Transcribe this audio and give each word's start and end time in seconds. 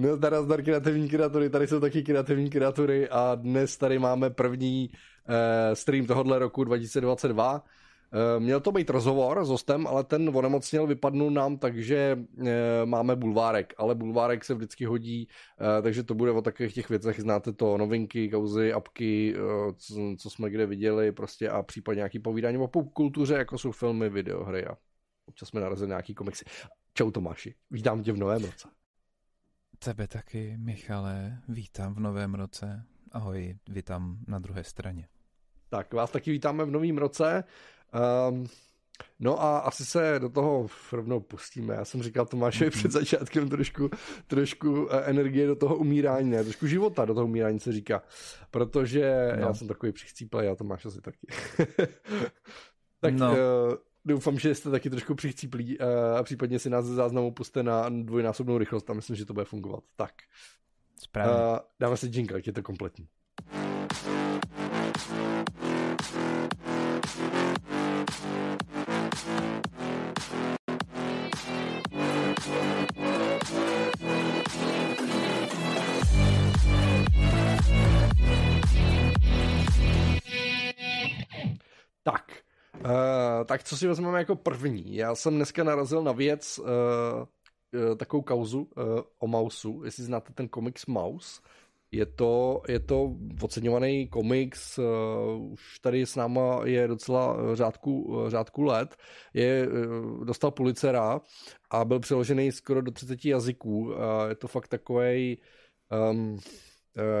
No, 0.00 0.16
teda 0.16 0.42
zdar 0.42 0.62
kreativní 0.62 1.08
kreatury, 1.08 1.50
tady 1.50 1.66
jsou 1.66 1.80
taky 1.80 2.02
kreativní 2.02 2.50
kreatury 2.50 3.08
a 3.08 3.34
dnes 3.34 3.76
tady 3.76 3.98
máme 3.98 4.30
první 4.30 4.90
uh, 4.90 5.34
stream 5.74 6.06
tohohle 6.06 6.38
roku 6.38 6.64
2022. 6.64 7.52
Uh, 7.54 8.42
měl 8.42 8.60
to 8.60 8.72
být 8.72 8.90
rozhovor 8.90 9.44
s 9.44 9.48
hostem, 9.48 9.86
ale 9.86 10.04
ten 10.04 10.36
onemocněl, 10.36 10.86
vypadnul 10.86 11.30
nám, 11.30 11.58
takže 11.58 12.18
uh, 12.38 12.48
máme 12.84 13.16
bulvárek, 13.16 13.74
ale 13.78 13.94
bulvárek 13.94 14.44
se 14.44 14.54
vždycky 14.54 14.84
hodí, 14.84 15.28
uh, 15.60 15.82
takže 15.82 16.02
to 16.02 16.14
bude 16.14 16.30
o 16.30 16.42
takových 16.42 16.74
těch 16.74 16.88
věcech, 16.88 17.20
znáte 17.20 17.52
to, 17.52 17.78
novinky, 17.78 18.28
kauzy, 18.28 18.72
apky, 18.72 19.34
uh, 19.34 19.72
co, 19.76 19.94
co 20.18 20.30
jsme 20.30 20.50
kde 20.50 20.66
viděli 20.66 21.12
prostě 21.12 21.48
a 21.48 21.62
případně 21.62 21.98
nějaký 21.98 22.18
povídání 22.18 22.58
o 22.58 22.68
popkultuře, 22.68 23.34
jako 23.34 23.58
jsou 23.58 23.72
filmy, 23.72 24.08
videohry 24.08 24.66
a 24.66 24.76
občas 25.26 25.48
jsme 25.48 25.60
narazili 25.60 25.88
nějaký 25.88 26.14
komiksy. 26.14 26.44
Čau 26.94 27.10
Tomáši, 27.10 27.54
vítám 27.70 28.02
tě 28.02 28.12
v 28.12 28.16
novém 28.16 28.44
roce. 28.44 28.79
Tebe 29.84 30.08
taky, 30.08 30.56
Michale, 30.58 31.38
vítám 31.48 31.94
v 31.94 32.00
novém 32.00 32.34
roce. 32.34 32.82
Ahoj, 33.12 33.56
vítám 33.68 34.18
na 34.28 34.38
druhé 34.38 34.64
straně. 34.64 35.08
Tak, 35.68 35.94
vás 35.94 36.10
taky 36.10 36.30
vítáme 36.30 36.64
v 36.64 36.70
novém 36.70 36.98
roce. 36.98 37.44
Um, 38.30 38.46
no 39.20 39.42
a 39.42 39.58
asi 39.58 39.84
se 39.84 40.18
do 40.18 40.28
toho 40.28 40.66
rovnou 40.92 41.20
pustíme. 41.20 41.74
Já 41.74 41.84
jsem 41.84 42.02
říkal 42.02 42.26
Tomášovi 42.26 42.70
mm-hmm. 42.70 42.78
před 42.78 42.90
začátkem 42.90 43.48
trošku, 43.48 43.90
trošku 44.26 44.88
eh, 44.90 45.00
energie 45.04 45.46
do 45.46 45.56
toho 45.56 45.76
umírání, 45.76 46.30
ne, 46.30 46.44
trošku 46.44 46.66
života 46.66 47.04
do 47.04 47.14
toho 47.14 47.26
umírání 47.26 47.60
se 47.60 47.72
říká. 47.72 48.02
Protože 48.50 49.32
no. 49.36 49.46
já 49.46 49.54
jsem 49.54 49.68
takový 49.68 49.92
přichcíplej 49.92 50.48
a 50.48 50.54
Tomáš 50.54 50.86
asi 50.86 51.00
taky. 51.00 51.26
tak 53.00 53.14
no. 53.14 53.30
uh, 53.30 53.36
Doufám, 54.04 54.38
že 54.38 54.54
jste 54.54 54.70
taky 54.70 54.90
trošku 54.90 55.14
přichcíplí 55.14 55.76
eh, 55.80 56.18
a 56.18 56.22
případně 56.22 56.58
si 56.58 56.70
nás 56.70 56.84
ze 56.84 56.94
záznamu 56.94 57.30
puste 57.30 57.62
na 57.62 57.88
dvojnásobnou 57.88 58.58
rychlost 58.58 58.90
a 58.90 58.92
myslím, 58.92 59.16
že 59.16 59.24
to 59.24 59.32
bude 59.34 59.44
fungovat. 59.44 59.84
Tak. 59.96 60.12
Správně. 60.98 61.34
Uh, 61.34 61.58
dáme 61.80 61.96
si 61.96 62.06
jingle, 62.06 62.40
je 62.46 62.52
to 62.52 62.62
kompletní. 62.62 63.08
Tak, 82.02 82.42
Uh, 82.84 83.44
tak 83.44 83.64
co 83.64 83.76
si 83.76 83.86
vezmeme 83.86 84.18
jako 84.18 84.36
první? 84.36 84.96
Já 84.96 85.14
jsem 85.14 85.34
dneska 85.34 85.64
narazil 85.64 86.02
na 86.02 86.12
věc, 86.12 86.58
uh, 86.58 86.66
uh, 86.66 87.96
takovou 87.96 88.22
kauzu 88.22 88.60
uh, 88.60 88.84
o 89.18 89.26
Mausu, 89.26 89.82
jestli 89.84 90.04
znáte 90.04 90.32
ten 90.32 90.48
komiks 90.48 90.86
Maus. 90.86 91.42
Je 91.92 92.06
to, 92.06 92.62
je 92.68 92.80
to 92.80 93.16
oceňovaný 93.42 94.08
komiks, 94.08 94.78
uh, 94.78 95.52
už 95.52 95.78
tady 95.78 96.06
s 96.06 96.16
náma 96.16 96.60
je 96.64 96.88
docela 96.88 97.36
řádku, 97.54 98.24
řádku 98.28 98.62
let. 98.62 98.96
Je, 99.34 99.68
uh, 99.68 100.24
dostal 100.24 100.50
Pulitzera 100.50 101.20
a 101.70 101.84
byl 101.84 102.00
přeložený 102.00 102.52
skoro 102.52 102.82
do 102.82 102.90
30 102.90 103.24
jazyků. 103.24 103.78
Uh, 103.78 103.94
je 104.28 104.34
to 104.34 104.48
fakt 104.48 104.68
takový 104.68 105.38
um, 106.10 106.38
Eh, 106.38 106.69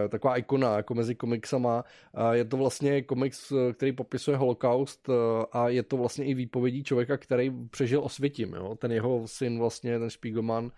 taková 0.08 0.36
ikona 0.36 0.76
jako 0.76 0.94
mezi 0.94 1.14
komiksama. 1.14 1.84
Je 2.32 2.44
to 2.44 2.56
vlastně 2.56 3.02
komiks, 3.02 3.52
eh, 3.52 3.72
který 3.72 3.92
popisuje 3.92 4.36
holokaust 4.36 5.08
eh, 5.08 5.12
a 5.52 5.68
je 5.68 5.82
to 5.82 5.96
vlastně 5.96 6.24
i 6.24 6.34
výpovědí 6.34 6.84
člověka, 6.84 7.16
který 7.16 7.50
přežil 7.70 8.04
osvětím. 8.04 8.54
Jo? 8.54 8.74
Ten 8.74 8.92
jeho 8.92 9.22
syn 9.26 9.58
vlastně, 9.58 9.98
ten 9.98 10.10
Spiegelman, 10.10 10.72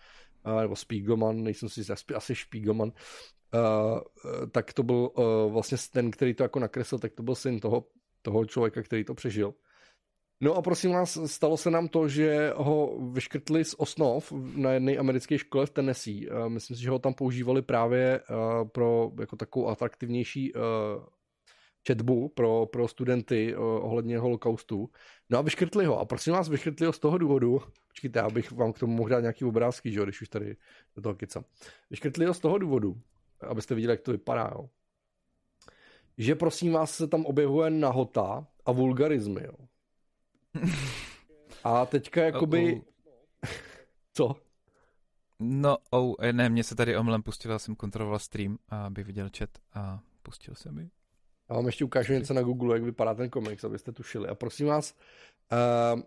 nebo 0.61 0.77
Spiegelman, 0.77 1.43
nejsem 1.43 1.69
si 1.69 1.93
asi 2.15 2.35
Spiegelman, 2.35 2.93
tak 4.51 4.73
to 4.73 4.83
byl 4.83 5.11
vlastně 5.49 5.79
ten, 5.93 6.11
který 6.11 6.35
to 6.35 6.43
jako 6.43 6.59
nakreslil, 6.59 6.99
tak 6.99 7.13
to 7.13 7.23
byl 7.23 7.35
syn 7.35 7.61
toho, 7.61 7.85
toho 8.23 8.45
člověka, 8.45 8.83
který 8.83 9.05
to 9.05 9.15
přežil. 9.15 9.55
No 10.45 10.55
a 10.55 10.63
prosím 10.63 10.93
vás, 10.93 11.19
stalo 11.27 11.57
se 11.57 11.71
nám 11.71 11.89
to, 11.89 12.09
že 12.09 12.53
ho 12.57 12.99
vyškrtli 13.13 13.65
z 13.65 13.75
osnov 13.79 14.33
na 14.57 14.73
jedné 14.73 14.97
americké 14.97 15.39
škole 15.39 15.67
v 15.67 15.71
Tennessee. 15.71 16.29
Myslím 16.49 16.77
si, 16.77 16.83
že 16.83 16.91
ho 16.91 16.99
tam 16.99 17.15
používali 17.15 17.63
právě 17.63 18.21
eh, 18.21 18.25
pro 18.65 19.13
jako 19.21 19.37
takovou 19.37 19.69
atraktivnější 19.69 20.53
eh, 20.57 20.61
četbu 21.83 22.29
pro, 22.29 22.67
pro 22.67 22.89
studenty 22.89 23.53
eh, 23.53 23.57
ohledně 23.57 24.19
holokaustu. 24.19 24.91
No 25.31 25.39
a 25.39 25.43
vyškrtli 25.43 25.85
ho. 25.85 25.99
A 25.99 26.05
prosím 26.05 26.33
vás, 26.33 26.49
vyškrtli 26.49 26.87
ho 26.87 26.93
z 26.93 26.99
toho 26.99 27.19
důvodu, 27.19 27.63
počkejte, 27.89 28.21
abych 28.21 28.53
vám 28.53 28.73
k 28.73 28.79
tomu 28.79 28.93
mohl 28.93 29.09
dát 29.09 29.21
nějaký 29.21 29.45
obrázky, 29.45 29.93
že 29.93 29.99
jo, 29.99 30.05
když 30.05 30.23
už 30.23 30.29
tady 30.29 30.57
do 30.97 31.03
toho 31.03 31.15
kecám. 31.15 31.45
Vyškrtli 31.91 32.25
ho 32.27 32.35
z 32.35 32.41
toho 32.41 32.59
důvodu, 32.59 33.01
abyste 33.41 33.75
viděli, 33.75 33.93
jak 33.93 34.01
to 34.01 34.13
vypadá, 34.13 34.51
jo. 34.55 34.69
Že 36.19 36.35
prosím 36.35 36.73
vás 36.73 36.97
se 36.97 37.09
tam 37.09 37.27
objevuje 37.27 37.71
nahota 37.71 38.47
a 38.67 38.73
vulgarizmy, 38.73 39.41
jo. 39.45 39.72
A 41.65 41.87
teďka 41.87 42.23
jakoby... 42.23 42.75
Oh, 42.75 42.81
oh. 43.43 43.51
Co? 44.15 44.37
No, 45.41 45.77
oh, 45.91 46.15
ne, 46.33 46.49
mě 46.49 46.65
se 46.65 46.75
tady 46.75 46.97
omlem 46.97 47.23
pustil, 47.23 47.59
jsem 47.59 47.77
kontroloval 47.77 48.19
stream, 48.19 48.59
aby 48.69 49.05
viděl 49.05 49.31
chat 49.39 49.51
a 49.75 50.01
pustil 50.23 50.55
se 50.55 50.73
mi. 50.73 50.91
Já 51.51 51.57
vám 51.57 51.67
ještě 51.67 51.85
ukážu 51.85 52.13
něco 52.13 52.35
na 52.35 52.43
Google, 52.43 52.77
jak 52.77 52.83
vypadá 52.83 53.15
ten 53.15 53.31
komiks, 53.31 53.65
abyste 53.65 53.93
tušili. 53.93 54.29
A 54.29 54.35
prosím 54.35 54.67
vás, 54.67 54.95
uh, 55.53 56.03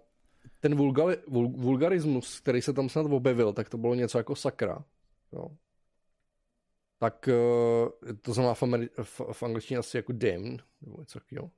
ten 0.60 0.76
vulgali, 0.76 1.18
vul, 1.28 1.48
vulgarismus, 1.50 2.40
který 2.40 2.62
se 2.62 2.74
tam 2.74 2.90
snad 2.90 3.06
objevil, 3.06 3.54
tak 3.54 3.70
to 3.70 3.78
bylo 3.78 3.96
něco 3.96 4.18
jako 4.18 4.36
sakra. 4.36 4.84
Jo. 5.34 5.48
Tak 6.98 7.30
uh, 7.32 8.14
to 8.22 8.34
znamená 8.34 8.54
v, 8.54 8.64
Ameri- 8.64 9.04
v, 9.04 9.22
v 9.32 9.44
angličtině 9.44 9.78
asi 9.78 9.98
jako 9.98 10.14
damn, 10.14 10.58
nebo 10.82 11.00
něco 11.00 11.20
takového. 11.20 11.52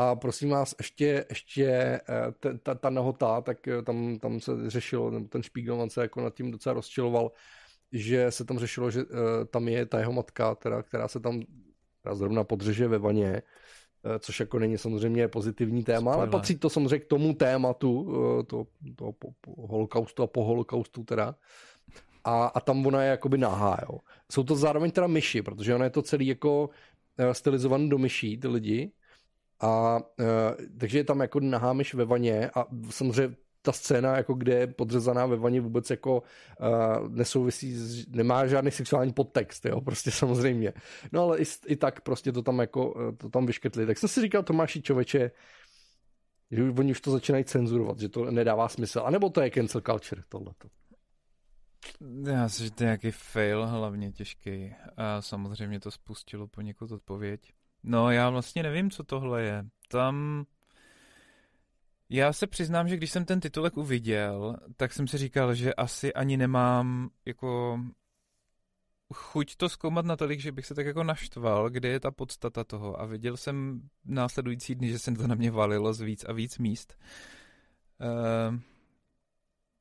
A 0.00 0.14
prosím 0.14 0.50
vás, 0.50 0.74
ještě, 0.78 1.24
ještě 1.28 1.66
eh, 1.66 2.58
ta, 2.62 2.74
ta 2.74 2.90
nahota, 2.90 3.40
tak 3.40 3.68
eh, 3.68 3.82
tam, 3.82 4.18
tam 4.18 4.40
se 4.40 4.70
řešilo, 4.70 5.20
ten 5.20 5.42
Spiegelman 5.42 5.90
se 5.90 6.00
jako 6.02 6.20
nad 6.20 6.34
tím 6.34 6.50
docela 6.50 6.72
rozčiloval, 6.72 7.32
že 7.92 8.30
se 8.30 8.44
tam 8.44 8.58
řešilo, 8.58 8.90
že 8.90 9.04
uh, 9.04 9.08
tam 9.50 9.68
je 9.68 9.86
ta 9.86 9.98
jeho 9.98 10.12
matka, 10.12 10.54
teda, 10.54 10.82
která 10.82 11.08
se 11.08 11.20
tam 11.20 11.42
která 12.00 12.14
zrovna 12.14 12.44
podřeže 12.44 12.88
ve 12.88 12.98
vaně, 12.98 13.42
což 14.18 14.40
jako 14.40 14.58
není 14.58 14.78
samozřejmě 14.78 15.28
pozitivní 15.28 15.84
téma, 15.84 16.12
Spojle. 16.12 16.16
ale 16.16 16.30
patří 16.30 16.58
to 16.58 16.70
samozřejmě 16.70 16.98
k 16.98 17.06
tomu 17.06 17.34
tématu, 17.34 18.00
uh, 18.00 18.42
to, 18.42 18.66
to 18.96 19.12
po, 19.12 19.28
po 19.40 19.66
holokaustu 19.66 20.22
a 20.22 20.26
po 20.26 20.44
holokaustu 20.44 21.04
teda. 21.04 21.34
A, 22.24 22.46
a 22.46 22.60
tam 22.60 22.86
ona 22.86 23.02
je 23.02 23.10
jakoby 23.10 23.38
nahá, 23.38 23.78
jo. 23.88 23.98
Jsou 24.32 24.42
to 24.42 24.56
zároveň 24.56 24.90
teda 24.90 25.06
myši, 25.06 25.42
protože 25.42 25.74
ona 25.74 25.84
je 25.84 25.90
to 25.90 26.02
celý 26.02 26.26
jako 26.26 26.70
stylizovaný 27.32 27.88
do 27.88 27.98
myší, 27.98 28.38
ty 28.38 28.48
lidi, 28.48 28.92
a 29.60 29.96
uh, 29.96 30.78
takže 30.78 30.98
je 30.98 31.04
tam 31.04 31.20
jako 31.20 31.40
nahá 31.40 31.72
myš 31.72 31.94
ve 31.94 32.04
vaně 32.04 32.50
a 32.54 32.66
samozřejmě 32.90 33.36
ta 33.62 33.72
scéna, 33.72 34.16
jako 34.16 34.34
kde 34.34 34.54
je 34.54 34.66
podřezaná 34.66 35.26
ve 35.26 35.36
vaně 35.36 35.60
vůbec 35.60 35.90
jako 35.90 36.22
uh, 36.60 37.08
nesouvisí, 37.08 37.76
nemá 38.08 38.46
žádný 38.46 38.70
sexuální 38.70 39.12
podtext, 39.12 39.64
jo, 39.64 39.80
prostě 39.80 40.10
samozřejmě. 40.10 40.72
No 41.12 41.22
ale 41.22 41.38
i, 41.38 41.44
i 41.66 41.76
tak 41.76 42.00
prostě 42.00 42.32
to 42.32 42.42
tam 42.42 42.58
jako, 42.58 43.12
to 43.16 43.28
tam 43.28 43.46
vyškrtli. 43.46 43.86
Tak 43.86 43.98
jsem 43.98 44.08
si 44.08 44.20
říkal 44.20 44.42
Tomáši 44.42 44.82
Čoveče, 44.82 45.30
že 46.50 46.62
oni 46.62 46.90
už 46.90 47.00
to 47.00 47.10
začínají 47.10 47.44
cenzurovat, 47.44 47.98
že 47.98 48.08
to 48.08 48.30
nedává 48.30 48.68
smysl. 48.68 49.02
A 49.04 49.10
nebo 49.10 49.30
to 49.30 49.40
je 49.40 49.50
cancel 49.50 49.80
culture, 49.80 50.22
tohleto. 50.28 50.68
Já 52.26 52.48
si, 52.48 52.64
že 52.64 52.70
to 52.70 52.84
je 52.84 52.86
nějaký 52.86 53.10
fail, 53.10 53.66
hlavně 53.66 54.12
těžký. 54.12 54.74
A 54.96 55.22
samozřejmě 55.22 55.80
to 55.80 55.90
spustilo 55.90 56.46
poněkud 56.46 56.92
odpověď. 56.92 57.52
No, 57.88 58.10
já 58.10 58.30
vlastně 58.30 58.62
nevím, 58.62 58.90
co 58.90 59.04
tohle 59.04 59.42
je. 59.42 59.64
Tam... 59.88 60.44
Já 62.10 62.32
se 62.32 62.46
přiznám, 62.46 62.88
že 62.88 62.96
když 62.96 63.10
jsem 63.10 63.24
ten 63.24 63.40
titulek 63.40 63.76
uviděl, 63.76 64.56
tak 64.76 64.92
jsem 64.92 65.08
si 65.08 65.18
říkal, 65.18 65.54
že 65.54 65.74
asi 65.74 66.14
ani 66.14 66.36
nemám 66.36 67.10
jako 67.26 67.80
chuť 69.14 69.56
to 69.56 69.68
zkoumat 69.68 70.04
natolik, 70.04 70.40
že 70.40 70.52
bych 70.52 70.66
se 70.66 70.74
tak 70.74 70.86
jako 70.86 71.04
naštval, 71.04 71.70
kde 71.70 71.88
je 71.88 72.00
ta 72.00 72.10
podstata 72.10 72.64
toho. 72.64 73.00
A 73.00 73.04
viděl 73.04 73.36
jsem 73.36 73.82
následující 74.04 74.74
dny, 74.74 74.88
že 74.88 74.98
se 74.98 75.12
to 75.12 75.26
na 75.26 75.34
mě 75.34 75.50
valilo 75.50 75.94
z 75.94 76.00
víc 76.00 76.24
a 76.24 76.32
víc 76.32 76.58
míst. 76.58 76.98
Uh, 78.00 78.58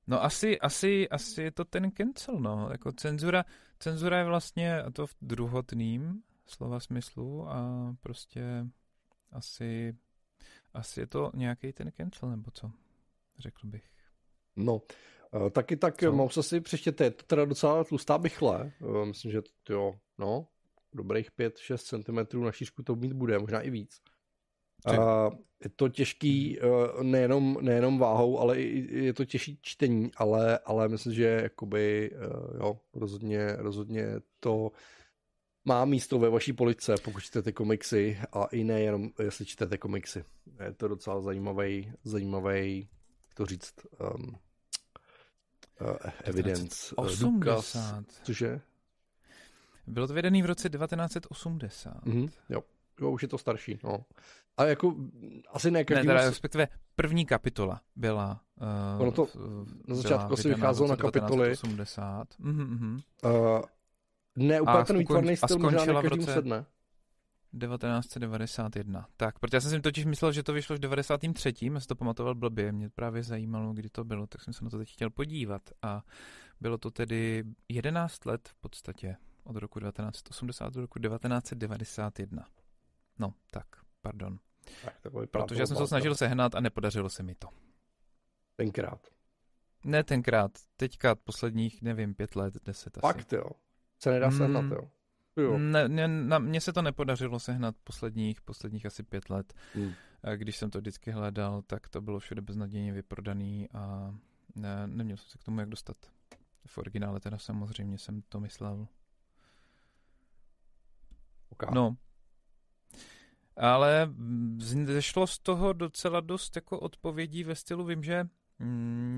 no 0.07 0.23
asi, 0.23 0.59
asi, 0.59 1.09
asi 1.09 1.41
je 1.41 1.51
to 1.51 1.65
ten 1.65 1.91
cancel, 1.91 2.39
no. 2.39 2.69
Jako 2.71 2.91
cenzura, 2.91 3.45
cenzura 3.79 4.17
je 4.17 4.25
vlastně, 4.25 4.81
a 4.81 4.91
to 4.91 5.07
v 5.07 5.15
druhotným, 5.21 6.21
slova 6.47 6.79
smyslu 6.79 7.49
a 7.49 7.95
prostě 8.01 8.67
asi, 9.31 9.95
asi 10.73 10.99
je 10.99 11.07
to 11.07 11.31
nějaký 11.33 11.73
ten 11.73 11.91
cancel, 11.91 12.29
nebo 12.29 12.51
co, 12.51 12.71
řekl 13.39 13.67
bych. 13.67 13.83
No, 14.55 14.81
eh, 15.47 15.49
taky 15.49 15.77
tak 15.77 15.97
co? 15.99 16.29
se 16.29 16.43
si 16.43 16.61
přečtěte, 16.61 17.03
je 17.03 17.11
to 17.11 17.23
teda 17.23 17.45
docela 17.45 17.83
tlustá 17.83 18.17
bychle, 18.17 18.71
eh, 18.81 19.05
myslím, 19.05 19.31
že 19.31 19.41
to 19.63 19.73
jo, 19.73 19.99
no, 20.17 20.47
dobrých 20.93 21.31
5-6 21.31 21.83
cm 21.83 22.43
na 22.43 22.51
šířku 22.51 22.83
to 22.83 22.95
mít 22.95 23.13
bude, 23.13 23.39
možná 23.39 23.61
i 23.61 23.69
víc. 23.69 24.01
Uh, 24.87 24.95
je 25.63 25.69
to 25.75 25.89
těžký 25.89 26.59
nejenom, 27.01 27.57
nejenom 27.61 27.99
váhou, 27.99 28.39
ale 28.39 28.61
i, 28.61 29.03
je 29.05 29.13
to 29.13 29.25
těžší 29.25 29.59
čtení, 29.61 30.11
ale, 30.17 30.59
ale 30.59 30.89
myslím, 30.89 31.13
že 31.13 31.39
jakoby, 31.43 32.11
jo, 32.59 32.79
rozhodně, 32.93 33.55
rozhodně 33.55 34.05
to 34.39 34.71
má 35.67 35.85
místo 35.85 36.19
ve 36.19 36.29
vaší 36.29 36.53
police, 36.53 36.95
pokud 37.03 37.19
čtete 37.19 37.51
komiksy 37.51 38.19
a 38.33 38.45
i 38.45 38.63
nejenom, 38.63 39.09
jestli 39.23 39.45
čtete 39.45 39.77
komiksy. 39.77 40.23
Je 40.65 40.73
to 40.73 40.87
docela 40.87 41.21
zajímavý, 41.21 41.91
zajímavý, 42.03 42.87
jak 43.27 43.33
to 43.33 43.45
říct, 43.45 43.73
um, 43.99 44.35
uh, 45.81 45.97
evidence. 46.23 46.95
80. 46.95 47.29
Důkaz, 47.29 47.77
cože? 48.23 48.61
Bylo 49.87 50.07
to 50.07 50.13
vydaný 50.13 50.43
v 50.43 50.45
roce 50.45 50.69
1980. 50.69 52.05
Mm-hmm, 52.05 52.29
jo. 52.49 52.63
jo, 53.01 53.11
už 53.11 53.21
je 53.21 53.27
to 53.27 53.37
starší, 53.37 53.79
no. 53.83 54.05
A 54.57 54.65
jako 54.65 54.95
asi 55.49 55.71
ne 55.71 55.83
každý... 55.83 56.07
Ne, 56.07 56.13
teda, 56.13 56.29
respektive 56.29 56.67
první 56.95 57.25
kapitola 57.25 57.81
byla... 57.95 58.41
Uh, 58.95 59.01
ono 59.01 59.11
to 59.11 59.27
na 59.87 59.95
začátku 59.95 60.33
asi 60.33 60.49
vycházelo 60.49 60.89
na 60.89 60.95
kapitoly. 60.95 61.49
1980. 61.51 62.27
Mm-hmm. 62.39 63.01
Uh, 63.23 63.61
ne, 64.37 64.61
úplně 64.61 64.77
a 64.77 64.83
ten 64.85 64.97
výtvarný 64.97 65.37
styl 65.37 65.59
možná 65.59 65.85
ne 65.85 65.93
každému 65.93 66.25
sedne. 66.25 66.65
1991. 67.59 69.07
Tak, 69.17 69.39
protože 69.39 69.57
já 69.57 69.61
jsem 69.61 69.71
si 69.71 69.81
totiž 69.81 70.05
myslel, 70.05 70.31
že 70.31 70.43
to 70.43 70.53
vyšlo 70.53 70.75
v 70.75 70.79
93. 70.79 71.53
Já 71.61 71.79
si 71.79 71.87
to 71.87 71.95
pamatoval 71.95 72.35
blbě, 72.35 72.71
mě 72.71 72.89
právě 72.89 73.23
zajímalo, 73.23 73.73
kdy 73.73 73.89
to 73.89 74.03
bylo, 74.03 74.27
tak 74.27 74.41
jsem 74.41 74.53
se 74.53 74.63
na 74.63 74.69
to 74.69 74.77
teď 74.77 74.91
chtěl 74.91 75.09
podívat. 75.09 75.61
A 75.81 76.01
bylo 76.61 76.77
to 76.77 76.91
tedy 76.91 77.43
11 77.69 78.25
let 78.25 78.47
v 78.47 78.55
podstatě, 78.55 79.15
od 79.43 79.55
roku 79.55 79.79
1980 79.79 80.73
do 80.73 80.81
roku 80.81 80.99
1991. 80.99 82.45
No, 83.19 83.33
tak, 83.51 83.67
pardon. 84.01 84.39
Tak, 84.85 84.99
to 85.01 85.09
Protože 85.31 85.61
já 85.61 85.65
jsem 85.65 85.75
se 85.75 85.81
to 85.83 85.87
snažil 85.87 86.15
sehnat 86.15 86.55
a 86.55 86.59
nepodařilo 86.59 87.09
se 87.09 87.23
mi 87.23 87.35
to. 87.35 87.47
Tenkrát. 88.55 89.07
Ne 89.85 90.03
tenkrát, 90.03 90.51
teďka 90.77 91.15
posledních, 91.15 91.81
nevím, 91.81 92.15
pět 92.15 92.35
let, 92.35 92.53
deset 92.65 92.97
asi. 92.97 93.01
Fakt 93.01 93.33
jo. 93.33 93.49
Se 93.99 94.11
nedá 94.11 94.29
mm, 94.29 94.37
sehnat, 94.37 94.65
jo. 94.71 94.91
jo. 95.37 95.57
Ne, 95.57 95.89
ne, 95.89 96.07
na, 96.07 96.39
mně 96.39 96.61
se 96.61 96.73
to 96.73 96.81
nepodařilo 96.81 97.39
sehnat 97.39 97.75
posledních, 97.83 98.41
posledních 98.41 98.85
asi 98.85 99.03
pět 99.03 99.29
let. 99.29 99.53
Mm. 99.75 99.93
Když 100.35 100.57
jsem 100.57 100.69
to 100.69 100.79
vždycky 100.79 101.11
hledal, 101.11 101.61
tak 101.61 101.89
to 101.89 102.01
bylo 102.01 102.19
všude 102.19 102.41
beznadějně 102.41 102.93
vyprodaný 102.93 103.69
a 103.73 104.15
ne, 104.55 104.87
neměl 104.87 105.17
jsem 105.17 105.29
se 105.29 105.37
k 105.37 105.43
tomu 105.43 105.59
jak 105.59 105.69
dostat. 105.69 105.97
V 106.67 106.77
originále 106.77 107.19
teda 107.19 107.37
samozřejmě 107.37 107.97
jsem 107.97 108.21
to 108.21 108.39
myslel. 108.39 108.87
Okay. 111.49 111.69
No. 111.73 111.97
Ale 113.57 114.13
zešlo 114.85 115.27
z 115.27 115.39
toho 115.39 115.73
docela 115.73 116.19
dost 116.19 116.55
jako 116.55 116.79
odpovědí 116.79 117.43
ve 117.43 117.55
stylu, 117.55 117.85
vím, 117.85 118.03
že 118.03 118.23
Mm, 118.23 118.29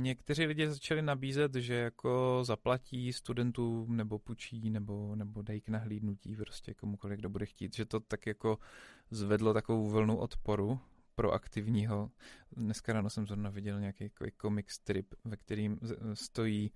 někteří 0.01 0.45
lidé 0.45 0.71
začali 0.71 1.01
nabízet, 1.01 1.56
že 1.56 1.74
jako 1.74 2.39
zaplatí 2.44 3.13
studentům 3.13 3.97
nebo 3.97 4.19
pučí 4.19 4.69
nebo, 4.69 5.15
nebo 5.15 5.41
dají 5.41 5.62
k 5.62 5.69
nahlídnutí 5.69 6.36
prostě 6.36 6.74
komukoliv, 6.74 7.19
kdo 7.19 7.30
bude 7.30 7.45
chtít, 7.45 7.75
že 7.75 7.86
to 7.86 8.00
tak 8.00 8.25
jako 8.25 8.57
zvedlo 9.12 9.53
takovou 9.53 9.89
vlnu 9.89 10.18
odporu 10.18 10.80
proaktivního. 11.15 12.12
Dneska 12.51 12.94
ráno 12.94 13.09
jsem 13.09 13.27
zrovna 13.27 13.50
viděl 13.50 13.80
nějaký 13.80 14.03
jako 14.03 14.25
comic 14.41 14.69
strip, 14.69 15.13
ve 15.25 15.38
kterým 15.38 15.80
stojí 16.13 16.71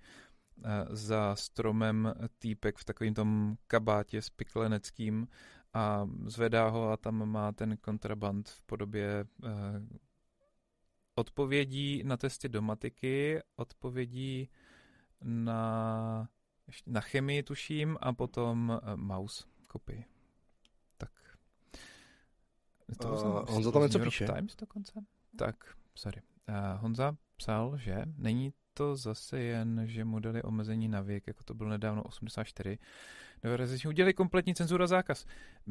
eh, 0.64 0.86
za 0.90 1.36
stromem 1.36 2.14
týpek 2.38 2.78
v 2.78 2.84
takovém 2.84 3.14
tom 3.14 3.56
kabátě 3.66 4.22
s 4.22 4.30
pikleneckým 4.30 5.28
a 5.74 6.08
zvedá 6.26 6.68
ho 6.68 6.90
a 6.90 6.96
tam 6.96 7.30
má 7.30 7.52
ten 7.52 7.76
kontraband 7.76 8.48
v 8.48 8.62
podobě 8.62 9.24
eh, 9.44 9.48
odpovědí 11.14 12.02
na 12.04 12.16
testy 12.16 12.48
do 12.48 12.62
matiky, 12.62 13.40
odpovědí 13.56 14.50
na, 15.22 16.28
na 16.86 17.00
chemii, 17.00 17.42
tuším, 17.42 17.98
a 18.00 18.12
potom 18.12 18.80
uh, 18.82 18.96
mouse 18.96 19.44
kopii. 19.68 20.04
Tak. 20.96 21.10
To 23.00 23.08
uh, 23.08 23.50
Honza 23.50 23.72
tam 23.72 23.82
něco 23.82 23.98
píše. 23.98 24.26
Times 24.26 24.56
dokonce? 24.56 24.92
Tak, 25.38 25.56
sorry. 25.94 26.22
Uh, 26.48 26.80
Honza 26.80 27.16
psal, 27.36 27.76
že 27.76 28.02
není 28.16 28.52
to 28.74 28.96
zase 28.96 29.40
jen, 29.40 29.82
že 29.86 30.04
modely 30.04 30.42
omezení 30.42 30.88
na 30.88 31.00
věk, 31.00 31.26
jako 31.26 31.44
to 31.44 31.54
bylo 31.54 31.70
nedávno 31.70 32.02
84, 32.02 32.78
Novorozeční 33.44 33.88
udělali 33.88 34.14
kompletní 34.14 34.54
cenzura 34.54 34.86
zákaz. 34.86 35.26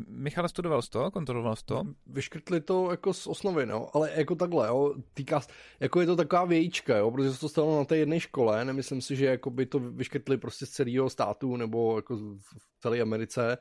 Michal, 0.08 0.50
studoval 0.50 0.82
to? 0.82 1.12
Kontroloval 1.12 1.56
to? 1.66 1.84
Vyškrtli 2.08 2.62
to 2.62 2.92
jako 2.92 3.14
z 3.14 3.28
osnovy, 3.28 3.66
no, 3.66 3.90
ale 3.94 4.12
jako 4.16 4.36
takhle, 4.36 4.68
jo, 4.68 4.96
týká, 5.14 5.42
jako 5.80 6.02
je 6.02 6.08
to 6.08 6.16
taková 6.16 6.46
vějíčka, 6.46 6.98
jo, 6.98 7.12
protože 7.12 7.34
se 7.34 7.40
to 7.40 7.50
stalo 7.50 7.78
na 7.78 7.86
té 7.86 7.98
jedné 7.98 8.20
škole, 8.20 8.66
nemyslím 8.66 9.02
si, 9.02 9.16
že 9.16 9.26
jako 9.26 9.50
by 9.50 9.66
to 9.66 9.80
vyškrtli 9.80 10.38
prostě 10.38 10.66
z 10.66 10.70
celého 10.70 11.10
státu 11.10 11.58
nebo 11.58 11.96
jako 11.96 12.18
v 12.18 12.80
celé 12.82 13.02
Americe, 13.02 13.58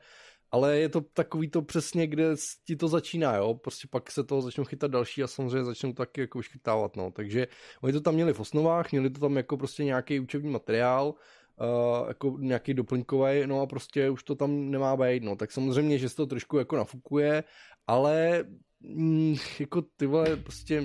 ale 0.51 0.77
je 0.77 0.89
to 0.89 1.01
takový 1.01 1.49
to 1.49 1.61
přesně, 1.61 2.07
kde 2.07 2.35
ti 2.65 2.75
to 2.75 2.87
začíná, 2.87 3.35
jo, 3.35 3.53
prostě 3.53 3.87
pak 3.91 4.11
se 4.11 4.23
toho 4.23 4.41
začnou 4.41 4.63
chytat 4.63 4.91
další 4.91 5.23
a 5.23 5.27
samozřejmě 5.27 5.63
začnou 5.63 5.93
taky 5.93 6.21
jako 6.21 6.37
vyškrtávat, 6.37 6.95
no, 6.95 7.11
takže 7.11 7.47
oni 7.81 7.93
to 7.93 8.01
tam 8.01 8.13
měli 8.13 8.33
v 8.33 8.39
osnovách, 8.39 8.91
měli 8.91 9.09
to 9.09 9.19
tam 9.19 9.37
jako 9.37 9.57
prostě 9.57 9.83
nějaký 9.83 10.19
učební 10.19 10.51
materiál, 10.51 11.13
uh, 11.59 12.07
jako 12.07 12.37
nějaký 12.39 12.73
doplňkový, 12.73 13.47
no 13.47 13.61
a 13.61 13.65
prostě 13.65 14.09
už 14.09 14.23
to 14.23 14.35
tam 14.35 14.71
nemá 14.71 14.97
být, 14.97 15.23
no, 15.23 15.35
tak 15.35 15.51
samozřejmě, 15.51 15.97
že 15.97 16.09
se 16.09 16.15
to 16.15 16.25
trošku 16.25 16.57
jako 16.57 16.75
nafukuje, 16.75 17.43
ale 17.87 18.43
mm, 18.79 19.35
jako 19.59 19.81
ty 19.81 20.05
vole, 20.05 20.35
prostě 20.37 20.83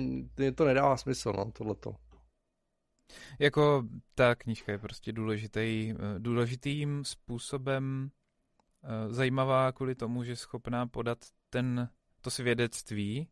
to 0.55 0.65
nedává 0.65 0.97
smysl, 0.97 1.33
no, 1.37 1.51
tohleto. 1.51 1.95
Jako 3.39 3.83
ta 4.15 4.35
knížka 4.35 4.71
je 4.71 4.77
prostě 4.77 5.11
důležitý, 5.11 5.93
eh, 5.93 6.19
důležitým 6.19 7.05
způsobem 7.05 8.11
uh, 8.83 9.13
zajímavá 9.13 9.71
kvůli 9.71 9.95
tomu, 9.95 10.23
že 10.23 10.31
je 10.31 10.35
schopná 10.35 10.87
podat 10.87 11.17
ten, 11.49 11.89
to 12.21 12.31
svědectví 12.31 13.29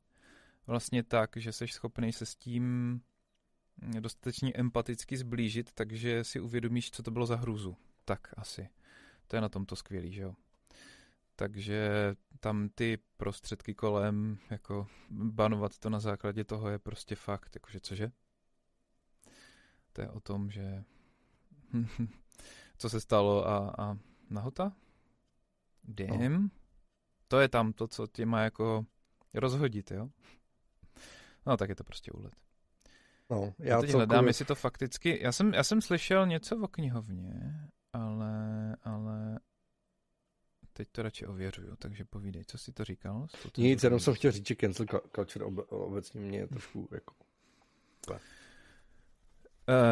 vlastně 0.67 1.03
tak, 1.03 1.29
že 1.37 1.51
jsi 1.51 1.67
schopný 1.67 2.13
se 2.13 2.25
s 2.25 2.35
tím 2.35 2.99
dostatečně 3.99 4.53
empaticky 4.53 5.17
zblížit, 5.17 5.71
takže 5.73 6.23
si 6.23 6.39
uvědomíš, 6.39 6.91
co 6.91 7.03
to 7.03 7.11
bylo 7.11 7.25
za 7.25 7.35
hruzu. 7.35 7.77
Tak 8.05 8.27
asi. 8.37 8.69
To 9.27 9.35
je 9.35 9.41
na 9.41 9.49
tomto 9.49 9.75
skvělý, 9.75 10.11
že 10.13 10.21
jo? 10.21 10.35
Takže 11.35 11.89
tam 12.39 12.69
ty 12.69 12.97
prostředky 13.17 13.73
kolem, 13.73 14.37
jako 14.49 14.87
banovat 15.09 15.77
to 15.77 15.89
na 15.89 15.99
základě 15.99 16.43
toho 16.43 16.69
je 16.69 16.79
prostě 16.79 17.15
fakt, 17.15 17.55
jakože 17.55 17.79
cože? 17.79 18.11
To 19.93 20.01
je 20.01 20.09
o 20.09 20.19
tom, 20.19 20.51
že 20.51 20.83
co 22.77 22.89
se 22.89 23.01
stalo 23.01 23.47
a, 23.47 23.75
a 23.77 23.97
nahota? 24.29 24.73
Damn. 25.83 26.43
No. 26.43 26.49
To 27.27 27.39
je 27.39 27.49
tam 27.49 27.73
to, 27.73 27.87
co 27.87 28.07
tě 28.07 28.25
má 28.25 28.41
jako 28.41 28.85
rozhodit, 29.33 29.91
jo? 29.91 30.09
No 31.45 31.57
tak 31.57 31.69
je 31.69 31.75
to 31.75 31.83
prostě 31.83 32.11
úlet. 32.11 32.46
No, 33.29 33.53
já, 33.59 33.69
já 33.69 33.81
teď 33.81 33.89
celkově... 33.89 34.05
hledám, 34.05 34.27
jestli 34.27 34.45
to 34.45 34.55
fakticky... 34.55 35.19
Já 35.23 35.31
jsem, 35.31 35.53
já 35.53 35.63
jsem 35.63 35.81
slyšel 35.81 36.27
něco 36.27 36.57
o 36.57 36.67
knihovně, 36.67 37.59
ale, 37.93 38.75
ale 38.83 39.39
teď 40.73 40.87
to 40.91 41.03
radši 41.03 41.25
ověřuju, 41.25 41.75
takže 41.75 42.05
povídej, 42.05 42.43
co 42.45 42.57
jsi 42.57 42.71
to 42.71 42.83
říkal? 42.83 43.27
To 43.41 43.61
Nic, 43.61 43.83
jenom 43.83 43.99
jsem 43.99 44.13
chtěl 44.13 44.31
říct, 44.31 44.47
že 44.47 44.55
cancel 44.55 44.85
culture 45.15 45.45
obecně 45.69 46.21
mě 46.21 46.37
je 46.37 46.47
trošku 46.47 46.89
jako... 46.91 47.13
Uh, 48.09 48.15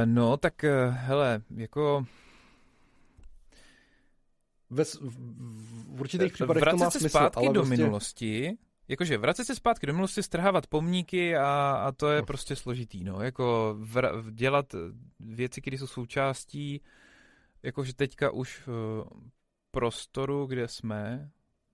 no, 0.05 0.37
tak 0.37 0.53
uh, 0.63 0.93
hele, 0.93 1.41
jako... 1.55 2.05
Ve, 4.69 4.83
v, 4.83 4.99
v 5.95 6.01
určitých 6.01 6.33
případech 6.33 6.63
to 6.69 6.77
má 6.77 6.91
se 6.91 6.99
smysl, 6.99 7.17
zpátky 7.17 7.37
ale 7.37 7.53
do 7.53 7.59
vlastně... 7.59 7.77
minulosti 7.77 8.57
Jakože 8.87 9.17
vracet 9.17 9.45
se 9.45 9.55
zpátky 9.55 9.87
do 9.87 9.93
minulosti, 9.93 10.23
strhávat 10.23 10.67
pomníky 10.67 11.37
a, 11.37 11.71
a 11.71 11.91
to 11.91 12.11
je 12.11 12.19
no. 12.19 12.25
prostě 12.25 12.55
složitý, 12.55 13.03
no. 13.03 13.21
Jako 13.21 13.77
vr- 13.79 14.31
dělat 14.31 14.75
věci, 15.19 15.61
které 15.61 15.77
jsou 15.77 15.87
součástí, 15.87 16.81
jakože 17.63 17.93
teďka 17.93 18.31
už 18.31 18.61
v 18.67 19.05
prostoru, 19.71 20.45
kde 20.45 20.67
jsme, 20.67 21.29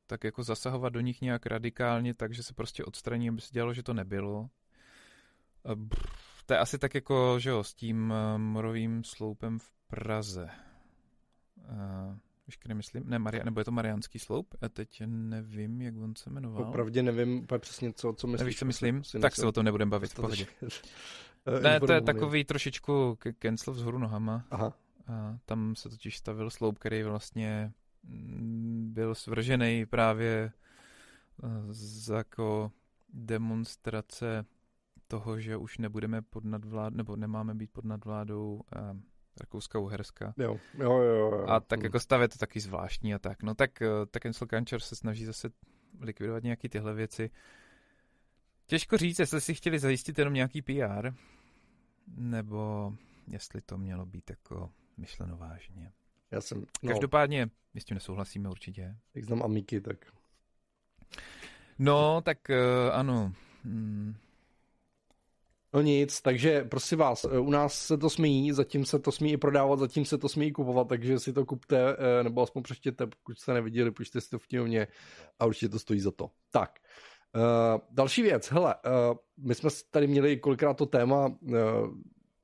tak 0.08 0.24
jako 0.24 0.44
zasahovat 0.44 0.89
do 0.89 1.00
nich 1.00 1.22
nějak 1.22 1.46
radikálně, 1.46 2.13
takže 2.13 2.44
se 2.44 2.53
prostě 2.53 2.86
odstraní, 2.86 3.30
aby 3.30 3.41
se 3.41 3.50
dělalo, 3.51 3.74
že 3.74 3.84
to 3.84 3.94
nebylo. 3.94 4.50
To 6.46 6.53
je 6.53 6.60
asi 6.60 6.80
tak 6.80 6.96
jako, 6.96 7.39
že 7.39 7.50
jo, 7.50 7.63
s 7.63 7.74
tím 7.74 8.13
eh, 8.13 8.38
morovým 8.38 9.03
sloupem 9.03 9.60
v 9.60 9.72
Praze. 9.88 10.50
Uh, 11.58 12.18
Kde 12.63 12.74
myslím? 12.74 13.10
Ne, 13.10 13.20
Maria, 13.20 13.43
nebo 13.43 13.60
je 13.60 13.65
to 13.65 13.72
Mariánský 13.72 14.20
sloup? 14.20 14.55
Já 14.62 14.70
teď 14.70 15.03
nevím, 15.05 15.81
jak 15.81 15.98
on 15.98 16.15
se 16.15 16.29
jmenoval. 16.29 16.63
Opravdu 16.63 17.01
nevím 17.01 17.39
úplně 17.39 17.60
přesně, 17.60 17.93
co, 17.93 18.13
co 18.13 18.27
myslíš. 18.27 18.46
Nevíš, 18.46 18.60
co 18.60 18.65
myslím? 18.65 19.01
Tak 19.22 19.36
se 19.36 19.48
o 19.48 19.51
tom 19.51 19.65
nebudem 19.65 19.89
bavit, 19.89 20.13
pohodě. 20.13 20.46
ne, 21.63 21.79
to 21.79 21.93
je 21.93 22.01
takový 22.01 22.43
trošičku 22.43 23.17
cancel 23.39 23.74
vzhůru 23.74 23.98
nohama. 23.98 24.46
Aha. 24.51 24.74
A 25.08 25.38
tam 25.46 25.75
se 25.75 25.89
totiž 25.89 26.17
stavil 26.17 26.50
sloup, 26.50 26.79
který 26.79 27.03
vlastně 27.03 27.72
mm, 28.03 28.89
byl 28.93 29.15
svržený 29.15 29.86
právě 29.86 30.51
eh, 31.43 31.74
z 31.74 32.10
jako 32.10 32.72
demonstrace 33.13 34.46
toho, 35.08 35.39
že 35.39 35.58
už 35.58 35.77
nebudeme 35.77 36.22
pod 36.22 36.46
nadvládou, 36.46 36.98
nebo 36.98 37.15
nemáme 37.15 37.55
být 37.55 37.72
pod 37.72 37.86
nadvládou 37.86 38.62
Rakouska-Uherska. 39.40 40.34
Jo, 40.38 40.60
jo, 40.74 40.98
jo, 40.98 41.32
jo. 41.32 41.46
A 41.48 41.60
tak 41.60 41.84
jako 41.84 42.00
stav 42.00 42.22
je 42.22 42.28
to 42.28 42.38
taky 42.38 42.60
zvláštní 42.60 43.14
a 43.14 43.20
tak. 43.20 43.44
No 43.44 43.56
tak, 43.56 43.82
uh, 43.82 44.06
tak 44.12 44.24
Cancel 44.24 44.48
Culture 44.48 44.80
se 44.80 44.96
snaží 44.96 45.26
zase 45.26 45.50
likvidovat 46.00 46.44
nějaký 46.44 46.70
tyhle 46.70 46.94
věci. 46.94 47.30
Těžko 48.66 48.98
říct, 48.98 49.20
jestli 49.20 49.42
si 49.42 49.54
chtěli 49.54 49.80
zajistit 49.80 50.20
jenom 50.20 50.34
nějaký 50.34 50.62
PR, 50.62 51.12
nebo 52.08 52.94
jestli 53.28 53.62
to 53.62 53.78
mělo 53.78 54.06
být 54.06 54.30
jako 54.30 54.72
myšleno 54.98 55.38
vážně. 55.38 55.92
Já 56.32 56.42
jsem, 56.42 56.66
no, 56.84 56.90
Každopádně, 56.90 57.50
my 57.74 57.82
s 57.82 57.86
tím 57.86 57.96
nesouhlasíme 57.96 58.50
určitě. 58.50 58.96
Jak 59.16 59.26
znám 59.26 59.44
Amiky, 59.44 59.82
tak... 59.82 60.06
No, 61.80 62.22
tak 62.22 62.38
uh, 62.50 62.96
ano. 62.96 63.34
Hmm. 63.64 64.16
No 65.74 65.82
nic, 65.82 66.22
takže 66.22 66.63
prosím 66.63 66.98
vás, 66.98 67.25
u 67.40 67.50
nás 67.50 67.86
se 67.86 67.98
to 67.98 68.10
smí, 68.10 68.51
zatím 68.51 68.86
se 68.86 69.00
to 69.00 69.12
smí 69.12 69.32
i 69.32 69.38
prodávat, 69.38 69.80
zatím 69.80 70.06
se 70.06 70.18
to 70.18 70.30
smí 70.30 70.51
kupovat, 70.51 70.88
takže 70.88 71.20
si 71.20 71.34
to 71.34 71.46
kupte, 71.46 71.96
eh, 71.98 72.24
nebo 72.24 72.42
aspoň 72.42 72.63
přečtěte, 72.63 73.08
pokud 73.08 73.40
jste 73.40 73.54
neviděli, 73.54 73.92
počte 73.92 74.22
si 74.22 74.30
to 74.30 74.40
v 74.40 74.48
knihovně 74.48 74.88
a 75.40 75.46
určitě 75.46 75.70
to 75.70 75.80
stojí 75.80 76.00
za 76.00 76.12
to. 76.12 76.30
Tak, 76.51 76.80
uh, 77.36 77.82
další 77.92 78.22
věc, 78.22 78.48
hele, 78.48 78.75
uh, 78.75 79.18
my 79.38 79.56
jsme 79.56 79.70
tady 79.92 80.08
měli 80.08 80.38
kolikrát 80.38 80.74
to 80.74 80.86
téma, 80.86 81.28
uh, 81.28 81.54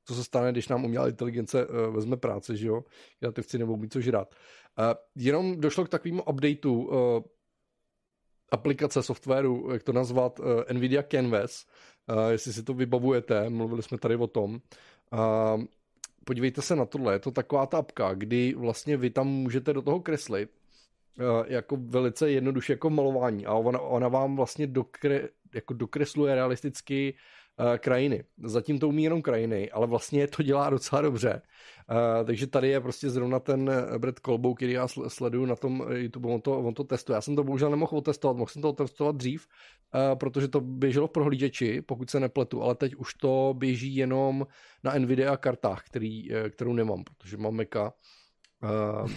co 0.04 0.14
se 0.14 0.24
stane, 0.24 0.52
když 0.52 0.68
nám 0.68 0.84
umělá 0.84 1.08
inteligence 1.08 1.66
uh, 1.66 1.94
vezme 1.94 2.16
práci, 2.16 2.56
že 2.56 2.66
jo, 2.68 2.84
kreativci 3.18 3.58
nebudou 3.58 3.76
mít 3.76 3.92
co 3.92 4.00
žrat. 4.00 4.34
Uh, 4.78 4.84
jenom 5.14 5.60
došlo 5.60 5.84
k 5.84 5.88
takovému 5.88 6.22
updateu 6.22 6.72
uh, 6.72 7.22
aplikace 8.52 9.02
softwaru, 9.02 9.72
jak 9.72 9.82
to 9.82 9.92
nazvat, 9.92 10.40
uh, 10.40 10.46
NVIDIA 10.72 11.02
Canvas, 11.02 11.66
uh, 12.08 12.28
jestli 12.28 12.52
si 12.52 12.62
to 12.62 12.74
vybavujete, 12.74 13.50
mluvili 13.50 13.82
jsme 13.82 13.98
tady 13.98 14.16
o 14.16 14.26
tom. 14.26 14.60
Uh, 15.12 15.64
podívejte 16.24 16.62
se 16.62 16.76
na 16.76 16.86
tohle, 16.86 17.12
je 17.12 17.18
to 17.18 17.30
taková 17.30 17.66
ta 17.66 17.78
apka, 17.78 18.14
kdy 18.14 18.54
vlastně 18.54 18.96
vy 18.96 19.10
tam 19.10 19.28
můžete 19.28 19.72
do 19.72 19.82
toho 19.82 20.00
kreslit 20.00 20.50
uh, 21.18 21.46
jako 21.46 21.76
velice 21.80 22.30
jednoduše 22.30 22.72
jako 22.72 22.90
malování 22.90 23.46
a 23.46 23.54
ona, 23.54 23.80
ona 23.80 24.08
vám 24.08 24.36
vlastně 24.36 24.66
dokre, 24.66 25.28
jako 25.54 25.74
dokresluje 25.74 26.34
realisticky 26.34 27.14
uh, 27.14 27.37
krajiny. 27.78 28.24
Zatím 28.44 28.78
to 28.78 28.88
umí 28.88 29.04
jenom 29.04 29.22
krajiny, 29.22 29.70
ale 29.70 29.86
vlastně 29.86 30.26
to 30.26 30.42
dělá 30.42 30.70
docela 30.70 31.02
dobře. 31.02 31.42
Uh, 31.90 32.26
takže 32.26 32.46
tady 32.46 32.68
je 32.68 32.80
prostě 32.80 33.10
zrovna 33.10 33.40
ten 33.40 33.70
Brad 33.98 34.18
Kolbou, 34.18 34.54
který 34.54 34.72
já 34.72 34.88
sleduju 35.08 35.46
na 35.46 35.56
tom 35.56 35.84
YouTube, 35.90 36.28
on 36.28 36.40
to, 36.40 36.58
on 36.58 36.74
to 36.74 36.84
testuje. 36.84 37.14
Já 37.14 37.20
jsem 37.20 37.36
to 37.36 37.44
bohužel 37.44 37.70
nemohl 37.70 37.96
otestovat, 37.96 38.36
mohl 38.36 38.48
jsem 38.48 38.62
to 38.62 38.68
otestovat 38.70 39.16
dřív, 39.16 39.46
uh, 39.94 40.18
protože 40.18 40.48
to 40.48 40.60
běželo 40.60 41.06
v 41.06 41.10
prohlížeči, 41.10 41.82
pokud 41.82 42.10
se 42.10 42.20
nepletu, 42.20 42.62
ale 42.62 42.74
teď 42.74 42.94
už 42.94 43.14
to 43.14 43.54
běží 43.58 43.96
jenom 43.96 44.46
na 44.84 44.94
Nvidia 44.98 45.36
kartách, 45.36 45.82
který, 45.86 46.28
kterou 46.50 46.72
nemám, 46.72 47.04
protože 47.04 47.36
mám 47.36 47.56
Maca. 47.56 47.92
Uh, 48.62 49.10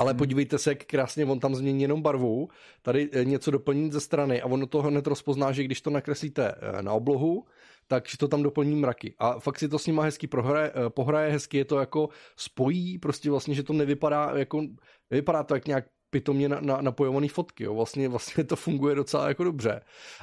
ale 0.00 0.12
hmm. 0.12 0.18
podívejte 0.18 0.58
se, 0.58 0.70
jak 0.70 0.84
krásně 0.84 1.24
on 1.24 1.40
tam 1.40 1.54
změní 1.54 1.82
jenom 1.82 2.02
barvu, 2.02 2.48
tady 2.82 3.08
eh, 3.12 3.24
něco 3.24 3.50
doplní 3.50 3.90
ze 3.90 4.00
strany 4.00 4.42
a 4.42 4.46
ono 4.46 4.66
to 4.66 4.82
hned 4.82 5.06
rozpozná, 5.06 5.52
že 5.52 5.64
když 5.64 5.80
to 5.80 5.90
nakreslíte 5.90 6.54
eh, 6.54 6.82
na 6.82 6.92
oblohu, 6.92 7.44
takže 7.86 8.18
to 8.18 8.28
tam 8.28 8.42
doplní 8.42 8.76
mraky. 8.76 9.14
A 9.18 9.40
fakt 9.40 9.58
si 9.58 9.68
to 9.68 9.78
s 9.78 9.86
nima 9.86 10.02
hezky 10.02 10.26
prohraje, 10.26 10.72
eh, 10.74 10.90
pohraje, 10.90 11.32
hezky 11.32 11.56
je 11.58 11.64
to 11.64 11.78
jako 11.78 12.08
spojí, 12.36 12.98
prostě 12.98 13.30
vlastně, 13.30 13.54
že 13.54 13.62
to 13.62 13.72
nevypadá 13.72 14.32
jako, 14.36 14.62
nevypadá 15.10 15.42
to 15.42 15.54
jak 15.54 15.66
nějak 15.66 15.84
pitomně 16.10 16.48
na, 16.48 16.60
na, 16.60 16.80
napojovaný 16.80 17.28
fotky, 17.28 17.64
jo. 17.64 17.74
Vlastně, 17.74 18.08
vlastně 18.08 18.44
to 18.44 18.56
funguje 18.56 18.94
docela 18.94 19.28
jako 19.28 19.44
dobře. 19.44 19.80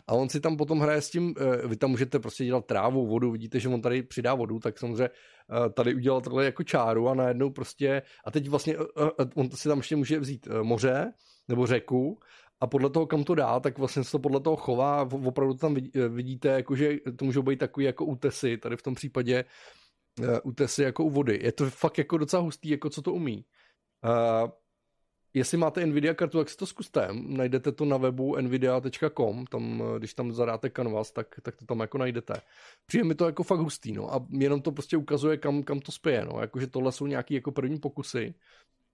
A 0.07 0.13
on 0.13 0.29
si 0.29 0.39
tam 0.39 0.57
potom 0.57 0.79
hraje 0.79 1.01
s 1.01 1.09
tím, 1.09 1.33
vy 1.67 1.77
tam 1.77 1.89
můžete 1.89 2.19
prostě 2.19 2.45
dělat 2.45 2.65
trávu, 2.65 3.07
vodu, 3.07 3.31
vidíte, 3.31 3.59
že 3.59 3.69
on 3.69 3.81
tady 3.81 4.03
přidá 4.03 4.33
vodu, 4.33 4.59
tak 4.59 4.79
samozřejmě 4.79 5.09
Eh, 5.51 5.69
tady 5.69 5.95
udělal 5.95 6.21
tohle 6.21 6.45
jako 6.45 6.63
čáru 6.63 7.09
a 7.09 7.13
najednou 7.13 7.49
prostě, 7.49 8.01
a 8.25 8.31
teď 8.31 8.49
vlastně 8.49 8.75
eh, 8.75 9.09
eh, 9.19 9.25
on 9.35 9.51
si 9.51 9.69
tam 9.69 9.77
ještě 9.77 9.95
může 9.95 10.19
vzít 10.19 10.47
moře 10.61 11.13
nebo 11.47 11.67
řeku 11.67 12.19
a 12.59 12.67
podle 12.67 12.89
toho, 12.89 13.07
kam 13.07 13.23
to 13.23 13.35
dá, 13.35 13.59
tak 13.59 13.77
vlastně 13.77 14.03
se 14.03 14.11
to 14.11 14.19
podle 14.19 14.39
toho 14.39 14.55
chová, 14.55 15.09
opravdu 15.25 15.53
tam 15.53 15.75
vidíte, 16.09 16.49
jako, 16.49 16.75
že 16.75 16.97
to 17.15 17.25
můžou 17.25 17.41
být 17.41 17.59
takový 17.59 17.85
jako 17.85 18.05
útesy, 18.05 18.57
tady 18.57 18.77
v 18.77 18.81
tom 18.81 18.95
případě 18.95 19.45
útesy 20.43 20.83
jako 20.83 21.03
u 21.03 21.09
vody. 21.09 21.39
Je 21.43 21.51
to 21.51 21.69
fakt 21.69 21.97
jako 21.97 22.17
docela 22.17 22.41
hustý, 22.41 22.69
jako 22.69 22.89
co 22.89 23.01
to 23.01 23.13
umí. 23.13 23.45
Jestli 25.33 25.57
máte 25.57 25.85
Nvidia 25.85 26.13
kartu, 26.13 26.37
tak 26.37 26.49
si 26.49 26.57
to 26.57 26.65
zkuste. 26.65 27.07
Najdete 27.11 27.71
to 27.71 27.85
na 27.85 27.97
webu 27.97 28.35
nvidia.com, 28.35 29.45
tam, 29.45 29.83
když 29.97 30.13
tam 30.13 30.33
zadáte 30.33 30.69
Canvas, 30.69 31.11
tak, 31.11 31.39
tak 31.41 31.55
to 31.55 31.65
tam 31.65 31.79
jako 31.79 31.97
najdete. 31.97 32.33
Přijde 32.85 33.03
mi 33.03 33.15
to 33.15 33.25
jako 33.25 33.43
fakt 33.43 33.59
hustý, 33.59 33.91
no, 33.91 34.13
a 34.13 34.25
jenom 34.29 34.61
to 34.61 34.71
prostě 34.71 34.97
ukazuje, 34.97 35.37
kam, 35.37 35.63
kam 35.63 35.79
to 35.79 35.91
spěje, 35.91 36.25
no, 36.25 36.41
jakože 36.41 36.67
tohle 36.67 36.91
jsou 36.91 37.07
nějaký 37.07 37.33
jako 37.33 37.51
první 37.51 37.79
pokusy, 37.79 38.33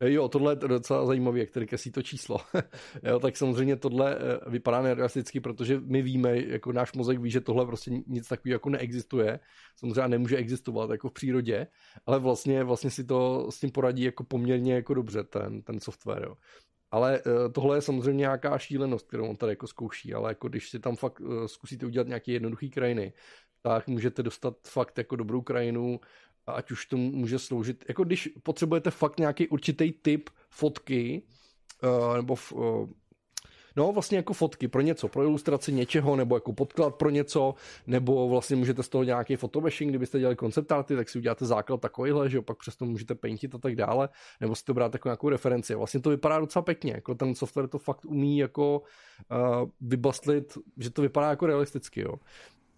Jo, 0.01 0.29
tohle 0.29 0.51
je 0.51 0.55
docela 0.55 1.05
zajímavé, 1.05 1.39
jak 1.39 1.51
tady 1.51 1.67
kesí 1.67 1.91
to 1.91 2.01
číslo. 2.01 2.38
jo, 3.03 3.19
tak 3.19 3.38
samozřejmě 3.38 3.75
tohle 3.75 4.15
eh, 4.15 4.50
vypadá 4.50 4.81
nerealisticky, 4.81 5.39
protože 5.39 5.79
my 5.79 6.01
víme, 6.01 6.41
jako 6.41 6.71
náš 6.71 6.93
mozek 6.93 7.19
ví, 7.19 7.31
že 7.31 7.41
tohle 7.41 7.65
prostě 7.65 7.91
nic 8.07 8.27
takového 8.27 8.55
jako 8.55 8.69
neexistuje. 8.69 9.39
Samozřejmě 9.75 10.07
nemůže 10.07 10.38
existovat 10.38 10.89
jako 10.89 11.09
v 11.09 11.13
přírodě, 11.13 11.67
ale 12.05 12.19
vlastně, 12.19 12.63
vlastně 12.63 12.89
si 12.89 13.03
to 13.03 13.51
s 13.51 13.59
tím 13.59 13.71
poradí 13.71 14.03
jako 14.03 14.23
poměrně 14.23 14.73
jako 14.73 14.93
dobře 14.93 15.23
ten, 15.23 15.62
ten 15.62 15.79
software. 15.79 16.23
Jo. 16.23 16.35
Ale 16.91 17.21
eh, 17.25 17.50
tohle 17.50 17.77
je 17.77 17.81
samozřejmě 17.81 18.19
nějaká 18.19 18.57
šílenost, 18.57 19.07
kterou 19.07 19.27
on 19.27 19.35
tady 19.35 19.51
jako 19.51 19.67
zkouší, 19.67 20.13
ale 20.13 20.31
jako 20.31 20.50
když 20.50 20.69
si 20.69 20.79
tam 20.79 20.95
fakt 20.95 21.21
eh, 21.21 21.47
zkusíte 21.47 21.85
udělat 21.85 22.07
nějaké 22.07 22.31
jednoduché 22.31 22.67
krajiny, 22.67 23.13
tak 23.62 23.88
můžete 23.88 24.23
dostat 24.23 24.55
fakt 24.67 24.97
jako 24.97 25.15
dobrou 25.15 25.41
krajinu, 25.41 26.00
ať 26.47 26.71
už 26.71 26.85
to 26.85 26.97
může 26.97 27.39
sloužit, 27.39 27.85
jako 27.88 28.03
když 28.03 28.29
potřebujete 28.43 28.91
fakt 28.91 29.19
nějaký 29.19 29.47
určitý 29.47 29.91
typ 29.91 30.29
fotky, 30.50 31.23
uh, 31.83 32.15
nebo 32.15 32.35
v, 32.35 32.51
uh, 32.51 32.89
No, 33.75 33.91
vlastně 33.91 34.17
jako 34.17 34.33
fotky 34.33 34.67
pro 34.67 34.81
něco, 34.81 35.07
pro 35.07 35.23
ilustraci 35.23 35.73
něčeho, 35.73 36.15
nebo 36.15 36.35
jako 36.35 36.53
podklad 36.53 36.95
pro 36.95 37.09
něco, 37.09 37.53
nebo 37.88 38.29
vlastně 38.29 38.55
můžete 38.55 38.83
z 38.83 38.89
toho 38.89 39.03
nějaký 39.03 39.35
photobashing, 39.35 39.91
kdybyste 39.91 40.19
dělali 40.19 40.35
koncept 40.35 40.71
arty, 40.71 40.95
tak 40.95 41.09
si 41.09 41.17
uděláte 41.17 41.45
základ 41.45 41.81
takovýhle, 41.81 42.29
že 42.29 42.39
opak 42.39 42.57
přesto 42.57 42.85
můžete 42.85 43.15
paintit 43.15 43.55
a 43.55 43.57
tak 43.57 43.75
dále, 43.75 44.09
nebo 44.41 44.55
si 44.55 44.63
to 44.63 44.73
brát 44.73 44.93
jako 44.93 45.09
nějakou 45.09 45.29
referenci. 45.29 45.75
Vlastně 45.75 46.00
to 46.00 46.09
vypadá 46.09 46.39
docela 46.39 46.63
pěkně, 46.63 46.91
jako 46.91 47.15
ten 47.15 47.35
software 47.35 47.67
to 47.67 47.77
fakt 47.77 48.05
umí 48.05 48.38
jako 48.38 48.81
uh, 49.31 49.69
vybastlit, 49.81 50.57
že 50.77 50.89
to 50.89 51.01
vypadá 51.01 51.29
jako 51.29 51.45
realisticky, 51.45 52.01
jo 52.01 52.13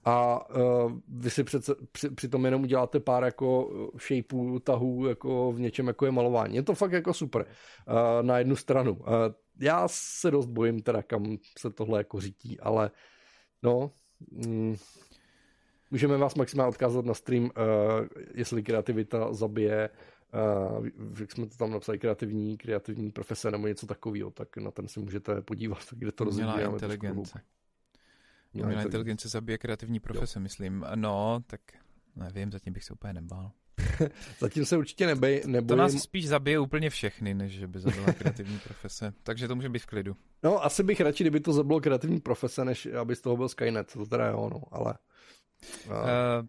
a 0.05 0.49
uh, 0.49 0.91
vy 1.07 1.29
si 1.29 1.43
přece, 1.43 1.75
při, 1.91 2.09
přitom 2.09 2.45
jenom 2.45 2.63
uděláte 2.63 2.99
pár 2.99 3.23
jako 3.23 3.69
shapeů, 4.07 4.59
tahů 4.59 5.07
jako 5.07 5.51
v 5.51 5.59
něčem 5.59 5.87
jako 5.87 6.05
je 6.05 6.11
malování. 6.11 6.55
Je 6.55 6.63
to 6.63 6.75
fakt 6.75 6.91
jako 6.91 7.13
super 7.13 7.45
uh, 7.87 7.95
na 8.21 8.37
jednu 8.37 8.55
stranu. 8.55 8.93
Uh, 8.93 9.05
já 9.59 9.87
se 9.87 10.31
dost 10.31 10.45
bojím 10.45 10.81
teda, 10.81 11.01
kam 11.01 11.37
se 11.57 11.69
tohle 11.69 11.99
jako 11.99 12.19
řítí, 12.19 12.59
ale 12.59 12.91
no, 13.63 13.91
mm, 14.31 14.75
můžeme 15.91 16.17
vás 16.17 16.35
maximálně 16.35 16.69
odkázat 16.69 17.05
na 17.05 17.13
stream, 17.13 17.43
uh, 17.43 17.49
jestli 18.33 18.63
kreativita 18.63 19.33
zabije 19.33 19.89
Uh, 20.77 20.87
jak 21.19 21.31
jsme 21.31 21.45
to 21.45 21.57
tam 21.57 21.71
napsali, 21.71 21.99
kreativní, 21.99 22.57
kreativní 22.57 23.11
profese 23.11 23.51
nebo 23.51 23.67
něco 23.67 23.87
takového, 23.87 24.31
tak 24.31 24.57
na 24.57 24.71
ten 24.71 24.87
si 24.87 24.99
můžete 24.99 25.41
podívat, 25.41 25.77
kde 25.91 26.11
to 26.11 26.23
rozvíjáme. 26.23 26.63
inteligence. 26.63 27.41
Umělá 28.63 28.81
inteligence 28.81 29.29
zabije 29.29 29.57
kreativní 29.57 29.99
profese, 29.99 30.39
jo. 30.39 30.43
myslím. 30.43 30.85
No, 30.95 31.39
tak 31.47 31.61
nevím, 32.15 32.51
zatím 32.51 32.73
bych 32.73 32.83
se 32.83 32.93
úplně 32.93 33.13
nebál. 33.13 33.51
zatím 34.39 34.65
se 34.65 34.77
určitě 34.77 35.05
nebej, 35.07 35.43
nebojím. 35.45 35.67
To 35.67 35.75
nás 35.75 35.93
spíš 35.93 36.27
zabije 36.27 36.59
úplně 36.59 36.89
všechny, 36.89 37.33
než 37.33 37.51
že 37.51 37.67
by 37.67 37.79
zabila 37.79 38.13
kreativní 38.13 38.59
profese. 38.59 39.13
Takže 39.23 39.47
to 39.47 39.55
může 39.55 39.69
být 39.69 39.79
v 39.79 39.85
klidu. 39.85 40.15
No, 40.43 40.63
asi 40.65 40.83
bych 40.83 41.01
radši, 41.01 41.23
kdyby 41.23 41.39
to 41.39 41.53
zabilo 41.53 41.81
kreativní 41.81 42.19
profese, 42.19 42.65
než 42.65 42.85
aby 42.85 43.15
z 43.15 43.21
toho 43.21 43.37
byl 43.37 43.49
Skynet. 43.49 43.93
To 43.93 44.05
teda 44.05 44.27
jo, 44.27 44.49
no, 44.53 44.61
ale... 44.71 44.93
Uh, 45.85 46.45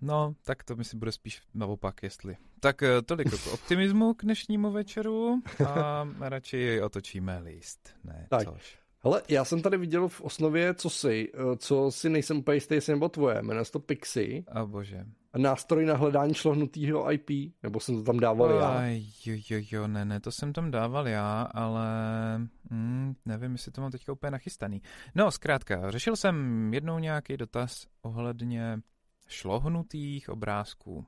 no, 0.00 0.34
tak 0.42 0.64
to 0.64 0.76
myslím 0.76 0.98
bude 0.98 1.12
spíš 1.12 1.42
naopak, 1.54 2.02
jestli. 2.02 2.36
Tak 2.60 2.82
uh, 2.82 2.88
tolik 3.04 3.30
k 3.30 3.46
optimismu 3.52 4.14
k 4.14 4.22
dnešnímu 4.22 4.70
večeru 4.70 5.42
a 5.66 6.08
radši 6.20 6.80
otočíme 6.82 7.38
list. 7.38 7.94
Ne, 8.04 8.26
tak. 8.30 8.44
což. 8.44 8.78
Hele, 9.00 9.22
já 9.28 9.44
jsem 9.44 9.62
tady 9.62 9.76
viděl 9.76 10.08
v 10.08 10.20
osnově, 10.20 10.74
co 10.74 10.90
si, 10.90 11.32
eh, 11.34 11.56
co 11.56 11.90
si 11.90 12.10
nejsem 12.10 12.38
úplně 12.38 12.56
jistý, 12.56 12.74
jestli 12.74 12.92
nebo 12.92 13.08
tvoje, 13.08 13.42
jmenuje 13.42 13.64
se 13.64 13.72
to 13.72 13.80
Pixie. 13.80 14.42
A 14.48 14.62
oh, 14.62 14.68
bože. 14.68 15.06
Nástroj 15.36 15.84
na 15.84 15.96
hledání 15.96 16.34
šlohnutýho 16.34 17.12
IP, 17.12 17.30
nebo 17.62 17.80
jsem 17.80 17.96
to 17.96 18.02
tam 18.02 18.20
dával 18.20 18.50
já? 18.50 18.68
Aj, 18.68 19.02
jo, 19.24 19.42
jo, 19.50 19.60
jo, 19.70 19.88
ne, 19.88 20.04
ne, 20.04 20.20
to 20.20 20.32
jsem 20.32 20.52
tam 20.52 20.70
dával 20.70 21.08
já, 21.08 21.42
ale 21.42 21.88
mm, 22.70 23.14
nevím, 23.26 23.52
jestli 23.52 23.72
to 23.72 23.80
mám 23.80 23.90
teďka 23.90 24.12
úplně 24.12 24.30
nachystaný. 24.30 24.82
No, 25.14 25.30
zkrátka, 25.30 25.90
řešil 25.90 26.16
jsem 26.16 26.74
jednou 26.74 26.98
nějaký 26.98 27.36
dotaz 27.36 27.86
ohledně 28.02 28.80
šlohnutých 29.28 30.28
obrázků. 30.28 31.06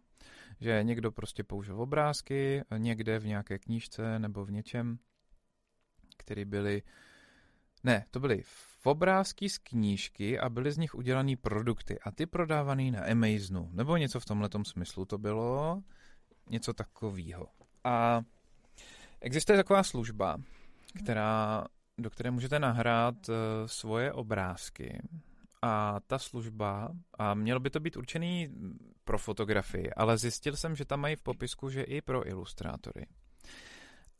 Že 0.60 0.80
někdo 0.82 1.12
prostě 1.12 1.44
použil 1.44 1.80
obrázky 1.80 2.62
někde 2.76 3.18
v 3.18 3.26
nějaké 3.26 3.58
knížce 3.58 4.18
nebo 4.18 4.44
v 4.44 4.50
něčem, 4.50 4.98
které 6.16 6.44
byly 6.44 6.82
Ne, 7.84 8.04
to 8.10 8.20
byly 8.20 8.42
obrázky 8.84 9.48
z 9.48 9.58
knížky 9.58 10.38
a 10.38 10.48
byly 10.48 10.72
z 10.72 10.78
nich 10.78 10.94
udělané 10.94 11.36
produkty 11.36 11.98
a 12.00 12.10
ty 12.10 12.26
prodávaný 12.26 12.90
na 12.90 13.00
Amazonu, 13.04 13.70
nebo 13.72 13.96
něco 13.96 14.20
v 14.20 14.24
tomhle 14.24 14.48
smyslu 14.62 15.04
to 15.04 15.18
bylo, 15.18 15.82
něco 16.50 16.72
takového. 16.72 17.46
A 17.84 18.22
existuje 19.20 19.58
taková 19.58 19.82
služba, 19.82 20.36
která, 20.98 21.64
do 21.98 22.10
které 22.10 22.30
můžete 22.30 22.58
nahrát 22.58 23.28
uh, 23.28 23.34
svoje 23.66 24.12
obrázky 24.12 25.02
a 25.62 26.00
ta 26.06 26.18
služba, 26.18 26.92
a 27.18 27.34
mělo 27.34 27.60
by 27.60 27.70
to 27.70 27.80
být 27.80 27.96
určený 27.96 28.48
pro 29.04 29.18
fotografii, 29.18 29.90
ale 29.90 30.18
zjistil 30.18 30.56
jsem, 30.56 30.76
že 30.76 30.84
tam 30.84 31.00
mají 31.00 31.16
v 31.16 31.22
popisku, 31.22 31.70
že 31.70 31.82
i 31.82 32.02
pro 32.02 32.28
ilustrátory. 32.28 33.06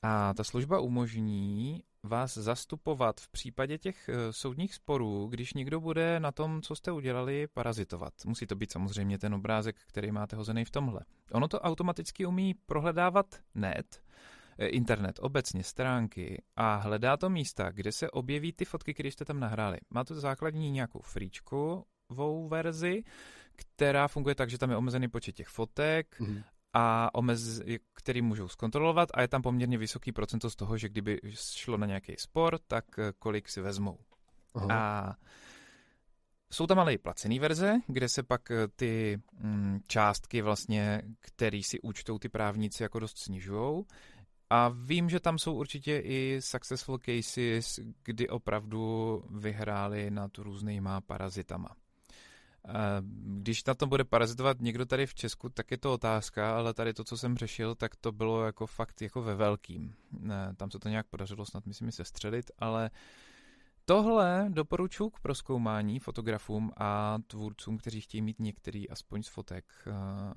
A 0.03 0.35
ta 0.35 0.45
služba 0.45 0.81
umožní 0.81 1.83
vás 2.03 2.35
zastupovat 2.35 3.21
v 3.21 3.29
případě 3.29 3.79
těch 3.79 4.09
eh, 4.09 4.33
soudních 4.33 4.75
sporů, 4.75 5.27
když 5.27 5.55
někdo 5.55 5.81
bude 5.81 6.21
na 6.21 6.33
tom, 6.33 6.63
co 6.63 6.77
jste 6.77 6.93
udělali, 6.93 7.47
parazitovat. 7.47 8.13
Musí 8.27 8.47
to 8.47 8.57
být 8.57 8.73
samozřejmě 8.73 9.19
ten 9.19 9.35
obrázek, 9.35 9.77
který 9.87 10.13
máte 10.13 10.37
hozený 10.37 10.65
v 10.65 10.71
tomhle. 10.71 11.01
Ono 11.33 11.49
to 11.49 11.61
automaticky 11.61 12.27
umí 12.27 12.55
prohledávat 12.67 13.27
net, 13.55 14.03
eh, 14.59 14.67
internet, 14.67 15.19
obecně 15.23 15.65
stránky 15.65 16.43
a 16.57 16.77
hledá 16.77 17.17
to 17.17 17.31
místa, 17.31 17.71
kde 17.71 17.93
se 17.93 18.11
objeví 18.11 18.53
ty 18.53 18.65
fotky, 18.65 18.95
které 18.95 19.11
jste 19.11 19.25
tam 19.25 19.41
nahráli. 19.41 19.79
Má 19.91 20.05
to 20.05 20.15
základní 20.15 20.71
nějakou 20.71 21.01
fríčkovou 21.01 22.49
verzi, 22.49 23.03
která 23.57 24.09
funguje 24.09 24.35
tak, 24.35 24.51
že 24.51 24.59
tam 24.59 24.71
je 24.71 24.77
omezený 24.77 25.09
počet 25.09 25.33
těch 25.33 25.49
fotek 25.49 26.21
mm 26.21 26.43
a 26.73 27.15
omez, 27.15 27.61
který 28.01 28.23
můžou 28.23 28.49
zkontrolovat 28.49 29.09
a 29.15 29.23
je 29.23 29.29
tam 29.29 29.43
poměrně 29.43 29.79
vysoký 29.79 30.13
procento 30.13 30.51
z 30.51 30.57
toho, 30.57 30.79
že 30.79 30.89
kdyby 30.89 31.21
šlo 31.35 31.77
na 31.77 31.87
nějaký 31.87 32.15
spor, 32.19 32.59
tak 32.67 32.85
eh, 32.99 33.13
kolik 33.19 33.49
si 33.49 33.61
vezmou. 33.61 33.99
Aha. 34.55 34.67
A 34.71 35.15
jsou 36.53 36.67
tam 36.67 36.79
ale 36.79 36.95
i 36.95 36.99
placený 36.99 37.39
verze, 37.39 37.81
kde 37.87 38.09
se 38.09 38.23
pak 38.23 38.51
eh, 38.51 38.69
ty 38.77 39.21
mm, 39.33 39.81
částky 39.87 40.43
vlastně, 40.43 41.03
které 41.21 41.61
si 41.65 41.81
účtou 41.81 42.19
ty 42.19 42.29
právníci 42.29 42.83
jako 42.83 42.99
dost 42.99 43.19
snižují. 43.19 43.85
A 44.51 44.69
vím, 44.69 45.11
že 45.11 45.21
tam 45.21 45.39
jsou 45.39 45.55
určitě 45.55 45.99
i 46.05 46.41
successful 46.41 46.99
cases, 46.99 47.81
kdy 48.05 48.29
opravdu 48.29 49.25
vyhráli 49.31 50.11
nad 50.11 50.39
různýma 50.39 51.01
parazitama. 51.01 51.77
Když 53.25 53.65
na 53.65 53.75
tom 53.75 53.89
bude 53.89 54.05
parazitovat 54.05 54.61
někdo 54.61 54.87
tady 54.87 55.07
v 55.07 55.15
Česku, 55.15 55.49
tak 55.49 55.71
je 55.71 55.79
to 55.79 55.93
otázka, 55.93 56.57
ale 56.57 56.75
tady 56.75 56.95
to, 56.95 57.05
co 57.05 57.19
jsem 57.19 57.37
řešil, 57.37 57.75
tak 57.75 57.97
to 57.97 58.13
bylo 58.13 58.45
jako 58.45 58.67
fakt 58.67 59.03
jako 59.03 59.23
ve 59.23 59.35
velkým. 59.35 59.95
Tam 60.57 60.71
se 60.71 60.79
to 60.79 60.89
nějak 60.89 61.07
podařilo 61.07 61.47
snad, 61.47 61.67
myslím, 61.67 61.93
se 61.93 62.05
střelit, 62.05 62.51
ale 62.59 62.91
tohle 63.85 64.47
doporučuji 64.49 65.11
k 65.11 65.21
proskoumání 65.21 65.99
fotografům 65.99 66.73
a 66.77 67.19
tvůrcům, 67.27 67.79
kteří 67.79 68.01
chtějí 68.01 68.23
mít 68.23 68.41
některý 68.41 68.91
aspoň 68.91 69.23
z 69.23 69.29
fotek 69.29 69.65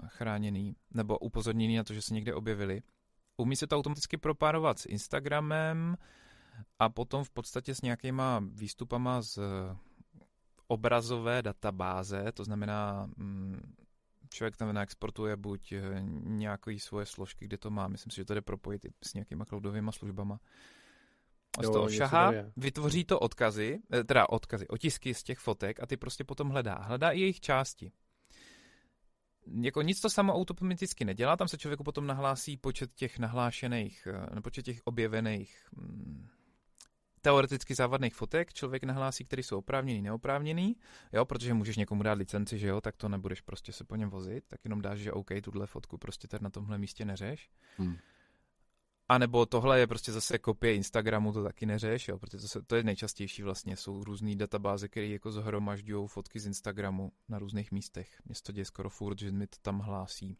chráněný 0.07 0.75
nebo 0.91 1.17
upozorněný 1.17 1.75
na 1.75 1.83
to, 1.83 1.93
že 1.93 2.01
se 2.01 2.13
někde 2.13 2.33
objevili. 2.33 2.81
Umí 3.37 3.55
se 3.55 3.67
to 3.67 3.77
automaticky 3.77 4.17
propárovat 4.17 4.79
s 4.79 4.85
Instagramem 4.85 5.97
a 6.79 6.89
potom 6.89 7.23
v 7.23 7.29
podstatě 7.29 7.75
s 7.75 7.81
nějakýma 7.81 8.43
výstupama 8.51 9.21
z 9.21 9.39
obrazové 10.67 11.41
databáze, 11.41 12.31
to 12.31 12.43
znamená, 12.43 13.09
mm, 13.17 13.73
člověk 14.29 14.57
tam 14.57 14.73
naexportuje 14.73 15.35
buď 15.35 15.71
eh, 15.71 15.81
nějaké 16.23 16.79
svoje 16.79 17.05
složky, 17.05 17.45
kde 17.45 17.57
to 17.57 17.69
má, 17.69 17.87
myslím 17.87 18.11
si, 18.11 18.15
že 18.15 18.25
to 18.25 18.33
jde 18.33 18.41
propojit 18.41 18.85
i 18.85 18.89
s 19.03 19.13
nějakýma 19.13 19.45
cloudovými 19.45 19.91
službama. 19.91 20.39
A 21.59 21.63
z 21.63 21.71
toho 21.71 21.89
šahá, 21.89 22.31
vytvoří 22.57 23.05
to 23.05 23.19
odkazy, 23.19 23.79
eh, 23.93 24.03
teda 24.03 24.29
odkazy, 24.29 24.67
otisky 24.67 25.13
z 25.13 25.23
těch 25.23 25.39
fotek 25.39 25.83
a 25.83 25.85
ty 25.85 25.97
prostě 25.97 26.23
potom 26.23 26.49
hledá. 26.49 26.75
Hledá 26.75 27.11
i 27.11 27.19
jejich 27.19 27.39
části. 27.39 27.91
Jako 29.61 29.81
nic 29.81 30.01
to 30.01 30.09
samo 30.09 30.33
automaticky 30.33 31.05
nedělá, 31.05 31.37
tam 31.37 31.47
se 31.47 31.57
člověku 31.57 31.83
potom 31.83 32.07
nahlásí 32.07 32.57
počet 32.57 32.93
těch 32.95 33.19
nahlášených, 33.19 34.07
eh, 34.37 34.41
počet 34.41 34.63
těch 34.63 34.81
objevených 34.83 35.67
mm, 35.71 36.27
teoreticky 37.23 37.75
závadných 37.75 38.15
fotek 38.15 38.53
člověk 38.53 38.83
nahlásí, 38.83 39.25
který 39.25 39.43
jsou 39.43 39.57
oprávněný, 39.57 40.01
neoprávněný, 40.01 40.75
jo, 41.13 41.25
protože 41.25 41.53
můžeš 41.53 41.77
někomu 41.77 42.03
dát 42.03 42.17
licenci, 42.17 42.59
že 42.59 42.67
jo, 42.67 42.81
tak 42.81 42.97
to 42.97 43.09
nebudeš 43.09 43.41
prostě 43.41 43.73
se 43.73 43.83
po 43.83 43.95
něm 43.95 44.09
vozit, 44.09 44.43
tak 44.47 44.59
jenom 44.63 44.81
dáš, 44.81 44.99
že 44.99 45.11
OK, 45.11 45.29
tuhle 45.43 45.67
fotku 45.67 45.97
prostě 45.97 46.27
tady 46.27 46.43
na 46.43 46.49
tomhle 46.49 46.77
místě 46.77 47.05
neřeš. 47.05 47.49
Hmm. 47.77 47.97
A 49.09 49.17
nebo 49.17 49.45
tohle 49.45 49.79
je 49.79 49.87
prostě 49.87 50.11
zase 50.11 50.39
kopie 50.39 50.75
Instagramu, 50.75 51.33
to 51.33 51.43
taky 51.43 51.65
neřeš, 51.65 52.07
jo, 52.07 52.17
protože 52.17 52.37
to, 52.37 52.47
se, 52.47 52.61
to 52.61 52.75
je 52.75 52.83
nejčastější 52.83 53.43
vlastně, 53.43 53.77
jsou 53.77 54.03
různé 54.03 54.35
databáze, 54.35 54.87
které 54.87 55.07
jako 55.07 55.31
zhromažďují 55.31 56.07
fotky 56.07 56.39
z 56.39 56.45
Instagramu 56.45 57.11
na 57.29 57.39
různých 57.39 57.71
místech. 57.71 58.21
Mně 58.25 58.35
to 58.43 58.51
děje 58.51 58.65
skoro 58.65 58.89
furt, 58.89 59.19
že 59.19 59.31
mi 59.31 59.47
to 59.47 59.57
tam 59.61 59.79
hlásí 59.79 60.37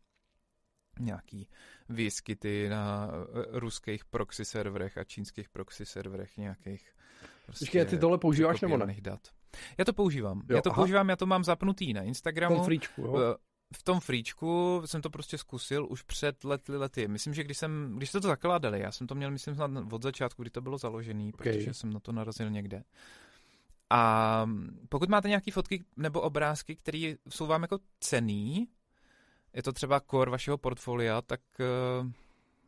nějaký 1.00 1.48
výskyty 1.90 2.70
na 2.70 3.10
eh, 3.12 3.60
ruských 3.60 4.06
proxy 4.06 4.46
serverech 4.46 4.98
a 4.98 5.04
čínských 5.04 5.50
proxy 5.50 5.86
serverech 5.86 6.38
nějakých 6.38 6.94
prostě 7.46 7.66
Počkej, 7.66 7.86
ty 7.86 7.98
tohle 7.98 8.18
používáš 8.18 8.62
nebo 8.62 8.78
ne? 8.78 8.96
Dat. 9.02 9.20
Já 9.78 9.86
to 9.86 9.94
používám. 9.94 10.38
Jo, 10.50 10.56
já 10.56 10.62
to 10.62 10.70
aha. 10.70 10.76
používám, 10.76 11.10
já 11.10 11.16
to 11.16 11.26
mám 11.26 11.44
zapnutý 11.44 11.94
na 11.94 12.02
Instagramu. 12.02 12.56
V 12.56 12.58
tom 12.58 12.66
fríčku, 12.66 13.02
jo? 13.02 13.18
Eh, 13.18 13.36
v 13.78 13.84
tom 13.84 14.00
fríčku 14.00 14.82
jsem 14.86 15.02
to 15.02 15.10
prostě 15.10 15.38
zkusil 15.38 15.88
už 15.90 16.02
před 16.02 16.44
lety 16.44 16.78
lety. 16.78 17.08
Myslím, 17.08 17.34
že 17.34 17.44
když 17.44 17.58
jsem, 17.58 17.94
když 17.98 18.10
jste 18.10 18.22
to 18.22 18.28
zakládali, 18.28 18.80
já 18.80 18.92
jsem 18.92 19.08
to 19.08 19.16
měl, 19.16 19.32
myslím, 19.32 19.56
od 19.92 20.04
začátku, 20.04 20.42
kdy 20.42 20.50
to 20.50 20.62
bylo 20.62 20.78
založené, 20.78 21.30
okay. 21.34 21.54
protože 21.54 21.74
jsem 21.74 21.94
na 21.94 22.00
to 22.00 22.12
narazil 22.12 22.50
někde. 22.50 22.84
A 23.90 24.46
pokud 24.90 25.10
máte 25.10 25.30
nějaké 25.30 25.52
fotky 25.52 25.84
nebo 25.98 26.22
obrázky, 26.22 26.76
které 26.76 27.14
jsou 27.30 27.48
vám 27.48 27.62
jako 27.62 27.80
cený, 28.00 28.68
je 29.54 29.64
to 29.64 29.74
třeba 29.74 30.00
core 30.00 30.32
vašeho 30.32 30.58
portfolia, 30.58 31.22
tak 31.22 31.42
uh, 31.60 32.08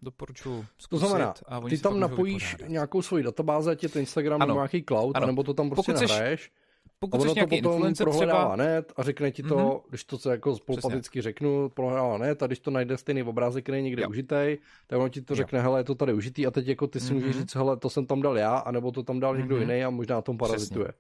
doporučuji 0.02 0.66
zkusit. 0.78 1.02
To 1.02 1.08
znamená, 1.08 1.34
a 1.48 1.62
ty 1.62 1.78
tam 1.78 2.00
napojíš 2.00 2.52
vypořádat. 2.52 2.72
nějakou 2.72 3.02
svoji 3.02 3.24
databázi, 3.24 3.76
ti 3.76 3.90
to 3.90 4.00
Instagram 4.00 4.40
nebo 4.40 4.54
nějaký 4.54 4.84
cloud, 4.84 5.18
ano. 5.18 5.28
nebo 5.28 5.44
to 5.44 5.54
tam 5.54 5.70
prostě 5.70 5.94
pokud 5.94 6.10
nahraješ. 6.10 6.52
Pokud 7.00 7.18
a 7.18 7.20
ono 7.20 7.36
to 7.36 7.48
potom 7.48 7.94
prohledává 7.94 8.56
třeba... 8.56 8.56
net 8.56 8.94
a 8.96 9.04
řekne 9.04 9.32
ti 9.32 9.44
to, 9.44 9.56
mm-hmm. 9.56 9.82
když 9.90 10.04
to 10.04 10.18
se 10.18 10.32
jako 10.32 10.56
spolupaticky 10.56 11.22
řeknu, 11.22 11.70
prohledává 11.70 12.18
net 12.18 12.44
a 12.44 12.48
když 12.48 12.60
to 12.60 12.72
najde 12.72 12.98
stejný 12.98 13.24
obrázek, 13.24 13.64
který 13.64 13.78
je 13.78 13.82
někde 13.82 14.04
jo. 14.04 14.10
užitej, 14.10 14.58
tak 14.88 15.00
ono 15.00 15.10
ti 15.10 15.22
to 15.22 15.34
jo. 15.34 15.36
řekne, 15.36 15.62
hele, 15.62 15.80
je 15.80 15.84
to 15.84 15.96
tady 15.96 16.14
užitý 16.14 16.48
a 16.48 16.52
teď 16.52 16.68
jako 16.68 16.88
ty 16.88 17.00
si 17.00 17.12
mm-hmm. 17.12 17.16
můžeš 17.16 17.36
říct, 17.36 17.56
hele, 17.56 17.78
to 17.78 17.90
jsem 17.90 18.06
tam 18.06 18.22
dal 18.22 18.38
já, 18.38 18.58
anebo 18.58 18.92
to 18.92 19.04
tam 19.04 19.20
dal 19.20 19.34
mm-hmm. 19.34 19.38
někdo 19.38 19.58
jiný 19.58 19.84
a 19.84 19.90
možná 19.90 20.16
na 20.16 20.22
tom 20.22 20.38
parazituje. 20.38 20.94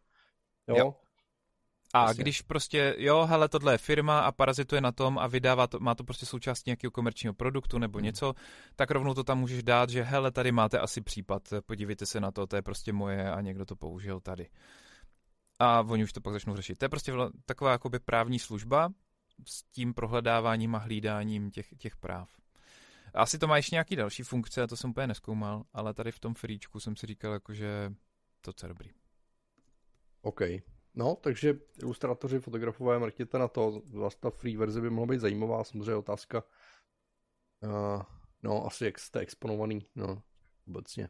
Jo? 0.67 0.75
jo. 0.77 0.95
A 1.95 2.05
Přesně. 2.05 2.23
když 2.23 2.41
prostě, 2.41 2.95
jo, 2.97 3.25
hele, 3.25 3.49
tohle 3.49 3.73
je 3.73 3.77
firma 3.77 4.19
a 4.19 4.31
parazituje 4.31 4.81
na 4.81 4.91
tom 4.91 5.19
a 5.19 5.27
vydává 5.27 5.67
to, 5.67 5.79
má 5.79 5.95
to 5.95 6.03
prostě 6.03 6.25
součást 6.25 6.65
nějakého 6.65 6.91
komerčního 6.91 7.33
produktu 7.33 7.77
nebo 7.77 7.97
hmm. 7.97 8.05
něco, 8.05 8.33
tak 8.75 8.91
rovnou 8.91 9.13
to 9.13 9.23
tam 9.23 9.39
můžeš 9.39 9.63
dát, 9.63 9.89
že 9.89 10.03
hele, 10.03 10.31
tady 10.31 10.51
máte 10.51 10.79
asi 10.79 11.01
případ, 11.01 11.53
podívejte 11.65 12.05
se 12.05 12.19
na 12.19 12.31
to, 12.31 12.47
to 12.47 12.55
je 12.55 12.61
prostě 12.61 12.93
moje 12.93 13.31
a 13.31 13.41
někdo 13.41 13.65
to 13.65 13.75
použil 13.75 14.19
tady. 14.19 14.49
A 15.59 15.81
oni 15.81 16.03
už 16.03 16.13
to 16.13 16.21
pak 16.21 16.33
začnou 16.33 16.55
řešit. 16.55 16.77
To 16.77 16.85
je 16.85 16.89
prostě 16.89 17.13
taková 17.45 17.71
jakoby 17.71 17.99
právní 17.99 18.39
služba 18.39 18.89
s 19.47 19.63
tím 19.63 19.93
prohledáváním 19.93 20.75
a 20.75 20.77
hlídáním 20.77 21.51
těch, 21.51 21.67
těch 21.77 21.95
práv. 21.95 22.29
Asi 23.13 23.39
to 23.39 23.47
má 23.47 23.57
ještě 23.57 23.75
nějaký 23.75 23.95
další 23.95 24.23
funkce, 24.23 24.61
a 24.61 24.67
to 24.67 24.77
jsem 24.77 24.89
úplně 24.89 25.07
neskoumal, 25.07 25.63
ale 25.73 25.93
tady 25.93 26.11
v 26.11 26.19
tom 26.19 26.33
fríčku 26.33 26.79
jsem 26.79 26.95
si 26.95 27.07
říkal, 27.07 27.33
jakože 27.33 27.93
to 28.41 28.51
je 28.63 28.67
dobrý. 28.67 28.89
OK. 30.21 30.41
No, 30.95 31.15
takže 31.15 31.59
ilustrátoři, 31.81 32.39
fotografové, 32.39 32.99
mrkněte 32.99 33.39
na 33.39 33.47
to. 33.47 33.81
Vlastně 33.93 34.19
ta 34.19 34.29
free 34.29 34.57
verze 34.57 34.81
by 34.81 34.89
mohla 34.89 35.11
být 35.13 35.21
zajímavá, 35.21 35.63
samozřejmě 35.63 35.95
otázka. 35.95 36.43
Uh, 37.63 38.01
no, 38.43 38.65
asi 38.65 38.85
jak 38.85 38.99
jste 38.99 39.19
exponovaný, 39.19 39.85
no, 39.95 40.21
obecně. 40.67 41.09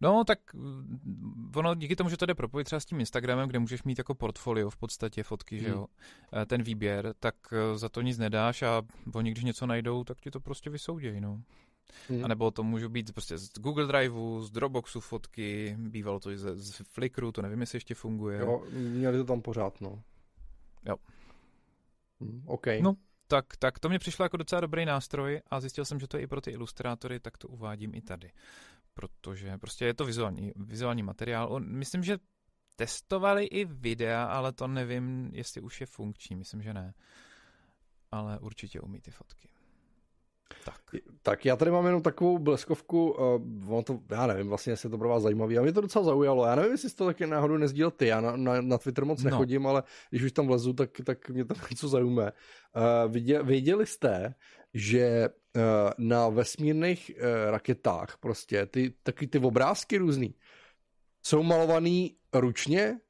No, 0.00 0.24
tak 0.24 0.54
mm, 0.54 1.52
ono 1.56 1.74
díky 1.74 1.96
tomu, 1.96 2.10
že 2.10 2.16
to 2.16 2.26
jde 2.26 2.34
propojit 2.34 2.64
třeba 2.64 2.80
s 2.80 2.84
tím 2.84 3.00
Instagramem, 3.00 3.48
kde 3.48 3.58
můžeš 3.58 3.82
mít 3.82 3.98
jako 3.98 4.14
portfolio 4.14 4.70
v 4.70 4.76
podstatě 4.76 5.22
fotky, 5.22 5.56
hmm. 5.56 5.64
že 5.64 5.70
jo, 5.70 5.86
eh, 6.32 6.46
ten 6.46 6.62
výběr, 6.62 7.14
tak 7.20 7.34
eh, 7.52 7.78
za 7.78 7.88
to 7.88 8.00
nic 8.00 8.18
nedáš 8.18 8.62
a 8.62 8.82
oni 9.14 9.30
když 9.30 9.44
něco 9.44 9.66
najdou, 9.66 10.04
tak 10.04 10.20
ti 10.20 10.30
to 10.30 10.40
prostě 10.40 10.70
vysoudějí, 10.70 11.20
no. 11.20 11.42
Hmm. 12.08 12.24
A 12.24 12.28
nebo 12.28 12.50
to 12.50 12.62
můžou 12.62 12.88
být 12.88 13.12
prostě 13.12 13.38
z 13.38 13.52
Google 13.58 13.86
Driveu, 13.86 14.40
z 14.40 14.50
Dropboxu 14.50 15.00
fotky, 15.00 15.76
bývalo 15.78 16.20
to 16.20 16.30
i 16.30 16.38
z, 16.38 16.56
z 16.56 16.82
Flickru, 16.88 17.32
to 17.32 17.42
nevím, 17.42 17.60
jestli 17.60 17.76
ještě 17.76 17.94
funguje. 17.94 18.38
Jo, 18.38 18.64
měli 18.70 19.18
to 19.18 19.24
tam 19.24 19.42
pořád, 19.42 19.80
no. 19.80 20.02
Jo. 20.86 20.96
Hmm, 22.20 22.42
OK. 22.46 22.66
No, 22.82 22.94
tak, 23.26 23.56
tak 23.58 23.78
to 23.78 23.88
mě 23.88 23.98
přišlo 23.98 24.24
jako 24.24 24.36
docela 24.36 24.60
dobrý 24.60 24.84
nástroj 24.84 25.40
a 25.50 25.60
zjistil 25.60 25.84
jsem, 25.84 26.00
že 26.00 26.08
to 26.08 26.16
je 26.16 26.22
i 26.22 26.26
pro 26.26 26.40
ty 26.40 26.50
ilustrátory, 26.50 27.20
tak 27.20 27.38
to 27.38 27.48
uvádím 27.48 27.94
i 27.94 28.00
tady. 28.00 28.30
Protože 28.94 29.58
prostě 29.58 29.84
je 29.84 29.94
to 29.94 30.04
vizuální, 30.04 30.52
vizuální 30.56 31.02
materiál. 31.02 31.52
On, 31.52 31.68
myslím, 31.68 32.04
že 32.04 32.18
testovali 32.76 33.44
i 33.44 33.64
videa, 33.64 34.24
ale 34.24 34.52
to 34.52 34.66
nevím, 34.66 35.30
jestli 35.34 35.60
už 35.60 35.80
je 35.80 35.86
funkční, 35.86 36.36
myslím, 36.36 36.62
že 36.62 36.74
ne. 36.74 36.94
Ale 38.10 38.38
určitě 38.38 38.80
umí 38.80 39.00
ty 39.00 39.10
fotky. 39.10 39.48
Tak. 40.64 41.02
tak 41.22 41.44
já 41.44 41.56
tady 41.56 41.70
mám 41.70 41.86
jenom 41.86 42.02
takovou 42.02 42.38
bleskovku, 42.38 43.10
uh, 43.10 43.72
ono 43.72 43.82
to, 43.82 43.98
já 44.10 44.26
nevím 44.26 44.48
vlastně, 44.48 44.72
jestli 44.72 44.86
je 44.86 44.90
to 44.90 44.98
pro 44.98 45.08
vás 45.08 45.22
zajímavé, 45.22 45.56
a 45.56 45.62
mě 45.62 45.72
to 45.72 45.80
docela 45.80 46.04
zaujalo. 46.04 46.46
Já 46.46 46.54
nevím, 46.54 46.72
jestli 46.72 46.90
jsi 46.90 46.96
to 46.96 47.06
taky 47.06 47.26
náhodou 47.26 47.56
nezdíl 47.56 47.90
ty, 47.90 48.06
já 48.06 48.20
na, 48.20 48.36
na, 48.36 48.60
na 48.60 48.78
Twitter 48.78 49.04
moc 49.04 49.22
no. 49.22 49.30
nechodím, 49.30 49.66
ale 49.66 49.82
když 50.10 50.22
už 50.22 50.32
tam 50.32 50.46
vlezu, 50.46 50.72
tak, 50.72 50.90
tak 51.04 51.30
mě 51.30 51.44
to 51.44 51.54
něco 51.70 51.88
zajímá. 51.88 52.22
Uh, 52.22 53.12
viděli, 53.12 53.44
věděli 53.44 53.86
jste, 53.86 54.34
že 54.74 55.28
uh, 55.28 55.62
na 55.98 56.28
vesmírných 56.28 57.10
uh, 57.14 57.50
raketách 57.50 58.16
prostě 58.20 58.66
ty, 58.66 58.94
taky 59.02 59.26
ty 59.26 59.38
obrázky 59.38 59.98
různý 59.98 60.34
jsou 61.22 61.42
malovaný 61.42 62.16
ručně 62.32 63.00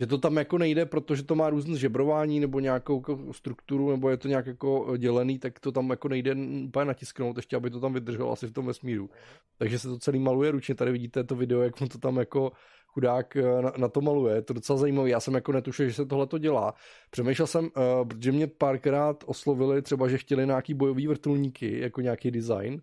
že 0.00 0.06
to 0.06 0.18
tam 0.18 0.36
jako 0.36 0.58
nejde, 0.58 0.86
protože 0.86 1.22
to 1.22 1.34
má 1.34 1.50
různé 1.50 1.78
žebrování 1.78 2.40
nebo 2.40 2.60
nějakou 2.60 2.96
jako 2.96 3.32
strukturu, 3.32 3.90
nebo 3.90 4.10
je 4.10 4.16
to 4.16 4.28
nějak 4.28 4.46
jako 4.46 4.96
dělený, 4.96 5.38
tak 5.38 5.60
to 5.60 5.72
tam 5.72 5.90
jako 5.90 6.08
nejde 6.08 6.34
úplně 6.64 6.84
natisknout, 6.84 7.36
ještě 7.36 7.56
aby 7.56 7.70
to 7.70 7.80
tam 7.80 7.92
vydrželo 7.92 8.32
asi 8.32 8.46
v 8.46 8.52
tom 8.52 8.66
vesmíru. 8.66 9.10
Takže 9.58 9.78
se 9.78 9.88
to 9.88 9.98
celý 9.98 10.18
maluje 10.18 10.50
ručně. 10.50 10.74
Tady 10.74 10.92
vidíte 10.92 11.24
to 11.24 11.36
video, 11.36 11.60
jak 11.60 11.80
on 11.80 11.88
to 11.88 11.98
tam 11.98 12.16
jako 12.16 12.52
chudák 12.86 13.36
eh, 13.36 13.62
na, 13.62 13.72
na 13.76 13.88
to 13.88 14.00
maluje. 14.00 14.34
Je 14.34 14.42
to 14.42 14.54
docela 14.54 14.78
zajímavé. 14.78 15.10
Já 15.10 15.20
jsem 15.20 15.34
jako 15.34 15.52
netušil, 15.52 15.88
že 15.88 15.94
se 15.94 16.06
tohle 16.06 16.26
to 16.26 16.38
dělá. 16.38 16.74
Přemýšlel 17.10 17.46
jsem, 17.46 17.64
uh, 17.64 18.08
protože 18.08 18.32
mě 18.32 18.46
párkrát 18.46 19.24
oslovili 19.26 19.82
třeba, 19.82 20.08
že 20.08 20.18
chtěli 20.18 20.46
nějaký 20.46 20.74
bojový 20.74 21.06
vrtulníky, 21.06 21.80
jako 21.80 22.00
nějaký 22.00 22.30
design. 22.30 22.74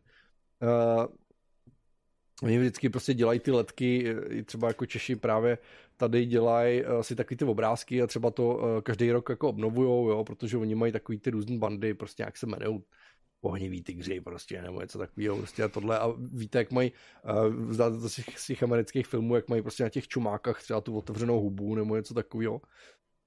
Uh, 0.62 1.06
Oni 2.44 2.60
vždycky 2.60 2.90
prostě 2.90 3.14
dělají 3.14 3.40
ty 3.40 3.52
letky, 3.52 4.16
třeba 4.46 4.68
jako 4.68 4.86
Češi 4.86 5.16
právě 5.16 5.58
tady 5.98 6.26
dělají 6.26 6.86
uh, 6.86 7.02
si 7.02 7.16
taky 7.16 7.36
ty 7.36 7.46
obrázky 7.46 8.02
a 8.02 8.08
třeba 8.08 8.32
to 8.32 8.56
uh, 8.56 8.82
každý 8.82 9.12
rok 9.12 9.30
jako 9.30 9.50
obnovujou, 9.50 10.10
jo, 10.10 10.24
protože 10.24 10.58
oni 10.58 10.76
mají 10.76 10.92
takový 10.92 11.18
ty 11.20 11.30
různé 11.30 11.58
bandy, 11.58 11.94
prostě 11.94 12.24
jak 12.24 12.38
se 12.38 12.46
jmenují 12.46 12.84
ohnivý 13.42 13.84
tygři 13.84 14.22
prostě, 14.22 14.62
nebo 14.62 14.82
něco 14.82 14.98
takového, 14.98 15.38
prostě 15.38 15.64
a 15.64 15.68
tohle 15.68 16.00
a 16.00 16.14
víte, 16.18 16.58
jak 16.58 16.72
mají, 16.72 16.92
to 17.78 18.10
z 18.10 18.16
těch, 18.16 18.40
z 18.40 18.48
těch 18.48 18.64
amerických 18.64 19.08
filmů, 19.08 19.36
jak 19.36 19.50
mají 19.50 19.62
prostě 19.62 19.84
na 19.84 19.90
těch 19.90 20.08
čumákách 20.08 20.64
třeba 20.64 20.82
tu 20.82 20.98
otevřenou 20.98 21.40
hubu 21.40 21.76
nebo 21.76 21.96
něco 21.96 22.14
takového. 22.14 22.62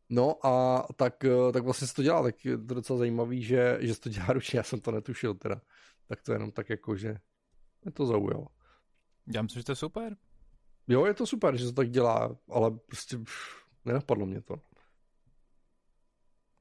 No 0.08 0.46
a 0.46 0.86
tak, 0.96 1.24
tak 1.52 1.64
vlastně 1.64 1.86
se 1.86 1.94
to 1.94 2.02
dělá, 2.02 2.22
tak 2.22 2.44
je 2.44 2.58
to 2.58 2.74
docela 2.74 2.98
zajímavý, 2.98 3.42
že, 3.42 3.78
že 3.80 3.94
se 3.94 4.00
to 4.00 4.08
dělá 4.08 4.26
ručně, 4.26 4.58
já 4.58 4.62
jsem 4.62 4.80
to 4.80 4.90
netušil 4.90 5.34
teda. 5.34 5.60
Tak 6.08 6.22
to 6.22 6.32
jenom 6.32 6.50
tak 6.50 6.70
jako, 6.70 6.96
že 6.96 7.16
mě 7.84 7.92
to 7.92 8.06
zaujalo. 8.06 8.46
Já 9.34 9.42
myslím, 9.42 9.60
že 9.60 9.64
to 9.64 9.72
je 9.72 9.76
super. 9.76 10.16
Jo, 10.88 11.06
je 11.06 11.14
to 11.14 11.26
super, 11.26 11.56
že 11.56 11.66
se 11.66 11.72
tak 11.72 11.90
dělá, 11.90 12.36
ale 12.50 12.70
prostě 12.70 13.18
pff, 13.18 13.66
nenapadlo 13.84 14.26
mě 14.26 14.42
to. 14.42 14.60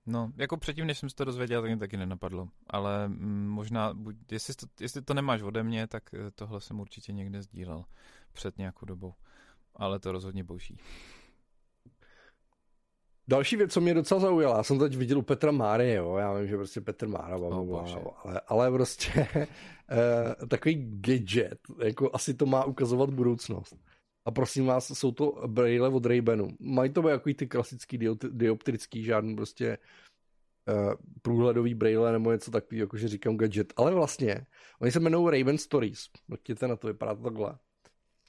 No, 0.06 0.32
jako 0.36 0.58
předtím, 0.58 0.88
než 0.88 1.00
jsem 1.00 1.10
se 1.10 1.16
to 1.16 1.26
dozvěděl, 1.26 1.62
tak 1.62 1.70
mě 1.70 1.78
taky 1.78 1.98
nenapadlo. 1.98 2.50
Ale 2.68 3.08
mm, 3.08 3.48
možná, 3.48 3.94
buď, 3.94 4.16
jestli, 4.32 4.54
to, 4.56 4.66
jestli 4.80 5.02
to 5.02 5.14
nemáš 5.14 5.42
ode 5.42 5.64
mě, 5.64 5.88
tak 5.88 6.14
eh, 6.14 6.32
tohle 6.32 6.62
jsem 6.62 6.80
určitě 6.80 7.14
někde 7.14 7.42
sdílel 7.42 7.86
před 8.34 8.58
nějakou 8.58 8.86
dobou. 8.86 9.14
Ale 9.76 10.00
to 10.00 10.12
rozhodně 10.12 10.44
boží. 10.44 10.78
Další 13.28 13.56
věc, 13.56 13.74
co 13.74 13.82
mě 13.82 13.94
docela 13.94 14.20
zaujala, 14.20 14.58
já 14.58 14.64
jsem 14.64 14.80
teď 14.80 14.98
viděl 14.98 15.18
u 15.18 15.22
Petra 15.22 15.52
Máry, 15.52 15.94
jo, 15.94 16.16
já 16.16 16.34
vím, 16.34 16.48
že 16.48 16.58
prostě 16.58 16.82
Petr 16.82 17.08
Mára, 17.08 17.36
oh, 17.36 17.90
ale, 18.24 18.42
ale 18.48 18.72
prostě 18.72 19.28
eh, 19.92 20.46
takový 20.48 20.88
gadget, 20.90 21.60
jako 21.84 22.10
asi 22.14 22.34
to 22.34 22.46
má 22.46 22.66
ukazovat 22.66 23.10
budoucnost. 23.10 23.76
A 24.26 24.32
prosím 24.32 24.66
vás, 24.66 24.92
jsou 25.00 25.12
to 25.12 25.48
braille 25.48 25.90
od 25.90 26.06
Raybenu. 26.06 26.48
Mají 26.60 26.90
to 26.90 27.10
jako 27.10 27.30
ty 27.36 27.48
klasický 27.48 28.00
dioptrický, 28.30 29.04
žádný 29.04 29.36
prostě 29.36 29.78
uh, 30.68 30.94
průhledový 31.22 31.74
braille 31.74 32.12
nebo 32.12 32.32
něco 32.32 32.52
takového, 32.52 32.84
jakože 32.84 33.08
říkám 33.08 33.38
gadget. 33.38 33.74
Ale 33.78 33.94
vlastně, 33.94 34.46
oni 34.82 34.92
se 34.92 35.00
jmenují 35.00 35.40
Raven 35.40 35.58
Stories. 35.58 36.10
Mrkněte 36.28 36.68
na 36.68 36.76
to, 36.76 36.88
vypadá 36.88 37.16
to 37.16 37.24
takhle. 37.24 37.58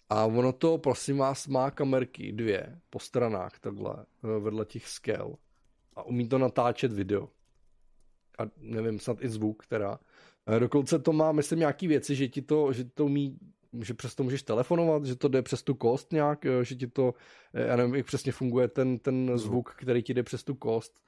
A 0.08 0.24
ono 0.24 0.52
to, 0.52 0.78
prosím 0.78 1.18
vás, 1.18 1.46
má 1.46 1.70
kamerky 1.70 2.32
dvě 2.32 2.80
po 2.90 2.98
stranách 2.98 3.58
takhle, 3.58 4.06
eh, 4.24 4.40
vedle 4.40 4.64
těch 4.64 4.88
skel. 4.88 5.34
A 5.96 6.02
umí 6.02 6.28
to 6.28 6.38
natáčet 6.38 6.92
video. 6.92 7.28
A 8.38 8.42
nevím, 8.56 8.98
snad 8.98 9.16
i 9.20 9.28
zvuk 9.28 9.66
teda. 9.66 9.98
Eh, 10.46 10.60
dokonce 10.60 10.98
to 10.98 11.12
má, 11.12 11.32
myslím, 11.32 11.58
nějaký 11.58 11.86
věci, 11.86 12.14
že 12.14 12.28
ti 12.28 12.42
to, 12.42 12.72
že 12.72 12.84
to 12.84 13.04
umí 13.04 13.38
že 13.82 13.94
přes 13.94 14.14
to 14.14 14.22
můžeš 14.22 14.42
telefonovat, 14.42 15.04
že 15.04 15.16
to 15.16 15.28
jde 15.28 15.42
přes 15.42 15.62
tu 15.62 15.74
kost 15.74 16.12
nějak, 16.12 16.46
že 16.62 16.74
ti 16.74 16.86
to, 16.86 17.14
eh, 17.54 17.66
já 17.66 17.76
nevím, 17.76 17.94
jak 17.94 18.06
přesně 18.06 18.32
funguje 18.32 18.68
ten, 18.68 18.98
ten 18.98 19.38
zvuk, 19.38 19.74
který 19.78 20.02
ti 20.02 20.14
jde 20.14 20.22
přes 20.22 20.44
tu 20.44 20.54
kost. 20.54 21.00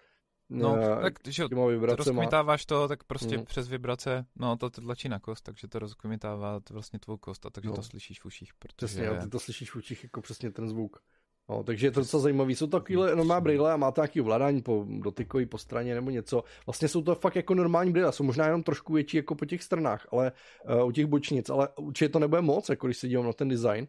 No, 0.51 0.73
uh, 0.73 1.03
tak 1.03 1.15
že 1.29 1.45
rozkmitáváš 1.81 2.67
to, 2.67 2.89
tak 2.89 3.05
prostě 3.05 3.39
mm. 3.39 3.45
přes 3.45 3.69
vibrace, 3.69 4.27
no 4.37 4.57
to 4.57 4.71
tlačí 4.71 5.09
na 5.09 5.19
kost, 5.19 5.45
takže 5.45 5.69
to 5.69 5.79
rozkmitává 5.79 6.61
vlastně 6.71 6.99
tvou 6.99 7.17
kost 7.17 7.47
a 7.47 7.51
takže 7.51 7.69
no. 7.71 7.77
to 7.77 7.83
slyšíš 7.83 8.21
v 8.21 8.25
uších. 8.25 8.51
Protože... 8.59 8.87
Přesně, 8.87 9.11
ty 9.11 9.29
to 9.29 9.39
slyšíš 9.39 9.71
v 9.71 9.77
uších 9.77 10.03
jako 10.03 10.21
přesně 10.21 10.51
ten 10.51 10.69
zvuk. 10.69 11.03
No, 11.49 11.63
takže 11.63 11.87
je 11.87 11.91
to 11.91 12.01
docela 12.01 12.23
zajímavé. 12.23 12.53
Jsou 12.53 12.67
to 12.67 12.79
takovýhle 12.79 13.17
normální 13.17 13.45
brýle 13.45 13.73
a 13.73 13.77
máte 13.77 14.01
nějaký 14.01 14.21
ovládání 14.21 14.63
po 14.63 14.87
dotykový 14.89 15.47
po 15.47 15.59
straně 15.59 15.95
nebo 15.95 16.11
něco. 16.11 16.45
Vlastně 16.67 16.89
jsou 16.89 17.03
to 17.03 17.15
fakt 17.15 17.37
jako 17.37 17.55
normální 17.55 17.93
brýle, 17.93 18.13
jsou 18.13 18.25
možná 18.25 18.45
jenom 18.45 18.63
trošku 18.63 18.93
větší 18.93 19.17
jako 19.17 19.35
po 19.35 19.45
těch 19.45 19.63
stranách, 19.63 20.07
ale 20.13 20.33
uh, 20.81 20.89
u 20.89 20.93
těch 20.93 21.07
bočnic, 21.07 21.51
ale 21.51 21.69
určitě 21.77 22.09
to 22.09 22.19
nebude 22.19 22.43
moc, 22.43 22.69
jako 22.69 22.87
když 22.87 22.99
se 22.99 23.09
dívám 23.09 23.27
na 23.27 23.33
ten 23.33 23.49
design. 23.49 23.87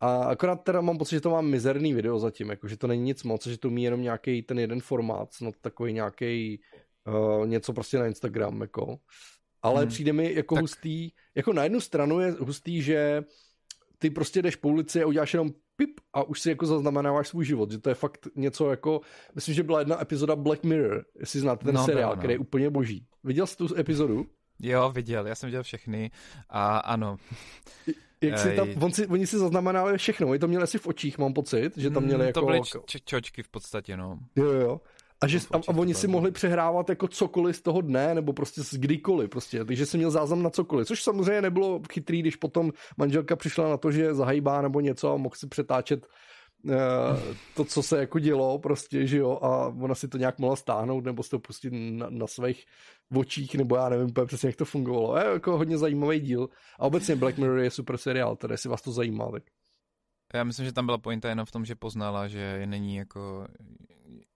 A 0.00 0.24
akorát 0.24 0.56
teda 0.56 0.80
mám 0.80 0.98
pocit, 0.98 1.14
že 1.14 1.20
to 1.20 1.30
má 1.30 1.40
mizerný 1.40 1.94
video 1.94 2.18
zatím, 2.18 2.50
jako 2.50 2.68
že 2.68 2.76
to 2.76 2.86
není 2.86 3.02
nic 3.02 3.22
moc, 3.22 3.46
že 3.46 3.58
to 3.58 3.68
umí 3.68 3.82
jenom 3.82 4.02
nějaký 4.02 4.42
ten 4.42 4.58
jeden 4.58 4.80
formát, 4.80 5.28
no 5.40 5.52
takový 5.60 5.92
nějaký 5.92 6.60
uh, 7.08 7.46
něco 7.46 7.72
prostě 7.72 7.98
na 7.98 8.06
Instagram, 8.06 8.60
jako. 8.60 8.98
Ale 9.62 9.80
hmm. 9.80 9.88
přijde 9.88 10.12
mi 10.12 10.34
jako 10.34 10.54
tak... 10.54 10.62
hustý, 10.62 11.10
jako 11.34 11.52
na 11.52 11.64
jednu 11.64 11.80
stranu 11.80 12.20
je 12.20 12.30
hustý, 12.30 12.82
že 12.82 13.24
ty 13.98 14.10
prostě 14.10 14.42
jdeš 14.42 14.56
po 14.56 14.68
ulici 14.68 15.02
a 15.02 15.06
uděláš 15.06 15.34
jenom 15.34 15.50
pip 15.76 16.00
a 16.12 16.22
už 16.22 16.40
si 16.40 16.48
jako 16.48 16.66
zaznamenáváš 16.66 17.28
svůj 17.28 17.44
život, 17.44 17.70
že 17.70 17.78
to 17.78 17.88
je 17.88 17.94
fakt 17.94 18.28
něco 18.36 18.70
jako, 18.70 19.00
myslím, 19.34 19.54
že 19.54 19.62
byla 19.62 19.78
jedna 19.78 20.02
epizoda 20.02 20.36
Black 20.36 20.64
Mirror, 20.64 21.04
jestli 21.20 21.40
znáte 21.40 21.64
ten 21.64 21.74
no, 21.74 21.84
seriál, 21.84 22.10
no, 22.10 22.14
no. 22.16 22.18
který 22.18 22.34
je 22.34 22.38
úplně 22.38 22.70
boží. 22.70 23.06
Viděl 23.24 23.46
jsi 23.46 23.56
tu 23.56 23.76
epizodu? 23.76 24.26
Jo, 24.62 24.90
viděl, 24.90 25.26
já 25.26 25.34
jsem 25.34 25.46
viděl 25.46 25.62
všechny 25.62 26.10
a 26.48 26.78
ano. 26.78 27.16
Jak 28.22 28.38
si 28.38 28.56
tam, 28.56 28.68
on 28.80 28.92
si, 28.92 29.06
oni 29.06 29.26
si 29.26 29.38
zaznamenali 29.38 29.98
všechno, 29.98 30.28
oni 30.28 30.38
to 30.38 30.48
měli 30.48 30.64
asi 30.64 30.78
v 30.78 30.86
očích, 30.86 31.18
mám 31.18 31.32
pocit, 31.32 31.76
že 31.76 31.90
tam 31.90 32.04
měli 32.04 32.20
mm, 32.20 32.26
jako... 32.26 32.40
To 32.40 32.46
byly 32.46 32.60
č- 32.86 33.00
čočky 33.04 33.42
v 33.42 33.48
podstatě, 33.48 33.96
no. 33.96 34.18
Jo, 34.36 34.44
jo. 34.44 34.80
A, 35.22 35.26
že, 35.26 35.38
a, 35.52 35.56
a 35.56 35.76
oni 35.76 35.94
si 35.94 36.08
mohli 36.08 36.30
přehrávat 36.30 36.88
jako 36.88 37.08
cokoliv 37.08 37.56
z 37.56 37.62
toho 37.62 37.80
dne, 37.80 38.14
nebo 38.14 38.32
prostě 38.32 38.62
z 38.62 38.74
kdykoliv, 38.74 39.30
prostě. 39.30 39.64
Takže 39.64 39.86
jsem 39.86 39.98
měl 39.98 40.10
záznam 40.10 40.42
na 40.42 40.50
cokoliv, 40.50 40.88
což 40.88 41.02
samozřejmě 41.02 41.42
nebylo 41.42 41.80
chytrý, 41.92 42.20
když 42.22 42.36
potom 42.36 42.72
manželka 42.96 43.36
přišla 43.36 43.68
na 43.68 43.76
to, 43.76 43.92
že 43.92 44.14
zahajbá 44.14 44.62
nebo 44.62 44.80
něco 44.80 45.12
a 45.12 45.16
mohl 45.16 45.34
si 45.34 45.46
přetáčet 45.46 46.06
to, 47.54 47.64
co 47.64 47.82
se 47.82 47.98
jako 47.98 48.18
dělo, 48.18 48.58
prostě, 48.58 49.06
že 49.06 49.18
jo, 49.18 49.38
a 49.42 49.66
ona 49.66 49.94
si 49.94 50.08
to 50.08 50.18
nějak 50.18 50.38
mohla 50.38 50.56
stáhnout, 50.56 51.04
nebo 51.04 51.22
si 51.22 51.30
to 51.30 51.38
pustit 51.38 51.70
na, 51.70 52.06
na 52.10 52.26
svých 52.26 52.64
očích, 53.14 53.54
nebo 53.54 53.76
já 53.76 53.88
nevím 53.88 54.12
přesně, 54.26 54.48
jak 54.48 54.56
to 54.56 54.64
fungovalo. 54.64 55.16
Je 55.18 55.24
jako 55.24 55.58
hodně 55.58 55.78
zajímavý 55.78 56.20
díl. 56.20 56.48
A 56.78 56.82
obecně 56.82 57.16
Black 57.16 57.38
Mirror 57.38 57.58
je 57.58 57.70
super 57.70 57.96
seriál, 57.96 58.36
tedy 58.36 58.54
jestli 58.54 58.70
vás 58.70 58.82
to 58.82 58.92
zajímá, 58.92 59.30
tak 59.30 59.42
já 60.34 60.44
myslím, 60.44 60.66
že 60.66 60.72
tam 60.72 60.86
byla 60.86 60.98
pointa 60.98 61.28
jenom 61.28 61.46
v 61.46 61.50
tom, 61.50 61.64
že 61.64 61.74
poznala, 61.74 62.28
že 62.28 62.66
není 62.66 62.96
jako, 62.96 63.46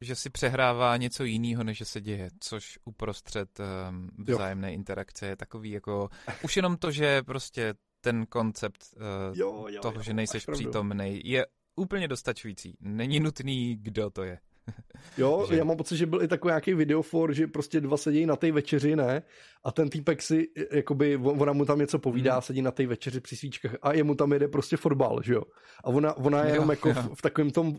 že 0.00 0.14
si 0.14 0.30
přehrává 0.30 0.96
něco 0.96 1.24
jiného, 1.24 1.64
než 1.64 1.78
že 1.78 1.84
se 1.84 2.00
děje, 2.00 2.30
což 2.40 2.78
uprostřed 2.84 3.60
um, 3.60 4.08
vzájemné 4.18 4.68
jo. 4.68 4.74
interakce 4.74 5.26
je 5.26 5.36
takový 5.36 5.70
jako, 5.70 6.08
už 6.44 6.56
jenom 6.56 6.76
to, 6.76 6.90
že 6.90 7.22
prostě 7.22 7.74
ten 8.00 8.26
koncept 8.26 8.84
uh, 8.96 9.38
jo, 9.38 9.66
jo, 9.68 9.82
toho, 9.82 9.94
jo, 9.94 10.02
že 10.02 10.14
nejseš 10.14 10.46
přítomný, 10.46 11.20
je 11.24 11.46
úplně 11.76 12.08
dostačující. 12.08 12.76
Není 12.80 13.20
nutný, 13.20 13.76
kdo 13.76 14.10
to 14.10 14.22
je. 14.22 14.38
Jo, 15.18 15.46
že... 15.50 15.56
já 15.56 15.64
mám 15.64 15.76
pocit, 15.76 15.96
že 15.96 16.06
byl 16.06 16.22
i 16.22 16.28
takový 16.28 16.50
nějaký 16.50 16.74
videofor, 16.74 17.32
že 17.32 17.46
prostě 17.46 17.80
dva 17.80 17.96
sedí 17.96 18.26
na 18.26 18.36
té 18.36 18.52
večeři, 18.52 18.96
ne? 18.96 19.22
A 19.64 19.72
ten 19.72 19.90
týpek 19.90 20.22
si, 20.22 20.46
jakoby, 20.72 21.16
ona 21.16 21.52
mu 21.52 21.64
tam 21.64 21.78
něco 21.78 21.98
povídá, 21.98 22.32
hmm. 22.32 22.42
sedí 22.42 22.62
na 22.62 22.70
té 22.70 22.86
večeři 22.86 23.20
při 23.20 23.36
svíčkách 23.36 23.74
a 23.82 23.92
jemu 23.92 24.14
tam 24.14 24.32
jede 24.32 24.48
prostě 24.48 24.76
fotbal, 24.76 25.22
že 25.22 25.34
jo? 25.34 25.42
A 25.84 25.86
ona, 25.86 26.16
ona 26.16 26.42
je 26.42 26.48
jo, 26.48 26.54
jenom 26.54 26.70
jako 26.70 26.88
jo. 26.88 26.94
V, 26.94 27.14
v, 27.14 27.22
takovém 27.22 27.50
tom 27.50 27.78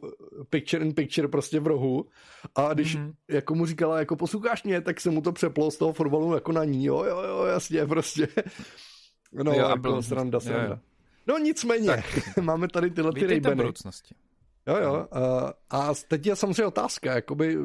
picture 0.49 0.85
in 0.85 0.93
picture 0.93 1.27
prostě 1.27 1.59
v 1.59 1.67
rohu 1.67 2.05
a 2.55 2.73
když 2.73 2.95
hmm. 2.95 3.13
jako 3.29 3.55
mu 3.55 3.65
říkala, 3.65 3.99
jako 3.99 4.15
posloucháš 4.15 4.63
mě, 4.63 4.81
tak 4.81 5.01
se 5.01 5.09
mu 5.09 5.21
to 5.21 5.31
přeplo 5.31 5.71
z 5.71 5.77
toho 5.77 5.93
fotbalu 5.93 6.33
jako 6.33 6.51
na 6.51 6.63
ní, 6.63 6.85
jo, 6.85 7.03
jo, 7.03 7.21
jo, 7.21 7.43
jasně, 7.45 7.85
prostě. 7.85 8.27
No, 9.43 9.51
jo, 9.51 9.59
jako 9.59 9.79
byl... 9.79 10.03
sranda, 10.03 10.39
sranda. 10.39 10.63
Jo, 10.63 10.69
jo. 10.69 10.79
No 11.27 11.37
nicméně, 11.37 11.85
tak, 11.85 12.37
máme 12.41 12.67
tady 12.67 12.89
tyhle 12.91 13.11
ty 13.13 13.39
budoucnosti. 13.39 14.15
Jo, 14.67 14.77
jo. 14.81 15.07
A 15.71 15.93
teď 16.07 16.25
je 16.25 16.35
samozřejmě 16.35 16.65
otázka, 16.65 17.15
jakoby 17.15 17.57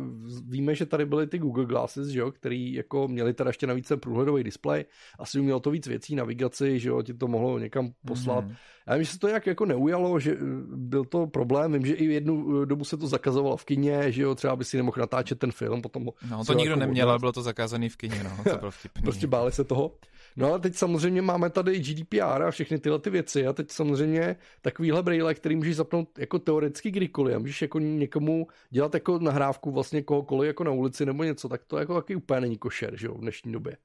víme, 0.49 0.75
že 0.75 0.87
tady 0.87 1.07
byly 1.07 1.27
ty 1.27 1.39
Google 1.39 1.65
Glasses, 1.65 2.09
že 2.09 2.21
jo, 2.21 2.33
který 2.33 2.75
jako 2.75 3.09
měli 3.09 3.35
teda 3.35 3.51
ještě 3.51 3.67
navíc 3.67 3.89
ten 3.89 4.01
průhledový 4.01 4.45
displej, 4.45 4.85
asi 5.19 5.41
umělo 5.41 5.61
to 5.61 5.71
víc 5.71 5.87
věcí, 5.87 6.15
navigaci, 6.15 6.79
že 6.79 6.89
jo, 6.89 7.03
ti 7.03 7.15
to 7.15 7.29
mohlo 7.29 7.59
někam 7.59 7.93
poslat. 8.07 8.45
Mm. 8.45 8.55
Já 8.87 8.95
vím, 8.95 9.05
že 9.05 9.13
se 9.13 9.19
to 9.19 9.29
nějak 9.29 9.47
jako 9.47 9.67
neujalo, 9.67 10.21
že 10.21 10.37
byl 10.77 11.05
to 11.05 11.27
problém, 11.27 11.73
vím, 11.73 11.87
že 11.87 11.95
i 11.95 12.05
jednu 12.05 12.65
dobu 12.65 12.85
se 12.85 12.97
to 12.97 13.07
zakazovalo 13.07 13.57
v 13.57 13.65
kině, 13.65 14.13
že 14.13 14.23
jo, 14.23 14.35
třeba 14.35 14.57
by 14.57 14.65
si 14.65 14.77
nemohl 14.77 14.97
natáčet 14.99 15.39
ten 15.39 15.53
film, 15.53 15.83
potom 15.83 16.09
No 16.31 16.45
to 16.45 16.53
nikdo 16.53 16.71
jako 16.71 16.81
neměl, 16.81 17.11
ale 17.11 17.19
bylo 17.19 17.33
to 17.33 17.43
zakázané 17.43 17.89
v 17.89 17.97
kině, 17.97 18.25
no, 18.25 18.53
to 18.53 18.59
bylo 18.59 18.71
vtipný. 18.71 19.03
prostě 19.05 19.27
báli 19.27 19.53
se 19.53 19.65
toho. 19.65 19.93
No 20.37 20.49
ale 20.49 20.61
teď 20.61 20.77
samozřejmě 20.77 21.23
máme 21.23 21.51
tady 21.51 21.79
GDPR 21.79 22.43
a 22.43 22.51
všechny 22.51 22.79
tyhle 22.79 22.99
ty 22.99 23.11
věci 23.11 23.47
a 23.47 23.53
teď 23.53 23.71
samozřejmě 23.71 24.37
takovýhle 24.63 25.03
braille, 25.03 25.35
který 25.35 25.57
můžeš 25.57 25.77
zapnout 25.77 26.19
jako 26.19 26.39
teoreticky 26.39 26.91
kdykoliv 26.91 27.37
a 27.37 27.39
můžeš 27.39 27.63
jako 27.63 27.79
někomu 27.79 28.47
dělat 28.71 28.95
jako 28.95 29.19
nahrávku 29.19 29.71
vlastně 29.71 30.03
kohokoliv 30.03 30.47
jako 30.47 30.65
na 30.65 30.71
ulici 30.71 31.07
nebo 31.07 31.25
něco, 31.25 31.49
tak 31.49 31.65
to 31.65 31.79
jako 31.79 31.95
taky 31.95 32.17
úplně 32.17 32.41
není 32.41 32.59
košer, 32.59 32.97
že 32.97 33.07
jo, 33.07 33.15
v 33.15 33.21
dnešní 33.21 33.53
době. 33.53 33.77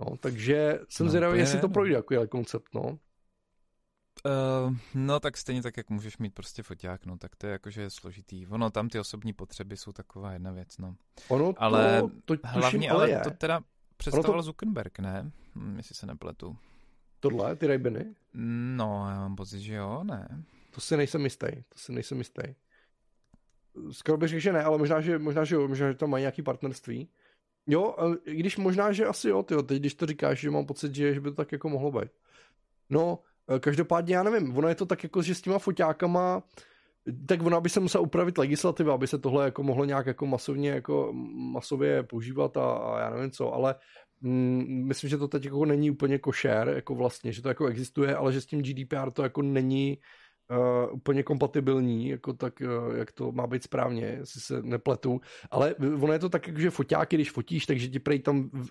No, 0.00 0.16
takže 0.16 0.78
jsem 0.88 1.06
no, 1.06 1.10
zvědavý, 1.10 1.38
jestli 1.38 1.60
to 1.60 1.68
projde 1.68 1.94
jako 1.94 2.26
koncept, 2.28 2.74
no. 2.74 2.98
Uh, 4.26 4.76
no 4.94 5.20
tak 5.20 5.36
stejně 5.36 5.62
tak, 5.62 5.76
jak 5.76 5.90
můžeš 5.90 6.18
mít 6.18 6.34
prostě 6.34 6.62
foťák, 6.62 7.06
no 7.06 7.18
tak 7.18 7.36
to 7.36 7.46
je 7.46 7.52
jakože 7.52 7.90
složitý. 7.90 8.46
Ono 8.46 8.70
tam 8.70 8.88
ty 8.88 8.98
osobní 8.98 9.32
potřeby 9.32 9.76
jsou 9.76 9.92
taková 9.92 10.32
jedna 10.32 10.52
věc, 10.52 10.78
no. 10.78 10.96
Ono 11.28 11.52
to, 11.52 11.62
ale 11.62 12.02
to, 12.24 12.36
to 12.36 12.42
hlavně, 12.44 12.90
ale 12.90 13.10
je. 13.10 13.20
to 13.20 13.30
teda 13.30 13.60
představoval 13.96 14.38
to... 14.38 14.42
Zuckerberg, 14.42 14.98
ne? 14.98 15.30
Hm, 15.54 15.76
jestli 15.76 15.94
se 15.94 16.06
nepletu. 16.06 16.56
Tohle, 17.20 17.56
ty 17.56 17.66
Raybeny? 17.66 18.14
No, 18.76 19.06
já 19.08 19.14
mám 19.14 19.36
pocit, 19.36 19.60
že 19.60 19.74
jo, 19.74 20.04
ne. 20.04 20.44
To 20.70 20.80
si 20.80 20.96
nejsem 20.96 21.24
jistý, 21.24 21.46
to 21.68 21.78
si 21.78 21.92
nejsem 21.92 22.18
jistý. 22.18 22.42
Skoro 23.90 24.18
bych 24.18 24.28
řekl, 24.28 24.40
že 24.40 24.52
ne, 24.52 24.62
ale 24.62 24.78
možná, 24.78 25.00
že, 25.00 25.18
možná, 25.18 25.44
že 25.44 25.54
jo, 25.54 25.68
možná, 25.68 25.88
že 25.92 25.98
tam 25.98 26.10
mají 26.10 26.22
nějaký 26.22 26.42
partnerství. 26.42 27.08
Jo, 27.66 27.96
i 28.24 28.36
když 28.36 28.56
možná, 28.56 28.92
že 28.92 29.06
asi 29.06 29.28
jo, 29.28 29.42
tyjo, 29.42 29.62
teď 29.62 29.78
když 29.78 29.94
to 29.94 30.06
říkáš, 30.06 30.40
že 30.40 30.50
mám 30.50 30.66
pocit, 30.66 30.94
že, 30.94 31.14
že 31.14 31.20
by 31.20 31.30
to 31.30 31.36
tak 31.36 31.52
jako 31.52 31.68
mohlo 31.68 31.90
být. 31.90 32.10
No, 32.90 33.18
Eh, 33.48 33.60
každopádně 33.60 34.16
já 34.16 34.22
nevím, 34.22 34.56
ono 34.56 34.68
je 34.68 34.74
to 34.74 34.86
tak 34.86 35.02
jako, 35.02 35.22
že 35.22 35.34
s 35.34 35.40
těma 35.40 35.58
foťákama, 35.58 36.42
tak 37.26 37.42
ona 37.42 37.60
by 37.60 37.68
se 37.68 37.80
musela 37.80 38.02
upravit 38.02 38.38
legislativa, 38.38 38.94
aby 38.94 39.06
se 39.06 39.18
tohle 39.18 39.44
jako 39.44 39.62
mohlo 39.62 39.84
nějak 39.84 40.06
jako 40.06 40.26
masovně, 40.26 40.70
jako 40.70 41.12
masově 41.52 42.02
používat 42.02 42.56
a, 42.56 42.72
a 42.72 43.00
já 43.00 43.10
nevím 43.10 43.30
co, 43.30 43.52
ale 43.52 43.74
mm, 44.20 44.86
myslím, 44.86 45.10
že 45.10 45.18
to 45.18 45.28
teď 45.28 45.44
jako 45.44 45.64
není 45.64 45.90
úplně 45.90 46.18
košer, 46.18 46.68
jako 46.68 46.94
vlastně, 46.94 47.32
že 47.32 47.42
to 47.42 47.48
jako 47.48 47.66
existuje, 47.66 48.16
ale 48.16 48.32
že 48.32 48.40
s 48.40 48.46
tím 48.46 48.62
GDPR 48.62 49.10
to 49.10 49.22
jako 49.22 49.42
není 49.42 49.98
uh, 49.98 50.23
úplně 50.92 51.22
kompatibilní, 51.22 52.08
jako 52.08 52.32
tak, 52.32 52.60
uh, 52.60 52.96
jak 52.96 53.12
to 53.12 53.32
má 53.32 53.46
být 53.46 53.62
správně, 53.62 54.04
jestli 54.04 54.40
se 54.40 54.62
nepletu. 54.62 55.20
Ale 55.50 55.74
ono 56.00 56.12
je 56.12 56.18
to 56.18 56.28
tak, 56.28 56.58
že 56.58 56.70
foťáky, 56.70 57.16
když 57.16 57.30
fotíš, 57.30 57.66
takže 57.66 57.88
ti 57.88 57.98
prej 57.98 58.18
tam 58.18 58.50
uh, 58.52 58.68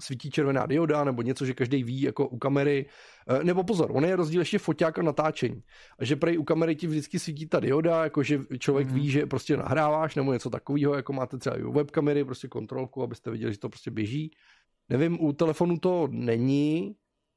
svítí 0.00 0.30
červená 0.30 0.66
dioda 0.66 1.04
nebo 1.04 1.22
něco, 1.22 1.46
že 1.46 1.54
každý 1.54 1.84
ví, 1.84 2.00
jako 2.00 2.28
u 2.28 2.38
kamery. 2.38 2.86
Uh, 3.30 3.44
nebo 3.44 3.64
pozor, 3.64 3.90
ono 3.94 4.06
je 4.06 4.16
rozdíl 4.16 4.40
ještě 4.40 4.58
foťák 4.58 4.98
a 4.98 5.02
natáčení. 5.02 5.62
A 5.98 6.04
že 6.04 6.16
prej 6.16 6.38
u 6.38 6.44
kamery 6.44 6.76
ti 6.76 6.86
vždycky 6.86 7.18
svítí 7.18 7.46
ta 7.46 7.60
dioda, 7.60 8.04
jako 8.04 8.22
že 8.22 8.38
člověk 8.58 8.88
mm-hmm. 8.88 8.94
ví, 8.94 9.10
že 9.10 9.26
prostě 9.26 9.56
nahráváš 9.56 10.14
nebo 10.14 10.32
něco 10.32 10.50
takového, 10.50 10.94
jako 10.94 11.12
máte 11.12 11.38
třeba 11.38 11.58
i 11.58 11.62
u 11.62 11.72
webkamery, 11.72 12.24
prostě 12.24 12.48
kontrolku, 12.48 13.02
abyste 13.02 13.30
viděli, 13.30 13.52
že 13.52 13.58
to 13.58 13.68
prostě 13.68 13.90
běží. 13.90 14.30
Nevím, 14.88 15.20
u 15.20 15.32
telefonu 15.32 15.78
to 15.78 16.08
není, 16.10 16.94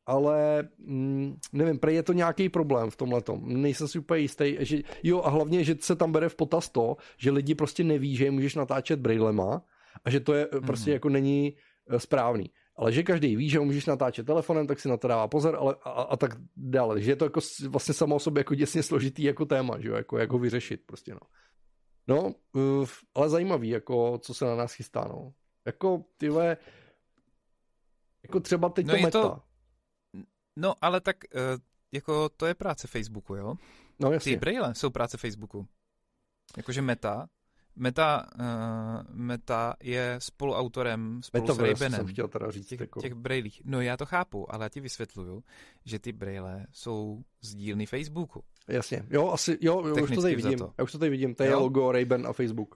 ale 0.09 0.69
mm, 0.77 1.37
nevím, 1.53 1.79
prej 1.79 1.95
je 1.95 2.03
to 2.03 2.13
nějaký 2.13 2.49
problém 2.49 2.89
v 2.89 2.95
tomhle 2.95 3.21
tom. 3.21 3.61
Nejsem 3.61 3.87
si 3.87 3.99
úplně 3.99 4.21
jistý, 4.21 4.57
že 4.59 4.81
jo 5.03 5.21
a 5.21 5.29
hlavně, 5.29 5.63
že 5.63 5.75
se 5.79 5.95
tam 5.95 6.11
bere 6.11 6.29
v 6.29 6.35
potaz 6.35 6.69
to, 6.69 6.97
že 7.17 7.31
lidi 7.31 7.55
prostě 7.55 7.83
neví, 7.83 8.15
že 8.15 8.25
je 8.25 8.31
můžeš 8.31 8.55
natáčet 8.55 8.99
brailema 8.99 9.61
a 10.05 10.09
že 10.09 10.19
to 10.19 10.33
je 10.33 10.47
mm. 10.53 10.61
prostě 10.61 10.91
jako 10.91 11.09
není 11.09 11.53
eh, 11.89 11.99
správný. 11.99 12.49
Ale 12.75 12.91
že 12.91 13.03
každý 13.03 13.35
ví, 13.35 13.49
že 13.49 13.59
ho 13.59 13.65
můžeš 13.65 13.85
natáčet 13.85 14.25
telefonem, 14.25 14.67
tak 14.67 14.79
si 14.79 14.89
na 14.89 14.97
to 14.97 15.07
dává 15.07 15.27
pozor 15.27 15.55
ale, 15.59 15.75
a, 15.83 15.89
a 15.89 16.17
tak 16.17 16.31
dále. 16.57 17.01
Že 17.01 17.11
je 17.11 17.15
to 17.15 17.25
jako 17.25 17.39
vlastně 17.67 17.93
samo 17.93 18.15
o 18.15 18.19
sobě 18.19 18.39
jako 18.39 18.55
děsně 18.55 18.83
složitý 18.83 19.23
jako 19.23 19.45
téma, 19.45 19.79
že 19.79 19.89
jo, 19.89 19.95
jako 19.95 20.17
jak 20.17 20.31
ho 20.31 20.39
vyřešit 20.39 20.81
prostě, 20.85 21.13
no. 21.13 21.19
No, 22.07 22.33
uh, 22.53 22.87
ale 23.15 23.29
zajímavý, 23.29 23.69
jako 23.69 24.17
co 24.17 24.33
se 24.33 24.45
na 24.45 24.55
nás 24.55 24.73
chystá, 24.73 25.05
no. 25.09 25.33
Jako, 25.65 26.03
tyhle, 26.17 26.57
jako 28.23 28.39
třeba 28.39 28.69
teď 28.69 28.85
no 28.85 28.95
to 28.95 29.01
meta. 29.01 29.21
To, 29.21 29.48
No, 30.59 30.75
ale 30.81 31.01
tak 31.01 31.17
uh, 31.35 31.41
jako 31.91 32.29
to 32.29 32.45
je 32.45 32.53
práce 32.53 32.87
Facebooku, 32.87 33.35
jo? 33.35 33.55
No, 33.99 34.11
jasně. 34.11 34.33
Ty 34.33 34.39
braille 34.39 34.75
jsou 34.75 34.89
práce 34.89 35.17
Facebooku. 35.17 35.67
Jakože 36.57 36.81
Meta, 36.81 37.27
Meta, 37.75 38.27
uh, 38.39 39.15
Meta 39.15 39.73
je 39.83 40.15
spoluautorem 40.19 41.23
spolu 41.23 41.43
Metaverse, 41.43 41.75
s 41.75 41.81
Raybanem 41.81 41.97
jsem 41.97 42.07
chtěl 42.13 42.27
teda 42.27 42.51
říct. 42.51 42.67
Těch, 42.67 42.79
jako... 42.79 43.01
těch 43.01 43.13
brailích. 43.13 43.61
No 43.65 43.81
já 43.81 43.97
to 43.97 44.05
chápu, 44.05 44.53
ale 44.53 44.65
já 44.65 44.69
ti 44.69 44.79
vysvětluju, 44.79 45.43
že 45.85 45.99
ty 45.99 46.11
braille 46.11 46.67
jsou 46.71 47.23
z 47.41 47.55
dílny 47.55 47.85
Facebooku. 47.85 48.43
Jasně. 48.67 49.05
Jo, 49.09 49.31
asi, 49.31 49.57
jo, 49.61 49.87
jo 49.87 50.03
už 50.03 50.15
to 50.15 50.21
tady 50.21 50.35
vidím. 50.35 50.57
To. 50.57 50.73
Já 50.77 50.83
už 50.83 50.91
to 50.91 50.99
tady 50.99 51.11
vidím. 51.11 51.35
To 51.35 51.43
je 51.43 51.55
logo 51.55 51.91
Rayban 51.91 52.27
a 52.27 52.33
Facebook. 52.33 52.75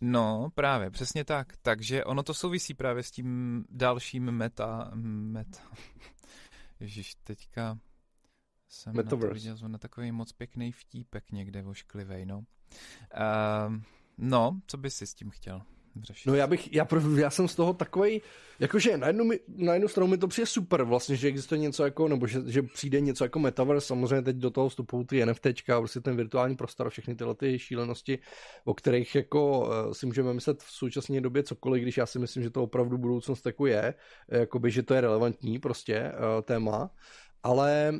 No, 0.00 0.48
právě, 0.54 0.90
přesně 0.90 1.24
tak. 1.24 1.56
Takže 1.62 2.04
ono 2.04 2.22
to 2.22 2.34
souvisí 2.34 2.74
právě 2.74 3.02
s 3.02 3.10
tím 3.10 3.64
dalším 3.70 4.24
meta, 4.24 4.90
meta, 4.94 5.60
Ježíš, 6.84 7.14
teďka 7.14 7.78
jsem 8.68 8.96
Metaverse. 8.96 9.26
na 9.26 9.28
to 9.28 9.34
viděl 9.34 9.68
na 9.68 9.78
takový 9.78 10.12
moc 10.12 10.32
pěkný 10.32 10.72
vtípek 10.72 11.32
někde 11.32 11.62
vošklivej, 11.62 12.26
no. 12.26 12.38
Uh, 12.38 13.76
no, 14.18 14.60
co 14.66 14.76
bys 14.76 14.96
si 14.96 15.06
s 15.06 15.14
tím 15.14 15.30
chtěl 15.30 15.62
řešit? 16.02 16.28
No 16.28 16.34
já 16.34 16.46
bych, 16.46 16.72
já, 16.72 16.86
já 17.16 17.30
jsem 17.30 17.48
z 17.48 17.54
toho 17.54 17.72
takový, 17.72 18.22
jakože 18.58 18.96
na 18.96 19.06
jednu, 19.06 19.30
na 19.56 19.72
jednu 19.72 19.88
stranu 19.88 20.06
mi 20.06 20.18
to 20.18 20.28
přijde 20.28 20.46
super 20.46 20.82
vlastně, 20.82 21.16
že 21.16 21.28
existuje 21.28 21.58
něco 21.58 21.84
jako, 21.84 22.08
nebo 22.08 22.26
že, 22.26 22.40
že 22.46 22.62
přijde 22.62 23.00
něco 23.00 23.24
jako 23.24 23.38
Metaverse, 23.38 23.86
samozřejmě 23.86 24.22
teď 24.22 24.36
do 24.36 24.50
toho 24.50 24.68
vstupují 24.68 25.06
ty 25.06 25.26
NFTčka, 25.26 25.80
prostě 25.80 26.00
ten 26.00 26.16
virtuální 26.16 26.56
prostor, 26.56 26.90
všechny 26.90 27.14
tyhle 27.14 27.34
ty 27.34 27.58
šílenosti, 27.58 28.18
o 28.64 28.74
kterých 28.74 29.14
jako 29.14 29.60
uh, 29.60 29.92
si 29.92 30.06
můžeme 30.06 30.34
myslet 30.34 30.62
v 30.62 30.70
současné 30.70 31.20
době 31.20 31.42
cokoliv, 31.42 31.82
když 31.82 31.96
já 31.96 32.06
si 32.06 32.18
myslím, 32.18 32.42
že 32.42 32.50
to 32.50 32.62
opravdu 32.62 32.98
budoucnost 32.98 33.46
jako 33.46 33.66
je, 33.66 33.94
jakoby, 34.28 34.70
že 34.70 34.82
to 34.82 34.94
je 34.94 35.00
relevantní 35.00 35.58
prostě 35.58 36.12
uh, 36.12 36.42
téma, 36.42 36.90
ale 37.42 37.92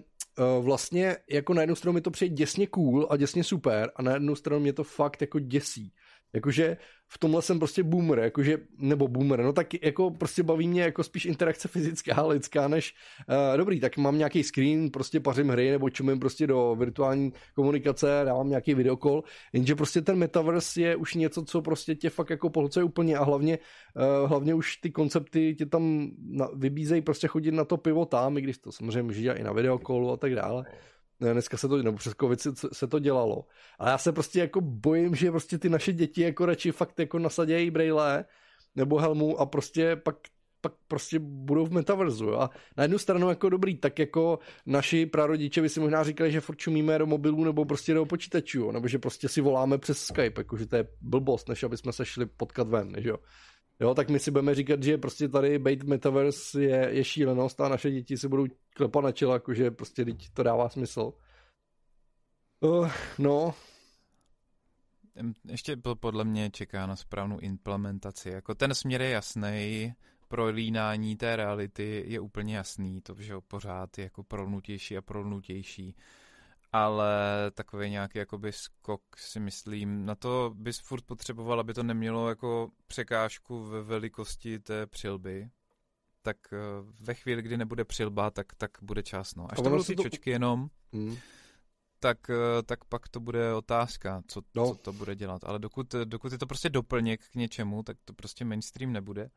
vlastně 0.61 1.17
jako 1.31 1.55
na 1.55 1.63
jednu 1.63 1.75
stranu 1.75 1.93
mi 1.93 2.01
to 2.01 2.11
přijde 2.11 2.35
děsně 2.35 2.67
cool 2.67 3.07
a 3.11 3.17
děsně 3.17 3.45
super 3.45 3.91
a 3.97 4.03
na 4.03 4.13
jednu 4.13 4.35
stranu 4.35 4.61
mě 4.61 4.73
to 4.73 4.85
fakt 4.85 5.21
jako 5.21 5.39
děsí. 5.39 5.93
Jakože 6.35 6.77
v 7.09 7.19
tomhle 7.19 7.43
jsem 7.43 7.59
prostě 7.59 7.83
boomer, 7.83 8.19
jakože, 8.19 8.59
nebo 8.79 9.09
boomer, 9.09 9.43
no 9.43 9.53
tak 9.53 9.83
jako 9.83 10.11
prostě 10.11 10.43
baví 10.43 10.69
mě 10.69 10.83
jako 10.83 11.03
spíš 11.03 11.25
interakce 11.25 11.69
fyzická 11.69 12.15
a 12.15 12.27
lidská, 12.27 12.69
než 12.69 12.95
uh, 13.29 13.57
dobrý, 13.57 13.81
tak 13.81 13.97
mám 13.97 14.19
nějaký 14.19 14.43
screen, 14.43 14.91
prostě 14.91 15.21
pařím 15.21 15.49
hry, 15.49 15.71
nebo 15.71 15.91
čumím 15.91 16.21
prostě 16.21 16.47
do 16.47 16.77
virtuální 16.79 17.33
komunikace, 17.55 18.23
dávám 18.25 18.49
nějaký 18.49 18.75
videokol, 18.75 19.23
jenže 19.53 19.75
prostě 19.75 20.03
ten 20.03 20.17
metaverse 20.17 20.81
je 20.81 20.97
už 20.97 21.15
něco, 21.15 21.45
co 21.45 21.63
prostě 21.63 21.95
tě 21.95 22.11
fakt 22.11 22.31
jako 22.31 22.51
pohlcuje 22.51 22.85
úplně 22.85 23.17
a 23.17 23.25
hlavně, 23.25 23.59
uh, 23.97 24.29
hlavně 24.29 24.55
už 24.55 24.77
ty 24.77 24.91
koncepty 24.91 25.55
tě 25.55 25.67
tam 25.67 26.11
na, 26.19 26.49
vybízejí 26.55 27.03
prostě 27.03 27.29
chodit 27.29 27.53
na 27.53 27.65
to 27.65 27.77
pivo 27.77 28.05
tam, 28.05 28.39
i 28.39 28.41
když 28.41 28.59
to 28.59 28.73
samozřejmě 28.73 29.03
může 29.03 29.21
dělat 29.21 29.39
i 29.39 29.43
na 29.43 29.53
videokolu 29.53 30.13
a 30.13 30.17
tak 30.17 30.35
dále 30.35 30.65
dneska 31.21 31.57
se 31.57 31.69
to, 31.69 31.77
nebo 31.77 31.97
přes 31.97 32.15
covid 32.21 32.41
se, 32.41 32.51
se 32.73 32.87
to 32.87 32.99
dělalo. 32.99 33.45
Ale 33.79 33.91
já 33.91 33.99
se 33.99 34.13
prostě 34.13 34.41
jako 34.41 34.61
bojím, 34.61 35.15
že 35.15 35.31
prostě 35.31 35.59
ty 35.59 35.69
naše 35.69 35.93
děti 35.93 36.23
jako 36.23 36.47
radši 36.47 36.73
fakt 36.73 36.99
jako 36.99 37.19
nasadějí 37.19 37.71
braille 37.71 38.25
nebo 38.75 38.99
helmu 38.99 39.41
a 39.41 39.47
prostě 39.47 39.97
pak 39.97 40.17
pak 40.65 40.73
prostě 40.89 41.19
budou 41.19 41.67
v 41.67 41.73
metaverzu. 41.73 42.41
A 42.41 42.51
na 42.77 42.85
jednu 42.85 42.99
stranu 42.99 43.29
jako 43.29 43.49
dobrý, 43.49 43.77
tak 43.77 43.99
jako 43.99 44.39
naši 44.67 45.07
prarodiče 45.07 45.63
by 45.63 45.69
si 45.69 45.81
možná 45.81 46.05
říkali, 46.05 46.33
že 46.33 46.41
furt 46.41 46.57
čumíme 46.57 46.99
do 46.99 47.07
mobilů 47.07 47.45
nebo 47.45 47.65
prostě 47.65 47.95
do 47.95 48.07
počítačů, 48.07 48.71
nebo 48.71 48.89
že 48.89 48.99
prostě 48.99 49.29
si 49.29 49.41
voláme 49.41 49.79
přes 49.79 49.99
Skype, 49.99 50.41
jakože 50.41 50.67
to 50.67 50.77
je 50.77 50.89
blbost, 51.01 51.49
než 51.49 51.63
aby 51.63 51.77
jsme 51.77 51.93
se 51.93 52.05
šli 52.05 52.27
potkat 52.27 52.69
ven, 52.69 52.93
než 52.93 53.05
jo. 53.05 53.17
Jo, 53.81 53.95
tak 53.95 54.11
my 54.11 54.19
si 54.19 54.31
budeme 54.31 54.55
říkat, 54.55 54.83
že 54.83 54.99
prostě 54.99 55.29
tady 55.29 55.59
Bait 55.59 55.83
Metaverse 55.83 56.63
je, 56.63 56.89
je 56.93 57.05
šílenost 57.05 57.61
a 57.61 57.69
naše 57.69 57.91
děti 57.91 58.17
si 58.17 58.29
budou 58.29 58.47
klepat 58.75 59.05
na 59.05 59.13
čelo, 59.13 59.33
jakože 59.33 59.71
prostě 59.71 60.05
teď 60.05 60.29
to 60.31 60.43
dává 60.43 60.69
smysl. 60.69 61.13
Uh, 62.61 62.91
no. 63.19 63.55
Ještě 65.45 65.77
podle 66.01 66.25
mě 66.25 66.51
čeká 66.51 66.87
na 66.87 66.97
správnou 66.97 67.39
implementaci. 67.39 68.31
Jako 68.31 68.55
ten 68.55 68.75
směr 68.75 69.03
je 69.03 69.11
jasný, 69.11 69.95
prolínání 70.29 71.17
té 71.17 71.37
reality 71.37 72.05
je 72.07 72.21
úplně 72.21 72.57
jasný, 72.57 73.01
to, 73.01 73.15
že 73.19 73.35
pořád 73.49 73.99
je 73.99 74.05
jako 74.05 74.23
prolnutější 74.23 74.97
a 74.97 75.03
prolnutější 75.03 75.97
ale 76.75 77.11
takový 77.55 77.91
nějaký 77.91 78.19
jakoby 78.19 78.53
skok 78.53 79.03
si 79.17 79.41
myslím, 79.41 80.07
na 80.07 80.15
to 80.15 80.53
bys 80.55 80.79
furt 80.79 81.05
potřeboval, 81.05 81.61
aby 81.61 81.75
to 81.75 81.83
nemělo 81.83 82.29
jako 82.29 82.71
překážku 82.87 83.65
ve 83.65 83.83
velikosti 83.83 84.59
té 84.59 84.87
přilby, 84.87 85.51
tak 86.25 86.37
eh, 86.53 86.57
ve 87.01 87.15
chvíli, 87.15 87.43
kdy 87.43 87.57
nebude 87.57 87.85
přilba, 87.85 88.31
tak, 88.31 88.55
tak 88.55 88.71
bude 88.83 89.03
čas, 89.03 89.35
no. 89.35 89.47
Až 89.53 89.57
to 89.57 89.63
budou 89.63 89.85
ty 89.85 89.97
to... 89.97 90.03
čočky 90.03 90.31
jenom, 90.31 90.69
hmm. 90.93 91.17
tak, 92.01 92.19
eh, 92.31 92.63
tak 92.63 92.85
pak 92.85 93.09
to 93.09 93.21
bude 93.21 93.55
otázka, 93.55 94.23
co, 94.29 94.43
no. 94.55 94.67
co 94.67 94.75
to 94.75 94.93
bude 94.93 95.17
dělat. 95.17 95.45
Ale 95.45 95.59
dokud, 95.59 95.95
dokud 96.05 96.33
je 96.33 96.39
to 96.39 96.47
prostě 96.47 96.71
doplněk 96.71 97.21
k 97.31 97.35
něčemu, 97.35 97.83
tak 97.83 97.97
to 98.05 98.13
prostě 98.13 98.45
mainstream 98.45 98.93
nebude. 98.93 99.31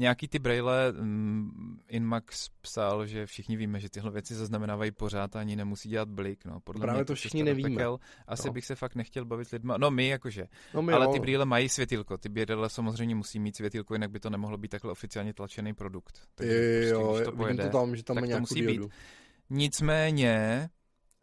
Nějaký 0.00 0.28
ty 0.28 0.38
braille, 0.38 0.92
um, 0.92 1.78
Inmax 1.88 2.48
psal, 2.60 3.06
že 3.06 3.26
všichni 3.26 3.56
víme, 3.56 3.80
že 3.80 3.90
tyhle 3.90 4.10
věci 4.10 4.34
zaznamenávají 4.34 4.90
pořád 4.90 5.36
a 5.36 5.40
ani 5.40 5.56
nemusí 5.56 5.88
dělat 5.88 6.08
blik. 6.08 6.44
No. 6.44 6.60
Podle 6.60 6.80
Právě 6.80 6.98
mě 6.98 7.04
to 7.04 7.14
všichni 7.14 7.42
nevíme. 7.42 7.70
Pekel. 7.70 7.98
Asi 8.26 8.48
no. 8.48 8.52
bych 8.52 8.66
se 8.66 8.74
fakt 8.74 8.94
nechtěl 8.94 9.24
bavit 9.24 9.50
lidma. 9.50 9.76
No 9.78 9.90
my 9.90 10.08
jakože. 10.08 10.46
No 10.74 10.82
my 10.82 10.92
ale 10.92 11.04
jo. 11.04 11.12
ty 11.12 11.20
brýle 11.20 11.44
mají 11.44 11.68
světilko. 11.68 12.18
Ty 12.18 12.28
brýle 12.28 12.70
samozřejmě 12.70 13.14
musí 13.14 13.38
mít 13.38 13.56
světilko, 13.56 13.94
jinak 13.94 14.10
by 14.10 14.20
to 14.20 14.30
nemohlo 14.30 14.58
být 14.58 14.68
takhle 14.68 14.92
oficiálně 14.92 15.34
tlačený 15.34 15.74
produkt. 15.74 16.20
Takže 16.34 16.54
je, 16.54 16.92
prostě, 16.92 16.94
jo, 16.94 17.14
když 17.14 17.24
to 17.24 17.32
pojede, 17.32 17.64
to 17.64 17.78
tam, 17.78 17.96
že 17.96 18.02
tam 18.02 18.16
tak 18.16 18.30
to 18.30 18.40
musí 18.40 18.60
diodu. 18.60 18.84
být. 18.84 18.92
Nicméně 19.50 20.68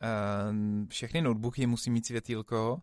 uh, 0.04 0.88
všechny 0.88 1.22
notebooky 1.22 1.68
musí 1.68 1.90
mít 1.92 2.06
světilko 2.06 2.82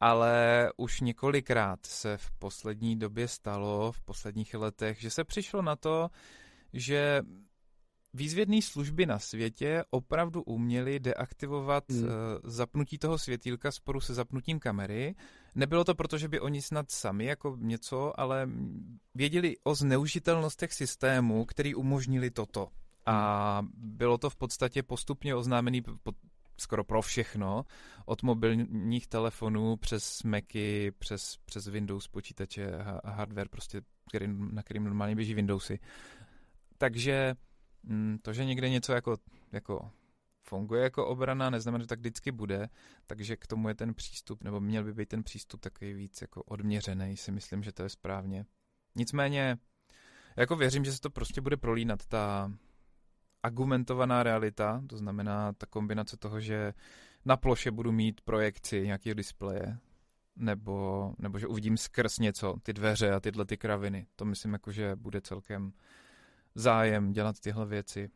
ale 0.00 0.70
už 0.76 1.00
několikrát 1.00 1.86
se 1.86 2.16
v 2.16 2.30
poslední 2.30 2.98
době 2.98 3.28
stalo, 3.28 3.92
v 3.92 4.00
posledních 4.00 4.54
letech, 4.54 5.00
že 5.00 5.10
se 5.10 5.24
přišlo 5.24 5.62
na 5.62 5.76
to, 5.76 6.10
že 6.72 7.22
výzvědné 8.14 8.62
služby 8.62 9.06
na 9.06 9.18
světě 9.18 9.84
opravdu 9.90 10.42
uměly 10.42 11.00
deaktivovat 11.00 11.84
hmm. 11.90 12.02
uh, 12.02 12.08
zapnutí 12.44 12.98
toho 12.98 13.18
světýlka 13.18 13.72
sporu 13.72 14.00
se 14.00 14.14
zapnutím 14.14 14.58
kamery. 14.58 15.14
Nebylo 15.54 15.84
to 15.84 15.94
proto, 15.94 16.18
že 16.18 16.28
by 16.28 16.40
oni 16.40 16.62
snad 16.62 16.90
sami 16.90 17.24
jako 17.24 17.56
něco, 17.60 18.20
ale 18.20 18.48
věděli 19.14 19.56
o 19.64 19.74
zneužitelnostech 19.74 20.72
systému, 20.72 21.44
který 21.44 21.74
umožnili 21.74 22.30
toto. 22.30 22.68
A 23.06 23.58
hmm. 23.60 23.70
bylo 23.74 24.18
to 24.18 24.30
v 24.30 24.36
podstatě 24.36 24.82
postupně 24.82 25.34
oznámený 25.34 25.82
skoro 26.58 26.84
pro 26.84 27.02
všechno, 27.02 27.64
od 28.04 28.22
mobilních 28.22 29.06
telefonů 29.06 29.76
přes 29.76 30.22
Macy, 30.22 30.92
přes, 30.98 31.36
přes 31.44 31.66
Windows 31.66 32.08
počítače 32.08 32.76
a 33.04 33.10
hardware, 33.10 33.48
prostě, 33.48 33.82
který, 34.08 34.26
na 34.28 34.62
kterým 34.62 34.84
normálně 34.84 35.16
běží 35.16 35.34
Windowsy. 35.34 35.78
Takže 36.78 37.34
mm, 37.82 38.18
to, 38.22 38.32
že 38.32 38.44
někde 38.44 38.68
něco 38.68 38.92
jako, 38.92 39.16
jako 39.52 39.90
funguje 40.48 40.82
jako 40.82 41.06
obrana, 41.06 41.50
neznamená, 41.50 41.82
že 41.82 41.88
tak 41.88 41.98
vždycky 41.98 42.32
bude, 42.32 42.68
takže 43.06 43.36
k 43.36 43.46
tomu 43.46 43.68
je 43.68 43.74
ten 43.74 43.94
přístup, 43.94 44.44
nebo 44.44 44.60
měl 44.60 44.84
by 44.84 44.94
být 44.94 45.08
ten 45.08 45.22
přístup 45.22 45.60
takový 45.60 45.94
víc 45.94 46.20
jako 46.20 46.42
odměřený, 46.42 47.16
si 47.16 47.32
myslím, 47.32 47.62
že 47.62 47.72
to 47.72 47.82
je 47.82 47.88
správně. 47.88 48.44
Nicméně, 48.96 49.58
jako 50.36 50.56
věřím, 50.56 50.84
že 50.84 50.92
se 50.92 51.00
to 51.00 51.10
prostě 51.10 51.40
bude 51.40 51.56
prolínat, 51.56 52.06
ta, 52.06 52.52
argumentovaná 53.46 54.22
realita, 54.22 54.82
to 54.86 54.96
znamená 54.96 55.52
ta 55.52 55.66
kombinace 55.66 56.16
toho, 56.16 56.40
že 56.40 56.74
na 57.24 57.36
ploše 57.36 57.70
budu 57.70 57.92
mít 57.92 58.20
projekci 58.20 58.82
nějakého 58.86 59.14
displeje, 59.14 59.78
nebo, 60.36 61.12
nebo 61.18 61.38
že 61.38 61.46
uvidím 61.46 61.76
skrz 61.76 62.18
něco, 62.18 62.56
ty 62.62 62.72
dveře 62.72 63.12
a 63.12 63.20
tyhle 63.20 63.44
ty 63.44 63.56
kraviny. 63.56 64.06
To 64.16 64.24
myslím, 64.24 64.52
jako, 64.52 64.72
že 64.72 64.96
bude 64.96 65.20
celkem 65.20 65.72
zájem 66.54 67.12
dělat 67.12 67.40
tyhle 67.40 67.66
věci 67.66 68.10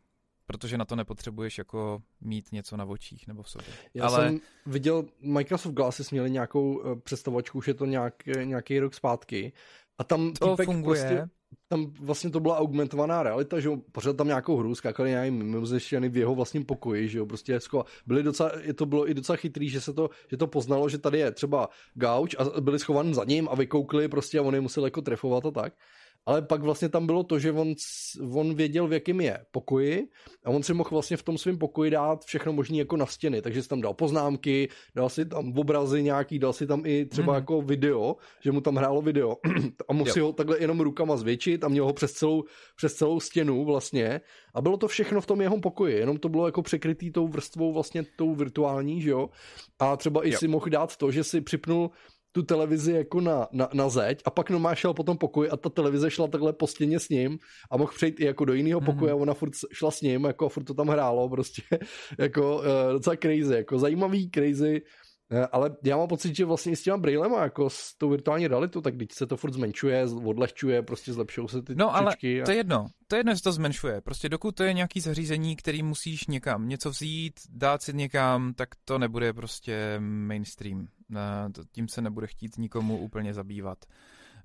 protože 0.47 0.79
na 0.79 0.85
to 0.85 0.97
nepotřebuješ 0.97 1.59
jako 1.59 2.03
mít 2.21 2.53
něco 2.53 2.77
na 2.77 2.85
očích 2.85 3.27
nebo 3.27 3.43
v 3.43 3.51
sobě. 3.51 3.75
Já 3.95 4.07
Ale... 4.07 4.29
jsem 4.29 4.41
viděl, 4.67 5.05
Microsoft 5.21 5.75
Glasses 5.75 6.11
měli 6.11 6.31
nějakou 6.31 6.83
eh, 6.83 7.01
představočku, 7.01 7.59
už 7.59 7.69
je 7.69 7.75
to 7.75 7.87
nějak, 7.87 8.27
nějaký 8.27 8.79
rok 8.79 8.95
zpátky 8.95 9.53
a 9.99 10.05
tam 10.05 10.33
to 10.33 10.57
funguje. 10.57 11.01
Prostě, 11.01 11.29
tam 11.69 11.93
vlastně 12.01 12.31
to 12.31 12.41
byla 12.41 12.59
augmentovaná 12.59 13.23
realita, 13.23 13.61
že 13.61 13.69
jo, 13.69 13.77
pořád 13.93 14.17
tam 14.17 14.27
nějakou 14.27 14.57
hru, 14.57 14.75
skákali 14.75 15.11
nějaký 15.11 15.31
mimozeštěny 15.31 16.09
v 16.09 16.17
jeho 16.17 16.35
vlastním 16.35 16.65
pokoji, 16.65 17.09
že 17.09 17.19
jo, 17.19 17.27
prostě 17.27 17.61
skoro, 17.61 17.85
byli 18.07 18.23
docela, 18.23 18.53
to 18.75 18.87
bylo 18.87 19.11
i 19.11 19.15
docela 19.15 19.37
chytrý, 19.37 19.69
že 19.69 19.81
se 19.81 19.93
to, 19.93 20.11
že 20.31 20.37
to 20.37 20.47
poznalo, 20.47 20.89
že 20.89 20.99
tady 20.99 21.19
je 21.19 21.31
třeba 21.31 21.69
gauč 21.95 22.35
a 22.39 22.61
byli 22.61 22.79
schovaní 22.79 23.15
za 23.15 23.25
ním 23.25 23.49
a 23.49 23.55
vykoukli 23.55 24.09
prostě 24.09 24.39
a 24.39 24.43
on 24.43 24.55
je 24.55 24.61
musel 24.61 24.85
jako 24.85 25.03
trefovat 25.03 25.47
a 25.47 25.51
tak 25.51 25.73
ale 26.31 26.43
pak 26.43 26.63
vlastně 26.63 26.89
tam 26.89 27.07
bylo 27.07 27.23
to, 27.23 27.39
že 27.39 27.53
on, 27.53 27.75
on 28.33 28.55
věděl, 28.55 28.87
v 28.87 28.93
jakém 28.93 29.21
je 29.21 29.39
pokoji 29.51 30.09
a 30.45 30.51
on 30.51 30.63
si 30.63 30.75
mohl 30.75 30.91
vlastně 30.91 31.17
v 31.17 31.23
tom 31.23 31.39
svém 31.39 31.59
pokoji 31.59 31.91
dát 31.91 32.25
všechno 32.25 32.53
možné 32.53 32.77
jako 32.77 32.97
na 32.97 33.07
stěny, 33.07 33.43
takže 33.43 33.63
si 33.63 33.69
tam 33.69 33.81
dal 33.81 33.95
poznámky, 33.95 34.69
dal 34.95 35.09
si 35.09 35.25
tam 35.25 35.59
obrazy 35.59 36.03
nějaký, 36.03 36.39
dal 36.39 36.53
si 36.53 36.67
tam 36.67 36.87
i 36.87 37.05
třeba 37.05 37.33
mm. 37.33 37.35
jako 37.35 37.63
video, 37.63 38.17
že 38.41 38.53
mu 38.53 38.61
tam 38.61 38.77
hrálo 38.77 39.03
video. 39.03 39.37
A 39.89 39.93
mohl 39.93 40.13
si 40.13 40.21
ho 40.21 40.33
takhle 40.33 40.61
jenom 40.61 40.81
rukama 40.81 41.17
zvětšit 41.17 41.65
a 41.65 41.69
měl 41.69 41.85
ho 41.85 41.93
přes 41.93 42.13
celou, 42.13 42.45
přes 42.77 42.95
celou 42.95 43.21
stěnu 43.21 43.65
vlastně. 43.65 44.21
A 44.55 44.61
bylo 44.61 44.77
to 44.77 44.89
všechno 44.89 45.21
v 45.21 45.27
tom 45.27 45.41
jeho 45.41 45.61
pokoji, 45.61 45.97
jenom 45.97 46.19
to 46.19 46.29
bylo 46.29 46.47
jako 46.47 46.63
překrytý 46.63 47.11
tou 47.11 47.29
vrstvou 47.29 47.73
vlastně 47.73 48.05
tou 48.17 48.35
virtuální, 48.35 49.03
že 49.03 49.11
jo, 49.11 49.29
a 49.79 49.97
třeba 49.97 50.27
i 50.27 50.31
jo. 50.31 50.39
si 50.39 50.49
mohl 50.49 50.69
dát 50.69 50.97
to, 50.97 51.11
že 51.11 51.25
si 51.25 51.41
připnul 51.41 51.91
tu 52.33 52.43
televizi 52.43 52.93
jako 52.93 53.21
na, 53.21 53.49
na, 53.53 53.69
na 53.75 53.89
zeď 53.89 54.23
a 54.25 54.31
pak 54.31 54.51
Noma 54.51 54.75
šel 54.75 54.95
po 54.95 55.03
tom 55.03 55.19
pokoji 55.19 55.51
a 55.51 55.57
ta 55.57 55.69
televize 55.69 56.11
šla 56.11 56.27
takhle 56.27 56.53
po 56.53 56.67
stěně 56.67 57.01
s 57.01 57.09
ním 57.09 57.39
a 57.71 57.77
mohl 57.77 57.93
přejít 57.97 58.21
i 58.21 58.25
jako 58.25 58.45
do 58.45 58.55
jiného 58.55 58.81
pokoje 58.81 59.13
mm. 59.13 59.19
a 59.19 59.23
ona 59.23 59.35
furt 59.35 59.53
šla 59.73 59.91
s 59.91 60.01
ním, 60.01 60.25
jako 60.25 60.47
a 60.47 60.49
furt 60.49 60.65
to 60.65 60.75
tam 60.75 60.89
hrálo 60.89 61.29
prostě, 61.29 61.63
jako 62.19 62.57
uh, 62.57 62.93
docela 62.93 63.17
crazy, 63.17 63.55
jako 63.55 63.79
zajímavý, 63.79 64.31
crazy, 64.31 64.83
uh, 64.83 65.10
ale 65.53 65.77
já 65.85 65.97
mám 65.97 66.09
pocit, 66.09 66.37
že 66.37 66.45
vlastně 66.45 66.77
s 66.77 66.83
těma 66.83 66.97
brailema, 66.97 67.43
jako 67.43 67.71
s 67.71 67.95
tou 67.95 68.09
virtuální 68.09 68.47
realitou, 68.47 68.81
tak 68.81 68.97
když 68.97 69.09
se 69.13 69.27
to 69.27 69.37
furt 69.37 69.53
zmenšuje, 69.53 70.05
odlehčuje, 70.25 70.83
prostě 70.83 71.13
zlepšou 71.13 71.49
se 71.49 71.63
ty 71.63 71.75
No 71.75 71.97
ale 71.97 72.13
a... 72.13 72.45
to 72.45 72.51
je 72.51 72.57
jedno, 72.57 72.87
to 73.09 73.17
je 73.17 73.21
jedno, 73.21 73.33
že 73.33 73.37
se 73.37 73.43
to 73.43 73.53
zmenšuje, 73.53 74.01
prostě 74.01 74.29
dokud 74.29 74.55
to 74.55 74.63
je 74.63 74.73
nějaký 74.73 75.01
zařízení, 75.01 75.57
který 75.57 75.83
musíš 75.83 76.27
někam 76.27 76.69
něco 76.69 76.91
vzít, 76.91 77.41
dát 77.51 77.83
si 77.83 77.93
někam, 77.93 78.55
tak 78.55 78.69
to 78.85 78.99
nebude 78.99 79.33
prostě 79.33 79.97
mainstream 80.01 80.89
tím 81.73 81.89
se 81.89 82.03
nebude 82.03 82.27
chtít 82.27 82.59
nikomu 82.59 82.99
úplně 82.99 83.35
zabývat. 83.35 83.79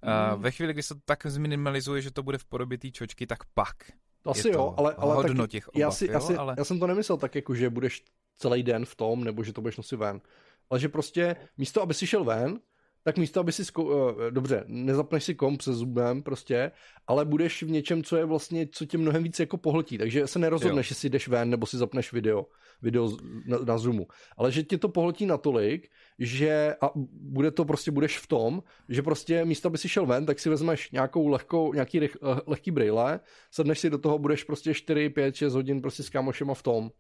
Hmm. 0.04 0.42
Ve 0.42 0.52
chvíli, 0.52 0.74
kdy 0.74 0.84
se 0.84 0.96
to 0.96 1.02
tak 1.06 1.26
zminimalizuje, 1.26 2.02
že 2.02 2.12
to 2.12 2.24
bude 2.24 2.38
v 2.38 2.46
podobě 2.46 2.78
té 2.78 2.92
čočky, 2.92 3.28
tak 3.28 3.40
pak 3.54 3.76
to 4.22 4.30
asi 4.30 4.50
jo, 4.50 4.74
ale, 4.78 4.94
ale 4.94 5.34
tak, 5.34 5.50
těch 5.50 5.68
obav, 5.68 5.80
já, 5.80 5.92
si, 5.92 6.06
jo, 6.06 6.12
já, 6.12 6.20
si, 6.20 6.36
ale... 6.36 6.56
já 6.58 6.64
jsem 6.64 6.80
to 6.80 6.88
nemyslel 6.88 7.18
tak, 7.18 7.36
jako 7.36 7.56
že 7.56 7.70
budeš 7.70 8.04
celý 8.38 8.64
den 8.64 8.86
v 8.86 8.96
tom, 8.96 9.24
nebo 9.24 9.44
že 9.44 9.54
to 9.54 9.62
budeš 9.62 9.78
nosit 9.78 9.96
ven. 9.96 10.22
Ale 10.70 10.80
že 10.80 10.90
prostě 10.90 11.36
místo, 11.58 11.82
aby 11.82 11.94
si 11.94 12.08
šel 12.08 12.24
ven, 12.24 12.60
tak 13.04 13.18
místo, 13.18 13.40
aby 13.40 13.52
si, 13.52 13.64
zko- 13.64 13.84
uh, 13.86 14.32
dobře, 14.32 14.64
nezapneš 14.68 15.24
si 15.24 15.36
komp 15.36 15.62
se 15.62 15.74
zubem 15.74 16.24
prostě, 16.24 16.72
ale 17.08 17.26
budeš 17.26 17.64
v 17.64 17.70
něčem, 17.70 18.04
co 18.04 18.18
je 18.18 18.26
vlastně, 18.26 18.68
co 18.72 18.86
tě 18.86 18.98
mnohem 18.98 19.24
víc 19.24 19.40
jako 19.40 19.58
pohltí, 19.58 19.98
takže 19.98 20.28
se 20.28 20.40
nerozhodneš, 20.40 20.90
jestli 20.90 21.10
jdeš 21.10 21.28
ven, 21.28 21.50
nebo 21.50 21.66
si 21.66 21.78
zapneš 21.78 22.14
video, 22.14 22.46
video 22.82 23.18
na, 23.46 23.58
na 23.58 23.78
Zoomu, 23.78 24.08
ale 24.38 24.52
že 24.52 24.64
tě 24.64 24.78
to 24.78 24.90
pohltí 24.90 25.26
natolik, 25.26 25.90
že 26.20 26.76
a 26.82 26.90
bude 27.12 27.52
to 27.52 27.66
prostě, 27.66 27.92
budeš 27.92 28.20
v 28.20 28.28
tom, 28.28 28.64
že 28.90 29.02
prostě 29.02 29.46
místo, 29.46 29.68
aby 29.68 29.78
si 29.78 29.90
šel 29.90 30.06
ven, 30.06 30.26
tak 30.26 30.40
si 30.40 30.50
vezmeš 30.50 30.92
nějakou 30.92 31.28
lehkou, 31.28 31.74
nějaký 31.74 32.00
leh, 32.00 32.18
lehký 32.48 32.72
brýle, 32.72 33.20
sedneš 33.52 33.80
si 33.80 33.90
do 33.90 33.98
toho, 33.98 34.20
budeš 34.20 34.44
prostě 34.44 34.74
4, 34.74 35.10
5, 35.10 35.36
6 35.36 35.54
hodin 35.54 35.82
prostě 35.82 36.04
s 36.04 36.10
kámošema 36.10 36.54
v 36.54 36.64
tom 36.64 36.92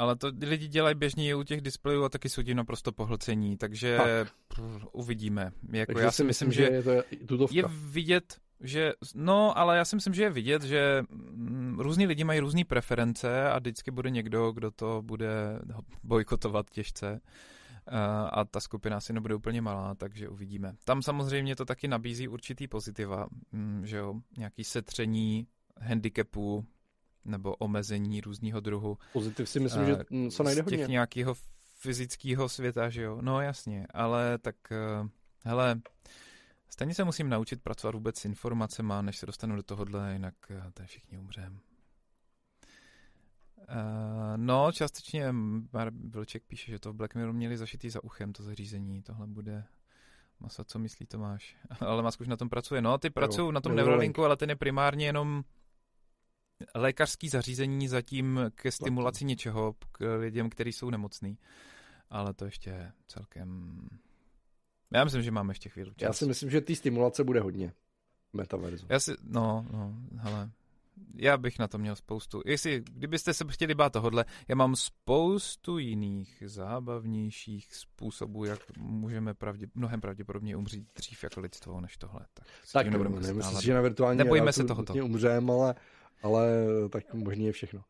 ale 0.00 0.16
to 0.16 0.32
lidi 0.40 0.68
dělají 0.68 0.94
běžně 0.94 1.34
u 1.34 1.42
těch 1.42 1.60
displejů 1.60 2.04
a 2.04 2.08
taky 2.08 2.28
jsou 2.28 2.42
tím 2.42 2.56
naprosto 2.56 2.92
pohlcení, 2.92 3.56
takže 3.56 3.96
tak. 3.96 4.34
uvidíme. 4.92 5.52
Jako 5.72 5.92
takže 5.92 6.04
já 6.04 6.10
si 6.10 6.24
myslím, 6.24 6.52
že, 6.52 6.62
že 6.62 6.72
je, 6.72 6.82
to 7.26 7.46
je 7.50 7.64
vidět, 7.68 8.36
že, 8.60 8.92
no, 9.14 9.58
ale 9.58 9.76
já 9.76 9.84
si 9.84 9.96
myslím, 9.96 10.14
že 10.14 10.22
je 10.22 10.30
vidět, 10.30 10.62
že 10.62 11.02
mm, 11.10 11.80
různí 11.80 12.06
lidi 12.06 12.24
mají 12.24 12.40
různé 12.40 12.64
preference 12.64 13.48
a 13.50 13.58
vždycky 13.58 13.90
bude 13.90 14.10
někdo, 14.10 14.52
kdo 14.52 14.70
to 14.70 15.02
bude 15.02 15.58
bojkotovat 16.02 16.70
těžce 16.70 17.20
a 18.30 18.44
ta 18.44 18.60
skupina 18.60 18.96
asi 18.96 19.12
nebude 19.12 19.34
úplně 19.34 19.62
malá, 19.62 19.94
takže 19.94 20.28
uvidíme. 20.28 20.72
Tam 20.84 21.02
samozřejmě 21.02 21.56
to 21.56 21.64
taky 21.64 21.88
nabízí 21.88 22.28
určitý 22.28 22.68
pozitiva, 22.68 23.26
mm, 23.52 23.86
že 23.86 23.96
jo, 23.96 24.14
nějaký 24.38 24.64
setření 24.64 25.46
handicapů, 25.80 26.64
nebo 27.24 27.54
omezení 27.54 28.20
různého 28.20 28.60
druhu. 28.60 28.98
Pozitiv 29.12 29.48
si 29.48 29.60
myslím, 29.60 29.86
že 29.86 29.96
co 30.30 30.42
najde 30.42 30.62
hodně. 30.62 30.78
Z 30.78 30.80
těch 30.80 30.88
nějakého 30.88 31.34
fyzického 31.80 32.48
světa, 32.48 32.88
že 32.88 33.02
jo? 33.02 33.18
No 33.20 33.40
jasně, 33.40 33.86
ale 33.94 34.38
tak, 34.38 34.56
uh, 35.02 35.08
hele, 35.44 35.80
stejně 36.70 36.94
se 36.94 37.04
musím 37.04 37.28
naučit 37.28 37.62
pracovat 37.62 37.94
vůbec 37.94 38.18
s 38.18 38.24
informacemi, 38.24 38.94
než 39.00 39.18
se 39.18 39.26
dostanu 39.26 39.56
do 39.56 39.62
tohohle, 39.62 40.12
jinak 40.12 40.34
uh, 40.50 40.70
tady 40.70 40.86
všichni 40.86 41.18
umřeme. 41.18 41.56
Uh, 43.58 44.36
no, 44.36 44.72
částečně 44.72 45.34
Vlček 46.10 46.42
píše, 46.46 46.70
že 46.70 46.78
to 46.78 46.92
v 46.92 46.96
Black 46.96 47.14
Mirror 47.14 47.34
měli 47.34 47.56
zašitý 47.56 47.90
za 47.90 48.04
uchem, 48.04 48.32
to 48.32 48.42
zařízení, 48.42 49.02
tohle 49.02 49.26
bude 49.26 49.64
masa, 50.40 50.64
co 50.64 50.78
myslí 50.78 51.06
Tomáš? 51.06 51.56
ale 51.80 52.02
Mask 52.02 52.20
už 52.20 52.28
na 52.28 52.36
tom 52.36 52.48
pracuje. 52.48 52.82
No, 52.82 52.98
ty 52.98 53.10
pracují 53.10 53.52
na 53.52 53.60
tom 53.60 53.74
Neuralinku, 53.74 54.24
ale 54.24 54.36
ten 54.36 54.50
je 54.50 54.56
primárně 54.56 55.06
jenom 55.06 55.44
lékařský 56.74 57.28
zařízení 57.28 57.88
zatím 57.88 58.40
ke 58.54 58.72
stimulaci 58.72 59.24
něčeho 59.24 59.74
k 59.92 60.16
lidem, 60.16 60.50
kteří 60.50 60.72
jsou 60.72 60.90
nemocní. 60.90 61.38
Ale 62.10 62.34
to 62.34 62.44
ještě 62.44 62.92
celkem... 63.06 63.80
Já 64.92 65.04
myslím, 65.04 65.22
že 65.22 65.30
máme 65.30 65.50
ještě 65.50 65.68
chvíli 65.68 65.90
čas. 65.90 66.06
Já 66.06 66.12
si 66.12 66.26
myslím, 66.26 66.50
že 66.50 66.60
té 66.60 66.74
stimulace 66.74 67.24
bude 67.24 67.40
hodně. 67.40 67.72
Metaverzu. 68.32 68.86
Já 68.88 69.00
si, 69.00 69.12
no, 69.22 69.66
no, 69.72 69.94
hele. 70.16 70.50
Já 71.14 71.36
bych 71.36 71.58
na 71.58 71.68
to 71.68 71.78
měl 71.78 71.96
spoustu. 71.96 72.42
Jestli, 72.46 72.82
kdybyste 72.92 73.34
se 73.34 73.44
chtěli 73.48 73.74
bát 73.74 73.92
tohodle, 73.92 74.24
já 74.48 74.54
mám 74.54 74.76
spoustu 74.76 75.78
jiných 75.78 76.42
zábavnějších 76.46 77.74
způsobů, 77.74 78.44
jak 78.44 78.76
můžeme 78.78 79.34
pravdě, 79.34 79.66
mnohem 79.74 80.00
pravděpodobně 80.00 80.56
umřít 80.56 80.88
dřív 80.94 81.24
jako 81.24 81.40
lidstvo, 81.40 81.80
než 81.80 81.96
tohle. 81.96 82.20
Tak, 82.34 82.46
tak 82.72 82.86
nebudeme 82.86 83.42
si, 83.42 83.64
že 83.64 83.74
na 83.74 83.80
virtuální 83.80 84.18
Nebojíme 84.18 84.52
se 84.52 84.64
tohoto. 84.64 84.94
Umřeme, 84.94 85.52
ale, 85.52 85.74
ale 86.22 86.48
tak 86.90 87.14
možný 87.14 87.46
je 87.46 87.52
všechno. 87.52 87.80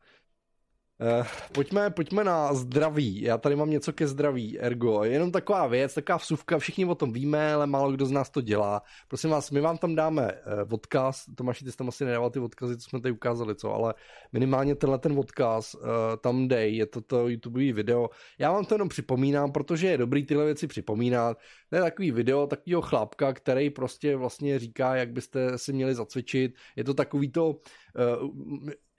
Uh, 1.01 1.25
pojďme, 1.51 1.89
pojďme 1.89 2.23
na 2.23 2.53
zdraví. 2.53 3.21
Já 3.21 3.37
tady 3.37 3.55
mám 3.55 3.69
něco 3.69 3.93
ke 3.93 4.07
zdraví, 4.07 4.59
ergo. 4.59 5.03
Jenom 5.03 5.31
taková 5.31 5.67
věc, 5.67 5.93
taková 5.93 6.17
vsuvka, 6.17 6.59
všichni 6.59 6.85
o 6.85 6.95
tom 6.95 7.13
víme, 7.13 7.53
ale 7.53 7.67
málo 7.67 7.91
kdo 7.91 8.05
z 8.05 8.11
nás 8.11 8.29
to 8.29 8.41
dělá. 8.41 8.81
Prosím 9.07 9.29
vás, 9.29 9.51
my 9.51 9.61
vám 9.61 9.77
tam 9.77 9.95
dáme 9.95 10.31
uh, 10.33 10.73
odkaz, 10.73 11.25
Tomáši, 11.35 11.65
ty 11.65 11.71
jsi 11.71 11.77
tam 11.77 11.87
asi 11.87 12.05
nedával 12.05 12.29
ty 12.29 12.39
odkazy, 12.39 12.77
co 12.77 12.89
jsme 12.89 13.01
tady 13.01 13.11
ukázali, 13.11 13.55
co, 13.55 13.73
ale 13.73 13.93
minimálně 14.31 14.75
tenhle 14.75 14.99
ten 14.99 15.19
odkaz 15.19 15.75
uh, 15.75 15.81
tam 16.21 16.47
dej, 16.47 16.75
je 16.75 16.85
to 16.85 17.01
to 17.01 17.27
YouTube 17.27 17.73
video. 17.73 18.09
Já 18.39 18.51
vám 18.51 18.65
to 18.65 18.75
jenom 18.75 18.89
připomínám, 18.89 19.51
protože 19.51 19.87
je 19.87 19.97
dobrý 19.97 20.25
tyhle 20.25 20.45
věci 20.45 20.67
připomínat. 20.67 21.37
To 21.69 21.75
je 21.75 21.81
takový 21.81 22.11
video 22.11 22.47
takového 22.47 22.81
chlápka, 22.81 23.33
který 23.33 23.69
prostě 23.69 24.15
vlastně 24.15 24.59
říká, 24.59 24.95
jak 24.95 25.11
byste 25.11 25.57
si 25.57 25.73
měli 25.73 25.95
zacvičit. 25.95 26.55
Je 26.75 26.83
to 26.83 26.93
takový 26.93 27.31
to, 27.31 27.49
uh, 27.49 28.29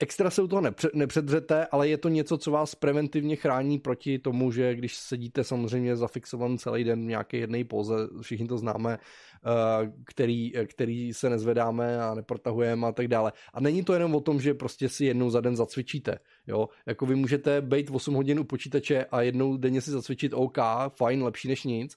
extra 0.03 0.29
se 0.29 0.41
u 0.41 0.47
toho 0.47 0.61
nepře- 0.61 0.89
nepředřete, 0.93 1.65
ale 1.65 1.87
je 1.87 1.97
to 1.97 2.09
něco, 2.09 2.37
co 2.37 2.51
vás 2.51 2.75
preventivně 2.75 3.35
chrání 3.35 3.79
proti 3.79 4.19
tomu, 4.19 4.51
že 4.51 4.75
když 4.75 4.97
sedíte 4.97 5.43
samozřejmě 5.43 5.95
zafixovan 5.95 6.57
celý 6.57 6.83
den 6.83 7.01
v 7.01 7.07
nějaké 7.07 7.37
jedné 7.37 7.63
póze, 7.63 7.95
všichni 8.21 8.47
to 8.47 8.57
známe, 8.57 8.97
uh, 8.97 9.89
který, 10.05 10.51
který 10.65 11.13
se 11.13 11.29
nezvedáme 11.29 12.01
a 12.01 12.13
neprotahujeme 12.13 12.87
a 12.87 12.91
tak 12.91 13.07
dále. 13.07 13.31
A 13.53 13.59
není 13.59 13.83
to 13.83 13.93
jenom 13.93 14.15
o 14.15 14.21
tom, 14.21 14.41
že 14.41 14.53
prostě 14.53 14.89
si 14.89 15.05
jednou 15.05 15.29
za 15.29 15.41
den 15.41 15.55
zacvičíte. 15.55 16.19
Jo? 16.47 16.69
Jako 16.85 17.05
vy 17.05 17.15
můžete 17.15 17.61
být 17.61 17.89
8 17.89 18.13
hodin 18.13 18.39
u 18.39 18.43
počítače 18.43 19.05
a 19.05 19.21
jednou 19.21 19.57
denně 19.57 19.81
si 19.81 19.91
zacvičit 19.91 20.33
OK, 20.33 20.57
fajn, 20.97 21.23
lepší 21.23 21.47
než 21.47 21.63
nic, 21.63 21.95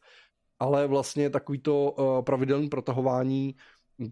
ale 0.59 0.87
vlastně 0.87 1.31
takový 1.31 1.59
to 1.59 1.95
pravidelné 2.27 2.69
protahování 2.69 3.55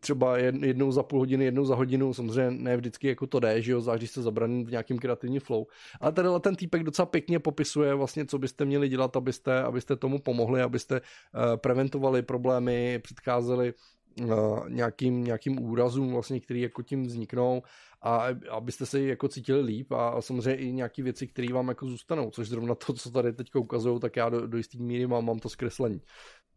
třeba 0.01 0.39
jednou 0.39 0.93
za 0.93 1.03
půl 1.03 1.19
hodiny, 1.19 1.45
jednou 1.45 1.65
za 1.65 1.75
hodinu, 1.75 2.15
samozřejmě 2.15 2.63
ne 2.63 2.77
vždycky 2.77 3.09
jako 3.09 3.27
to 3.27 3.41
jde, 3.41 3.63
že 3.63 3.73
jo, 3.73 3.81
zvlášť 3.81 4.01
když 4.01 4.11
jste 4.11 4.23
zabraný 4.23 4.65
v 4.65 4.71
nějakým 4.71 4.99
kreativním 4.99 5.41
flow. 5.41 5.65
Ale 6.01 6.13
tady 6.13 6.29
ten 6.41 6.57
týpek 6.57 6.83
docela 6.83 7.07
pěkně 7.07 7.39
popisuje 7.39 7.95
vlastně, 7.95 8.27
co 8.27 8.39
byste 8.39 8.65
měli 8.65 8.89
dělat, 8.89 9.17
abyste, 9.17 9.63
abyste 9.63 9.97
tomu 9.97 10.19
pomohli, 10.19 10.63
abyste 10.63 11.01
uh, 11.01 11.57
preventovali 11.57 12.23
problémy, 12.23 12.99
předcházeli 13.03 13.75
uh, 14.21 14.69
nějakým, 14.69 15.25
nějakým 15.25 15.63
úrazům, 15.63 16.13
vlastně, 16.13 16.41
který 16.41 16.61
jako 16.61 16.83
tím 16.83 17.03
vzniknou 17.03 17.63
a 18.03 18.27
abyste 18.51 18.87
se 18.87 19.03
jako 19.03 19.29
cítili 19.29 19.61
líp 19.61 19.93
a, 19.93 20.21
samozřejmě 20.21 20.57
i 20.57 20.73
nějaké 20.73 21.03
věci, 21.03 21.27
které 21.27 21.53
vám 21.53 21.69
jako 21.69 21.87
zůstanou, 21.87 22.31
což 22.31 22.49
zrovna 22.49 22.75
to, 22.75 22.93
co 22.93 23.11
tady 23.11 23.33
teď 23.33 23.55
ukazují, 23.55 24.01
tak 24.01 24.17
já 24.17 24.29
do, 24.29 24.47
do 24.47 24.57
jistý 24.57 24.83
míry 24.83 25.07
mám, 25.07 25.25
mám 25.25 25.39
to 25.39 25.49
zkreslení. 25.49 26.01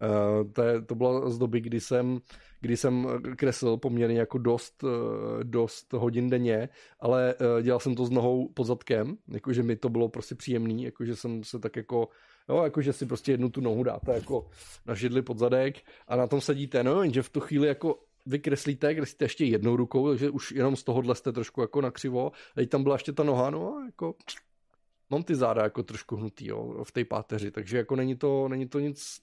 Uh, 0.01 0.51
to, 0.51 0.61
je, 0.61 0.81
to 0.81 0.95
bylo 0.95 1.29
z 1.29 1.37
doby, 1.37 1.61
kdy 1.61 1.79
jsem, 1.79 2.19
kdy 2.61 2.77
jsem 2.77 3.07
kreslil 3.35 3.77
poměrně 3.77 4.19
jako 4.19 4.37
dost, 4.37 4.83
uh, 4.83 4.89
dost 5.43 5.93
hodin 5.93 6.29
denně, 6.29 6.69
ale 6.99 7.35
dělal 7.61 7.79
jsem 7.79 7.95
to 7.95 8.05
s 8.05 8.09
nohou 8.09 8.49
pod 8.53 8.63
zadkem, 8.63 9.17
jakože 9.27 9.63
mi 9.63 9.75
to 9.75 9.89
bylo 9.89 10.09
prostě 10.09 10.35
příjemný, 10.35 10.83
jakože 10.83 11.15
jsem 11.15 11.43
se 11.43 11.59
tak 11.59 11.75
jako 11.75 12.09
Jo, 12.49 12.63
jakože 12.63 12.93
si 12.93 13.05
prostě 13.05 13.31
jednu 13.31 13.49
tu 13.49 13.61
nohu 13.61 13.83
dáte 13.83 14.13
jako 14.13 14.49
na 14.85 14.95
židli 14.95 15.21
pod 15.21 15.37
zadek 15.37 15.75
a 16.07 16.15
na 16.15 16.27
tom 16.27 16.41
sedíte. 16.41 16.83
No 16.83 17.03
jenže 17.03 17.21
v 17.21 17.29
tu 17.29 17.39
chvíli 17.39 17.67
jako 17.67 17.99
vykreslíte, 18.25 18.95
kreslíte 18.95 19.25
ještě 19.25 19.45
jednou 19.45 19.75
rukou, 19.75 20.09
takže 20.09 20.29
už 20.29 20.51
jenom 20.51 20.75
z 20.75 20.83
tohohle 20.83 21.15
jste 21.15 21.31
trošku 21.31 21.61
jako 21.61 21.81
nakřivo. 21.81 22.31
Teď 22.55 22.69
tam 22.69 22.83
byla 22.83 22.95
ještě 22.95 23.13
ta 23.13 23.23
noha, 23.23 23.49
no 23.49 23.83
jako 23.85 24.15
mám 25.09 25.23
ty 25.23 25.35
záda 25.35 25.63
jako 25.63 25.83
trošku 25.83 26.15
hnutý, 26.15 26.47
jo, 26.47 26.83
v 26.83 26.91
té 26.91 27.05
páteři, 27.05 27.51
takže 27.51 27.77
jako 27.77 27.95
není 27.95 28.15
to, 28.15 28.47
není 28.47 28.67
to 28.67 28.79
nic, 28.79 29.21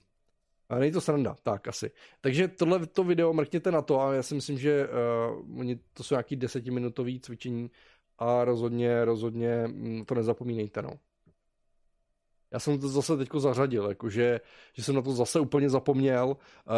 a 0.69 0.79
není 0.79 0.91
to 0.91 1.01
sranda, 1.01 1.35
tak 1.43 1.67
asi. 1.67 1.91
Takže 2.21 2.47
tohle 2.47 2.85
to 2.85 3.03
video 3.03 3.33
mrkněte 3.33 3.71
na 3.71 3.81
to 3.81 4.01
a 4.01 4.13
já 4.13 4.23
si 4.23 4.35
myslím, 4.35 4.57
že 4.57 4.87
uh, 4.87 5.59
oni, 5.59 5.79
to 5.93 6.03
jsou 6.03 6.15
nějaký 6.15 6.35
desetiminutový 6.35 7.19
cvičení 7.19 7.71
a 8.17 8.45
rozhodně, 8.45 9.05
rozhodně 9.05 9.63
mm, 9.67 10.05
to 10.05 10.15
nezapomínejte, 10.15 10.81
no. 10.81 10.89
Já 12.53 12.59
jsem 12.59 12.79
to 12.79 12.89
zase 12.89 13.17
teďko 13.17 13.39
zařadil, 13.39 13.89
jakože, 13.89 14.39
že 14.73 14.83
jsem 14.83 14.95
na 14.95 15.01
to 15.01 15.11
zase 15.11 15.39
úplně 15.39 15.69
zapomněl. 15.69 16.37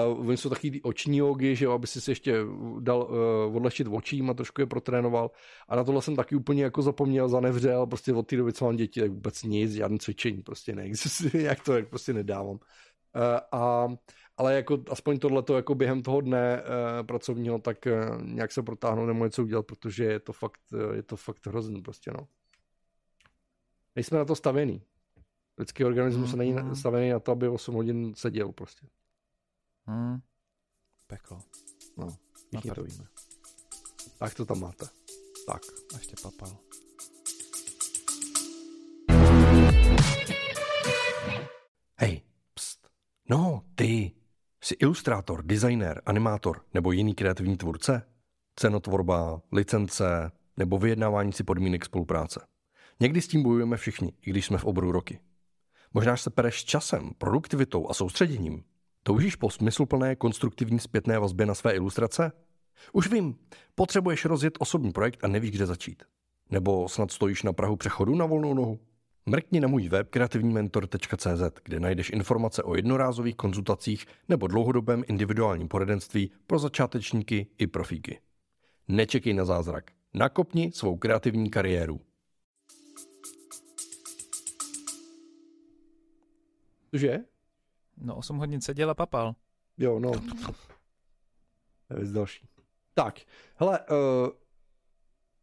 Uh, 0.09 0.27
oni 0.27 0.37
jsou 0.37 0.49
taky 0.49 0.81
oční 0.81 1.17
jogy, 1.17 1.55
že 1.55 1.65
jo, 1.65 1.71
aby 1.71 1.87
si 1.87 2.01
si 2.01 2.11
ještě 2.11 2.35
dal 2.79 3.07
uh, 3.49 3.55
odlehčit 3.55 3.87
očím 3.91 4.29
a 4.29 4.33
trošku 4.33 4.61
je 4.61 4.67
protrénoval. 4.67 5.31
A 5.67 5.75
na 5.75 5.83
tohle 5.83 6.01
jsem 6.01 6.15
taky 6.15 6.35
úplně 6.35 6.63
jako 6.63 6.81
zapomněl, 6.81 7.29
zanevřel, 7.29 7.87
prostě 7.87 8.13
od 8.13 8.27
té 8.27 8.35
doby, 8.35 8.53
co 8.53 8.65
mám 8.65 8.75
děti, 8.75 8.99
tak 8.99 9.11
vůbec 9.11 9.43
nic, 9.43 9.71
žádné 9.71 9.97
cvičení, 9.97 10.41
prostě 10.41 10.75
neexistuje, 10.75 11.43
jak 11.43 11.63
to 11.63 11.73
jak 11.73 11.89
prostě 11.89 12.13
nedávám. 12.13 12.59
Uh, 13.17 13.59
a, 13.59 13.87
ale 14.37 14.55
jako 14.55 14.83
aspoň 14.89 15.19
tohleto 15.19 15.55
jako 15.55 15.75
během 15.75 16.01
toho 16.01 16.21
dne 16.21 16.61
uh, 16.61 17.07
pracovního, 17.07 17.59
tak 17.59 17.77
uh, 17.85 18.21
nějak 18.21 18.51
se 18.51 18.63
protáhnout 18.63 19.07
nebo 19.07 19.25
něco 19.25 19.43
udělat, 19.43 19.65
protože 19.65 20.03
je 20.03 20.19
to 20.19 20.33
fakt, 20.33 20.61
je 20.93 21.03
to 21.03 21.15
fakt 21.17 21.47
hrozný 21.47 21.81
prostě, 21.81 22.11
no. 22.11 22.27
Nejsme 23.95 24.17
na 24.17 24.25
to 24.25 24.35
stavěný. 24.35 24.81
Lidský 25.57 25.85
organismus 25.85 26.31
mm, 26.31 26.37
není 26.37 26.53
mm. 26.53 26.75
stavený 26.75 27.09
na 27.09 27.19
to, 27.19 27.31
aby 27.31 27.47
8 27.47 27.75
hodin 27.75 28.13
seděl 28.15 28.51
prostě. 28.51 28.87
Mm. 29.87 30.17
Peklo. 31.07 31.41
No, 31.97 32.17
všichni 32.47 32.71
to 32.71 32.83
víme. 32.83 33.07
Tak 34.19 34.33
to 34.33 34.45
tam 34.45 34.59
máte. 34.59 34.85
Tak. 35.47 35.61
A 35.93 35.97
ještě 35.97 36.15
papal. 36.21 36.57
No, 43.29 43.63
ty. 43.75 44.11
Jsi 44.63 44.73
ilustrátor, 44.73 45.43
designer, 45.45 46.01
animátor 46.05 46.61
nebo 46.73 46.91
jiný 46.91 47.15
kreativní 47.15 47.57
tvůrce? 47.57 48.01
Cenotvorba, 48.55 49.41
licence 49.51 50.31
nebo 50.57 50.77
vyjednávání 50.77 51.33
si 51.33 51.43
podmínek 51.43 51.85
spolupráce. 51.85 52.47
Někdy 52.99 53.21
s 53.21 53.27
tím 53.27 53.43
bojujeme 53.43 53.77
všichni, 53.77 54.13
i 54.21 54.29
když 54.29 54.45
jsme 54.45 54.57
v 54.57 54.65
oboru 54.65 54.91
roky. 54.91 55.19
Možná 55.93 56.17
se 56.17 56.29
pereš 56.29 56.65
časem, 56.65 57.11
produktivitou 57.17 57.89
a 57.89 57.93
soustředěním. 57.93 58.63
Toužíš 59.03 59.35
po 59.35 59.49
smysluplné 59.49 60.15
konstruktivní 60.15 60.79
zpětné 60.79 61.19
vazbě 61.19 61.45
na 61.45 61.55
své 61.55 61.75
ilustrace? 61.75 62.31
Už 62.93 63.11
vím, 63.11 63.35
potřebuješ 63.75 64.25
rozjet 64.25 64.53
osobní 64.59 64.91
projekt 64.91 65.23
a 65.23 65.27
nevíš, 65.27 65.51
kde 65.51 65.65
začít. 65.65 66.03
Nebo 66.49 66.89
snad 66.89 67.11
stojíš 67.11 67.43
na 67.43 67.53
Prahu 67.53 67.75
přechodu 67.75 68.15
na 68.15 68.25
volnou 68.25 68.53
nohu? 68.53 68.79
Mrkni 69.29 69.59
na 69.59 69.67
můj 69.67 69.89
web 69.89 70.09
kreativnímentor.cz, 70.09 71.41
kde 71.63 71.79
najdeš 71.79 72.09
informace 72.09 72.63
o 72.63 72.75
jednorázových 72.75 73.35
konzultacích 73.35 74.05
nebo 74.29 74.47
dlouhodobém 74.47 75.03
individuálním 75.07 75.67
poradenství 75.67 76.31
pro 76.47 76.59
začátečníky 76.59 77.47
i 77.57 77.67
profíky. 77.67 78.19
Nečekej 78.87 79.33
na 79.33 79.45
zázrak. 79.45 79.91
Nakopni 80.13 80.71
svou 80.71 80.97
kreativní 80.97 81.49
kariéru. 81.49 82.01
Cože? 86.91 87.19
No 87.97 88.15
8 88.15 88.37
hodin 88.37 88.61
seděl 88.61 88.89
a 88.89 88.93
papal. 88.93 89.35
Jo, 89.77 89.99
no. 89.99 90.11
Je 91.99 92.11
další. 92.11 92.47
Tak, 92.93 93.19
hele, 93.55 93.79
uh, 93.79 94.29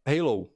Halo. 0.07 0.47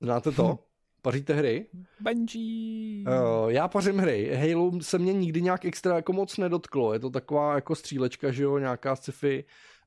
Znáte 0.00 0.32
to? 0.32 0.65
Paříte 1.06 1.34
hry? 1.34 1.66
Bungie. 2.00 3.04
Uh, 3.06 3.50
já 3.50 3.68
pařím 3.68 3.98
hry. 3.98 4.34
Halo 4.34 4.72
se 4.80 4.98
mě 4.98 5.12
nikdy 5.12 5.42
nějak 5.42 5.64
extra 5.64 5.96
jako 5.96 6.12
moc 6.12 6.36
nedotklo. 6.36 6.92
Je 6.92 6.98
to 6.98 7.10
taková 7.10 7.54
jako 7.54 7.74
střílečka, 7.74 8.32
že 8.32 8.42
jo, 8.42 8.58
nějaká 8.58 8.96
sci-fi. 8.96 9.44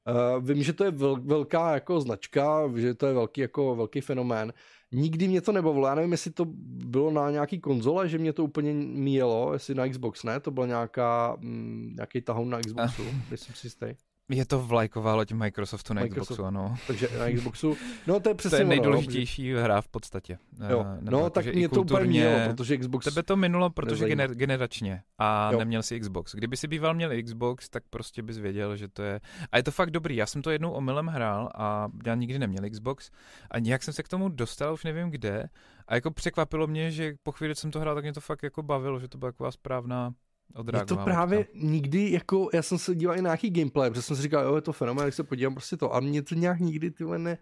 Uh, 0.08 0.44
vím, 0.44 0.64
že 0.64 0.74
to 0.74 0.84
je 0.84 0.92
vel, 0.92 1.16
velká 1.16 1.74
jako 1.74 2.02
značka, 2.02 2.72
že 2.76 2.94
to 2.94 3.08
je 3.08 3.14
velký 3.14 3.42
jako 3.42 3.76
velký 3.76 4.02
fenomén 4.02 4.54
nikdy 4.92 5.28
mě 5.28 5.42
to 5.42 5.52
nebavilo. 5.52 5.88
Já 5.88 5.96
nevím, 5.96 6.12
jestli 6.12 6.32
to 6.32 6.46
bylo 6.86 7.12
na 7.12 7.32
nějaký 7.32 7.60
konzole, 7.60 8.10
že 8.10 8.18
mě 8.18 8.34
to 8.34 8.44
úplně 8.44 8.74
míjelo, 8.74 9.54
jestli 9.54 9.76
na 9.76 9.88
Xbox 9.88 10.24
ne, 10.24 10.40
to 10.40 10.52
byl 10.52 10.68
nějaká, 10.68 11.38
mm, 11.40 11.94
nějaký 11.96 12.22
tahoun 12.22 12.50
na 12.50 12.60
Xboxu, 12.60 13.04
myslím 13.30 13.56
si 13.56 13.68
jistý. 13.68 13.96
Je 14.30 14.46
to 14.46 14.60
vlajková 14.60 15.16
loď 15.16 15.32
Microsoftu 15.32 15.94
na 15.94 16.02
Microsoft, 16.02 16.28
Xboxu, 16.28 16.46
ano. 16.46 16.78
Takže 16.88 17.10
na 17.20 17.32
Xboxu, 17.36 17.78
no 18.08 18.20
to 18.20 18.30
je 18.30 18.36
přesně 18.36 18.58
To 18.58 18.62
je 18.62 18.66
no, 18.66 18.70
nejdůležitější 18.70 19.54
ono, 19.54 19.64
hra 19.64 19.82
v 19.82 19.88
podstatě. 19.88 20.38
Jo. 20.70 20.86
Eh, 20.88 20.98
no 21.02 21.30
tak 21.30 21.46
mě 21.46 21.70
to 21.70 21.82
úplně 21.82 22.06
mělo, 22.06 22.40
protože 22.48 22.78
Xbox... 22.78 23.06
Tebe 23.06 23.24
to 23.24 23.36
minulo, 23.36 23.70
protože 23.70 24.08
gener, 24.08 24.36
generačně 24.36 25.04
a 25.18 25.50
jo. 25.54 25.60
neměl 25.60 25.84
si 25.84 26.00
Xbox. 26.00 26.36
Kdyby 26.36 26.58
si 26.58 26.68
býval 26.68 26.94
měl 26.94 27.12
Xbox, 27.24 27.70
tak 27.70 27.84
prostě 27.90 28.22
bys 28.22 28.38
věděl, 28.38 28.76
že 28.78 28.88
to 28.88 29.04
je... 29.04 29.20
A 29.52 29.58
je 29.58 29.64
to 29.64 29.72
fakt 29.72 29.92
dobrý, 29.92 30.16
já 30.16 30.26
jsem 30.26 30.42
to 30.42 30.52
jednou 30.52 30.72
omylem 30.72 31.08
hrál 31.08 31.50
a 31.56 31.88
já 32.06 32.16
nikdy 32.16 32.40
neměl 32.40 32.70
Xbox 32.70 33.10
a 33.52 33.60
nějak 33.60 33.84
jsem 33.84 33.94
se 33.94 34.04
k 34.04 34.08
tomu 34.08 34.30
dostal, 34.30 34.74
už 34.74 34.84
nevím 34.84 35.10
kde, 35.10 35.50
a 35.88 35.96
jako 35.96 36.12
překvapilo 36.12 36.68
mě, 36.68 36.92
že 36.92 37.14
po 37.24 37.32
chvíli 37.32 37.56
jsem 37.56 37.72
to 37.72 37.80
hrál, 37.80 37.96
tak 37.96 38.04
mě 38.04 38.14
to 38.14 38.22
fakt 38.22 38.44
jako 38.44 38.64
bavilo, 38.64 39.00
že 39.00 39.08
to 39.08 39.18
byla 39.18 39.32
taková 39.32 39.52
správná 39.52 40.14
je 40.78 40.86
to 40.86 40.98
právě 40.98 41.46
nikdy, 41.54 42.12
jako, 42.12 42.50
já 42.54 42.62
jsem 42.62 42.78
se 42.78 42.96
díval 42.96 43.18
i 43.18 43.22
na 43.22 43.28
nějaký 43.28 43.50
gameplay, 43.50 43.90
protože 43.90 44.02
jsem 44.02 44.16
si 44.16 44.22
říkal, 44.22 44.44
jo, 44.44 44.56
je 44.56 44.62
to 44.62 44.74
fenomén, 44.74 45.06
jak 45.06 45.14
se 45.14 45.24
podívám 45.24 45.54
prostě 45.54 45.78
to, 45.78 45.96
a 45.96 46.00
mě 46.00 46.22
to 46.22 46.36
nějak 46.36 46.60
nikdy, 46.60 46.92
ty 46.92 47.04
ne, 47.18 47.38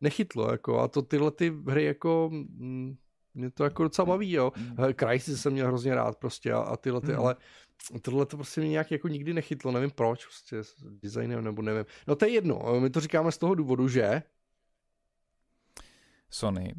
nechytlo, 0.00 0.52
jako, 0.52 0.80
a 0.80 0.88
to 0.88 1.02
tyhle 1.02 1.30
ty 1.30 1.52
hry 1.66 1.84
jako, 1.84 2.30
mm, 2.32 2.96
mě 3.34 3.50
to 3.50 3.64
jako 3.64 3.82
docela 3.82 4.06
baví, 4.06 4.32
jo. 4.32 4.52
Mm. 4.56 4.76
Crysis 4.94 5.42
jsem 5.42 5.52
měl 5.52 5.66
hrozně 5.66 5.94
rád 5.94 6.18
prostě 6.18 6.52
a, 6.52 6.58
a 6.58 6.76
tyhle 6.76 7.00
ty, 7.00 7.12
mm. 7.12 7.18
ale 7.18 7.36
tohle 8.02 8.26
to 8.26 8.36
prostě 8.36 8.60
mě 8.60 8.70
nějak 8.70 8.90
jako 8.90 9.08
nikdy 9.08 9.34
nechytlo, 9.34 9.72
nevím 9.72 9.90
proč, 9.90 10.24
prostě 10.26 10.64
s 10.64 10.74
designem 11.02 11.44
nebo 11.44 11.62
nevím. 11.62 11.84
No 12.06 12.16
to 12.16 12.24
je 12.24 12.30
jedno, 12.30 12.80
my 12.80 12.90
to 12.90 13.00
říkáme 13.00 13.32
z 13.32 13.38
toho 13.38 13.54
důvodu, 13.54 13.88
že... 13.88 14.22
Sony 16.30 16.74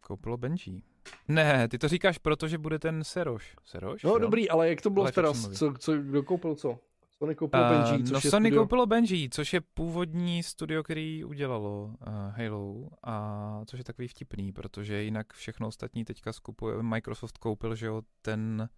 koupilo 0.00 0.36
Benji. 0.36 0.82
Ne, 1.28 1.68
ty 1.68 1.78
to 1.78 1.88
říkáš 1.88 2.18
proto, 2.18 2.48
že 2.48 2.58
bude 2.58 2.78
ten 2.78 3.04
Seroš. 3.04 3.56
Seroš? 3.64 4.02
No 4.02 4.10
jo? 4.10 4.18
dobrý, 4.18 4.50
ale 4.50 4.68
jak 4.68 4.80
to 4.80 4.90
bylo 4.90 5.10
teda, 5.10 5.32
co, 5.32 5.74
co, 5.78 5.96
kdo 5.96 6.22
koupil 6.22 6.54
co? 6.54 6.78
Sony 7.18 7.34
koupilo 7.34 7.62
uh, 7.62 7.68
Benji, 7.68 8.04
což 8.04 8.12
no 8.12 8.20
je 8.24 8.30
Sony 8.30 8.48
studio... 8.48 8.62
koupilo 8.62 8.86
Benji, 8.86 9.28
což 9.30 9.52
je 9.52 9.60
původní 9.60 10.42
studio, 10.42 10.82
který 10.82 11.24
udělalo 11.24 11.84
uh, 11.84 12.14
Halo 12.36 12.88
a 13.02 13.62
což 13.66 13.78
je 13.78 13.84
takový 13.84 14.08
vtipný, 14.08 14.52
protože 14.52 15.02
jinak 15.02 15.32
všechno 15.32 15.68
ostatní 15.68 16.04
teďka 16.04 16.32
skupuje, 16.32 16.82
Microsoft 16.82 17.38
koupil, 17.38 17.74
že 17.74 17.86
jo, 17.86 18.02
ten 18.22 18.68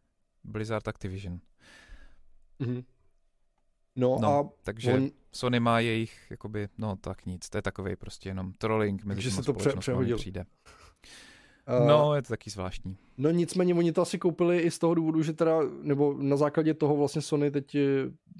Blizzard 0.44 0.88
Activision. 0.88 1.40
Mm-hmm. 2.60 2.84
No, 3.96 4.18
no 4.20 4.28
a 4.28 4.48
takže 4.62 4.92
on... 4.92 5.08
Sony 5.32 5.60
má 5.60 5.80
jejich, 5.80 6.26
jakoby, 6.30 6.68
no 6.78 6.96
tak 6.96 7.26
nic, 7.26 7.48
to 7.48 7.58
je 7.58 7.62
takový 7.62 7.96
prostě 7.96 8.28
jenom 8.28 8.52
trolling 8.52 9.04
mezi 9.04 9.30
se 9.30 9.42
to 9.42 9.52
pře- 9.52 9.72
přehodil. 9.78 10.16
přijde. 10.16 10.44
Uh, 11.80 11.88
no, 11.88 12.14
je 12.14 12.22
to 12.22 12.28
taky 12.28 12.50
zvláštní. 12.50 12.96
No 13.18 13.30
nicméně 13.30 13.74
oni 13.74 13.92
to 13.92 14.02
asi 14.02 14.18
koupili 14.18 14.58
i 14.58 14.70
z 14.70 14.78
toho 14.78 14.94
důvodu, 14.94 15.22
že 15.22 15.32
teda, 15.32 15.58
nebo 15.82 16.14
na 16.18 16.36
základě 16.36 16.74
toho 16.74 16.96
vlastně 16.96 17.22
Sony 17.22 17.50
teď, 17.50 17.76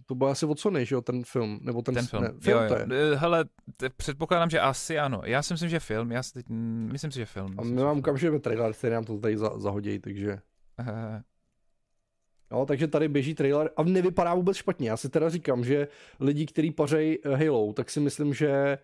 to 0.06 0.14
bylo 0.14 0.30
asi 0.30 0.46
od 0.46 0.60
Sony, 0.60 0.86
že 0.86 0.94
jo, 0.94 1.00
ten 1.00 1.24
film, 1.24 1.60
nebo 1.62 1.82
ten, 1.82 1.94
ten 1.94 2.06
film. 2.06 2.22
Ne, 2.22 2.32
film 2.40 2.58
jo, 2.58 2.62
jo. 2.62 2.68
to 2.68 2.74
je. 2.74 3.12
Eh, 3.12 3.16
hele, 3.16 3.44
te, 3.76 3.90
předpokládám, 3.90 4.50
že 4.50 4.60
asi 4.60 4.98
ano. 4.98 5.20
Já 5.24 5.42
si 5.42 5.54
myslím, 5.54 5.70
že 5.70 5.80
film, 5.80 6.12
já 6.12 6.22
si 6.22 6.32
teď, 6.32 6.46
myslím 6.48 7.10
si, 7.10 7.18
že 7.18 7.26
film. 7.26 7.54
A 7.58 7.64
my 7.64 7.82
vám 7.82 7.98
ukážeme 7.98 8.38
trailer, 8.38 8.72
který 8.72 8.92
nám 8.92 9.04
to 9.04 9.18
tady 9.18 9.36
za, 9.36 9.58
zahodí, 9.58 9.98
takže... 9.98 10.38
Uh, 10.80 10.86
No, 12.52 12.66
takže 12.66 12.88
tady 12.88 13.08
běží 13.08 13.34
trailer 13.34 13.70
a 13.76 13.82
nevypadá 13.82 14.34
vůbec 14.34 14.56
špatně. 14.56 14.90
Já 14.90 14.96
si 14.96 15.08
teda 15.08 15.28
říkám, 15.28 15.64
že 15.64 15.88
lidi, 16.20 16.46
kteří 16.46 16.70
pařejí 16.70 17.18
Halo, 17.34 17.72
tak 17.72 17.90
si 17.90 18.00
myslím, 18.00 18.34
že 18.34 18.78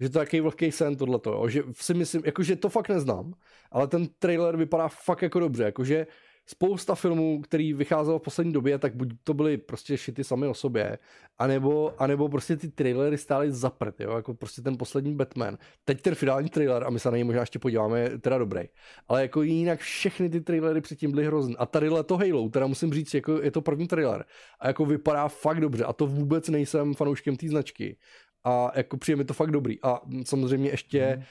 že 0.00 0.08
to 0.08 0.18
je 0.18 0.24
takový 0.24 0.40
vlhký 0.40 0.72
sen 0.72 0.96
tohleto, 0.96 1.32
jo? 1.32 1.48
že 1.48 1.62
si 1.72 1.94
myslím, 1.94 2.22
jakože 2.24 2.56
to 2.56 2.68
fakt 2.68 2.88
neznám, 2.88 3.34
ale 3.70 3.86
ten 3.88 4.06
trailer 4.18 4.56
vypadá 4.56 4.88
fakt 4.88 5.22
jako 5.22 5.40
dobře, 5.40 5.64
jakože 5.64 6.06
spousta 6.48 6.94
filmů, 6.94 7.40
který 7.40 7.72
vycházelo 7.72 8.18
v 8.18 8.22
poslední 8.22 8.52
době, 8.52 8.78
tak 8.78 8.96
buď 8.96 9.08
to 9.24 9.34
byly 9.34 9.56
prostě 9.56 9.98
šity 9.98 10.24
sami 10.24 10.46
o 10.46 10.54
sobě, 10.54 10.98
anebo, 11.38 12.02
anebo 12.02 12.28
prostě 12.28 12.56
ty 12.56 12.68
trailery 12.68 13.18
stály 13.18 13.52
za 13.52 13.70
prd, 13.70 14.00
jo, 14.00 14.16
jako 14.16 14.34
prostě 14.34 14.62
ten 14.62 14.76
poslední 14.76 15.14
Batman. 15.14 15.58
Teď 15.84 16.02
ten 16.02 16.14
finální 16.14 16.48
trailer, 16.48 16.84
a 16.84 16.90
my 16.90 17.00
se 17.00 17.10
na 17.10 17.16
něj 17.16 17.24
možná 17.24 17.40
ještě 17.40 17.58
podíváme, 17.58 18.00
je 18.00 18.18
teda 18.18 18.38
dobrý. 18.38 18.60
Ale 19.08 19.22
jako 19.22 19.42
jinak 19.42 19.80
všechny 19.80 20.28
ty 20.28 20.40
trailery 20.40 20.80
předtím 20.80 21.10
byly 21.10 21.24
hrozný. 21.24 21.56
A 21.56 21.66
tady 21.66 21.90
to 22.06 22.16
Halo, 22.16 22.48
teda 22.48 22.66
musím 22.66 22.94
říct, 22.94 23.14
jako 23.14 23.42
je 23.42 23.50
to 23.50 23.60
první 23.60 23.88
trailer. 23.88 24.24
A 24.60 24.66
jako 24.66 24.84
vypadá 24.84 25.28
fakt 25.28 25.60
dobře. 25.60 25.84
A 25.84 25.92
to 25.92 26.06
vůbec 26.06 26.48
nejsem 26.48 26.94
fanouškem 26.94 27.36
té 27.36 27.48
značky 27.48 27.96
a 28.44 28.72
jako 28.74 28.96
přijde 28.96 29.16
mi 29.16 29.24
to 29.24 29.34
fakt 29.34 29.50
dobrý. 29.50 29.82
A 29.82 30.00
samozřejmě 30.24 30.70
ještě 30.70 31.16
mm. 31.16 31.22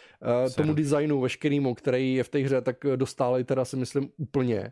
uh, 0.43 0.49
tomu 0.53 0.73
designu 0.73 1.21
veškerýmu, 1.21 1.75
který 1.75 2.15
je 2.15 2.23
v 2.23 2.29
té 2.29 2.39
hře, 2.39 2.61
tak 2.61 2.77
dostále 2.95 3.43
teda 3.43 3.65
si 3.65 3.77
myslím 3.77 4.09
úplně. 4.17 4.71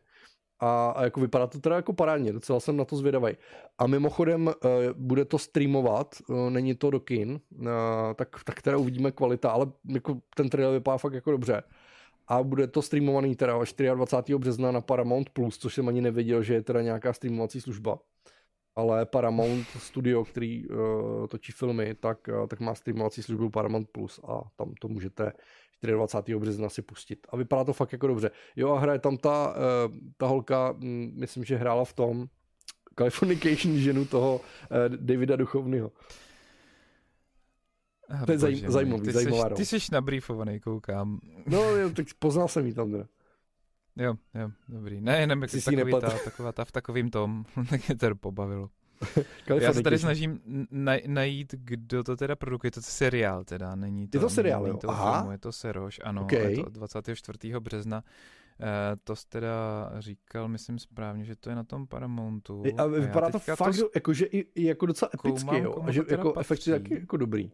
A, 0.60 0.90
a 0.90 1.04
jako 1.04 1.22
vypadá 1.22 1.48
to 1.48 1.60
teda 1.60 1.76
jako 1.76 1.94
parádně, 1.94 2.34
docela 2.34 2.60
jsem 2.60 2.78
na 2.78 2.86
to 2.86 2.98
zvědavý. 2.98 3.38
A 3.78 3.88
mimochodem 3.88 4.48
uh, 4.48 4.54
bude 4.94 5.26
to 5.26 5.38
streamovat, 5.38 6.16
uh, 6.28 6.50
není 6.50 6.76
to 6.76 6.92
do 6.92 7.00
kin, 7.00 7.32
uh, 7.32 7.68
tak, 8.16 8.44
tak 8.44 8.62
teda 8.62 8.78
uvidíme 8.78 9.12
kvalita, 9.12 9.50
ale 9.50 9.68
jako 9.90 10.22
ten 10.36 10.50
trailer 10.50 10.74
vypadá 10.74 10.98
fakt 10.98 11.14
jako 11.14 11.32
dobře. 11.32 11.64
A 12.28 12.44
bude 12.44 12.68
to 12.68 12.82
streamovaný 12.82 13.36
teda 13.36 13.54
24. 13.94 14.38
března 14.38 14.72
na 14.72 14.82
Paramount+, 14.82 15.30
Plus, 15.30 15.58
což 15.58 15.74
jsem 15.74 15.88
ani 15.88 16.02
nevěděl, 16.02 16.44
že 16.44 16.54
je 16.54 16.62
teda 16.62 16.82
nějaká 16.82 17.14
streamovací 17.14 17.62
služba 17.62 18.00
ale 18.76 19.06
Paramount 19.06 19.68
Studio, 19.68 20.26
který 20.26 20.68
uh, 20.68 21.28
točí 21.28 21.52
filmy, 21.52 21.96
tak, 21.96 22.28
uh, 22.28 22.48
tak 22.48 22.60
má 22.60 22.76
streamovací 22.76 23.24
službu 23.24 23.50
Paramount 23.50 23.90
Plus 23.92 24.20
a 24.28 24.42
tam 24.56 24.74
to 24.80 24.88
můžete 24.88 25.32
24. 25.82 26.40
března 26.40 26.70
si 26.70 26.82
pustit. 26.82 27.28
A 27.30 27.38
vypadá 27.38 27.64
to 27.64 27.74
fakt 27.74 27.92
jako 27.92 28.08
dobře. 28.08 28.32
Jo 28.56 28.72
a 28.74 28.80
hraje 28.80 29.00
tam 29.00 29.18
ta, 29.18 29.50
uh, 29.50 29.98
ta 30.18 30.28
holka, 30.28 30.76
hm, 30.78 31.12
myslím, 31.16 31.44
že 31.44 31.58
hrála 31.58 31.86
v 31.86 31.94
tom 31.94 32.28
Californication 32.98 33.78
ženu 33.78 34.06
toho 34.06 34.36
uh, 34.36 34.96
Davida 34.96 35.36
Duchovnyho. 35.36 35.92
to 38.26 38.32
je 38.32 38.38
zaj, 38.38 38.56
zajímavý, 38.68 39.04
ty 39.04 39.12
zajímavá 39.12 39.50
jsi, 39.50 39.56
Ty 39.56 39.66
jsi 39.66 39.92
nabrýfovaný, 39.92 40.60
koukám. 40.60 41.20
No, 41.46 41.64
jo, 41.64 41.90
tak 41.96 42.06
poznal 42.20 42.48
jsem 42.48 42.66
jí 42.66 42.74
tam 42.74 42.92
teda. 42.92 43.06
Jo, 43.98 44.16
jo, 44.34 44.52
dobrý. 44.68 45.02
Ne, 45.02 45.20
jenom 45.20 45.42
jak 45.42 45.52
takový 45.52 45.92
ta, 46.02 46.10
taková 46.10 46.52
ta 46.52 46.66
v 46.66 46.72
takovým 46.72 47.10
tom, 47.10 47.46
tak 47.70 47.88
mě 47.88 47.98
to 47.98 48.16
pobavilo. 48.16 48.70
Já 49.62 49.74
se 49.74 49.84
tady 49.84 50.00
snažím 50.00 50.40
naj, 50.72 51.02
najít, 51.08 51.56
kdo 51.58 52.04
to 52.04 52.16
teda 52.16 52.36
produkuje. 52.36 52.72
To 52.72 52.80
je 52.80 52.84
seriál 52.84 53.44
teda, 53.44 53.76
není 53.76 54.08
to. 54.08 54.18
Je 54.18 54.22
to 54.22 54.30
seriál, 54.30 54.64
není 54.64 54.80
to 54.80 54.90
Aha. 54.90 55.14
Filmu, 55.14 55.32
je 55.32 55.38
to 55.38 55.52
Seroš, 55.52 56.00
ano. 56.04 56.24
Okay. 56.24 56.52
Je 56.52 56.64
to 56.64 56.70
24. 56.70 57.60
března. 57.60 58.04
Uh, 58.60 58.68
to 59.04 59.16
jste 59.16 59.40
teda 59.40 59.92
říkal, 60.00 60.48
myslím 60.48 60.80
správně, 60.80 61.26
že 61.26 61.36
to 61.36 61.50
je 61.50 61.56
na 61.56 61.64
tom 61.64 61.88
Paramountu. 61.88 62.64
A 62.78 62.86
vypadá 62.86 63.28
a 63.28 63.32
to 63.32 63.40
fakt, 63.40 63.78
to 63.78 63.90
jakože 63.96 64.26
i, 64.26 64.40
i 64.40 64.66
jako 64.66 64.86
docela 64.86 65.10
epicky, 65.14 65.58
jo. 65.58 65.84
A 65.88 65.92
že 65.92 66.02
jako 66.10 66.40
efekty 66.40 66.72
taky 66.72 66.94
jako 66.94 67.18
dobrý. 67.18 67.52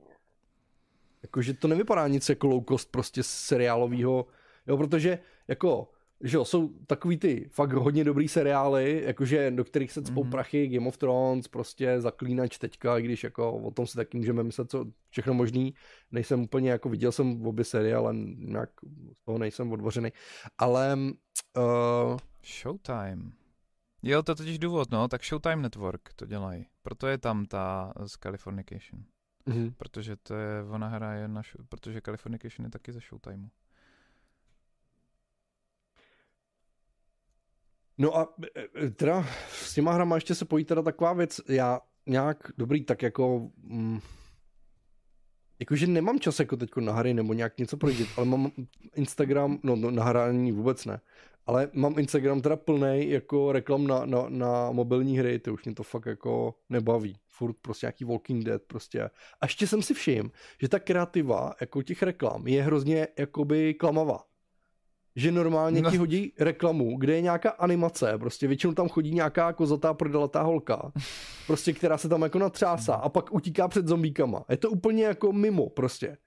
Jakože 1.23 1.53
to 1.53 1.67
nevypadá 1.67 2.07
nic 2.07 2.29
jako 2.29 2.47
low 2.47 2.63
cost 2.69 2.91
prostě 2.91 3.23
seriálového, 3.23 4.25
jo, 4.67 4.77
protože 4.77 5.19
jako 5.47 5.89
že 6.24 6.38
jo, 6.38 6.45
jsou 6.45 6.69
takový 6.88 7.17
ty 7.17 7.49
fakt 7.51 7.74
hodně 7.74 8.03
dobrý 8.03 8.28
seriály, 8.28 9.03
jakože 9.05 9.51
do 9.51 9.63
kterých 9.63 9.91
se 9.91 10.01
cpou 10.01 10.24
mm-hmm. 10.24 10.30
prachy, 10.30 10.67
Game 10.67 10.88
of 10.88 10.97
Thrones, 10.97 11.47
prostě 11.47 12.01
zaklínač 12.01 12.57
teďka, 12.57 12.97
i 12.97 13.01
když 13.01 13.24
jako 13.24 13.53
o 13.53 13.72
tom 13.72 13.88
si 13.88 13.95
taky 13.95 14.17
můžeme 14.17 14.43
myslet, 14.43 14.72
co 14.72 14.86
všechno 15.09 15.34
možný, 15.34 15.74
nejsem 16.11 16.41
úplně, 16.41 16.69
jako 16.69 16.89
viděl 16.89 17.11
jsem 17.11 17.39
v 17.39 17.47
obě 17.47 17.65
série, 17.65 17.95
ale 17.95 18.13
nějak 18.38 18.69
z 19.13 19.26
toho 19.26 19.38
nejsem 19.38 19.72
odvořený, 19.72 20.09
ale... 20.57 20.97
Uh... 21.57 22.17
Showtime. 22.43 23.32
Jo, 24.03 24.24
to 24.24 24.32
je 24.32 24.36
totiž 24.36 24.59
důvod, 24.59 24.91
no, 24.91 25.07
tak 25.07 25.24
Showtime 25.24 25.55
Network 25.55 26.13
to 26.13 26.26
dělají. 26.26 26.65
Proto 26.82 27.07
je 27.07 27.17
tam 27.17 27.45
ta 27.45 27.93
z 28.05 28.11
Californication. 28.11 29.03
Mm-hmm. 29.47 29.74
Protože 29.78 30.15
to 30.15 30.36
je, 30.36 30.63
ona 30.63 30.88
hraje 30.88 31.28
na, 31.28 31.41
protože 31.69 32.01
Californication 32.01 32.65
je 32.65 32.72
taky 32.72 32.91
ze 32.91 32.99
Showtimeu. 32.99 33.47
No 38.02 38.18
a 38.18 38.34
e, 38.56 38.86
e, 38.86 38.89
teda 38.89 39.26
s 39.49 39.74
těma 39.74 39.93
hrama 39.93 40.16
ještě 40.16 40.36
se 40.36 40.45
pojí 40.45 40.66
teda 40.66 40.82
taková 40.82 41.14
věc, 41.14 41.41
já 41.49 41.80
nějak 42.06 42.38
dobrý, 42.58 42.84
tak 42.84 43.02
jako 43.02 43.49
mm, 43.64 43.99
jakože 45.60 45.88
nemám 45.88 46.20
čas 46.20 46.39
jako 46.39 46.58
teď 46.58 46.70
na 46.80 46.93
hry 46.93 47.14
nebo 47.14 47.34
nějak 47.34 47.58
něco 47.58 47.78
projít, 47.78 48.08
ale 48.18 48.26
mám 48.26 48.52
Instagram, 48.95 49.60
no, 49.64 49.76
no 49.76 49.91
na 49.91 50.04
hraní 50.04 50.52
vůbec 50.52 50.86
ne, 50.86 51.02
ale 51.45 51.70
mám 51.74 51.99
Instagram 51.99 52.41
teda 52.41 52.56
plný 52.56 53.10
jako 53.10 53.52
reklam 53.52 53.88
na, 53.88 54.06
na, 54.06 54.26
na 54.30 54.72
mobilní 54.72 55.20
hry, 55.20 55.39
to 55.39 55.54
už 55.54 55.66
mě 55.66 55.76
to 55.76 55.84
fakt 55.84 56.06
jako 56.06 56.56
nebaví. 56.70 57.16
Furt 57.28 57.56
prostě 57.62 57.86
nějaký 57.86 58.06
Walking 58.06 58.45
Dead 58.45 58.62
prostě. 58.68 59.02
A 59.41 59.45
ještě 59.45 59.68
jsem 59.68 59.82
si 59.82 59.93
všiml, 59.93 60.30
že 60.62 60.70
ta 60.70 60.80
kreativa 60.80 61.54
jako 61.62 61.82
těch 61.82 62.04
reklam 62.04 62.47
je 62.47 62.64
hrozně 62.64 63.08
jakoby 63.20 63.74
klamavá 63.74 64.20
že 65.16 65.32
normálně 65.32 65.82
no. 65.82 65.91
ti 65.91 65.97
hodí 65.97 66.34
reklamu, 66.39 66.97
kde 66.97 67.16
je 67.16 67.22
nějaká 67.22 67.49
animace, 67.49 68.18
prostě 68.18 68.47
většinou 68.47 68.74
tam 68.74 68.89
chodí 68.89 69.12
nějaká 69.14 69.53
kozatá 69.53 69.93
prodelatá 69.93 70.41
holka, 70.41 70.91
prostě 71.47 71.74
která 71.74 71.97
se 71.97 72.09
tam 72.09 72.22
jako 72.22 72.39
natřásá 72.39 72.93
a 72.93 73.09
pak 73.09 73.34
utíká 73.34 73.68
před 73.68 73.88
zombíkama. 73.88 74.45
Je 74.49 74.57
to 74.57 74.70
úplně 74.70 75.03
jako 75.03 75.34
mimo 75.34 75.70
prostě. 75.70 76.18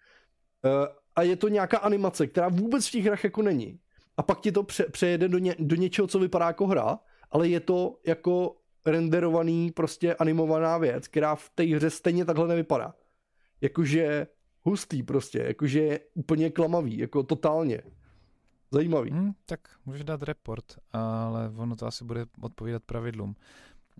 Uh, 0.64 0.86
a 1.16 1.22
je 1.22 1.36
to 1.36 1.48
nějaká 1.48 1.78
animace, 1.78 2.26
která 2.26 2.48
vůbec 2.48 2.88
v 2.88 2.90
těch 2.90 3.04
hrách 3.04 3.24
jako 3.24 3.42
není. 3.42 3.78
A 4.16 4.22
pak 4.22 4.40
ti 4.40 4.52
to 4.52 4.62
pře- 4.62 4.86
přejede 4.90 5.28
do, 5.28 5.38
ně- 5.38 5.56
do 5.58 5.76
něčeho, 5.76 6.08
co 6.08 6.18
vypadá 6.18 6.46
jako 6.46 6.66
hra, 6.66 6.98
ale 7.30 7.48
je 7.48 7.60
to 7.60 7.98
jako 8.06 8.56
renderovaný 8.86 9.70
prostě 9.70 10.14
animovaná 10.14 10.78
věc, 10.78 11.08
která 11.08 11.34
v 11.34 11.50
té 11.54 11.64
hře 11.64 11.90
stejně 11.90 12.24
takhle 12.24 12.48
nevypadá. 12.48 12.94
Jakože 13.60 14.26
hustý 14.62 15.02
prostě, 15.02 15.38
jakože 15.38 16.00
úplně 16.14 16.50
klamavý, 16.50 16.98
jako 16.98 17.22
totálně. 17.22 17.82
Zajímavý. 18.70 19.10
Hmm, 19.10 19.32
tak 19.46 19.60
můžeš 19.86 20.04
dát 20.04 20.22
report, 20.22 20.64
ale 20.92 21.50
ono 21.56 21.76
to 21.76 21.86
asi 21.86 22.04
bude 22.04 22.26
odpovídat 22.40 22.82
pravidlům. 22.86 23.36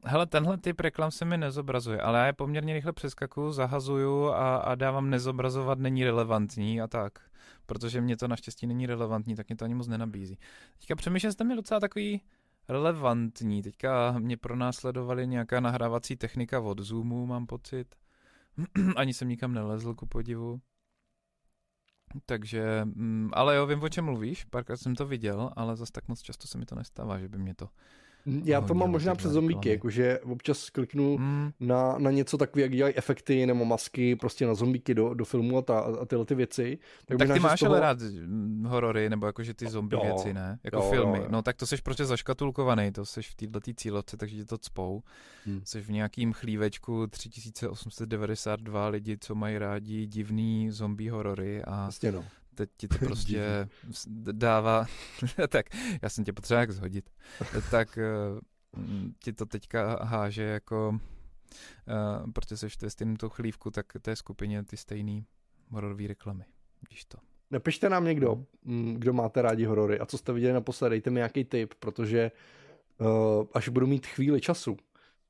Hele, 0.04 0.26
tenhle 0.26 0.58
typ 0.58 0.80
reklam 0.80 1.10
se 1.10 1.24
mi 1.24 1.38
nezobrazuje, 1.38 2.00
ale 2.00 2.18
já 2.18 2.26
je 2.26 2.32
poměrně 2.32 2.74
rychle 2.74 2.92
přeskakuju, 2.92 3.52
zahazuju 3.52 4.28
a, 4.28 4.56
a 4.56 4.74
dávám 4.74 5.10
nezobrazovat 5.10 5.78
není 5.78 6.04
relevantní 6.04 6.80
a 6.80 6.86
tak. 6.86 7.18
Protože 7.66 8.00
mě 8.00 8.16
to 8.16 8.28
naštěstí 8.28 8.66
není 8.66 8.86
relevantní, 8.86 9.34
tak 9.34 9.48
mě 9.48 9.56
to 9.56 9.64
ani 9.64 9.74
moc 9.74 9.88
nenabízí. 9.88 10.38
Teďka 10.78 10.94
že 11.16 11.44
mi 11.44 11.56
docela 11.56 11.80
takový 11.80 12.22
relevantní. 12.68 13.62
Teďka 13.62 14.14
mě 14.18 14.36
pronásledovali 14.36 15.26
nějaká 15.26 15.60
nahrávací 15.60 16.16
technika 16.16 16.60
od 16.60 16.80
Zoomu, 16.80 17.26
mám 17.26 17.46
pocit. 17.46 17.94
Ani 18.96 19.14
jsem 19.14 19.28
nikam 19.28 19.54
nelezl, 19.54 19.94
ku 19.94 20.06
podivu. 20.06 20.60
Takže, 22.26 22.84
mm, 22.84 23.30
ale 23.32 23.56
jo, 23.56 23.66
vím, 23.66 23.82
o 23.82 23.88
čem 23.88 24.04
mluvíš, 24.04 24.44
párkrát 24.44 24.76
jsem 24.76 24.94
to 24.94 25.06
viděl, 25.06 25.50
ale 25.56 25.76
zase 25.76 25.92
tak 25.92 26.08
moc 26.08 26.22
často 26.22 26.48
se 26.48 26.58
mi 26.58 26.66
to 26.66 26.74
nestává, 26.74 27.18
že 27.18 27.28
by 27.28 27.38
mě 27.38 27.54
to 27.54 27.68
já 28.45 28.61
to 28.61 28.75
mám 28.75 28.91
možná 28.91 29.14
přes 29.14 29.33
zombíky, 29.33 29.68
jakože 29.68 30.18
občas 30.18 30.70
kliknu 30.70 31.18
mm. 31.18 31.53
na, 31.61 31.99
na 31.99 32.11
něco 32.11 32.39
takové, 32.39 32.62
jak 32.62 32.72
dělají 32.72 32.95
efekty 32.97 33.47
nebo 33.47 33.64
masky 33.64 34.16
prostě 34.16 34.47
na 34.47 34.55
zombíky 34.55 34.95
do, 34.95 35.14
do 35.14 35.25
filmu 35.25 35.59
a, 35.59 35.62
ta, 35.62 35.79
a 35.81 36.05
tyhle 36.05 36.25
ty 36.25 36.35
věci. 36.35 36.79
Tak, 37.07 37.18
tak 37.18 37.33
ty 37.33 37.41
máš 37.41 37.61
toho... 37.61 37.72
ale 37.72 37.81
rád 37.81 37.99
horory 38.66 39.11
nebo 39.11 39.27
jakože 39.27 39.55
ty 39.55 39.66
zombie 39.66 39.99
jo, 39.99 40.05
věci, 40.05 40.35
ne? 40.35 40.59
Jako 40.64 40.77
jo, 40.77 40.91
filmy. 40.91 41.18
Jo, 41.18 41.25
jo. 41.25 41.29
No 41.31 41.43
tak 41.43 41.57
to 41.57 41.66
seš 41.66 41.81
prostě 41.81 42.05
zaškatulkovaný, 42.05 42.93
to 42.93 43.05
seš 43.05 43.31
v 43.31 43.35
této 43.35 43.61
cílovce, 43.77 44.16
takže 44.16 44.37
ti 44.37 44.45
to 44.45 44.59
cpou. 44.59 45.03
Hmm. 45.47 45.61
Jsi 45.64 45.81
v 45.81 45.91
nějakým 45.91 46.33
chlívečku 46.33 47.07
3892 47.07 48.89
lidi, 48.89 49.18
co 49.20 49.35
mají 49.35 49.59
rádi 49.59 50.07
divný 50.07 50.70
zombie 50.70 51.11
horory 51.11 51.62
a 51.64 51.83
vlastně 51.83 52.12
no 52.12 52.25
teď 52.55 52.70
ti 52.76 52.88
to 52.88 52.98
prostě 53.05 53.68
dává, 54.32 54.86
tak 55.48 55.66
já 56.02 56.09
jsem 56.09 56.24
tě 56.24 56.32
potřeba 56.32 56.61
jak 56.61 56.70
zhodit, 56.70 57.11
tak 57.70 57.98
uh, 58.76 58.84
ti 59.24 59.32
to 59.32 59.46
teďka 59.46 60.05
háže 60.05 60.42
jako, 60.42 60.88
uh, 60.88 62.30
protože 62.32 62.57
jsi 62.57 62.68
v 62.68 62.76
stejném 62.88 63.16
to 63.16 63.30
chlívku, 63.30 63.70
tak 63.70 63.86
té 64.02 64.16
skupině 64.16 64.62
ty 64.62 64.76
stejný 64.76 65.26
hororové 65.70 66.07
reklamy, 66.07 66.44
vidíš 66.82 67.05
to. 67.05 67.18
Napište 67.50 67.88
nám 67.88 68.05
někdo, 68.05 68.44
mm, 68.64 68.94
kdo 68.94 69.12
máte 69.12 69.42
rádi 69.42 69.64
horory 69.64 69.98
a 69.98 70.07
co 70.07 70.18
jste 70.18 70.32
viděli 70.32 70.52
naposledy, 70.52 70.90
dejte 70.90 71.11
mi 71.11 71.18
nějaký 71.18 71.44
tip, 71.44 71.74
protože 71.74 72.30
uh, 72.98 73.07
až 73.55 73.68
budu 73.68 73.86
mít 73.86 74.07
chvíli 74.07 74.40
času, 74.40 74.76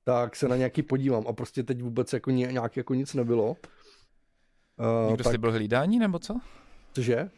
tak 0.04 0.36
se 0.36 0.48
na 0.48 0.56
nějaký 0.56 0.82
podívám 0.82 1.24
a 1.28 1.32
prostě 1.32 1.62
teď 1.62 1.82
vůbec 1.82 2.12
jako 2.12 2.30
nějak 2.30 2.76
jako 2.76 2.94
nic 2.94 3.14
nebylo. 3.14 3.50
Uh, 3.50 5.08
Někdo 5.08 5.24
tak... 5.24 5.32
si 5.32 5.38
byl 5.38 5.52
hlídání 5.52 5.98
nebo 5.98 6.18
co? 6.18 6.40
Cože? 6.94 7.30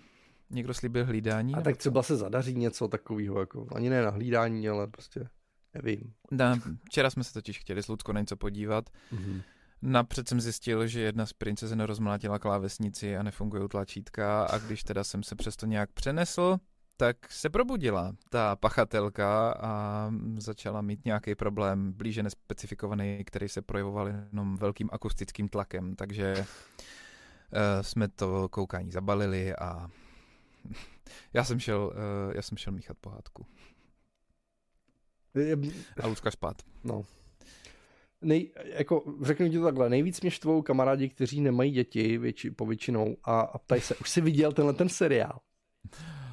Někdo 0.50 0.74
slíbil 0.74 1.06
hlídání? 1.06 1.54
A 1.54 1.60
tak 1.60 1.76
třeba 1.76 2.02
se 2.02 2.16
zadaří 2.16 2.54
něco 2.54 2.88
takového, 2.88 3.40
jako 3.40 3.66
ani 3.74 3.90
ne 3.90 4.02
na 4.02 4.10
hlídání, 4.10 4.68
ale 4.68 4.86
prostě 4.86 5.28
nevím. 5.74 6.12
Da, 6.30 6.56
včera 6.84 7.10
jsme 7.10 7.24
se 7.24 7.32
totiž 7.32 7.58
chtěli 7.58 7.82
s 7.82 7.88
Luckou 7.88 8.12
na 8.12 8.20
něco 8.20 8.36
podívat. 8.36 8.90
Mm-hmm. 9.12 9.42
Napřed 9.82 10.28
jsem 10.28 10.40
zjistil, 10.40 10.86
že 10.86 11.00
jedna 11.00 11.26
z 11.26 11.32
princezen 11.32 11.80
rozmlátila 11.80 12.38
klávesnici 12.38 13.16
a 13.16 13.22
nefungují 13.22 13.68
tlačítka 13.68 14.44
a 14.44 14.58
když 14.58 14.84
teda 14.84 15.04
jsem 15.04 15.22
se 15.22 15.36
přesto 15.36 15.66
nějak 15.66 15.92
přenesl, 15.92 16.58
tak 16.96 17.16
se 17.32 17.50
probudila 17.50 18.12
ta 18.30 18.56
pachatelka 18.56 19.52
a 19.52 20.10
začala 20.38 20.82
mít 20.82 21.04
nějaký 21.04 21.34
problém 21.34 21.92
blíže 21.92 22.22
nespecifikovaný, 22.22 23.24
který 23.24 23.48
se 23.48 23.62
projevoval 23.62 24.08
jenom 24.08 24.56
velkým 24.56 24.88
akustickým 24.92 25.48
tlakem, 25.48 25.94
takže 25.96 26.46
jsme 27.82 28.08
to 28.08 28.48
koukání 28.48 28.90
zabalili 28.90 29.54
a 29.54 29.90
já 31.32 31.44
jsem 31.44 31.60
šel, 31.60 31.92
uh, 31.94 32.34
já 32.34 32.42
jsem 32.42 32.58
šel 32.58 32.72
míchat 32.72 32.96
pohádku. 33.00 33.46
A 36.02 36.06
Lucka 36.06 36.30
spát. 36.30 36.56
No. 36.84 37.04
Nej, 38.22 38.50
jako, 38.64 39.04
řeknu 39.22 39.48
ti 39.48 39.58
to 39.58 39.64
takhle, 39.64 39.88
nejvíc 39.88 40.20
mě 40.20 40.30
štvou 40.30 40.62
kamarádi, 40.62 41.08
kteří 41.08 41.40
nemají 41.40 41.70
děti 41.70 42.18
větši, 42.18 42.50
povětšinou 42.50 43.16
a, 43.24 43.40
a 43.40 43.58
ptají 43.58 43.80
se, 43.80 43.96
už 43.96 44.10
jsi 44.10 44.20
viděl 44.20 44.52
tenhle 44.52 44.74
ten 44.74 44.88
seriál? 44.88 45.40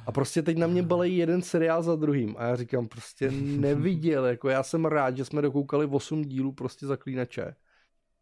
A 0.06 0.12
prostě 0.12 0.42
teď 0.42 0.56
na 0.56 0.66
mě 0.66 0.82
balejí 0.82 1.16
jeden 1.16 1.42
seriál 1.42 1.82
za 1.82 1.96
druhým 1.96 2.34
a 2.38 2.44
já 2.44 2.56
říkám, 2.56 2.88
prostě 2.88 3.30
neviděl, 3.40 4.26
jako 4.26 4.48
já 4.48 4.62
jsem 4.62 4.84
rád, 4.84 5.16
že 5.16 5.24
jsme 5.24 5.42
dokoukali 5.42 5.86
8 5.86 6.22
dílů 6.22 6.52
prostě 6.52 6.86
zaklínače 6.86 7.54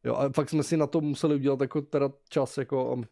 Jo, 0.04 0.14
a 0.14 0.30
fakt 0.30 0.50
jsme 0.50 0.62
si 0.62 0.76
na 0.76 0.86
to 0.86 1.00
museli 1.00 1.34
udělat 1.34 1.60
jako 1.60 1.82
teda 1.82 2.10
čas, 2.28 2.58
jako 2.58 2.92
um, 2.92 3.04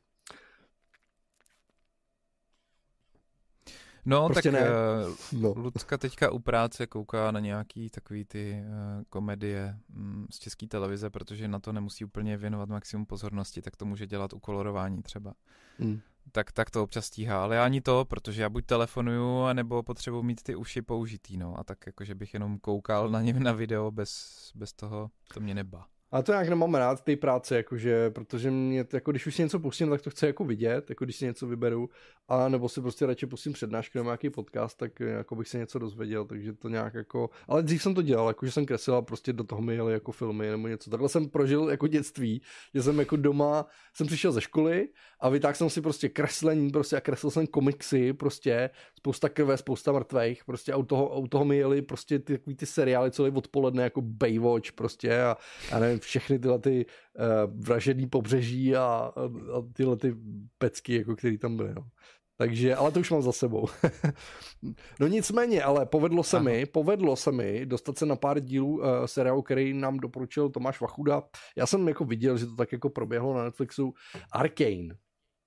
No, 4.04 4.28
prostě 4.28 4.52
tak 4.52 4.60
ne. 4.60 4.68
Uh, 4.70 5.42
no. 5.42 5.54
Lucka 5.56 5.98
teďka 5.98 6.30
u 6.30 6.38
práce 6.38 6.86
kouká 6.86 7.30
na 7.30 7.40
nějaký 7.40 7.90
takový 7.90 8.24
ty 8.24 8.62
uh, 8.62 9.02
komedie 9.08 9.78
um, 9.96 10.26
z 10.30 10.38
české 10.38 10.66
televize, 10.66 11.10
protože 11.10 11.48
na 11.48 11.58
to 11.58 11.72
nemusí 11.72 12.04
úplně 12.04 12.36
věnovat 12.36 12.68
maximum 12.68 13.06
pozornosti, 13.06 13.62
tak 13.62 13.76
to 13.76 13.84
může 13.84 14.06
dělat 14.06 14.32
u 14.32 14.38
kolorování 14.38 15.02
třeba. 15.02 15.34
Mm. 15.78 16.00
Tak, 16.32 16.52
tak 16.52 16.70
to 16.70 16.82
občas 16.82 17.06
stíhá, 17.06 17.42
ale 17.42 17.56
já 17.56 17.64
ani 17.64 17.80
to, 17.80 18.04
protože 18.04 18.42
já 18.42 18.48
buď 18.48 18.66
telefonuju, 18.66 19.52
nebo 19.52 19.82
potřebuji 19.82 20.22
mít 20.22 20.42
ty 20.42 20.54
uši 20.54 20.82
použitý, 20.82 21.36
no, 21.36 21.58
a 21.58 21.64
tak 21.64 21.86
jakože 21.86 22.14
bych 22.14 22.34
jenom 22.34 22.58
koukal 22.58 23.08
na 23.08 23.22
ně 23.22 23.32
na 23.32 23.52
video 23.52 23.90
bez, 23.90 24.34
bez 24.54 24.72
toho, 24.72 25.10
to 25.34 25.40
mě 25.40 25.54
neba. 25.54 25.86
A 26.12 26.22
to 26.22 26.32
nějak 26.32 26.48
nemám 26.48 26.74
rád 26.74 27.00
té 27.00 27.16
práce, 27.16 27.56
jakože, 27.56 28.10
protože 28.10 28.50
mě, 28.50 28.84
jako 28.92 29.10
když 29.10 29.26
už 29.26 29.34
si 29.34 29.42
něco 29.42 29.58
pustím, 29.60 29.90
tak 29.90 30.02
to 30.02 30.10
chci 30.10 30.26
jako 30.26 30.44
vidět, 30.44 30.90
jako 30.90 31.04
když 31.04 31.16
si 31.16 31.24
něco 31.24 31.46
vyberu, 31.46 31.90
a 32.28 32.48
nebo 32.48 32.68
si 32.68 32.80
prostě 32.80 33.06
radši 33.06 33.26
pustím 33.26 33.52
přednášku 33.52 33.98
nebo 33.98 34.08
nějaký 34.08 34.30
podcast, 34.30 34.78
tak 34.78 35.00
jako 35.00 35.36
bych 35.36 35.48
se 35.48 35.58
něco 35.58 35.78
dozvěděl, 35.78 36.24
takže 36.24 36.52
to 36.52 36.68
nějak 36.68 36.94
jako, 36.94 37.30
ale 37.48 37.62
dřív 37.62 37.82
jsem 37.82 37.94
to 37.94 38.02
dělal, 38.02 38.28
jako 38.28 38.46
že 38.46 38.52
jsem 38.52 38.66
kreslil 38.66 38.96
a 38.96 39.02
prostě 39.02 39.32
do 39.32 39.44
toho 39.44 39.62
mi 39.62 39.74
jeli 39.74 39.92
jako 39.92 40.12
filmy 40.12 40.50
nebo 40.50 40.68
něco. 40.68 40.90
Takhle 40.90 41.08
jsem 41.08 41.28
prožil 41.28 41.68
jako 41.70 41.86
dětství, 41.86 42.42
že 42.74 42.82
jsem 42.82 42.98
jako 42.98 43.16
doma, 43.16 43.66
jsem 43.94 44.06
přišel 44.06 44.32
ze 44.32 44.40
školy 44.40 44.88
a 45.20 45.28
vytáhl 45.28 45.54
jsem 45.54 45.70
si 45.70 45.80
prostě 45.80 46.08
kreslení, 46.08 46.70
prostě 46.70 46.96
a 46.96 47.00
kreslil 47.00 47.30
jsem 47.30 47.46
komiksy, 47.46 48.12
prostě 48.12 48.70
spousta 48.98 49.28
krve, 49.28 49.56
spousta 49.56 49.92
mrtvých, 49.92 50.44
prostě 50.44 50.72
a 50.72 50.76
u 50.76 50.82
toho, 50.82 51.20
u 51.20 51.26
toho 51.26 51.44
mi 51.44 51.56
jeli 51.56 51.82
prostě 51.82 52.18
ty, 52.18 52.38
ty 52.38 52.66
seriály 52.66 53.10
celý 53.10 53.30
odpoledne 53.30 53.82
jako 53.82 54.00
Baywatch 54.02 54.72
prostě 54.72 55.22
a, 55.22 55.36
a 55.72 55.78
nevím, 55.78 55.99
všechny 56.04 56.38
tyhle 56.38 56.58
ty 56.58 56.86
uh, 56.86 57.60
vražedný 57.66 58.08
pobřeží 58.08 58.76
a, 58.76 58.80
a, 58.82 59.12
tyhle 59.72 59.96
ty 59.96 60.16
pecky, 60.58 60.94
jako 60.94 61.16
který 61.16 61.38
tam 61.38 61.56
byly, 61.56 61.74
no. 61.74 61.88
Takže, 62.40 62.74
ale 62.74 62.92
to 62.92 63.00
už 63.00 63.10
mám 63.10 63.22
za 63.22 63.32
sebou. 63.32 63.66
no 65.00 65.06
nicméně, 65.06 65.62
ale 65.62 65.86
povedlo 65.86 66.22
se 66.22 66.36
Aha. 66.36 66.44
mi, 66.44 66.66
povedlo 66.66 67.16
se 67.16 67.32
mi 67.32 67.66
dostat 67.66 67.98
se 67.98 68.06
na 68.06 68.16
pár 68.16 68.40
dílů 68.40 68.78
uh, 68.78 68.84
seriálu, 69.06 69.42
který 69.42 69.74
nám 69.74 69.96
doporučil 69.96 70.48
Tomáš 70.48 70.80
Vachuda. 70.80 71.22
Já 71.56 71.66
jsem 71.66 71.88
jako 71.88 72.04
viděl, 72.04 72.38
že 72.38 72.46
to 72.46 72.56
tak 72.56 72.72
jako 72.72 72.90
proběhlo 72.90 73.34
na 73.34 73.44
Netflixu. 73.44 73.94
Arcane. 74.32 74.88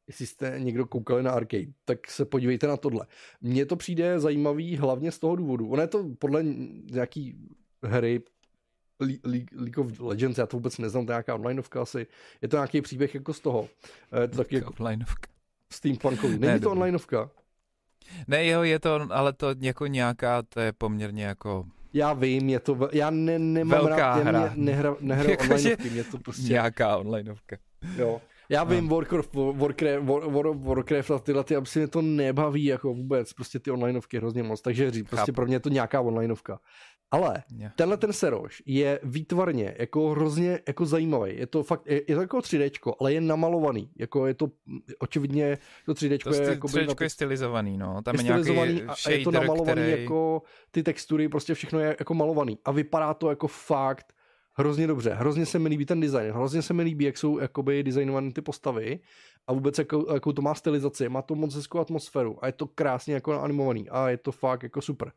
Jestli 0.08 0.26
jste 0.26 0.56
někdo 0.58 0.86
koukali 0.86 1.24
na 1.24 1.32
Arcane, 1.32 1.66
tak 1.86 2.12
se 2.12 2.26
podívejte 2.26 2.68
na 2.68 2.78
tohle. 2.78 3.08
Mně 3.41 3.66
to 3.66 3.76
přijde 3.76 4.20
zajímavý 4.20 4.78
hlavně 4.78 5.12
z 5.12 5.20
toho 5.20 5.36
důvodu. 5.36 5.70
Ono 5.70 5.82
je 5.82 5.88
to 5.88 6.10
podle 6.20 6.43
nějaký 6.91 7.38
hry 7.84 8.22
League 9.56 9.78
of 9.78 9.99
Legends, 9.99 10.38
já 10.38 10.45
to 10.45 10.58
vůbec 10.58 10.78
neznám, 10.78 11.06
to 11.06 11.12
je 11.12 11.14
nějaká 11.14 11.36
onlineovka 11.36 11.82
asi. 11.82 12.08
Je 12.41 12.47
to 12.47 12.58
nějaký 12.58 12.82
příběh 12.82 13.16
jako 13.16 13.34
z 13.34 13.39
toho. 13.39 13.70
Je 14.22 14.28
to 14.28 14.38
taky 14.38 14.56
jako 14.56 14.74
onlineovka. 14.80 15.28
Steampunkový. 15.72 16.39
Není 16.39 16.54
ne, 16.54 16.60
to 16.60 16.72
onlineovka? 16.72 17.30
Ne, 18.28 18.47
jo, 18.47 18.64
je 18.64 18.80
to, 18.80 19.08
ale 19.10 19.34
to 19.34 19.56
jako 19.60 19.88
nějaká, 19.88 20.41
to 20.41 20.60
je 20.60 20.74
poměrně 20.74 21.24
jako... 21.24 21.66
Já 21.93 22.14
vím, 22.14 22.49
je 22.49 22.60
to, 22.60 22.89
já 22.91 23.10
ne, 23.10 23.39
nemám 23.39 23.86
Velká 23.86 23.97
rád, 23.97 24.24
hra. 24.24 24.39
Mě, 24.39 24.66
nehra, 24.66 24.95
nehra 24.99 25.30
jako 25.32 25.43
onlineovky, 25.43 25.89
mě 25.89 26.04
to 26.04 26.18
prostě... 26.18 26.54
Nějaká 26.54 26.97
onlineovka. 26.97 27.58
Jo. 27.97 28.22
Já 28.49 28.64
vím, 28.64 28.88
no. 28.88 28.95
Warcraft, 28.95 29.34
Warcraft, 29.34 30.06
War, 30.06 30.47
Warcraft 30.47 31.12
a 31.12 31.20
tyhle, 31.20 31.43
ty, 31.43 31.56
si 31.64 31.80
mě 31.80 31.88
to 31.88 32.01
nebaví 32.01 32.66
jako 32.66 32.93
vůbec, 32.93 33.34
prostě 33.34 33.60
ty 33.60 33.72
onlineovky 33.72 34.18
hrozně 34.18 34.43
moc, 34.43 34.62
takže 34.62 34.91
říct, 34.91 35.10
prostě 35.10 35.32
pro 35.32 35.45
mě 35.45 35.56
je 35.56 35.60
to 35.60 35.70
nějaká 35.70 36.01
onlineovka. 36.01 36.60
Ale 37.14 37.43
yeah. 37.57 37.74
tenhle 37.76 37.97
ten 37.97 38.14
seroš 38.14 38.64
je 38.66 38.99
výtvarně 39.03 39.76
jako 39.80 40.09
hrozně 40.09 40.59
jako 40.68 40.86
zajímavý. 40.86 41.38
Je 41.38 41.47
to 41.47 41.64
fakt, 41.64 41.82
je, 41.88 42.01
je 42.07 42.16
to 42.16 42.22
jako 42.22 42.38
3D, 42.38 42.93
ale 42.99 43.14
je 43.14 43.22
namalovaný. 43.22 43.89
Jako 43.95 44.28
je 44.28 44.34
to 44.34 44.51
očividně, 44.99 45.57
to 45.86 45.93
3D 45.93 46.18
to 46.24 46.34
je, 46.34 46.49
jako 46.49 46.68
3D 46.68 47.03
je 47.03 47.09
stylizovaný, 47.09 47.78
no. 47.78 48.01
Tam 48.01 48.16
je, 48.16 48.22
je 48.22 48.26
stylizovaný 48.26 48.84
a, 48.84 48.95
shader, 48.95 49.20
je 49.20 49.24
to 49.24 49.32
namalovaný 49.32 49.82
který... 49.82 50.01
jako 50.01 50.41
ty 50.72 50.84
textury, 50.84 51.30
prostě 51.30 51.53
všechno 51.53 51.80
je 51.80 51.95
jako 51.99 52.14
malovaný. 52.14 52.57
A 52.66 52.72
vypadá 52.72 53.14
to 53.14 53.30
jako 53.30 53.47
fakt 53.47 54.14
hrozně 54.53 54.88
dobře. 54.88 55.14
Hrozně 55.14 55.45
se 55.45 55.59
mi 55.59 55.70
líbí 55.70 55.86
ten 55.86 55.99
design, 55.99 56.32
hrozně 56.32 56.61
se 56.61 56.74
mi 56.74 56.84
líbí, 56.84 57.05
jak 57.05 57.18
jsou 57.18 57.39
jakoby 57.39 57.84
designované 57.84 58.32
ty 58.32 58.41
postavy 58.41 58.99
a 59.47 59.53
vůbec 59.53 59.78
jako, 59.78 60.05
jako 60.14 60.34
to 60.34 60.41
má 60.41 60.55
stylizaci, 60.55 61.09
má 61.09 61.22
to 61.22 61.36
moc 61.36 61.55
hezkou 61.55 61.80
atmosféru 61.80 62.43
a 62.43 62.47
je 62.47 62.53
to 62.53 62.68
krásně 62.68 63.14
jako 63.14 63.41
animovaný 63.41 63.89
a 63.89 64.09
je 64.09 64.18
to 64.18 64.32
fakt 64.32 64.64
jako 64.64 64.82
super. 64.82 65.11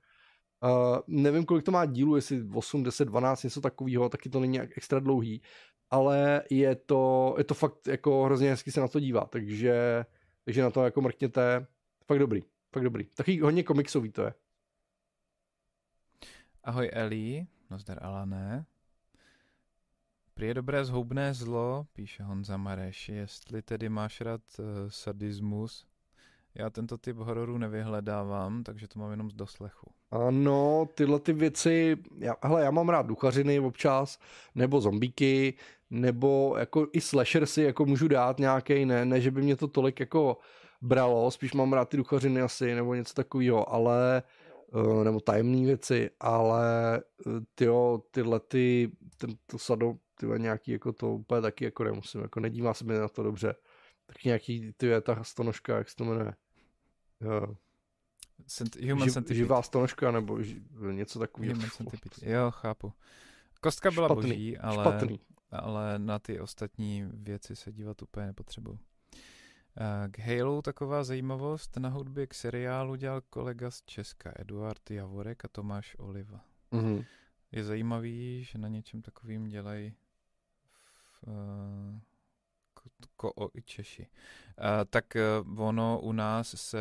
Uh, 0.63 0.99
nevím, 1.07 1.45
kolik 1.45 1.65
to 1.65 1.71
má 1.71 1.87
dílů, 1.87 2.17
jestli 2.17 2.43
8, 2.55 2.83
10, 2.83 3.05
12, 3.05 3.43
něco 3.43 3.61
takového, 3.61 4.09
taky 4.09 4.29
to 4.29 4.41
není 4.41 4.61
extra 4.61 5.01
dlouhý, 5.01 5.43
ale 5.91 6.43
je 6.51 6.75
to, 6.77 7.35
je 7.39 7.45
to 7.45 7.55
fakt 7.55 7.87
jako 7.87 8.25
hrozně 8.25 8.51
hezky 8.51 8.73
se 8.73 8.81
na 8.81 8.89
to 8.89 9.01
dívá, 9.01 9.27
takže, 9.27 10.05
takže 10.45 10.63
na 10.63 10.71
to 10.71 10.85
jako 10.85 11.01
mrkněte, 11.01 11.67
fakt 12.07 12.19
dobrý, 12.19 12.43
fakt 12.73 12.85
dobrý. 12.85 13.05
Taky 13.05 13.41
hodně 13.41 13.63
komiksový 13.63 14.13
to 14.13 14.23
je. 14.23 14.35
Ahoj 16.65 16.91
Eli, 16.93 17.47
nazdar 17.71 17.99
Alané. 18.05 18.67
Prý 20.35 20.47
je 20.47 20.55
dobré 20.55 20.85
zhoubné 20.85 21.35
zlo, 21.35 21.87
píše 21.93 22.23
Honza 22.23 22.57
Mareš, 22.57 23.09
jestli 23.09 23.63
tedy 23.63 23.89
máš 23.89 24.21
rád 24.21 24.41
uh, 24.59 24.65
sadismus, 24.89 25.87
já 26.59 26.71
tento 26.71 26.99
typ 26.99 27.17
hororu 27.17 27.59
nevyhledávám, 27.59 28.63
takže 28.63 28.89
to 28.89 28.99
mám 28.99 29.11
jenom 29.11 29.31
z 29.31 29.35
doslechu. 29.35 29.91
Ano, 30.11 30.89
tyhle 30.95 31.21
ty 31.21 31.33
věci, 31.33 31.97
já, 32.19 32.37
hele, 32.43 32.63
já 32.63 32.71
mám 32.71 32.89
rád 32.89 33.07
duchařiny 33.07 33.61
občas, 33.61 34.19
nebo 34.55 34.81
zombíky, 34.81 35.55
nebo 35.91 36.55
jako 36.59 36.89
i 36.93 37.01
slasher 37.01 37.47
si 37.47 37.63
jako 37.63 37.85
můžu 37.85 38.09
dát 38.09 38.39
nějaký, 38.39 38.85
ne, 38.85 39.05
ne, 39.05 39.21
že 39.21 39.31
by 39.31 39.43
mě 39.43 39.57
to 39.57 39.69
tolik 39.69 40.01
jako 40.01 40.39
bralo, 40.83 41.31
spíš 41.31 41.53
mám 41.53 41.73
rád 41.73 41.89
ty 41.89 41.97
duchařiny 41.97 42.41
asi, 42.41 42.75
nebo 42.75 42.95
něco 42.95 43.15
takového, 43.15 43.73
ale 43.73 44.23
uh, 44.75 45.05
nebo 45.05 45.21
tajemné 45.21 45.67
věci, 45.67 46.11
ale 46.21 47.01
uh, 47.27 47.33
tyjo, 47.55 48.03
tyhle 48.11 48.41
ty, 48.41 48.91
ten, 49.19 49.31
to 49.47 49.59
sado, 49.59 49.95
tyhle 50.19 50.39
nějaký 50.39 50.71
jako 50.71 50.93
to 50.93 51.13
úplně 51.13 51.43
taky 51.43 51.65
jako 51.65 51.85
nemusím, 51.85 52.21
jako 52.21 52.41
nedívá 52.41 52.75
se 52.75 52.85
mi 52.85 52.95
na 52.99 53.09
to 53.09 53.23
dobře. 53.23 53.55
Tak 54.07 54.25
nějaký, 54.25 54.73
ty 54.77 54.91
ta 55.03 55.25
stonožka, 55.25 55.77
jak 55.77 55.91
se 55.91 55.97
to 55.97 56.05
jmenuje? 56.05 56.35
Uh, 57.21 57.55
Cent- 58.47 58.89
human 58.91 59.09
Ži- 59.09 59.35
živá 59.35 59.63
stonožka 59.63 60.11
nebo 60.11 60.37
ži- 60.37 60.63
něco 60.93 61.19
takového. 61.19 61.55
Human 61.55 61.71
centipede. 61.71 62.33
Jo, 62.33 62.51
chápu. 62.51 62.93
Kostka 63.61 63.91
byla 63.91 64.09
špatný, 64.09 64.31
boží, 64.31 64.59
ale, 64.59 64.85
špatný. 64.85 65.21
ale 65.51 65.99
na 65.99 66.19
ty 66.19 66.41
ostatní 66.41 67.05
věci 67.13 67.57
se 67.57 67.73
dívat 67.73 68.03
úplně 68.03 68.27
nepotřebuji. 68.27 68.79
Eh, 69.79 70.09
k 70.09 70.19
Halo 70.19 70.63
taková 70.63 71.05
zajímavost. 71.05 71.77
Na 71.77 71.89
hudbě 71.89 72.27
k 72.27 72.35
seriálu 72.35 72.95
dělal 72.95 73.21
kolega 73.21 73.71
z 73.71 73.83
Česka, 73.83 74.33
Eduard 74.37 74.91
Javorek 74.91 75.45
a 75.45 75.49
Tomáš 75.49 75.97
Oliva. 75.99 76.41
Mm-hmm. 76.73 77.05
Je 77.53 77.65
zajímavý, 77.65 78.45
že 78.45 78.59
na 78.59 78.69
něčem 78.69 79.03
takovým 79.03 79.49
dělají 79.49 79.95
uh, 81.27 81.35
ko, 83.17 83.33
i 83.55 83.63
Češi. 83.63 84.07
Tak 84.91 85.05
uh, 85.47 85.61
ono 85.61 86.01
u 86.01 86.13
nás 86.13 86.55
se 86.57 86.79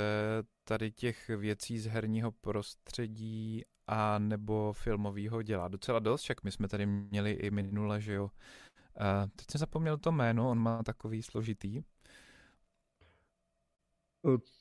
tady 0.64 0.92
těch 0.92 1.30
věcí 1.30 1.80
z 1.80 1.86
herního 1.86 2.32
prostředí 2.32 3.64
a 3.88 4.20
nebo 4.20 4.74
filmového 4.74 5.42
dělá 5.42 5.68
docela 5.68 6.00
dost, 6.00 6.22
však 6.22 6.44
my 6.44 6.52
jsme 6.52 6.68
tady 6.68 6.86
měli 6.86 7.32
i 7.32 7.52
minule, 7.52 8.02
že 8.02 8.14
jo. 8.14 8.32
Teď 9.36 9.52
jsem 9.52 9.60
zapomněl 9.60 9.98
to 9.98 10.12
jméno, 10.12 10.50
on 10.50 10.60
má 10.60 10.84
takový 10.84 11.24
složitý. 11.24 11.84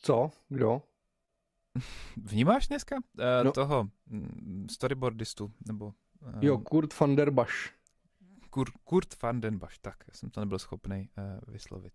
Co? 0.03 0.30
Kdo? 0.49 0.82
Vnímáš 2.16 2.68
dneska 2.68 2.97
uh, 2.97 3.24
no. 3.45 3.53
toho 3.53 3.88
mm, 4.07 4.66
storyboardistu, 4.70 5.53
nebo... 5.66 5.86
Uh, 5.86 5.92
jo, 6.40 6.59
Kurt 6.59 7.01
van 7.01 7.16
der 7.16 7.30
Basch. 7.30 7.84
Kurt, 8.55 8.72
Kurt 8.84 9.22
van 9.22 9.40
den 9.40 9.59
Basch, 9.59 9.78
tak, 9.78 10.05
já 10.09 10.14
jsem 10.14 10.30
to 10.30 10.40
nebyl 10.40 10.59
schopný 10.59 11.09
uh, 11.18 11.52
vyslovit. 11.52 11.92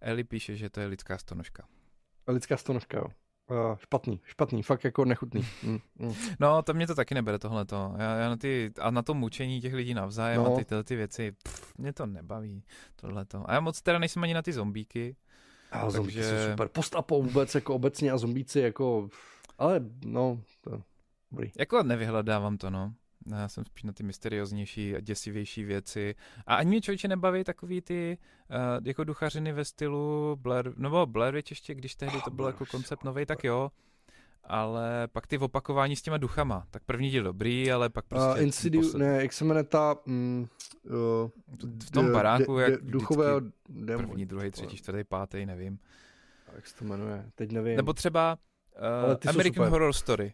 Eli 0.00 0.24
píše, 0.24 0.56
že 0.56 0.70
to 0.70 0.80
je 0.80 0.86
lidská 0.86 1.18
stonožka. 1.18 1.66
Lidská 2.28 2.56
stonožka, 2.56 2.98
jo. 2.98 3.04
Uh, 3.50 3.76
špatný, 3.76 4.20
špatný, 4.24 4.62
fakt 4.62 4.84
jako 4.84 5.04
nechutný. 5.04 5.46
Mm, 5.62 5.78
mm. 5.98 6.14
No, 6.40 6.62
to 6.62 6.74
mě 6.74 6.86
to 6.86 6.94
taky 6.94 7.14
nebere 7.14 7.38
tohleto. 7.38 7.94
Já, 7.98 8.16
já 8.16 8.28
na 8.28 8.36
ty, 8.36 8.72
a 8.80 8.90
na 8.90 9.02
to 9.02 9.14
mučení 9.14 9.60
těch 9.60 9.74
lidí 9.74 9.94
navzájem 9.94 10.42
no. 10.42 10.54
a 10.54 10.58
ty, 10.58 10.64
tyhle 10.64 10.84
ty 10.84 10.96
věci, 10.96 11.32
pff, 11.42 11.78
mě 11.78 11.92
to 11.92 12.06
nebaví, 12.06 12.64
tohleto. 12.96 13.50
A 13.50 13.54
já 13.54 13.60
moc 13.60 13.82
teda 13.82 13.98
nejsem 13.98 14.22
ani 14.22 14.34
na 14.34 14.42
ty 14.42 14.52
zombíky. 14.52 15.16
A 15.70 15.80
takže... 15.80 15.96
zombíky 15.96 16.22
jsou 16.22 16.50
super. 16.50 16.68
Post-apo 16.68 17.22
vůbec 17.22 17.54
jako 17.54 17.74
obecně 17.74 18.10
a 18.10 18.18
zombíci 18.18 18.60
jako, 18.60 19.08
ale 19.58 19.80
no, 20.04 20.42
to 20.60 20.82
dobrý. 21.30 21.52
Jako 21.58 21.82
nevyhledávám 21.82 22.58
to, 22.58 22.70
no. 22.70 22.94
Já 23.36 23.48
jsem 23.48 23.64
spíš 23.64 23.82
na 23.82 23.92
ty 23.92 24.02
mysterióznější 24.02 24.96
a 24.96 25.00
děsivější 25.00 25.64
věci. 25.64 26.14
A 26.46 26.54
ani 26.54 26.68
mě 26.68 26.80
člověče 26.80 27.08
nebaví 27.08 27.44
takový 27.44 27.80
ty 27.80 28.18
uh, 28.50 28.86
jako 28.86 29.04
duchařiny 29.04 29.52
ve 29.52 29.64
stylu 29.64 30.36
Blair, 30.36 30.72
nebo 30.76 31.06
Blair 31.06 31.34
Witch 31.34 31.50
ještě, 31.50 31.74
když 31.74 31.94
tehdy 31.94 32.18
to 32.24 32.30
bylo 32.30 32.48
jako 32.48 32.66
koncept 32.66 33.04
nový, 33.04 33.26
tak 33.26 33.44
jo. 33.44 33.70
Ale 34.44 35.08
pak 35.12 35.26
ty 35.26 35.38
opakování 35.38 35.96
s 35.96 36.02
těma 36.02 36.16
duchama. 36.16 36.66
Tak 36.70 36.82
první 36.84 37.10
díl 37.10 37.24
dobrý, 37.24 37.72
ale 37.72 37.88
pak 37.88 38.04
prostě... 38.04 38.28
Uh, 38.28 38.42
Insidious, 38.42 38.86
posled... 38.86 39.00
ne, 39.00 39.22
jak 39.22 39.32
se 39.32 39.44
jmenuje 39.44 39.64
ta... 39.64 39.96
Mm, 40.06 40.46
uh, 40.84 40.92
v 41.84 41.90
tom 41.90 42.12
baráku, 42.12 42.56
de, 42.58 42.66
de, 42.66 42.72
jak 42.72 42.84
duchové 42.84 43.26
demo. 43.68 44.08
První, 44.08 44.26
druhý, 44.26 44.50
třetí, 44.50 44.76
čtvrtý, 44.76 45.04
pátý, 45.04 45.46
nevím. 45.46 45.78
Jak 46.54 46.66
se 46.66 46.76
to 46.76 46.84
jmenuje? 46.84 47.30
Teď 47.34 47.52
nevím. 47.52 47.76
Nebo 47.76 47.92
třeba 47.92 48.38
uh, 49.08 49.30
American 49.30 49.68
Horror 49.68 49.92
Story. 49.92 50.32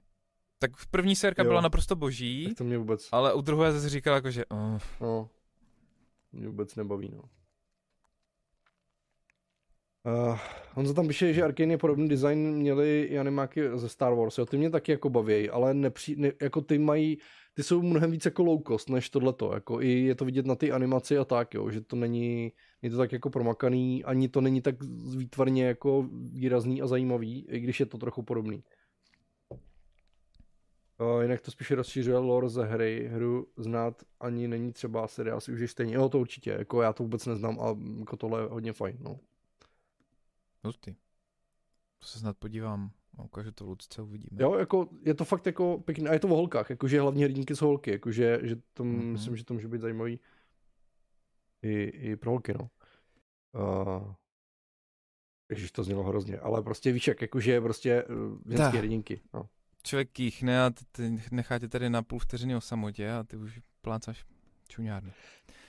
Tak 0.59 0.77
v 0.77 0.87
první 0.87 1.17
sérka 1.17 1.43
jo. 1.43 1.49
byla 1.49 1.61
naprosto 1.61 1.97
boží, 1.97 2.45
tak 2.49 2.57
to 2.57 2.65
mě 2.65 2.79
vůbec... 2.79 3.09
ale 3.13 3.35
u 3.35 3.41
druhé 3.41 3.73
zase 3.73 3.89
říkal 3.89 4.15
jako, 4.15 4.31
že... 4.31 4.47
Uh. 4.47 4.79
No, 5.01 5.31
mě 6.33 6.49
vůbec 6.49 6.77
nebaví, 6.77 7.11
no. 7.15 7.23
Uh, 10.07 10.39
on 10.75 10.87
se 10.87 10.95
tam 10.95 11.09
píše, 11.09 11.35
že 11.35 11.43
Arkane 11.43 11.79
podobný 11.79 12.09
design 12.09 12.55
měli 12.55 13.03
i 13.03 13.19
animáky 13.19 13.63
ze 13.75 13.89
Star 13.89 14.15
Wars, 14.15 14.39
jo, 14.39 14.47
ty 14.47 14.59
mě 14.59 14.71
taky 14.71 14.93
jako 14.93 15.11
baví, 15.11 15.51
ale 15.51 15.75
nepří, 15.75 16.17
ne, 16.17 16.33
jako 16.43 16.61
ty 16.61 16.79
mají, 16.79 17.19
ty 17.55 17.63
jsou 17.63 17.83
mnohem 17.83 18.11
víc 18.11 18.25
jako 18.25 18.43
low 18.43 18.63
cost 18.69 18.89
než 18.89 19.11
tohleto, 19.11 19.55
jako 19.55 19.83
i 19.83 19.89
je 19.89 20.15
to 20.15 20.25
vidět 20.25 20.47
na 20.47 20.55
ty 20.55 20.73
animaci 20.73 21.19
a 21.19 21.25
tak, 21.25 21.55
jo, 21.55 21.71
že 21.71 21.81
to 21.81 21.97
není, 21.97 22.53
je 22.83 22.91
to 22.91 22.97
tak 22.97 23.13
jako 23.13 23.31
promakaný, 23.31 24.05
ani 24.05 24.29
to 24.29 24.41
není 24.41 24.63
tak 24.63 24.75
výtvarně 25.17 25.65
jako 25.67 26.09
výrazný 26.33 26.83
a 26.83 26.87
zajímavý, 26.87 27.47
i 27.49 27.61
když 27.61 27.81
je 27.81 27.87
to 27.87 27.99
trochu 27.99 28.23
podobný. 28.23 28.63
Uh, 31.01 31.23
jinak 31.23 31.41
to 31.41 31.51
spíše 31.51 31.75
rozšířuje 31.75 32.19
lore 32.19 32.49
ze 32.49 32.65
hry. 32.65 33.09
Hru 33.13 33.47
znát 33.57 34.03
ani 34.21 34.49
není 34.49 34.73
třeba 34.73 35.09
seriál 35.09 35.41
si 35.41 35.53
už 35.53 35.71
stejně. 35.71 35.95
Jo, 35.95 36.09
to 36.09 36.19
určitě. 36.19 36.51
Jako 36.51 36.83
já 36.83 36.93
to 36.93 37.03
vůbec 37.03 37.27
neznám 37.27 37.61
a 37.61 37.77
jako 37.99 38.17
tohle 38.17 38.41
je 38.41 38.47
hodně 38.47 38.73
fajn. 38.73 38.97
No. 39.01 39.19
Hustý. 40.65 40.95
To 41.99 42.07
se 42.07 42.19
snad 42.19 42.37
podívám. 42.37 42.91
Ukážu 43.25 43.51
to 43.51 43.65
Lucce, 43.65 44.03
uvidíme. 44.03 44.43
Jo, 44.43 44.55
jako 44.55 44.89
je 45.03 45.15
to 45.15 45.25
fakt 45.25 45.47
jako 45.47 45.79
pěkné. 45.79 46.11
A 46.11 46.13
je 46.13 46.19
to 46.19 46.29
o 46.29 46.37
holkách. 46.37 46.71
Jakože 46.71 47.01
hlavní 47.01 47.23
hrdinky 47.23 47.57
jsou 47.57 47.67
holky. 47.67 47.91
Jakože 47.91 48.41
že 48.43 48.57
to, 48.57 48.85
mm-hmm. 48.85 49.13
myslím, 49.13 49.37
že 49.37 49.45
to 49.45 49.55
může 49.55 49.69
být 49.69 49.81
zajímavý 49.81 50.21
i, 51.63 51.83
i 51.83 52.17
pro 52.17 52.31
holky, 52.31 52.55
no. 52.55 52.71
Uh, 53.53 54.15
Ježiš, 55.51 55.73
to 55.73 55.85
znělo 55.85 56.03
hrozně, 56.03 56.39
ale 56.39 56.63
prostě 56.63 56.93
víš, 56.93 57.09
jak 57.09 57.23
jakože 57.23 57.61
prostě 57.61 58.05
uh, 58.05 58.39
ženské 58.47 58.79
hrdinky. 58.79 59.21
No 59.35 59.49
člověk 59.87 60.11
kýchne 60.13 60.65
a 60.65 60.71
ty, 60.93 61.19
nechá 61.31 61.59
tě 61.59 61.69
tady 61.69 61.91
na 61.91 62.03
půl 62.03 62.19
vteřiny 62.19 62.57
o 62.57 62.61
samotě 62.61 63.13
a 63.13 63.23
ty 63.23 63.37
už 63.37 63.61
plácáš 63.83 64.25
čuňárny. 64.69 65.13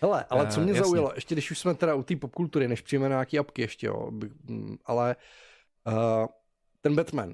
Hele, 0.01 0.25
ale 0.29 0.47
co 0.47 0.61
mě 0.61 0.73
uh, 0.73 0.79
zaujalo, 0.79 1.11
ještě 1.15 1.35
když 1.35 1.51
už 1.51 1.59
jsme 1.59 1.75
teda 1.75 1.95
u 1.95 2.03
té 2.03 2.15
popkultury, 2.15 2.67
než 2.67 2.81
přijme 2.81 3.07
nějaký 3.07 3.39
apky 3.39 3.61
ještě, 3.61 3.87
jo, 3.87 4.11
mm, 4.47 4.77
ale 4.85 5.15
uh, 5.87 6.25
ten 6.81 6.95
Batman, 6.95 7.33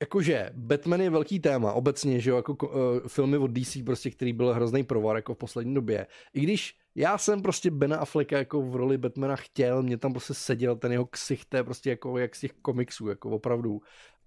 jakože 0.00 0.50
Batman 0.54 1.00
je 1.00 1.10
velký 1.10 1.40
téma 1.40 1.72
obecně, 1.72 2.20
že 2.20 2.30
jo, 2.30 2.36
jako 2.36 2.52
uh, 2.52 2.72
filmy 3.08 3.36
od 3.36 3.50
DC 3.50 3.76
prostě, 3.84 4.10
který 4.10 4.32
byl 4.32 4.54
hrozný 4.54 4.84
provar 4.84 5.16
jako 5.16 5.34
v 5.34 5.38
poslední 5.38 5.74
době. 5.74 6.06
I 6.32 6.40
když 6.40 6.78
já 6.94 7.18
jsem 7.18 7.42
prostě 7.42 7.70
Bena 7.70 7.96
Afflecka 7.96 8.38
jako 8.38 8.62
v 8.62 8.76
roli 8.76 8.98
Batmana 8.98 9.36
chtěl, 9.36 9.82
mě 9.82 9.98
tam 9.98 10.12
prostě 10.12 10.34
seděl 10.34 10.76
ten 10.76 10.92
jeho 10.92 11.06
ksicht, 11.06 11.54
prostě 11.62 11.90
jako 11.90 12.18
jak 12.18 12.36
z 12.36 12.40
těch 12.40 12.52
komiksů, 12.52 13.08
jako 13.08 13.30
opravdu. 13.30 13.80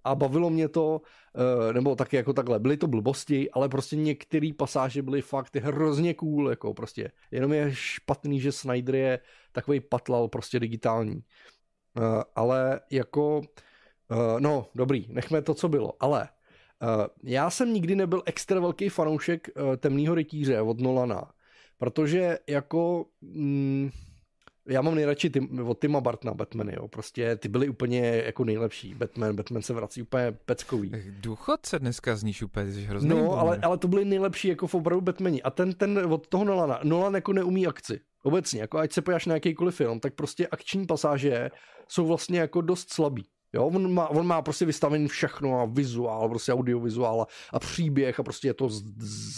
A 0.04 0.14
bavilo 0.14 0.50
mě 0.50 0.68
to, 0.68 1.00
eh, 1.36 1.72
nebo 1.72 1.96
taky 1.96 2.16
jako 2.16 2.32
takhle, 2.32 2.58
byly 2.58 2.76
to 2.76 2.86
blbosti, 2.86 3.50
ale 3.50 3.68
prostě 3.68 3.96
některé 3.96 4.50
pasáže 4.58 5.02
byly 5.02 5.22
fakt 5.22 5.56
hrozně 5.56 6.14
cool, 6.14 6.50
jako 6.50 6.74
prostě, 6.74 7.10
jenom 7.30 7.52
je 7.52 7.74
špatný, 7.74 8.40
že 8.40 8.52
Snyder 8.52 8.94
je 8.94 9.18
takový 9.52 9.80
patlal 9.80 10.28
prostě 10.28 10.60
digitální. 10.60 11.24
Eh, 11.98 12.24
ale 12.34 12.80
jako, 12.90 13.40
eh, 14.10 14.40
no 14.40 14.68
dobrý, 14.74 15.06
nechme 15.08 15.42
to, 15.42 15.54
co 15.54 15.68
bylo, 15.68 15.92
ale 16.00 16.28
já 17.22 17.50
jsem 17.50 17.72
nikdy 17.72 17.96
nebyl 17.96 18.22
extra 18.26 18.60
velký 18.60 18.88
fanoušek 18.88 19.48
Temného 19.78 20.14
rytíře 20.14 20.60
od 20.60 20.80
Nolana, 20.80 21.32
protože 21.78 22.38
jako... 22.48 23.06
Mm, 23.20 23.90
já 24.68 24.82
mám 24.82 24.94
nejradši 24.94 25.30
ty, 25.30 25.48
od 25.64 25.80
Tima 25.80 26.00
Bartna 26.00 26.34
Batmany, 26.34 26.74
jo. 26.76 26.88
Prostě 26.88 27.36
ty 27.36 27.48
byly 27.48 27.68
úplně 27.68 28.22
jako 28.26 28.44
nejlepší. 28.44 28.94
Batman, 28.94 29.36
Batman 29.36 29.62
se 29.62 29.72
vrací 29.72 30.02
úplně 30.02 30.32
peckový. 30.32 30.92
Důchod 31.20 31.66
se 31.66 31.78
dneska 31.78 32.16
zníš 32.16 32.42
úplně, 32.42 32.72
jsi 32.72 32.82
hrozný. 32.82 33.08
No, 33.08 33.38
ale, 33.38 33.58
ale, 33.62 33.78
to 33.78 33.88
byly 33.88 34.04
nejlepší 34.04 34.48
jako 34.48 34.66
v 34.66 34.74
opravdu 34.74 35.00
Batmani. 35.00 35.42
A 35.42 35.50
ten, 35.50 35.72
ten 35.72 35.98
od 35.98 36.26
toho 36.26 36.44
Nolana, 36.44 36.80
Nolan 36.84 37.14
jako 37.14 37.32
neumí 37.32 37.66
akci. 37.66 38.00
Obecně, 38.22 38.60
jako 38.60 38.78
ať 38.78 38.92
se 38.92 39.02
pojáš 39.02 39.26
na 39.26 39.34
jakýkoliv 39.34 39.76
film, 39.76 40.00
tak 40.00 40.14
prostě 40.14 40.48
akční 40.48 40.86
pasáže 40.86 41.50
jsou 41.88 42.06
vlastně 42.06 42.40
jako 42.40 42.60
dost 42.60 42.92
slabý. 42.92 43.24
Jo, 43.56 43.66
on 43.66 43.94
má, 43.94 44.08
on 44.08 44.26
má 44.26 44.42
prostě 44.42 44.64
vystavený 44.64 45.08
všechno 45.08 45.60
a 45.60 45.64
vizuál, 45.64 46.28
prostě 46.28 46.52
audiovizuál 46.52 47.20
a, 47.20 47.26
a 47.52 47.58
příběh 47.58 48.20
a 48.20 48.22
prostě 48.22 48.48
je 48.48 48.54
to 48.54 48.68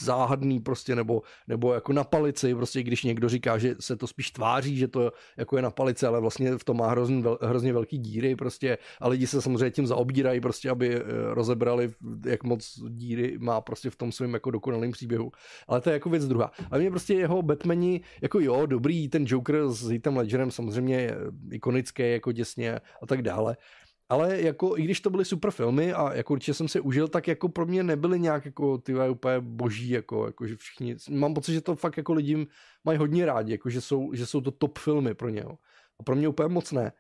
záhadný 0.05 0.61
prostě 0.61 0.97
nebo, 0.97 1.23
nebo 1.49 1.75
jako 1.75 1.93
na 1.93 2.05
palici, 2.05 2.55
prostě 2.55 2.83
když 2.83 3.05
někdo 3.05 3.29
říká, 3.29 3.59
že 3.59 3.75
se 3.81 3.97
to 3.97 4.07
spíš 4.07 4.31
tváří, 4.31 4.77
že 4.77 4.89
to 4.89 5.13
jako 5.37 5.57
je 5.57 5.63
na 5.63 5.71
palici, 5.71 6.07
ale 6.07 6.21
vlastně 6.21 6.59
v 6.59 6.65
tom 6.65 6.77
má 6.77 6.91
hrozně, 6.91 7.23
hrozně 7.43 7.73
velký 7.73 7.99
díry 7.99 8.37
prostě 8.37 8.79
a 9.01 9.09
lidi 9.09 9.27
se 9.27 9.43
samozřejmě 9.43 9.71
tím 9.71 9.87
zaobírají 9.87 10.41
prostě, 10.41 10.71
aby 10.71 10.97
eh, 10.97 11.03
rozebrali, 11.35 11.91
jak 12.27 12.45
moc 12.45 12.81
díry 12.89 13.39
má 13.39 13.61
prostě 13.61 13.91
v 13.91 13.97
tom 13.97 14.13
svém 14.13 14.35
jako 14.35 14.51
dokonalém 14.51 14.91
příběhu. 14.91 15.33
Ale 15.69 15.81
to 15.81 15.91
je 15.91 15.95
jako 15.95 16.11
věc 16.11 16.29
druhá. 16.29 16.51
A 16.71 16.79
mě 16.79 16.91
prostě 16.91 17.15
jeho 17.15 17.43
Batmani, 17.43 18.01
jako 18.23 18.41
jo, 18.41 18.67
dobrý, 18.67 19.09
ten 19.09 19.25
Joker 19.29 19.69
s 19.69 19.89
Heathem 19.89 20.17
Ledgerem 20.17 20.51
samozřejmě 20.51 20.97
je 20.97 21.17
ikonický 21.53 22.13
jako 22.13 22.33
děsně 22.33 22.81
a 23.03 23.07
tak 23.07 23.23
dále 23.23 23.57
ale 24.09 24.41
jako 24.41 24.79
i 24.79 24.83
když 24.83 25.01
to 25.01 25.11
byly 25.11 25.25
super 25.25 25.51
filmy 25.51 25.93
a 25.93 26.15
jako 26.15 26.33
určitě 26.33 26.55
jsem 26.55 26.69
si 26.69 26.81
užil, 26.81 27.09
tak 27.09 27.29
jako 27.29 27.49
pro 27.49 27.67
mě 27.67 27.83
nebyly 27.83 28.21
nějak 28.21 28.45
jako 28.45 28.79
ty 28.79 28.95
úplně 29.11 29.41
boží, 29.41 29.91
jako, 29.91 30.27
jako 30.27 30.47
že 30.47 30.57
všichni, 30.57 30.97
mám 31.11 31.35
pocit, 31.35 31.53
že 31.53 31.61
to 31.61 31.77
fakt 31.77 31.97
jako 31.97 32.13
lidi 32.13 32.47
mají 32.85 32.99
hodně 32.99 33.27
rádi, 33.27 33.53
jako 33.53 33.71
že 33.71 33.81
jsou, 33.81 34.15
že 34.15 34.27
jsou 34.27 34.41
to 34.41 34.51
top 34.51 34.79
filmy 34.79 35.15
pro 35.15 35.29
něho. 35.29 35.59
A 36.01 36.03
pro 36.03 36.15
mě 36.15 36.29
úplně 36.29 36.49
moc 36.49 36.73
ne. 36.73 36.93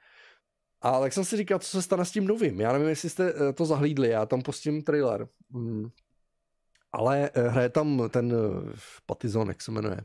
A 0.81 1.01
tak 1.01 1.13
jsem 1.13 1.25
si 1.25 1.37
říkal, 1.37 1.59
co 1.59 1.69
se 1.69 1.83
stane 1.83 2.05
s 2.05 2.11
tím 2.11 2.27
novým. 2.27 2.61
Já 2.61 2.73
nevím, 2.73 2.89
jestli 2.89 3.11
jste 3.11 3.53
to 3.55 3.67
zahlídli, 3.67 4.09
já 4.09 4.27
tam 4.27 4.43
pustím 4.43 4.83
trailer. 4.83 5.29
Hmm. 5.55 5.89
Ale 6.93 7.31
hraje 7.35 7.69
tam 7.69 8.03
ten 8.11 8.35
Patizon, 9.07 9.49
jak 9.49 9.63
se 9.63 9.71
jmenuje. 9.71 10.01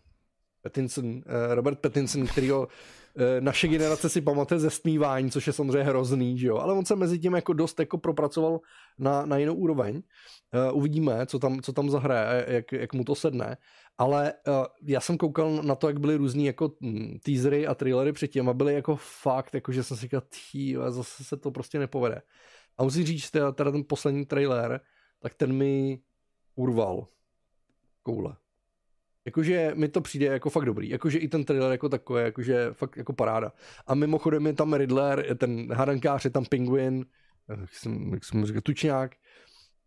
Pattinson, 0.61 1.21
Robert 1.53 1.79
Pattinson, 1.79 2.27
který 2.27 2.49
ho 2.49 2.67
Eh, 2.67 3.02
naše 3.39 3.67
generace 3.67 4.09
si 4.09 4.21
pamatuje 4.21 4.59
ze 4.59 4.69
stmívání, 4.69 5.31
což 5.31 5.47
je 5.47 5.53
samozřejmě 5.53 5.83
hrozný, 5.83 6.37
že 6.37 6.47
jo? 6.47 6.57
ale 6.57 6.73
on 6.73 6.85
se 6.85 6.95
mezi 6.95 7.19
tím 7.19 7.33
jako 7.33 7.53
dost 7.53 7.79
jako 7.79 7.97
propracoval 7.97 8.59
na, 8.97 9.25
na 9.25 9.37
jinou 9.37 9.55
úroveň. 9.55 9.95
Uh, 9.95 10.77
uvidíme, 10.77 11.25
co 11.25 11.39
tam, 11.39 11.61
co 11.61 11.73
tam 11.73 11.89
zahraje, 11.89 12.45
jak, 12.49 12.71
jak 12.71 12.93
mu 12.93 13.03
to 13.03 13.15
sedne. 13.15 13.57
Ale 13.97 14.33
uh, 14.47 14.65
já 14.83 14.99
jsem 14.99 15.17
koukal 15.17 15.63
na 15.63 15.75
to, 15.75 15.87
jak 15.87 15.99
byly 15.99 16.15
různý 16.15 16.45
jako 16.45 16.71
hm, 16.81 17.17
teasery 17.25 17.67
a 17.67 17.75
trailery 17.75 18.11
předtím 18.11 18.49
a 18.49 18.53
byly 18.53 18.73
jako 18.73 18.95
fakt, 18.95 19.53
jako 19.53 19.71
že 19.71 19.83
jsem 19.83 19.97
si 19.97 20.01
říkal, 20.01 20.21
tý, 20.21 20.75
zase 20.89 21.23
se 21.23 21.37
to 21.37 21.51
prostě 21.51 21.79
nepovede. 21.79 22.21
A 22.77 22.83
musím 22.83 23.05
říct, 23.05 23.31
teda, 23.31 23.51
teda 23.51 23.71
ten 23.71 23.83
poslední 23.89 24.25
trailer, 24.25 24.81
tak 25.19 25.33
ten 25.33 25.53
mi 25.53 25.99
urval 26.55 27.07
koule. 28.03 28.35
Jakože 29.25 29.71
mi 29.75 29.87
to 29.87 30.01
přijde 30.01 30.25
jako 30.25 30.49
fakt 30.49 30.65
dobrý. 30.65 30.89
Jakože 30.89 31.19
i 31.19 31.27
ten 31.27 31.43
trailer 31.43 31.71
jako 31.71 31.89
takový, 31.89 32.23
jakože 32.23 32.69
fakt 32.73 32.97
jako 32.97 33.13
paráda. 33.13 33.53
A 33.87 33.95
mimochodem 33.95 34.47
je 34.47 34.53
tam 34.53 34.73
Riddler, 34.73 35.37
ten 35.37 35.73
hadankář, 35.73 36.25
je 36.25 36.31
tam 36.31 36.45
Penguin, 36.45 37.05
jak 37.49 37.73
jsem, 37.73 38.13
jak 38.13 38.23
jsem 38.23 38.45
říkal, 38.45 38.61
Tučňák. 38.61 39.15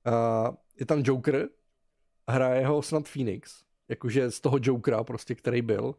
A 0.05 0.53
je 0.81 0.87
tam 0.87 1.03
Joker, 1.05 1.49
hraje 2.29 2.67
ho 2.67 2.83
snad 2.83 3.09
Phoenix, 3.09 3.65
jakože 3.89 4.31
z 4.31 4.41
toho 4.41 4.59
Jokera 4.63 5.05
prostě, 5.05 5.35
který 5.35 5.63
byl, 5.63 5.95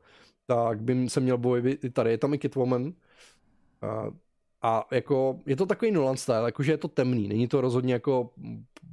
tak 0.45 0.81
by 0.81 1.09
se 1.09 1.19
měl 1.19 1.37
bojit 1.37 1.83
i 1.83 1.89
tady. 1.89 2.11
Je 2.11 2.17
tam 2.17 2.33
i 2.33 2.39
Catwoman. 2.39 2.93
A 3.81 4.11
a 4.61 4.87
jako 4.91 5.39
je 5.45 5.55
to 5.55 5.65
takový 5.65 5.91
Nolan 5.91 6.17
style, 6.17 6.45
jakože 6.45 6.71
je 6.71 6.77
to 6.77 6.87
temný, 6.87 7.27
není 7.27 7.47
to 7.47 7.61
rozhodně 7.61 7.93
jako 7.93 8.29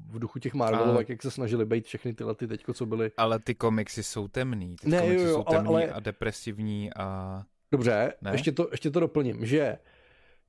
v 0.08 0.18
duchu 0.18 0.38
těch 0.38 0.54
Marvelovek, 0.54 1.08
jak 1.08 1.22
se 1.22 1.30
snažili 1.30 1.64
být 1.64 1.84
všechny 1.84 2.14
tyhle 2.14 2.34
ty 2.34 2.48
teďko, 2.48 2.74
co 2.74 2.86
byly. 2.86 3.10
Ale 3.16 3.38
ty 3.38 3.54
komiksy 3.54 4.02
jsou 4.02 4.28
temný, 4.28 4.76
ty 4.80 4.88
ne, 4.88 5.00
komiksy 5.00 5.24
jo, 5.24 5.30
jo, 5.30 5.36
jsou 5.36 5.44
temný 5.44 5.68
ale, 5.68 5.82
ale... 5.82 5.92
a 5.92 6.00
depresivní 6.00 6.90
a... 6.96 7.42
Dobře, 7.72 8.12
ne? 8.22 8.30
ještě 8.32 8.52
to, 8.52 8.68
ještě 8.70 8.90
to 8.90 9.00
doplním, 9.00 9.46
že 9.46 9.78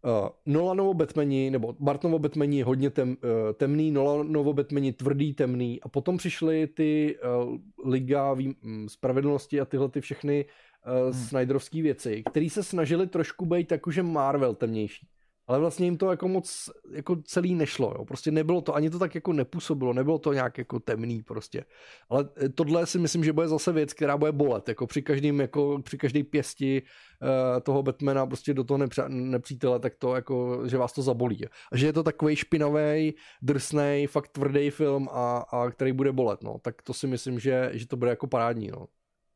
uh, 0.05 0.29
Nolanovo 0.45 0.93
Batmani, 0.93 1.51
nebo 1.51 1.75
Bartonovo 1.79 2.19
Batmani 2.19 2.61
hodně 2.61 2.89
tem, 2.89 3.09
uh, 3.09 3.15
temný, 3.53 3.91
Nolanovo 3.91 4.53
Batmani 4.53 4.93
tvrdý, 4.93 5.33
temný 5.33 5.81
a 5.81 5.87
potom 5.87 6.17
přišly 6.17 6.67
ty 6.67 7.17
uh, 7.45 7.57
Liga 7.91 8.33
vý, 8.33 8.55
um, 8.63 8.89
spravedlnosti 8.89 9.61
a 9.61 9.65
tyhle 9.65 9.89
ty 9.89 10.01
všechny 10.01 10.45
uh, 10.87 11.13
hmm. 11.13 11.27
Snyderovské 11.27 11.81
věci, 11.81 12.23
které 12.29 12.49
se 12.49 12.63
snažili 12.63 13.07
trošku 13.07 13.45
být 13.45 13.71
jakože 13.71 14.03
Marvel 14.03 14.55
temnější. 14.55 15.07
Ale 15.47 15.59
vlastně 15.59 15.85
jim 15.87 15.97
to 15.97 16.11
jako 16.11 16.27
moc 16.27 16.69
jako 16.91 17.15
celý 17.15 17.55
nešlo, 17.55 17.93
jo. 17.97 18.05
Prostě 18.05 18.31
nebylo 18.31 18.61
to, 18.61 18.75
ani 18.75 18.89
to 18.89 18.99
tak 18.99 19.15
jako 19.15 19.33
nepůsobilo, 19.33 19.93
nebylo 19.93 20.19
to 20.19 20.33
nějak 20.33 20.57
jako 20.57 20.79
temný 20.79 21.23
prostě. 21.23 21.65
Ale 22.09 22.29
eh, 22.37 22.49
tohle 22.49 22.85
si 22.85 22.99
myslím, 22.99 23.23
že 23.23 23.33
bude 23.33 23.47
zase 23.47 23.71
věc, 23.71 23.93
která 23.93 24.17
bude 24.17 24.31
bolet, 24.31 24.69
jako 24.69 24.87
při 24.87 25.01
každém, 25.01 25.39
jako 25.39 25.81
při 25.83 25.97
každé 25.97 26.23
pěsti 26.23 26.81
uh, 26.81 27.61
toho 27.61 27.83
Batmana 27.83 28.25
prostě 28.25 28.53
do 28.53 28.63
toho 28.63 28.77
nepř- 28.77 29.09
nepřítele, 29.09 29.79
tak 29.79 29.95
to 29.95 30.15
jako, 30.15 30.61
že 30.67 30.77
vás 30.77 30.93
to 30.93 31.01
zabolí. 31.01 31.45
A 31.71 31.77
že 31.77 31.85
je 31.85 31.93
to 31.93 32.03
takový 32.03 32.35
špinavý, 32.35 33.15
drsný, 33.41 34.07
fakt 34.07 34.27
tvrdý 34.27 34.69
film 34.69 35.09
a, 35.11 35.37
a 35.37 35.71
který 35.71 35.91
bude 35.91 36.11
bolet, 36.11 36.43
no. 36.43 36.57
Tak 36.61 36.81
to 36.81 36.93
si 36.93 37.07
myslím, 37.07 37.39
že, 37.39 37.69
že 37.73 37.87
to 37.87 37.97
bude 37.97 38.09
jako 38.09 38.27
parádní, 38.27 38.67
no 38.67 38.87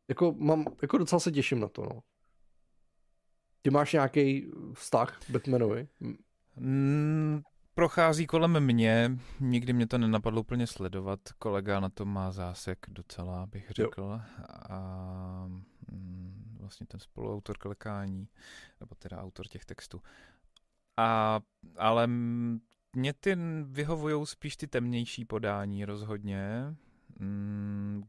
jako, 0.10 0.36
mám, 0.38 0.66
jako 0.82 0.97
docela 0.97 1.20
se 1.20 1.32
těším 1.32 1.60
na 1.60 1.68
to, 1.68 1.82
no. 1.82 2.01
Ty 3.62 3.70
máš 3.70 3.93
nějaký 3.93 4.51
vztah 4.74 5.20
Batmanovi? 5.30 5.88
Mm, 6.55 7.41
prochází 7.74 8.28
kolem 8.28 8.60
mě, 8.60 9.20
nikdy 9.39 9.74
mě 9.74 9.88
to 9.88 9.97
nenapadlo 9.97 10.41
úplně 10.41 10.68
sledovat, 10.68 11.20
kolega 11.38 11.80
na 11.80 11.89
to 11.89 12.05
má 12.05 12.32
zásek 12.32 12.86
docela, 12.89 13.45
bych 13.45 13.70
řekl. 13.70 14.01
Jo. 14.01 14.20
A 14.70 15.45
mm, 15.91 16.57
vlastně 16.60 16.88
ten 16.88 16.99
spoluautor 16.99 17.57
klekání, 17.57 18.28
nebo 18.80 18.95
teda 18.95 19.22
autor 19.22 19.47
těch 19.47 19.66
textů. 19.66 20.01
A, 20.97 21.39
ale 21.78 22.07
mě 22.95 23.14
ty 23.20 23.38
vyhovují 23.64 24.26
spíš 24.26 24.57
ty 24.57 24.68
temnější 24.68 25.26
podání 25.26 25.86
rozhodně, 25.86 26.76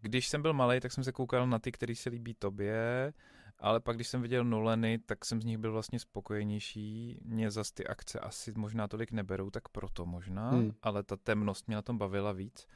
když 0.00 0.28
jsem 0.28 0.42
byl 0.42 0.52
malý, 0.52 0.80
tak 0.80 0.92
jsem 0.92 1.04
se 1.04 1.12
koukal 1.12 1.46
na 1.46 1.58
ty, 1.58 1.72
který 1.72 1.94
se 1.94 2.10
líbí 2.10 2.34
tobě, 2.34 3.12
ale 3.58 3.80
pak, 3.80 3.96
když 3.96 4.08
jsem 4.08 4.22
viděl 4.22 4.44
Nolany, 4.44 4.98
tak 4.98 5.24
jsem 5.24 5.42
z 5.42 5.44
nich 5.44 5.58
byl 5.58 5.72
vlastně 5.72 5.98
spokojenější. 5.98 7.20
Mě 7.24 7.50
zas 7.50 7.72
ty 7.72 7.86
akce 7.86 8.20
asi 8.20 8.52
možná 8.56 8.88
tolik 8.88 9.12
neberou, 9.12 9.50
tak 9.50 9.68
proto 9.68 10.06
možná, 10.06 10.50
hmm. 10.50 10.72
ale 10.82 11.02
ta 11.02 11.16
temnost 11.16 11.66
mě 11.66 11.76
na 11.76 11.82
tom 11.82 11.98
bavila 11.98 12.32
víc. 12.32 12.66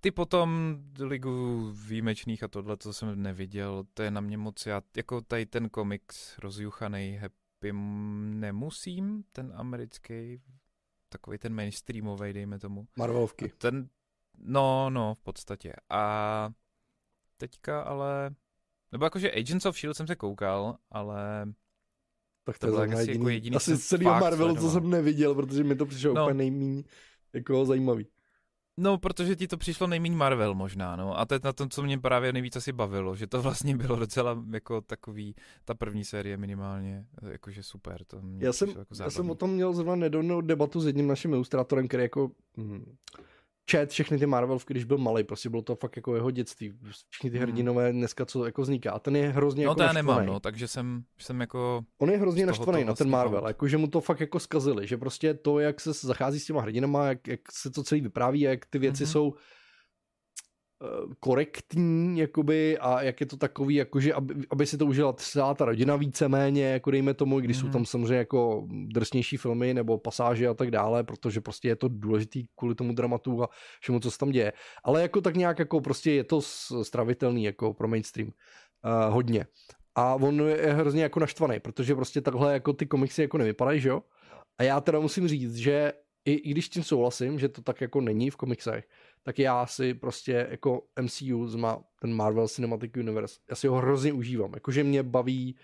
Ty 0.00 0.10
potom 0.10 0.78
Ligu 0.98 1.70
výjimečných 1.86 2.42
a 2.42 2.48
tohle, 2.48 2.76
co 2.76 2.92
jsem 2.92 3.22
neviděl, 3.22 3.84
to 3.94 4.02
je 4.02 4.10
na 4.10 4.20
mě 4.20 4.38
moc, 4.38 4.66
já 4.66 4.82
jako 4.96 5.20
tady 5.20 5.46
ten 5.46 5.68
komiks 5.68 6.38
rozjuchaný 6.38 7.16
happy 7.16 7.72
nemusím, 8.34 9.24
ten 9.32 9.52
americký, 9.56 10.42
takový 11.08 11.38
ten 11.38 11.54
mainstreamový, 11.54 12.32
dejme 12.32 12.58
tomu. 12.58 12.86
Marvelovky. 12.96 13.44
A 13.44 13.54
ten, 13.58 13.88
No, 14.38 14.90
no, 14.90 15.14
v 15.14 15.20
podstatě. 15.20 15.72
A 15.90 16.50
teďka 17.36 17.82
ale... 17.82 18.34
Nebo 18.92 19.06
jakože 19.06 19.32
Agents 19.32 19.66
of 19.66 19.76
S.H.I.E.L.D. 19.76 19.94
jsem 19.94 20.06
se 20.06 20.16
koukal, 20.16 20.76
ale... 20.90 21.46
Tak 22.44 22.58
to, 22.58 22.66
to 22.66 22.82
je 22.82 22.94
asi, 22.94 23.12
jako 23.12 23.28
jediný, 23.28 23.56
asi 23.56 23.76
z 23.76 23.86
celého 23.86 24.20
Marvelu, 24.20 24.56
co 24.56 24.70
jsem 24.70 24.90
neviděl, 24.90 25.34
protože 25.34 25.64
mi 25.64 25.76
to 25.76 25.86
přišlo 25.86 26.14
no. 26.14 26.22
úplně 26.22 26.34
nejméně 26.34 26.82
jako 27.32 27.64
zajímavý. 27.64 28.06
No, 28.76 28.98
protože 28.98 29.36
ti 29.36 29.48
to 29.48 29.56
přišlo 29.56 29.86
nejméně 29.86 30.16
Marvel 30.16 30.54
možná, 30.54 30.96
no. 30.96 31.18
A 31.18 31.26
to 31.26 31.34
je 31.34 31.40
na 31.44 31.52
tom, 31.52 31.68
co 31.68 31.82
mě 31.82 31.98
právě 31.98 32.32
nejvíc 32.32 32.56
asi 32.56 32.72
bavilo, 32.72 33.16
že 33.16 33.26
to 33.26 33.42
vlastně 33.42 33.76
bylo 33.76 33.96
docela 33.96 34.44
jako 34.52 34.80
takový, 34.80 35.34
ta 35.64 35.74
první 35.74 36.04
série 36.04 36.36
minimálně, 36.36 37.06
jakože 37.30 37.62
super. 37.62 38.04
To 38.04 38.20
já, 38.38 38.52
jsem, 38.52 38.68
jako 38.68 38.94
já 39.00 39.10
jsem 39.10 39.30
o 39.30 39.34
tom 39.34 39.50
měl 39.50 39.72
zrovna 39.72 39.94
nedávnou 39.94 40.40
debatu 40.40 40.80
s 40.80 40.86
jedním 40.86 41.06
naším 41.06 41.32
ilustrátorem, 41.32 41.88
který 41.88 42.02
jako 42.02 42.30
hm, 42.56 42.96
čet 43.66 43.90
všechny 43.90 44.18
ty 44.18 44.26
Marvelovky, 44.26 44.74
když 44.74 44.84
byl 44.84 44.98
malý, 44.98 45.24
prostě 45.24 45.50
bylo 45.50 45.62
to 45.62 45.76
fakt 45.76 45.96
jako 45.96 46.14
jeho 46.14 46.30
dětství. 46.30 46.72
Všichni 47.10 47.30
ty 47.30 47.36
hmm. 47.36 47.46
hrdinové 47.46 47.92
dneska, 47.92 48.26
co 48.26 48.44
jako 48.44 48.62
vzniká. 48.62 48.92
A 48.92 48.98
ten 48.98 49.16
je 49.16 49.28
hrozně 49.28 49.64
no, 49.64 49.70
jako 49.70 49.74
to 49.74 49.82
já 49.82 49.92
nemám, 49.92 50.26
no, 50.26 50.40
takže 50.40 50.68
jsem, 50.68 51.02
jsem 51.18 51.40
jako... 51.40 51.84
On 51.98 52.10
je 52.10 52.18
hrozně 52.18 52.46
naštvaný 52.46 52.84
na 52.84 52.94
ten 52.94 53.10
Marvel, 53.10 53.48
jako 53.48 53.68
že 53.68 53.78
mu 53.78 53.86
to 53.86 54.00
fakt 54.00 54.20
jako 54.20 54.40
zkazili, 54.40 54.86
že 54.86 54.96
prostě 54.96 55.34
to, 55.34 55.58
jak 55.58 55.80
se 55.80 55.92
zachází 55.92 56.40
s 56.40 56.46
těma 56.46 56.60
hrdinama, 56.60 57.06
jak, 57.06 57.28
jak 57.28 57.40
se 57.52 57.70
to 57.70 57.82
celý 57.82 58.00
vypráví, 58.00 58.40
jak 58.40 58.66
ty 58.66 58.78
věci 58.78 59.04
mm-hmm. 59.04 59.12
jsou 59.12 59.34
korektní, 61.20 62.18
jakoby, 62.18 62.78
a 62.78 63.02
jak 63.02 63.20
je 63.20 63.26
to 63.26 63.36
takový, 63.36 63.74
jakože, 63.74 64.14
aby, 64.14 64.34
aby 64.50 64.66
si 64.66 64.78
to 64.78 64.86
užila 64.86 65.12
celá 65.12 65.54
ta 65.54 65.64
rodina 65.64 65.96
víceméně, 65.96 66.64
jako 66.64 66.90
dejme 66.90 67.14
tomu, 67.14 67.40
když 67.40 67.56
mm. 67.56 67.60
jsou 67.60 67.66
mhm. 67.66 67.72
tam 67.72 67.86
samozřejmě 67.86 68.16
jako 68.16 68.66
drsnější 68.70 69.36
filmy 69.36 69.74
nebo 69.74 69.98
pasáže 69.98 70.48
a 70.48 70.54
tak 70.54 70.70
dále, 70.70 71.04
protože 71.04 71.40
prostě 71.40 71.68
je 71.68 71.76
to 71.76 71.88
důležitý 71.88 72.46
kvůli 72.56 72.74
tomu 72.74 72.92
dramatu 72.92 73.42
a 73.42 73.48
všemu, 73.80 74.00
co 74.00 74.10
se 74.10 74.18
tam 74.18 74.30
děje. 74.30 74.52
Ale 74.84 75.02
jako 75.02 75.20
tak 75.20 75.36
nějak 75.36 75.58
jako 75.58 75.80
prostě 75.80 76.12
je 76.12 76.24
to 76.24 76.40
stravitelný 76.82 77.44
jako 77.44 77.74
pro 77.74 77.88
mainstream. 77.88 78.28
Uh, 78.28 79.14
hodně. 79.14 79.46
A 79.94 80.14
on 80.14 80.40
je 80.40 80.72
hrozně 80.72 81.02
jako 81.02 81.20
naštvaný, 81.20 81.60
protože 81.60 81.94
prostě 81.94 82.20
takhle 82.20 82.52
jako 82.52 82.72
ty 82.72 82.86
komiksy 82.86 83.22
jako 83.22 83.38
nevypadají, 83.38 83.80
že 83.80 83.88
jo? 83.88 84.02
A 84.58 84.62
já 84.62 84.80
teda 84.80 85.00
musím 85.00 85.28
říct, 85.28 85.56
že 85.56 85.92
i, 86.24 86.32
i 86.32 86.50
když 86.50 86.68
tím 86.68 86.82
souhlasím, 86.82 87.38
že 87.38 87.48
to 87.48 87.62
tak 87.62 87.80
jako 87.80 88.00
není 88.00 88.30
v 88.30 88.36
komiksech, 88.36 88.88
tak 89.24 89.38
já 89.38 89.66
si 89.66 89.94
prostě 89.94 90.46
jako 90.50 90.82
MCU 91.00 91.48
ten 92.00 92.14
Marvel 92.14 92.48
Cinematic 92.48 92.92
Universe, 92.96 93.40
já 93.50 93.56
si 93.56 93.66
ho 93.66 93.76
hrozně 93.76 94.12
užívám, 94.12 94.50
jakože 94.54 94.84
mě 94.84 95.02
baví 95.02 95.56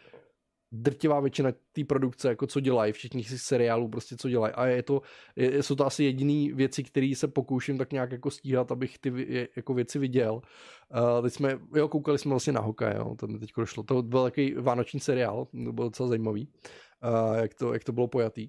drtivá 0.72 1.20
většina 1.20 1.52
té 1.72 1.84
produkce, 1.84 2.28
jako 2.28 2.46
co 2.46 2.60
dělají, 2.60 2.92
všichni 2.92 3.24
si 3.24 3.38
seriálů 3.38 3.88
prostě 3.88 4.16
co 4.16 4.28
dělají 4.28 4.54
a 4.54 4.66
je 4.66 4.82
to, 4.82 5.02
je, 5.36 5.62
jsou 5.62 5.74
to 5.74 5.86
asi 5.86 6.04
jediné 6.04 6.54
věci, 6.54 6.84
které 6.84 7.12
se 7.16 7.28
pokouším 7.28 7.78
tak 7.78 7.92
nějak 7.92 8.12
jako 8.12 8.30
stíhat, 8.30 8.72
abych 8.72 8.98
ty 8.98 9.48
jako 9.56 9.74
věci 9.74 9.98
viděl. 9.98 10.34
Uh, 10.34 11.22
teď 11.22 11.32
jsme, 11.32 11.58
jo, 11.74 11.88
koukali 11.88 12.18
jsme 12.18 12.30
vlastně 12.30 12.52
na 12.52 12.60
hokej, 12.60 12.94
jo, 12.96 13.14
to 13.18 13.26
mi 13.26 13.38
teď 13.38 13.50
došlo, 13.56 13.82
to 13.82 14.02
byl 14.02 14.22
takový 14.22 14.54
vánoční 14.54 15.00
seriál, 15.00 15.46
to 15.64 15.72
byl 15.72 15.84
docela 15.84 16.08
zajímavý, 16.08 16.48
uh, 16.48 17.36
jak, 17.36 17.54
to, 17.54 17.72
jak 17.72 17.84
to 17.84 17.92
bylo 17.92 18.08
pojatý. 18.08 18.48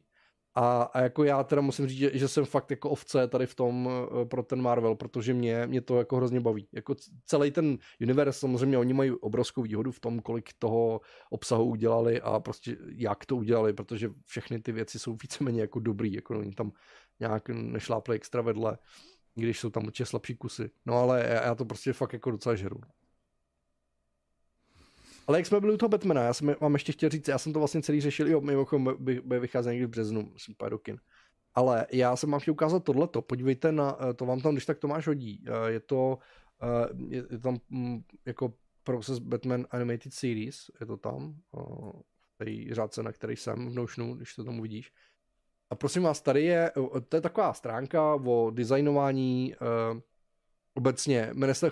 A, 0.56 0.82
a 0.84 1.02
jako 1.02 1.24
já 1.24 1.44
teda 1.44 1.62
musím 1.62 1.88
říct, 1.88 1.98
že, 1.98 2.12
že 2.14 2.28
jsem 2.28 2.46
fakt 2.46 2.72
jako 2.72 2.90
ovce 2.90 3.28
tady 3.28 3.46
v 3.46 3.56
tom 3.56 3.86
uh, 3.86 4.26
pro 4.26 4.44
ten 4.44 4.62
Marvel, 4.62 4.96
protože 4.96 5.34
mě, 5.34 5.68
mě 5.68 5.82
to 5.82 5.98
jako 5.98 6.16
hrozně 6.16 6.40
baví. 6.40 6.68
Jako 6.72 6.96
celý 7.26 7.52
ten 7.52 7.78
univerz, 8.02 8.38
samozřejmě 8.38 8.78
oni 8.78 8.94
mají 8.94 9.12
obrovskou 9.12 9.62
výhodu 9.62 9.92
v 9.92 10.00
tom, 10.00 10.20
kolik 10.20 10.50
toho 10.60 11.02
obsahu 11.30 11.66
udělali 11.66 12.22
a 12.22 12.40
prostě 12.40 12.78
jak 12.96 13.26
to 13.26 13.36
udělali, 13.36 13.74
protože 13.74 14.10
všechny 14.26 14.60
ty 14.60 14.72
věci 14.72 15.00
jsou 15.00 15.18
víceméně 15.22 15.62
jako 15.62 15.80
dobrý, 15.80 16.14
jako 16.14 16.40
oni 16.40 16.52
tam 16.52 16.72
nějak 17.20 17.50
nešlápli 17.50 18.16
extra 18.16 18.42
vedle, 18.42 18.78
když 19.36 19.60
jsou 19.60 19.70
tam 19.70 19.86
určitě 19.86 20.06
slabší 20.06 20.36
kusy. 20.36 20.70
No 20.86 20.94
ale 20.94 21.26
já, 21.30 21.46
já 21.46 21.56
to 21.56 21.66
prostě 21.66 21.94
fakt 21.94 22.14
jako 22.14 22.32
docela 22.32 22.56
žeru. 22.56 22.82
Ale 25.32 25.40
jak 25.40 25.46
jsme 25.46 25.60
byli 25.60 25.74
u 25.74 25.78
toho 25.78 25.90
Batmana, 25.90 26.22
já 26.22 26.34
jsem 26.34 26.56
vám 26.62 26.74
ještě 26.74 26.92
chtěl 26.92 27.10
říct, 27.10 27.28
já 27.28 27.38
jsem 27.38 27.54
to 27.54 27.60
vlastně 27.60 27.82
celý 27.82 28.02
řešil, 28.02 28.28
jo, 28.28 28.42
mimochodem 28.42 28.96
by 29.00 29.40
vycházet 29.40 29.72
někdy 29.72 29.86
v 29.86 29.90
březnu, 29.90 30.30
myslím, 30.34 30.56
do 30.70 30.78
kin. 30.78 30.98
Ale 31.54 31.88
já 31.92 32.16
jsem 32.16 32.32
vám 32.32 32.40
chtěl 32.40 32.52
ukázat 32.52 32.84
tohleto, 32.84 33.22
podívejte 33.22 33.72
na, 33.72 33.98
eh, 34.10 34.14
to 34.14 34.26
vám 34.26 34.42
tam, 34.42 34.54
když 34.54 34.66
tak 34.66 34.80
Tomáš 34.80 35.08
hodí, 35.08 35.46
eh, 35.48 35.72
je 35.72 35.80
to, 35.80 36.18
eh, 36.64 36.90
je, 37.08 37.24
je 37.32 37.40
tam 37.40 37.58
mm, 37.70 38.02
jako 38.26 38.54
Process 38.84 39.20
Batman 39.20 39.66
Animated 39.72 40.14
Series, 40.14 40.72
je 40.80 40.86
to 40.86 40.98
tam, 40.98 41.36
v 42.40 42.46
té 42.46 42.76
řádce, 42.76 43.04
na 43.04 43.12
který 43.12 43.36
jsem 43.36 43.70
v 43.70 43.74
Notionu, 43.74 44.16
když 44.16 44.36
to 44.36 44.44
tomu 44.44 44.62
vidíš. 44.62 44.92
A 45.70 45.76
prosím 45.76 46.04
vás, 46.04 46.22
tady 46.22 46.44
je, 46.44 46.72
to 47.10 47.18
je 47.18 47.22
taková 47.22 47.54
stránka 47.54 48.16
o 48.16 48.52
designování 48.54 49.56
obecně, 50.74 51.30
jmenuje 51.34 51.56
se 51.56 51.70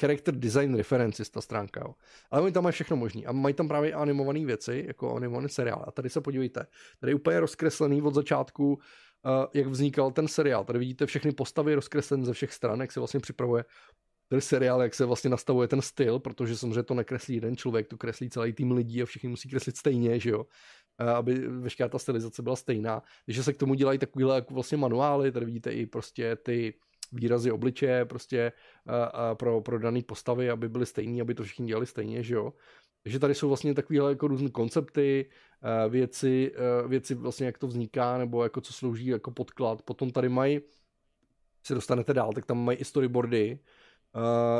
Character 0.00 0.34
Design 0.34 0.74
References, 0.74 1.30
ta 1.30 1.40
stránka, 1.40 1.80
jo. 1.80 1.94
Ale 2.30 2.42
oni 2.42 2.52
tam 2.52 2.62
mají 2.64 2.72
všechno 2.72 2.96
možný 2.96 3.26
a 3.26 3.32
mají 3.32 3.54
tam 3.54 3.68
právě 3.68 3.94
animované 3.94 4.44
věci, 4.44 4.84
jako 4.86 5.16
animovaný 5.16 5.48
seriál. 5.48 5.84
A 5.86 5.90
tady 5.90 6.10
se 6.10 6.20
podívejte, 6.20 6.66
tady 7.00 7.10
je 7.10 7.14
úplně 7.14 7.40
rozkreslený 7.40 8.02
od 8.02 8.14
začátku, 8.14 8.72
uh, 8.72 8.80
jak 9.54 9.66
vznikal 9.66 10.10
ten 10.10 10.28
seriál. 10.28 10.64
Tady 10.64 10.78
vidíte 10.78 11.06
všechny 11.06 11.32
postavy 11.32 11.74
rozkreslené 11.74 12.24
ze 12.24 12.32
všech 12.32 12.52
stran, 12.52 12.80
jak 12.80 12.92
se 12.92 13.00
vlastně 13.00 13.20
připravuje 13.20 13.64
ten 14.28 14.40
seriál, 14.40 14.82
jak 14.82 14.94
se 14.94 15.04
vlastně 15.04 15.30
nastavuje 15.30 15.68
ten 15.68 15.82
styl, 15.82 16.18
protože 16.18 16.56
samozřejmě 16.56 16.82
to 16.82 16.94
nekreslí 16.94 17.34
jeden 17.34 17.56
člověk, 17.56 17.88
to 17.88 17.96
kreslí 17.96 18.30
celý 18.30 18.52
tým 18.52 18.72
lidí 18.72 19.02
a 19.02 19.06
všichni 19.06 19.28
musí 19.28 19.48
kreslit 19.48 19.76
stejně, 19.76 20.20
že 20.20 20.30
jo 20.30 20.46
aby 21.16 21.34
veškerá 21.48 21.88
ta 21.88 21.98
stylizace 21.98 22.42
byla 22.42 22.56
stejná. 22.56 23.02
Když 23.24 23.44
se 23.44 23.52
k 23.52 23.56
tomu 23.56 23.74
dělají 23.74 23.98
takovýhle 23.98 24.34
jako 24.34 24.54
vlastně 24.54 24.78
manuály, 24.78 25.32
tady 25.32 25.46
vidíte 25.46 25.72
i 25.72 25.86
prostě 25.86 26.36
ty 26.36 26.74
výrazy 27.12 27.52
obličeje 27.52 28.04
prostě 28.04 28.52
a, 29.12 29.34
pro, 29.34 29.60
pro 29.60 29.78
dané 29.78 30.02
postavy, 30.02 30.50
aby 30.50 30.68
byly 30.68 30.86
stejné, 30.86 31.22
aby 31.22 31.34
to 31.34 31.42
všichni 31.42 31.66
dělali 31.66 31.86
stejně, 31.86 32.22
že 32.22 32.34
jo. 32.34 32.52
Takže 33.02 33.18
tady 33.18 33.34
jsou 33.34 33.48
vlastně 33.48 33.74
takovéhle 33.74 34.10
jako 34.10 34.28
různé 34.28 34.50
koncepty, 34.50 35.30
věci, 35.88 36.52
věci 36.86 37.14
vlastně 37.14 37.46
jak 37.46 37.58
to 37.58 37.66
vzniká, 37.66 38.18
nebo 38.18 38.42
jako 38.42 38.60
co 38.60 38.72
slouží 38.72 39.06
jako 39.06 39.30
podklad. 39.30 39.82
Potom 39.82 40.10
tady 40.10 40.28
mají, 40.28 40.60
se 41.62 41.74
dostanete 41.74 42.14
dál, 42.14 42.32
tak 42.32 42.46
tam 42.46 42.64
mají 42.64 42.78
i 42.78 42.84
storyboardy, 42.84 43.58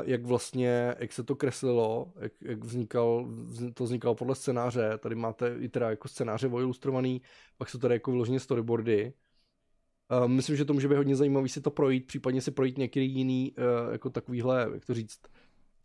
jak 0.04 0.24
vlastně, 0.24 0.94
jak 0.98 1.12
se 1.12 1.22
to 1.22 1.36
kreslilo, 1.36 2.12
jak, 2.20 2.32
jak 2.42 2.64
vznikal, 2.64 3.28
to 3.74 3.84
vznikalo 3.84 4.14
podle 4.14 4.34
scénáře, 4.34 4.98
tady 4.98 5.14
máte 5.14 5.56
i 5.60 5.68
teda 5.68 5.90
jako 5.90 6.08
scénáře 6.08 6.46
ilustrovaný, 6.46 7.22
pak 7.58 7.70
jsou 7.70 7.78
tady 7.78 7.94
jako 7.94 8.10
vyloženě 8.10 8.40
storyboardy, 8.40 9.12
Uh, 10.10 10.28
myslím, 10.28 10.56
že 10.56 10.64
to 10.64 10.72
může 10.72 10.88
být 10.88 10.96
hodně 10.96 11.16
zajímavý 11.16 11.48
si 11.48 11.60
to 11.60 11.70
projít, 11.70 12.06
případně 12.06 12.40
si 12.40 12.50
projít 12.50 12.78
některý 12.78 13.12
jiný, 13.14 13.52
uh, 13.58 13.92
jako 13.92 14.10
takovýhle, 14.10 14.70
jak 14.74 14.84
to 14.84 14.94
říct, 14.94 15.20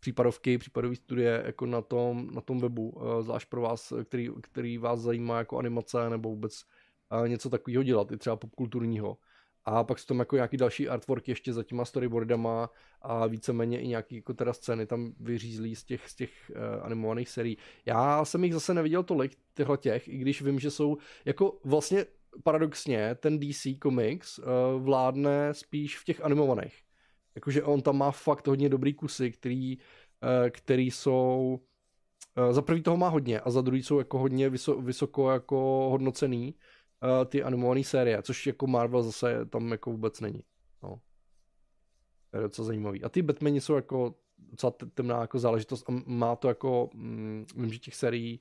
případovky, 0.00 0.58
případové 0.58 0.96
studie 0.96 1.42
jako 1.46 1.66
na 1.66 1.82
tom, 1.82 2.30
na 2.34 2.40
tom 2.40 2.60
webu, 2.60 2.88
uh, 2.88 3.22
zvlášť 3.22 3.48
pro 3.48 3.60
vás, 3.60 3.92
který, 4.04 4.30
který 4.40 4.78
vás 4.78 5.00
zajímá 5.00 5.38
jako 5.38 5.58
animace 5.58 6.10
nebo 6.10 6.28
vůbec 6.28 6.64
něco 7.26 7.50
takového 7.50 7.82
dělat, 7.82 8.12
i 8.12 8.16
třeba 8.16 8.36
popkulturního. 8.36 9.16
A 9.64 9.84
pak 9.84 9.98
jsou 9.98 10.06
tam 10.06 10.18
jako 10.18 10.36
nějaký 10.36 10.56
další 10.56 10.88
artwork 10.88 11.28
ještě 11.28 11.52
za 11.52 11.62
těma 11.62 11.84
storyboardama 11.84 12.70
a 13.02 13.26
víceméně 13.26 13.80
i 13.80 13.88
nějaký 13.88 14.16
jako 14.16 14.34
teda 14.34 14.52
scény 14.52 14.86
tam 14.86 15.12
vyřízlí 15.20 15.76
z 15.76 15.84
těch, 15.84 16.08
z 16.08 16.14
těch 16.14 16.50
animovaných 16.82 17.28
serií. 17.28 17.58
Já 17.86 18.24
jsem 18.24 18.44
jich 18.44 18.52
zase 18.52 18.74
neviděl 18.74 19.02
tolik, 19.02 19.32
tyhle 19.54 19.76
těch, 19.76 20.08
i 20.08 20.18
když 20.18 20.42
vím, 20.42 20.58
že 20.58 20.70
jsou 20.70 20.96
jako 21.24 21.58
vlastně 21.64 22.06
paradoxně 22.42 23.14
ten 23.14 23.40
DC 23.40 23.66
Comics 23.82 24.38
uh, 24.38 24.44
vládne 24.82 25.54
spíš 25.54 25.98
v 25.98 26.04
těch 26.04 26.24
animovaných. 26.24 26.82
Jakože 27.34 27.62
on 27.62 27.82
tam 27.82 27.98
má 27.98 28.10
fakt 28.10 28.46
hodně 28.46 28.68
dobrý 28.68 28.94
kusy, 28.94 29.32
který, 29.32 29.78
uh, 29.78 29.82
který 30.50 30.90
jsou 30.90 31.60
uh, 32.38 32.52
za 32.52 32.62
prvý 32.62 32.82
toho 32.82 32.96
má 32.96 33.08
hodně 33.08 33.40
a 33.40 33.50
za 33.50 33.60
druhý 33.60 33.82
jsou 33.82 33.98
jako 33.98 34.18
hodně 34.18 34.50
vyso, 34.50 34.80
vysoko 34.80 35.30
jako 35.30 35.88
hodnocený 35.90 36.54
uh, 37.02 37.24
ty 37.24 37.42
animované 37.42 37.84
série, 37.84 38.22
což 38.22 38.46
jako 38.46 38.66
Marvel 38.66 39.02
zase 39.02 39.44
tam 39.44 39.72
jako 39.72 39.90
vůbec 39.90 40.20
není. 40.20 40.42
No. 40.82 41.00
To 42.30 42.36
je 42.36 42.42
docela 42.42 42.66
zajímavý. 42.66 43.04
A 43.04 43.08
ty 43.08 43.22
Batmani 43.22 43.60
jsou 43.60 43.74
jako 43.74 44.14
docela 44.38 44.72
temná 44.94 45.20
jako 45.20 45.38
záležitost 45.38 45.90
a 45.90 45.92
má 46.06 46.36
to 46.36 46.48
jako, 46.48 46.90
mm, 46.94 47.46
vím, 47.56 47.72
že 47.72 47.78
těch 47.78 47.94
sérií 47.94 48.40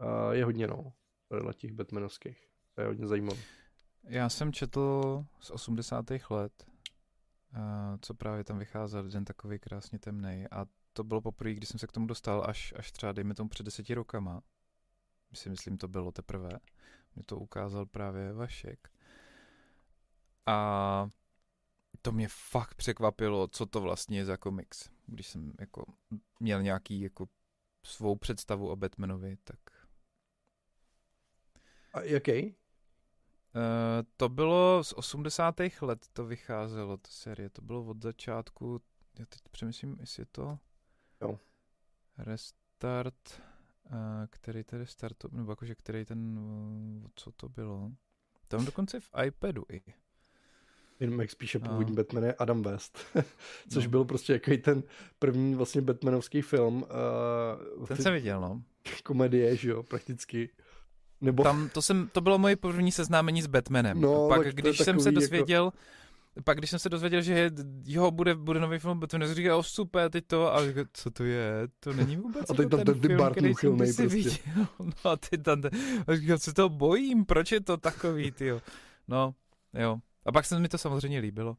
uh, 0.00 0.32
je 0.32 0.44
hodně, 0.44 0.66
no, 0.66 0.92
těch 1.54 1.72
Batmanovských. 1.72 2.51
To 2.74 2.80
je 2.80 2.86
hodně 2.86 3.06
zajímavé. 3.06 3.40
Já 4.04 4.28
jsem 4.28 4.52
četl 4.52 5.24
z 5.40 5.50
80. 5.50 6.04
let, 6.30 6.66
uh, 6.66 7.96
co 8.00 8.14
právě 8.14 8.44
tam 8.44 8.58
vycházel, 8.58 9.08
den 9.08 9.24
takový 9.24 9.58
krásně 9.58 9.98
temný. 9.98 10.46
A 10.50 10.66
to 10.92 11.04
bylo 11.04 11.20
poprvé, 11.20 11.54
když 11.54 11.68
jsem 11.68 11.78
se 11.78 11.86
k 11.86 11.92
tomu 11.92 12.06
dostal, 12.06 12.44
až, 12.48 12.74
až 12.76 12.92
třeba, 12.92 13.12
dejme 13.12 13.34
tomu, 13.34 13.48
před 13.48 13.62
deseti 13.62 13.94
rokama. 13.94 14.42
Si 15.34 15.50
myslím, 15.50 15.78
to 15.78 15.88
bylo 15.88 16.12
teprve. 16.12 16.50
Mě 17.14 17.24
to 17.24 17.36
ukázal 17.36 17.86
právě 17.86 18.32
Vašek. 18.32 18.88
A 20.46 21.08
to 22.02 22.12
mě 22.12 22.28
fakt 22.30 22.74
překvapilo, 22.74 23.48
co 23.48 23.66
to 23.66 23.80
vlastně 23.80 24.18
je 24.18 24.24
za 24.24 24.36
komiks. 24.36 24.90
Když 25.06 25.26
jsem 25.26 25.52
jako 25.60 25.84
měl 26.40 26.62
nějaký 26.62 27.00
jako 27.00 27.28
svou 27.84 28.16
představu 28.16 28.68
o 28.68 28.76
Batmanovi, 28.76 29.36
tak... 29.44 29.58
A 31.92 32.00
jaký? 32.00 32.56
Uh, 33.54 33.62
to 34.16 34.28
bylo 34.28 34.84
z 34.84 34.92
80. 34.92 35.54
let 35.80 36.06
to 36.12 36.24
vycházelo, 36.24 36.96
ta 36.96 37.08
série, 37.10 37.50
to 37.50 37.62
bylo 37.62 37.84
od 37.84 38.02
začátku, 38.02 38.80
já 39.18 39.24
teď 39.24 39.40
přemýšlím, 39.50 39.96
jestli 40.00 40.20
je 40.20 40.26
to 40.32 40.58
jo. 41.20 41.38
Restart, 42.18 43.42
uh, 43.84 43.92
který 44.30 44.64
tedy 44.64 44.86
startu, 44.86 45.28
nebo 45.32 45.52
jakože 45.52 45.74
který 45.74 46.04
ten, 46.04 46.38
uh, 46.38 47.08
co 47.14 47.32
to 47.32 47.48
bylo? 47.48 47.90
Tam 48.48 48.64
dokonce 48.64 49.00
v 49.00 49.10
iPadu 49.26 49.64
i. 49.72 49.82
Jenom 51.00 51.20
jak 51.20 51.30
spíše 51.30 51.58
původní 51.58 51.94
Batman 51.94 52.24
je 52.24 52.34
Adam 52.34 52.62
West, 52.62 52.98
což 53.68 53.84
no. 53.84 53.90
byl 53.90 54.04
prostě 54.04 54.32
jaký 54.32 54.58
ten 54.58 54.82
první 55.18 55.54
vlastně 55.54 55.80
Batmanovský 55.82 56.42
film. 56.42 56.82
Uh, 57.78 57.86
ten 57.86 57.96
jsem 57.96 58.12
viděl, 58.12 58.40
no. 58.40 58.62
Komedie, 59.04 59.56
že 59.56 59.70
jo, 59.70 59.82
prakticky. 59.82 60.50
Nebo... 61.22 61.42
Tam, 61.42 61.68
to, 61.68 61.82
jsem, 61.82 62.08
to 62.12 62.20
bylo 62.20 62.38
moje 62.38 62.56
první 62.56 62.92
seznámení 62.92 63.42
s 63.42 63.46
Batmanem. 63.46 64.00
No, 64.00 64.28
Pak, 64.28 64.54
když 64.54 64.78
jsem 64.78 65.00
se 65.00 65.08
jako- 65.08 65.20
dozvěděl, 65.20 65.64
jako... 65.64 66.42
pak 66.44 66.58
když 66.58 66.70
jsem 66.70 66.78
se 66.78 66.88
dozvěděl, 66.88 67.22
že 67.22 67.50
jeho 67.84 68.10
bude, 68.10 68.34
bude 68.34 68.60
nový 68.60 68.78
film 68.78 69.00
Batman, 69.00 69.22
jsem 69.26 69.34
říkal, 69.34 69.58
oh, 69.58 69.62
super, 69.62 70.10
teď 70.10 70.24
to, 70.26 70.54
a 70.54 70.66
říkal, 70.66 70.84
co 70.92 71.10
to 71.10 71.24
je, 71.24 71.52
to 71.80 71.92
není 71.92 72.16
vůbec 72.16 72.44
a 72.50 72.54
teď 72.54 72.68
tam 72.68 72.80
ten, 72.80 73.00
ten 73.00 73.16
Bart 73.16 73.32
který 73.32 73.54
jsem 73.54 73.76
prostě. 73.76 74.06
viděl. 74.06 74.32
No 74.78 75.10
a 75.10 75.16
ty 75.16 75.38
tam, 75.38 75.62
a 76.06 76.16
říkal, 76.16 76.38
se 76.38 76.54
toho 76.54 76.68
bojím, 76.68 77.24
proč 77.24 77.52
je 77.52 77.60
to 77.60 77.76
takový, 77.76 78.32
ty 78.32 78.52
No, 79.08 79.34
jo. 79.74 79.98
A 80.26 80.32
pak 80.32 80.46
se 80.46 80.60
mi 80.60 80.68
to 80.68 80.78
samozřejmě 80.78 81.18
líbilo. 81.18 81.56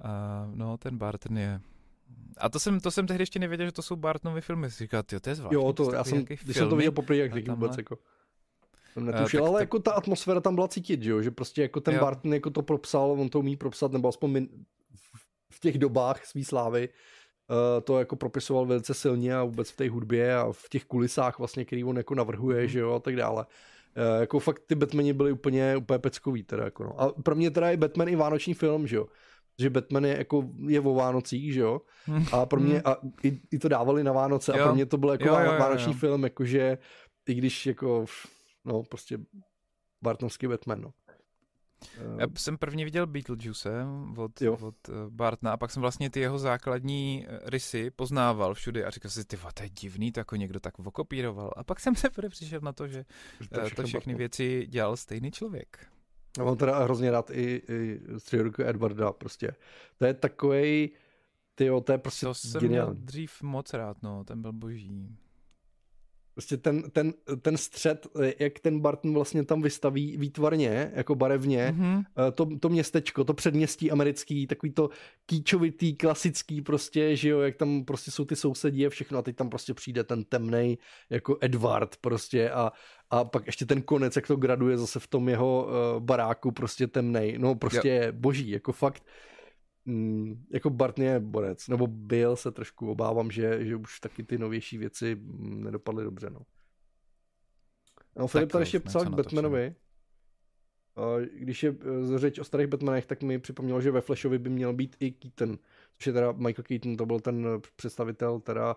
A, 0.00 0.46
no, 0.54 0.76
ten 0.76 0.98
Barton 0.98 1.38
je, 1.38 1.60
a 2.38 2.48
to 2.48 2.58
jsem, 2.60 2.80
to 2.80 2.90
jsem 2.90 3.06
tehdy 3.06 3.22
ještě 3.22 3.38
nevěděl, 3.38 3.66
že 3.66 3.72
to 3.72 3.82
jsou 3.82 3.96
Bartonovy 3.96 4.40
filmy. 4.40 4.68
Říkal, 4.68 5.02
ty, 5.02 5.20
to 5.20 5.30
je 5.30 5.34
zvláštní. 5.34 5.54
Jo, 5.54 5.72
to, 5.72 5.92
já 5.92 6.04
jsem, 6.04 6.24
když 6.24 6.56
jsem 6.56 6.68
to 6.68 6.76
viděl 6.76 6.92
poprvé, 6.92 7.16
jak 7.16 7.48
vůbec 7.48 7.76
jako 7.76 7.98
jsem 8.98 9.06
netušil, 9.06 9.42
uh, 9.42 9.48
ale 9.48 9.58
tak... 9.58 9.62
jako 9.62 9.78
ta 9.78 9.92
atmosféra 9.92 10.40
tam 10.40 10.54
byla 10.54 10.68
cítit, 10.68 11.02
že, 11.02 11.10
jo? 11.10 11.22
že 11.22 11.30
prostě 11.30 11.62
jako 11.62 11.80
ten 11.80 11.94
jo. 11.94 12.00
Barton 12.00 12.34
jako 12.34 12.50
to 12.50 12.62
propsal, 12.62 13.10
on 13.10 13.28
to 13.28 13.38
umí 13.38 13.56
propsat, 13.56 13.92
nebo 13.92 14.08
aspoň 14.08 14.30
min... 14.30 14.48
v 15.52 15.60
těch 15.60 15.78
dobách 15.78 16.26
svý 16.26 16.44
slávy 16.44 16.88
uh, 16.88 17.84
to 17.84 17.98
jako 17.98 18.16
propisoval 18.16 18.66
velice 18.66 18.94
silně 18.94 19.36
a 19.36 19.44
vůbec 19.44 19.70
v 19.70 19.76
té 19.76 19.88
hudbě 19.88 20.36
a 20.36 20.52
v 20.52 20.68
těch 20.68 20.84
kulisách 20.84 21.38
vlastně, 21.38 21.64
který 21.64 21.84
on 21.84 21.96
jako 21.96 22.14
navrhuje, 22.14 22.62
mm. 22.62 22.68
že 22.68 22.78
jo, 22.78 22.94
a 22.94 23.00
tak 23.00 23.16
dále. 23.16 23.46
Uh, 23.96 24.20
jako 24.20 24.38
fakt 24.38 24.62
ty 24.66 24.74
Batmani 24.74 25.12
byly 25.12 25.32
úplně, 25.32 25.76
úplně 25.76 25.98
peckový 25.98 26.42
teda 26.42 26.64
jako 26.64 26.84
no. 26.84 27.00
A 27.00 27.12
pro 27.22 27.34
mě 27.34 27.50
teda 27.50 27.70
je 27.70 27.76
Batman 27.76 28.08
i 28.08 28.16
vánoční 28.16 28.54
film, 28.54 28.86
že 28.86 28.96
jo 28.96 29.06
že 29.60 29.70
Batman 29.70 30.04
je 30.04 30.18
jako 30.18 30.44
je 30.66 30.80
o 30.80 30.94
Vánocích, 30.94 31.54
že 31.54 31.60
jo? 31.60 31.80
A 32.32 32.46
pro 32.46 32.60
mě, 32.60 32.82
a 32.82 32.96
i, 33.22 33.40
i 33.52 33.58
to 33.58 33.68
dávali 33.68 34.04
na 34.04 34.12
Vánoce 34.12 34.52
jo. 34.56 34.62
a 34.62 34.66
pro 34.66 34.74
mě 34.74 34.86
to 34.86 34.96
byl 34.96 35.10
jako 35.10 35.24
jo, 35.24 35.38
jo, 35.38 35.52
jo, 35.52 35.58
vánoční 35.58 35.92
jo. 35.92 35.98
film, 35.98 36.24
jakože 36.24 36.78
i 37.28 37.34
když 37.34 37.66
jako 37.66 38.04
no 38.68 38.82
prostě 38.82 39.18
Bartonovský 40.02 40.46
Batman, 40.46 40.80
no. 40.80 40.92
Já 42.18 42.26
jsem 42.38 42.58
prvně 42.58 42.84
viděl 42.84 43.06
Beetlejuice 43.06 43.84
od, 44.16 44.42
jo. 44.42 44.58
od 44.60 44.88
eh, 44.88 44.92
Bartna 45.08 45.52
a 45.52 45.56
pak 45.56 45.70
jsem 45.70 45.80
vlastně 45.80 46.10
ty 46.10 46.20
jeho 46.20 46.38
základní 46.38 47.26
eh, 47.28 47.40
rysy 47.44 47.90
poznával 47.90 48.54
všude 48.54 48.84
a 48.84 48.90
říkal 48.90 49.10
si, 49.10 49.24
ty 49.24 49.36
to 49.54 49.62
je 49.62 49.68
divný, 49.68 50.12
to 50.12 50.20
jako 50.20 50.36
někdo 50.36 50.60
tak 50.60 50.78
okopíroval. 50.78 51.52
A 51.56 51.64
pak 51.64 51.80
jsem 51.80 51.94
se 51.96 52.08
přišel 52.28 52.60
na 52.60 52.72
to, 52.72 52.88
že 52.88 53.04
to, 53.54 53.60
eh, 53.60 53.70
to 53.70 53.82
všechny 53.82 53.92
Bartman. 53.92 54.16
věci 54.16 54.66
dělal 54.68 54.96
stejný 54.96 55.30
člověk. 55.30 55.86
A 56.40 56.44
mám 56.44 56.56
teda 56.56 56.78
hrozně 56.78 57.10
rád 57.10 57.30
i, 57.30 57.62
i 57.68 58.00
středoruku 58.18 58.62
Edwarda 58.62 59.12
prostě. 59.12 59.54
To 59.98 60.04
je 60.04 60.14
takovej, 60.14 60.90
ty 61.54 61.68
to 61.84 61.92
je 61.92 61.98
prostě 61.98 62.26
To 62.26 62.34
jsem 62.34 62.60
geniální. 62.60 62.90
měl 62.90 63.04
dřív 63.04 63.42
moc 63.42 63.72
rád, 63.72 64.02
no, 64.02 64.24
ten 64.24 64.42
byl 64.42 64.52
boží. 64.52 65.16
Prostě 66.38 66.56
ten, 66.56 66.82
ten, 66.90 67.14
ten 67.42 67.56
střed, 67.56 68.06
jak 68.38 68.58
ten 68.58 68.80
Barton 68.80 69.14
vlastně 69.14 69.44
tam 69.44 69.62
vystaví 69.62 70.16
výtvarně, 70.16 70.92
jako 70.94 71.14
barevně, 71.14 71.74
mm-hmm. 71.78 72.04
to, 72.32 72.48
to 72.60 72.68
městečko, 72.68 73.24
to 73.24 73.34
předměstí 73.34 73.90
americký, 73.90 74.46
takový 74.46 74.72
to 74.72 74.90
kýčovitý, 75.26 75.94
klasický 75.94 76.62
prostě, 76.62 77.16
že 77.16 77.28
jo, 77.28 77.40
jak 77.40 77.56
tam 77.56 77.84
prostě 77.84 78.10
jsou 78.10 78.24
ty 78.24 78.36
sousedí 78.36 78.86
a 78.86 78.90
všechno 78.90 79.18
a 79.18 79.22
teď 79.22 79.36
tam 79.36 79.48
prostě 79.48 79.74
přijde 79.74 80.04
ten 80.04 80.24
temnej 80.24 80.78
jako 81.10 81.38
Edward 81.40 81.96
prostě 82.00 82.50
a, 82.50 82.72
a 83.10 83.24
pak 83.24 83.46
ještě 83.46 83.66
ten 83.66 83.82
konec, 83.82 84.16
jak 84.16 84.26
to 84.26 84.36
graduje 84.36 84.78
zase 84.78 85.00
v 85.00 85.06
tom 85.06 85.28
jeho 85.28 85.66
uh, 85.66 86.02
baráku 86.02 86.52
prostě 86.52 86.86
temnej, 86.86 87.38
no 87.38 87.54
prostě 87.54 88.02
jo. 88.06 88.12
boží, 88.12 88.50
jako 88.50 88.72
fakt 88.72 89.02
mm, 89.88 90.44
jako 90.50 90.70
Bartny 90.70 91.04
je 91.04 91.20
borec, 91.20 91.68
nebo 91.68 91.86
byl 91.86 92.36
se 92.36 92.52
trošku 92.52 92.90
obávám, 92.90 93.30
že, 93.30 93.64
že 93.64 93.76
už 93.76 94.00
taky 94.00 94.22
ty 94.22 94.38
novější 94.38 94.78
věci 94.78 95.14
mm, 95.14 95.64
nedopadly 95.64 96.04
dobře, 96.04 96.30
no. 96.30 96.40
No, 98.16 98.26
Filip 98.26 98.52
tady 98.52 98.62
ještě 98.62 98.80
psal 98.80 99.04
k 99.04 99.08
Batmanovi. 99.08 99.74
Když 101.34 101.62
je 101.62 101.76
e, 102.14 102.18
řeč 102.18 102.38
o 102.38 102.44
starých 102.44 102.66
Batmanech, 102.66 103.06
tak 103.06 103.22
mi 103.22 103.38
připomnělo, 103.38 103.80
že 103.80 103.90
ve 103.90 104.00
Flashovi 104.00 104.38
by 104.38 104.50
měl 104.50 104.72
být 104.72 104.96
i 105.00 105.10
Keaton, 105.10 105.58
což 105.96 106.06
je 106.06 106.12
teda 106.12 106.32
Michael 106.32 106.64
Keaton, 106.64 106.96
to 106.96 107.06
byl 107.06 107.20
ten 107.20 107.46
představitel 107.76 108.40
teda 108.40 108.76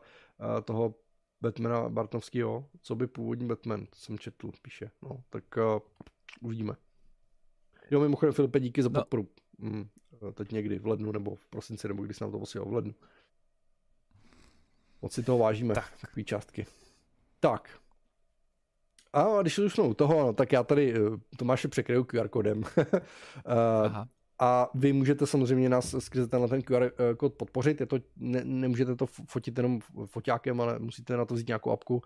e, 0.57 0.62
toho 0.62 0.95
Batmana 1.41 1.89
Bartnovského, 1.89 2.70
co 2.82 2.95
by 2.95 3.07
původní 3.07 3.47
Batman, 3.47 3.88
jsem 3.95 4.20
četl, 4.20 4.51
píše. 4.62 4.91
No, 5.01 5.24
tak 5.30 5.43
uh, 5.57 5.80
uvidíme. 6.41 6.74
Jo, 7.91 7.99
mimochodem, 7.99 8.34
Filipe, 8.34 8.59
díky 8.59 8.84
za 8.84 8.89
no. 8.89 8.99
podporu. 8.99 9.28
No. 9.59 9.70
Mm, 9.70 9.89
teď 10.34 10.51
někdy 10.51 10.80
v 10.80 10.88
lednu 10.88 11.11
nebo 11.11 11.36
v 11.36 11.47
prosinci, 11.47 11.88
nebo 11.88 12.03
když 12.03 12.17
se 12.17 12.24
nám 12.24 12.32
to 12.32 12.39
posílal 12.39 12.69
v 12.69 12.74
lednu. 12.74 12.93
Moc 15.01 15.13
si 15.13 15.24
toho 15.24 15.38
vážíme, 15.38 15.74
tak. 15.74 15.97
takové 16.01 16.24
částky. 16.24 16.65
Tak. 17.39 17.69
A 19.13 19.41
když 19.41 19.59
už 19.59 19.80
u 19.80 19.93
toho, 19.93 20.19
no, 20.19 20.34
tak 20.34 20.51
já 20.51 20.63
tady 20.63 20.93
eh, 20.93 20.99
Tomáše 21.38 21.67
překryju 21.67 22.03
QR 22.03 22.28
kódem. 22.28 22.63
Aha. 23.45 24.07
A 24.39 24.69
vy 24.74 24.93
můžete 24.93 25.28
samozřejmě 25.28 25.69
nás 25.69 25.95
skrze 25.99 26.28
tenhle 26.28 26.49
ten 26.49 26.61
QR 26.61 26.84
eh, 26.84 27.15
kód 27.15 27.34
podpořit. 27.34 27.80
Je 27.80 27.86
to, 27.86 27.97
ne, 28.15 28.41
nemůžete 28.43 28.95
to 28.95 29.05
fotit 29.05 29.57
jenom 29.57 29.80
foťákem, 30.05 30.61
ale 30.61 30.80
musíte 30.80 31.17
na 31.17 31.26
to 31.26 31.34
vzít 31.34 31.47
nějakou 31.47 31.72
apku, 31.72 31.95
uh, 31.95 32.01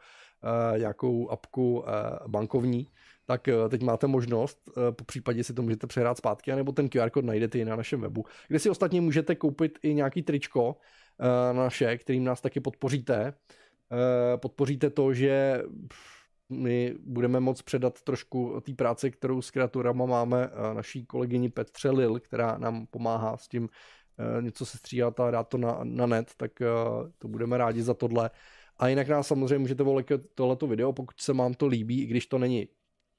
nějakou 0.78 1.30
apku 1.30 1.80
uh, 1.80 1.86
bankovní. 2.28 2.88
Tak 3.26 3.48
uh, 3.48 3.70
teď 3.70 3.82
máte 3.82 4.08
možnost, 4.08 4.70
po 4.92 5.04
případě 5.04 5.44
si 5.44 5.54
to 5.54 5.62
můžete 5.62 5.88
přehrát 5.88 6.18
zpátky, 6.18 6.52
anebo 6.52 6.72
ten 6.72 6.90
QR 6.90 7.10
kód 7.10 7.26
najdete 7.26 7.60
i 7.60 7.66
na 7.66 7.76
našem 7.76 8.02
webu, 8.02 8.26
kde 8.48 8.60
si 8.60 8.70
ostatně 8.70 9.02
můžete 9.02 9.36
koupit 9.36 9.80
i 9.84 9.94
nějaký 9.94 10.22
tričko 10.22 10.76
naše, 11.52 11.98
kterým 11.98 12.24
nás 12.24 12.42
taky 12.42 12.60
podpoříte. 12.60 13.34
Podpoříte 14.42 14.90
to, 14.90 15.14
že 15.14 15.62
my 16.50 16.96
budeme 17.00 17.40
moct 17.40 17.62
předat 17.62 18.02
trošku 18.02 18.62
té 18.66 18.74
práce, 18.74 19.10
kterou 19.10 19.42
s 19.42 19.52
kreaturama 19.52 20.06
máme 20.06 20.50
naší 20.74 21.06
kolegyni 21.06 21.50
Petře 21.50 21.90
Lil, 21.90 22.20
která 22.20 22.58
nám 22.58 22.86
pomáhá 22.86 23.38
s 23.38 23.48
tím 23.48 23.70
eh, 24.20 24.42
něco 24.42 24.66
se 24.66 24.78
stříhat 24.78 25.20
a 25.20 25.32
dát 25.32 25.44
to 25.44 25.58
na, 25.58 25.80
na 25.84 26.06
net, 26.06 26.32
tak 26.38 26.62
eh, 26.62 26.68
to 27.18 27.28
budeme 27.28 27.58
rádi 27.58 27.82
za 27.82 27.94
tohle. 27.94 28.30
A 28.78 28.88
jinak 28.88 29.08
nás 29.08 29.28
samozřejmě 29.28 29.58
můžete 29.58 29.84
volit 29.84 30.12
tohleto 30.36 30.68
video, 30.68 30.94
pokud 30.94 31.22
se 31.22 31.34
vám 31.34 31.54
to 31.54 31.68
líbí, 31.68 32.02
i 32.02 32.06
když 32.06 32.28
to 32.28 32.38
není 32.38 32.68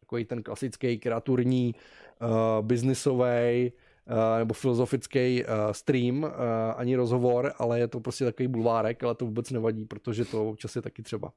takový 0.01 0.25
ten 0.25 0.43
klasický 0.43 0.99
kreaturní, 0.99 1.75
uh, 2.21 2.67
biznisový 2.67 3.73
uh, 4.07 4.39
nebo 4.39 4.55
filozofický 4.55 5.45
uh, 5.45 5.73
stream, 5.73 6.23
uh, 6.23 6.31
ani 6.77 6.97
rozhovor, 6.97 7.53
ale 7.59 7.79
je 7.79 7.89
to 7.89 8.01
prostě 8.01 8.25
takový 8.25 8.49
bulvárek, 8.49 9.05
ale 9.05 9.15
to 9.15 9.25
vůbec 9.25 9.51
nevadí, 9.51 9.85
protože 9.85 10.25
to 10.25 10.51
občas 10.51 10.77
je 10.77 10.83
taky 10.83 11.03
třeba. 11.03 11.33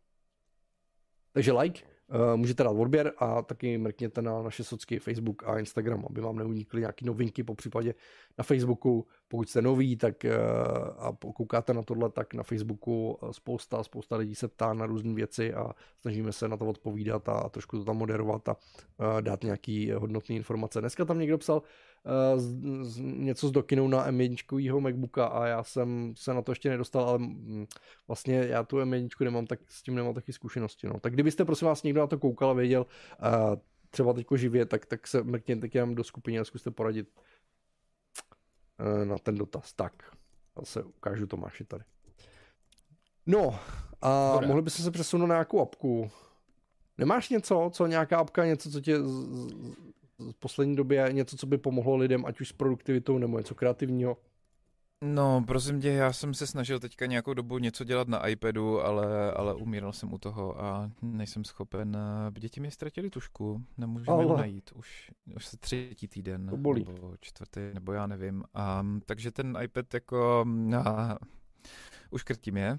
Takže 1.33 1.51
like, 1.51 1.85
můžete 2.35 2.63
dát 2.63 2.71
odběr 2.71 3.13
a 3.17 3.41
taky 3.41 3.77
mrkněte 3.77 4.21
na 4.21 4.43
naše 4.43 4.63
socky 4.63 4.99
Facebook 4.99 5.43
a 5.43 5.59
Instagram, 5.59 6.05
aby 6.09 6.21
vám 6.21 6.35
neunikly 6.35 6.81
nějaké 6.81 7.05
novinky, 7.05 7.43
po 7.43 7.55
případě 7.55 7.93
na 8.37 8.43
Facebooku, 8.43 9.07
pokud 9.27 9.49
jste 9.49 9.61
noví, 9.61 9.95
tak 9.95 10.25
uh, 10.25 10.31
a 10.97 11.17
koukáte 11.33 11.73
na 11.73 11.81
tohle, 11.83 12.09
tak 12.09 12.33
na 12.33 12.43
Facebooku 12.43 13.19
spousta, 13.31 13.83
spousta 13.83 14.15
lidí 14.15 14.35
se 14.35 14.47
ptá 14.47 14.73
na 14.73 14.85
různé 14.85 15.13
věci 15.13 15.53
a 15.53 15.71
snažíme 16.01 16.31
se 16.31 16.47
na 16.47 16.57
to 16.57 16.65
odpovídat 16.65 17.29
a 17.29 17.49
trošku 17.49 17.77
to 17.77 17.85
tam 17.85 17.97
moderovat 17.97 18.49
a 18.49 18.55
dát 19.21 19.43
nějaký 19.43 19.91
hodnotné 19.91 20.35
informace. 20.35 20.79
Dneska 20.79 21.05
tam 21.05 21.19
někdo 21.19 21.37
psal, 21.37 21.61
z, 22.35 22.61
z, 22.81 22.99
něco 22.99 23.47
s 23.47 23.51
dokinou 23.51 23.87
na 23.87 24.11
M1 24.11 24.79
MacBooka 24.79 25.25
a 25.25 25.47
já 25.47 25.63
jsem 25.63 26.13
se 26.17 26.33
na 26.33 26.41
to 26.41 26.51
ještě 26.51 26.69
nedostal, 26.69 27.03
ale 27.09 27.17
mm, 27.17 27.65
vlastně 28.07 28.35
já 28.37 28.63
tu 28.63 28.77
M1 28.77 29.23
nemám, 29.23 29.45
tak 29.45 29.59
s 29.67 29.83
tím 29.83 29.95
nemám 29.95 30.13
taky 30.13 30.33
zkušenosti. 30.33 30.87
No. 30.87 30.99
Tak 30.99 31.13
kdybyste 31.13 31.45
prosím 31.45 31.67
vás 31.67 31.83
někdo 31.83 32.01
na 32.01 32.07
to 32.07 32.19
koukal 32.19 32.49
a 32.49 32.53
věděl, 32.53 32.85
uh, 33.21 33.55
třeba 33.89 34.13
teďko 34.13 34.37
živě, 34.37 34.65
tak, 34.65 34.85
tak 34.85 35.07
se 35.07 35.23
mrkněte 35.23 35.69
k 35.69 35.85
do 35.85 36.03
skupiny 36.03 36.39
a 36.39 36.45
zkuste 36.45 36.71
poradit 36.71 37.09
uh, 38.79 39.05
na 39.05 39.17
ten 39.17 39.35
dotaz. 39.35 39.73
Tak, 39.73 39.93
se 40.63 40.83
ukážu 40.83 41.27
Tomáši 41.27 41.63
tady. 41.63 41.83
No, 43.25 43.59
a 44.01 44.31
Dobre. 44.33 44.47
mohli 44.47 44.61
byste 44.61 44.83
se 44.83 44.91
přesunout 44.91 45.27
na 45.27 45.35
nějakou 45.35 45.61
apku. 45.61 46.11
Nemáš 46.97 47.29
něco, 47.29 47.69
co 47.73 47.87
nějaká 47.87 48.17
apka, 48.17 48.45
něco, 48.45 48.71
co 48.71 48.81
tě 48.81 49.03
z, 49.03 49.07
z, 49.07 49.75
v 50.31 50.39
poslední 50.39 50.75
době 50.75 51.09
něco, 51.11 51.37
co 51.37 51.47
by 51.47 51.57
pomohlo 51.57 51.95
lidem, 51.95 52.25
ať 52.25 52.41
už 52.41 52.49
s 52.49 52.53
produktivitou 52.53 53.17
nebo 53.17 53.37
něco 53.37 53.55
kreativního? 53.55 54.17
No, 55.03 55.43
prosím 55.47 55.81
tě, 55.81 55.89
já 55.89 56.13
jsem 56.13 56.33
se 56.33 56.47
snažil 56.47 56.79
teďka 56.79 57.05
nějakou 57.05 57.33
dobu 57.33 57.57
něco 57.57 57.83
dělat 57.83 58.07
na 58.07 58.27
iPadu, 58.27 58.81
ale, 58.81 59.31
ale 59.31 59.53
umíral 59.53 59.93
jsem 59.93 60.13
u 60.13 60.17
toho 60.17 60.61
a 60.61 60.91
nejsem 61.01 61.43
schopen. 61.43 61.97
Děti 62.39 62.59
mi 62.59 62.71
ztratili 62.71 63.09
tušku, 63.09 63.63
nemůžu 63.77 64.11
ale... 64.11 64.37
najít. 64.37 64.71
Už, 64.75 65.11
už 65.35 65.45
se 65.45 65.57
třetí 65.57 66.07
týden, 66.07 66.47
to 66.47 66.57
bolí. 66.57 66.85
nebo 66.85 67.13
čtvrtý, 67.21 67.61
nebo 67.73 67.91
já 67.91 68.07
nevím. 68.07 68.43
A, 68.53 68.85
takže 69.05 69.31
ten 69.31 69.57
iPad 69.63 69.93
jako... 69.93 70.45
A, 70.85 71.17
už 72.11 72.23
krtím 72.23 72.57
je. 72.57 72.77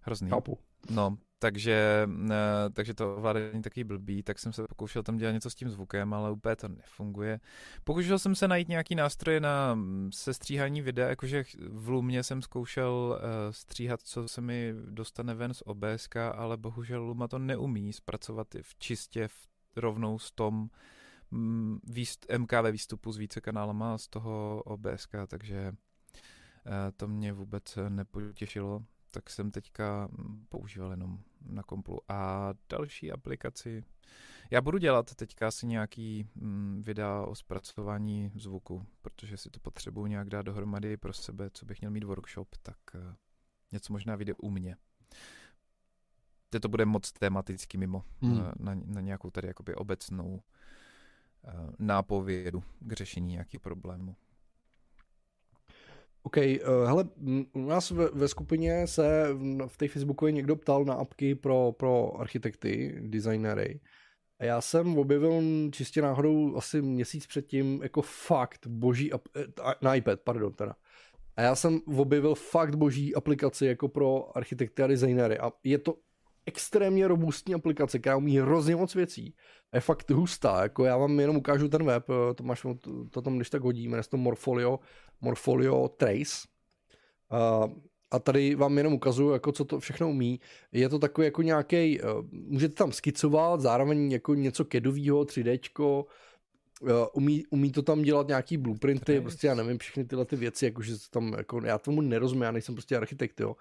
Hrozný. 0.00 0.30
Chápu. 0.30 0.58
No, 0.90 1.18
takže, 1.38 2.08
eh, 2.30 2.70
takže 2.72 2.94
to 2.94 3.16
ovládání 3.16 3.62
taky 3.62 3.84
blbý, 3.84 4.22
tak 4.22 4.38
jsem 4.38 4.52
se 4.52 4.62
pokoušel 4.68 5.02
tam 5.02 5.16
dělat 5.16 5.32
něco 5.32 5.50
s 5.50 5.54
tím 5.54 5.70
zvukem, 5.70 6.14
ale 6.14 6.30
úplně 6.30 6.56
to 6.56 6.68
nefunguje. 6.68 7.40
Pokoušel 7.84 8.18
jsem 8.18 8.34
se 8.34 8.48
najít 8.48 8.68
nějaký 8.68 8.94
nástroje 8.94 9.40
na 9.40 9.74
mm, 9.74 10.10
sestříhání 10.12 10.82
videa, 10.82 11.08
jakože 11.08 11.44
v 11.68 11.88
Lumě 11.88 12.22
jsem 12.22 12.42
zkoušel 12.42 13.18
uh, 13.18 13.52
stříhat, 13.52 14.02
co 14.02 14.28
se 14.28 14.40
mi 14.40 14.74
dostane 14.90 15.34
ven 15.34 15.54
z 15.54 15.62
OBS, 15.62 16.08
ale 16.32 16.56
bohužel 16.56 17.02
Luma 17.02 17.28
to 17.28 17.38
neumí 17.38 17.92
zpracovat 17.92 18.46
v 18.62 18.78
čistě 18.78 19.28
v, 19.28 19.48
rovnou 19.76 20.18
s 20.18 20.30
tom 20.30 20.70
mm, 21.30 21.78
výst, 21.84 22.26
MKV 22.38 22.70
výstupu 22.70 23.12
s 23.12 23.16
více 23.16 23.40
kanálama 23.40 23.98
z 23.98 24.08
toho 24.08 24.62
OBS, 24.62 25.08
takže 25.26 25.72
uh, 25.72 26.72
to 26.96 27.08
mě 27.08 27.32
vůbec 27.32 27.78
nepotěšilo 27.88 28.82
tak 29.10 29.30
jsem 29.30 29.50
teďka 29.50 30.08
používal 30.48 30.90
jenom 30.90 31.18
na 31.46 31.62
komplu. 31.62 32.00
A 32.08 32.50
další 32.68 33.12
aplikaci, 33.12 33.84
já 34.50 34.60
budu 34.60 34.78
dělat 34.78 35.14
teďka 35.14 35.48
asi 35.48 35.66
nějaký 35.66 36.28
mm, 36.34 36.82
videa 36.86 37.22
o 37.22 37.34
zpracování 37.34 38.32
zvuku, 38.36 38.86
protože 39.02 39.36
si 39.36 39.50
to 39.50 39.60
potřebuji 39.60 40.06
nějak 40.06 40.28
dát 40.28 40.42
dohromady 40.42 40.96
pro 40.96 41.12
sebe, 41.12 41.50
co 41.50 41.66
bych 41.66 41.80
měl 41.80 41.90
mít 41.90 42.04
workshop, 42.04 42.48
tak 42.62 42.78
uh, 42.94 43.00
něco 43.72 43.92
možná 43.92 44.16
vyjde 44.16 44.34
u 44.34 44.50
mě. 44.50 44.76
Teď 46.50 46.62
to 46.62 46.68
bude 46.68 46.84
moc 46.84 47.12
tematicky 47.12 47.78
mimo 47.78 48.04
hmm. 48.22 48.38
na, 48.58 48.74
na, 48.74 49.00
nějakou 49.00 49.30
tady 49.30 49.48
jakoby 49.48 49.74
obecnou 49.74 50.42
uh, 51.42 51.70
nápovědu 51.78 52.62
k 52.80 52.92
řešení 52.92 53.32
nějakých 53.32 53.60
problémů. 53.60 54.16
OK, 56.28 56.36
uh, 56.36 56.86
hele, 56.86 57.04
u 57.52 57.60
nás 57.60 57.90
ve, 57.90 58.08
ve 58.12 58.28
skupině 58.28 58.86
se 58.86 59.28
v 59.66 59.76
té 59.76 59.88
Facebookové 59.88 60.32
někdo 60.32 60.56
ptal 60.56 60.84
na 60.84 60.94
apky 60.94 61.34
pro, 61.34 61.72
pro 61.72 62.20
architekty, 62.20 62.98
designery. 63.00 63.80
A 64.38 64.44
já 64.44 64.60
jsem 64.60 64.98
objevil 64.98 65.42
čistě 65.72 66.02
náhodou 66.02 66.56
asi 66.56 66.82
měsíc 66.82 67.26
předtím 67.26 67.80
jako 67.82 68.02
fakt 68.02 68.66
boží, 68.66 69.12
ap- 69.12 69.28
eh, 69.36 69.74
na 69.82 69.94
iPad, 69.94 70.20
pardon 70.20 70.52
teda. 70.52 70.76
A 71.36 71.42
já 71.42 71.54
jsem 71.54 71.80
objevil 71.96 72.34
fakt 72.34 72.74
boží 72.74 73.14
aplikaci 73.14 73.66
jako 73.66 73.88
pro 73.88 74.36
architekty 74.36 74.82
a 74.82 74.86
designery. 74.86 75.38
A 75.38 75.52
je 75.64 75.78
to 75.78 75.94
extrémně 76.48 77.08
robustní 77.08 77.54
aplikace, 77.54 77.98
která 77.98 78.16
umí 78.16 78.38
hrozně 78.38 78.76
moc 78.76 78.94
věcí. 78.94 79.34
A 79.72 79.76
je 79.76 79.80
fakt 79.80 80.10
hustá, 80.10 80.62
jako 80.62 80.84
já 80.84 80.96
vám 80.96 81.20
jenom 81.20 81.36
ukážu 81.36 81.68
ten 81.68 81.84
web, 81.84 82.04
eh, 82.10 82.34
to 82.34 82.42
máš 82.42 82.62
to, 82.62 83.04
to 83.10 83.22
tam 83.22 83.36
když 83.36 83.50
tak 83.50 83.62
hodí, 83.62 83.88
jmenuje 83.88 84.02
to 84.10 84.16
Morfolio, 84.16 84.80
Morfolio 85.20 85.88
Trace. 85.88 86.48
Uh, 87.32 87.72
a 88.10 88.18
tady 88.18 88.54
vám 88.54 88.78
jenom 88.78 88.92
ukazuju, 88.92 89.30
jako 89.30 89.52
co 89.52 89.64
to 89.64 89.80
všechno 89.80 90.10
umí. 90.10 90.40
Je 90.72 90.88
to 90.88 90.98
takový 90.98 91.24
jako 91.24 91.42
nějaký, 91.42 92.00
uh, 92.00 92.08
můžete 92.30 92.74
tam 92.74 92.92
skicovat, 92.92 93.60
zároveň 93.60 94.12
jako 94.12 94.34
něco 94.34 94.64
kedového, 94.64 95.24
3D, 95.24 95.58
umí, 97.12 97.46
umí 97.50 97.72
to 97.72 97.82
tam 97.82 98.02
dělat 98.02 98.28
nějaký 98.28 98.56
blueprinty, 98.56 99.04
Trace. 99.04 99.20
prostě 99.20 99.46
já 99.46 99.54
nevím, 99.54 99.78
všechny 99.78 100.04
tyhle 100.04 100.24
ty 100.24 100.36
věci, 100.36 100.64
jakože 100.64 100.94
tam, 101.10 101.34
jako, 101.38 101.60
já 101.64 101.78
tomu 101.78 102.00
nerozumím, 102.00 102.42
já 102.42 102.50
nejsem 102.50 102.74
prostě 102.74 102.96
architekt, 102.96 103.40
jo, 103.40 103.56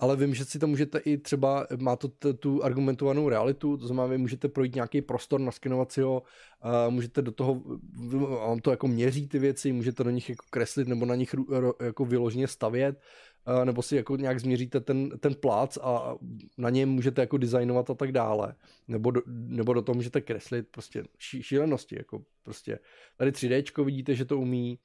ale 0.00 0.16
vím, 0.16 0.34
že 0.34 0.44
si 0.44 0.58
to 0.58 0.66
můžete 0.66 0.98
i 0.98 1.18
třeba, 1.18 1.66
má 1.78 1.96
to 1.96 2.08
t- 2.08 2.32
tu 2.32 2.64
argumentovanou 2.64 3.28
realitu, 3.28 3.76
to 3.76 3.86
znamená, 3.86 4.06
vy 4.06 4.18
můžete 4.18 4.48
projít 4.48 4.74
nějaký 4.74 5.02
prostor, 5.02 5.40
naskenovat 5.40 5.92
si 5.92 6.00
ho, 6.00 6.22
a 6.60 6.88
můžete 6.88 7.22
do 7.22 7.32
toho, 7.32 7.62
vám 8.18 8.58
to 8.58 8.70
jako 8.70 8.88
měří 8.88 9.28
ty 9.28 9.38
věci, 9.38 9.72
můžete 9.72 10.04
do 10.04 10.10
nich 10.10 10.28
jako 10.28 10.44
kreslit 10.50 10.88
nebo 10.88 11.06
na 11.06 11.14
nich 11.14 11.34
jako 11.80 12.04
vyloženě 12.04 12.48
stavět, 12.48 13.00
nebo 13.64 13.82
si 13.82 13.96
jako 13.96 14.16
nějak 14.16 14.40
změříte 14.40 14.80
ten, 14.80 15.10
ten 15.10 15.34
plác 15.34 15.78
a 15.82 16.14
na 16.58 16.70
něm 16.70 16.88
můžete 16.88 17.20
jako 17.20 17.36
designovat 17.38 17.90
a 17.90 17.94
tak 17.94 18.12
dále. 18.12 18.54
Nebo 18.88 19.10
do, 19.10 19.22
nebo 19.26 19.72
do 19.72 19.82
toho 19.82 19.94
můžete 19.94 20.20
kreslit 20.20 20.68
prostě 20.70 21.04
šílenosti, 21.18 21.96
jako 21.98 22.22
prostě. 22.42 22.78
Tady 23.16 23.30
3D 23.30 23.84
vidíte, 23.84 24.14
že 24.14 24.24
to 24.24 24.38
umí, 24.38 24.78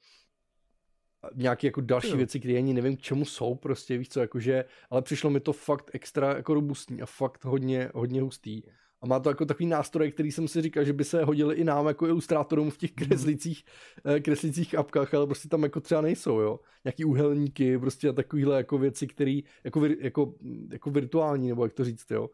nějaké 1.34 1.66
jako 1.66 1.80
další 1.80 2.10
jo. 2.10 2.16
věci, 2.16 2.40
které 2.40 2.56
ani 2.56 2.74
nevím 2.74 2.96
k 2.96 3.00
čemu 3.00 3.24
jsou, 3.24 3.54
prostě 3.54 3.98
víš 3.98 4.08
co, 4.08 4.20
jakože, 4.20 4.64
ale 4.90 5.02
přišlo 5.02 5.30
mi 5.30 5.40
to 5.40 5.52
fakt 5.52 5.90
extra 5.92 6.36
jako 6.36 6.54
robustní 6.54 7.02
a 7.02 7.06
fakt 7.06 7.44
hodně, 7.44 7.90
hodně 7.94 8.22
hustý. 8.22 8.62
A 9.02 9.06
má 9.06 9.20
to 9.20 9.28
jako 9.28 9.46
takový 9.46 9.66
nástroj, 9.66 10.12
který 10.12 10.32
jsem 10.32 10.48
si 10.48 10.62
říkal, 10.62 10.84
že 10.84 10.92
by 10.92 11.04
se 11.04 11.24
hodili 11.24 11.54
i 11.54 11.64
nám 11.64 11.86
jako 11.86 12.06
ilustrátorům 12.06 12.70
v 12.70 12.76
těch 12.76 12.96
mhm. 12.96 13.06
kreslicích, 13.06 13.64
mm. 14.04 14.22
kreslicích 14.22 14.74
apkách, 14.74 15.14
ale 15.14 15.26
prostě 15.26 15.48
tam 15.48 15.62
jako 15.62 15.80
třeba 15.80 16.00
nejsou, 16.00 16.40
jo. 16.40 16.60
Nějaký 16.84 17.04
úhelníky, 17.04 17.78
prostě 17.78 18.08
a 18.08 18.12
takovýhle 18.12 18.56
jako 18.56 18.78
věci, 18.78 19.06
které 19.06 19.40
jako, 19.64 19.86
jako, 19.86 20.34
jako 20.72 20.90
virtuální, 20.90 21.48
nebo 21.48 21.64
jak 21.64 21.72
to 21.72 21.84
říct, 21.84 22.10
jo. 22.10 22.30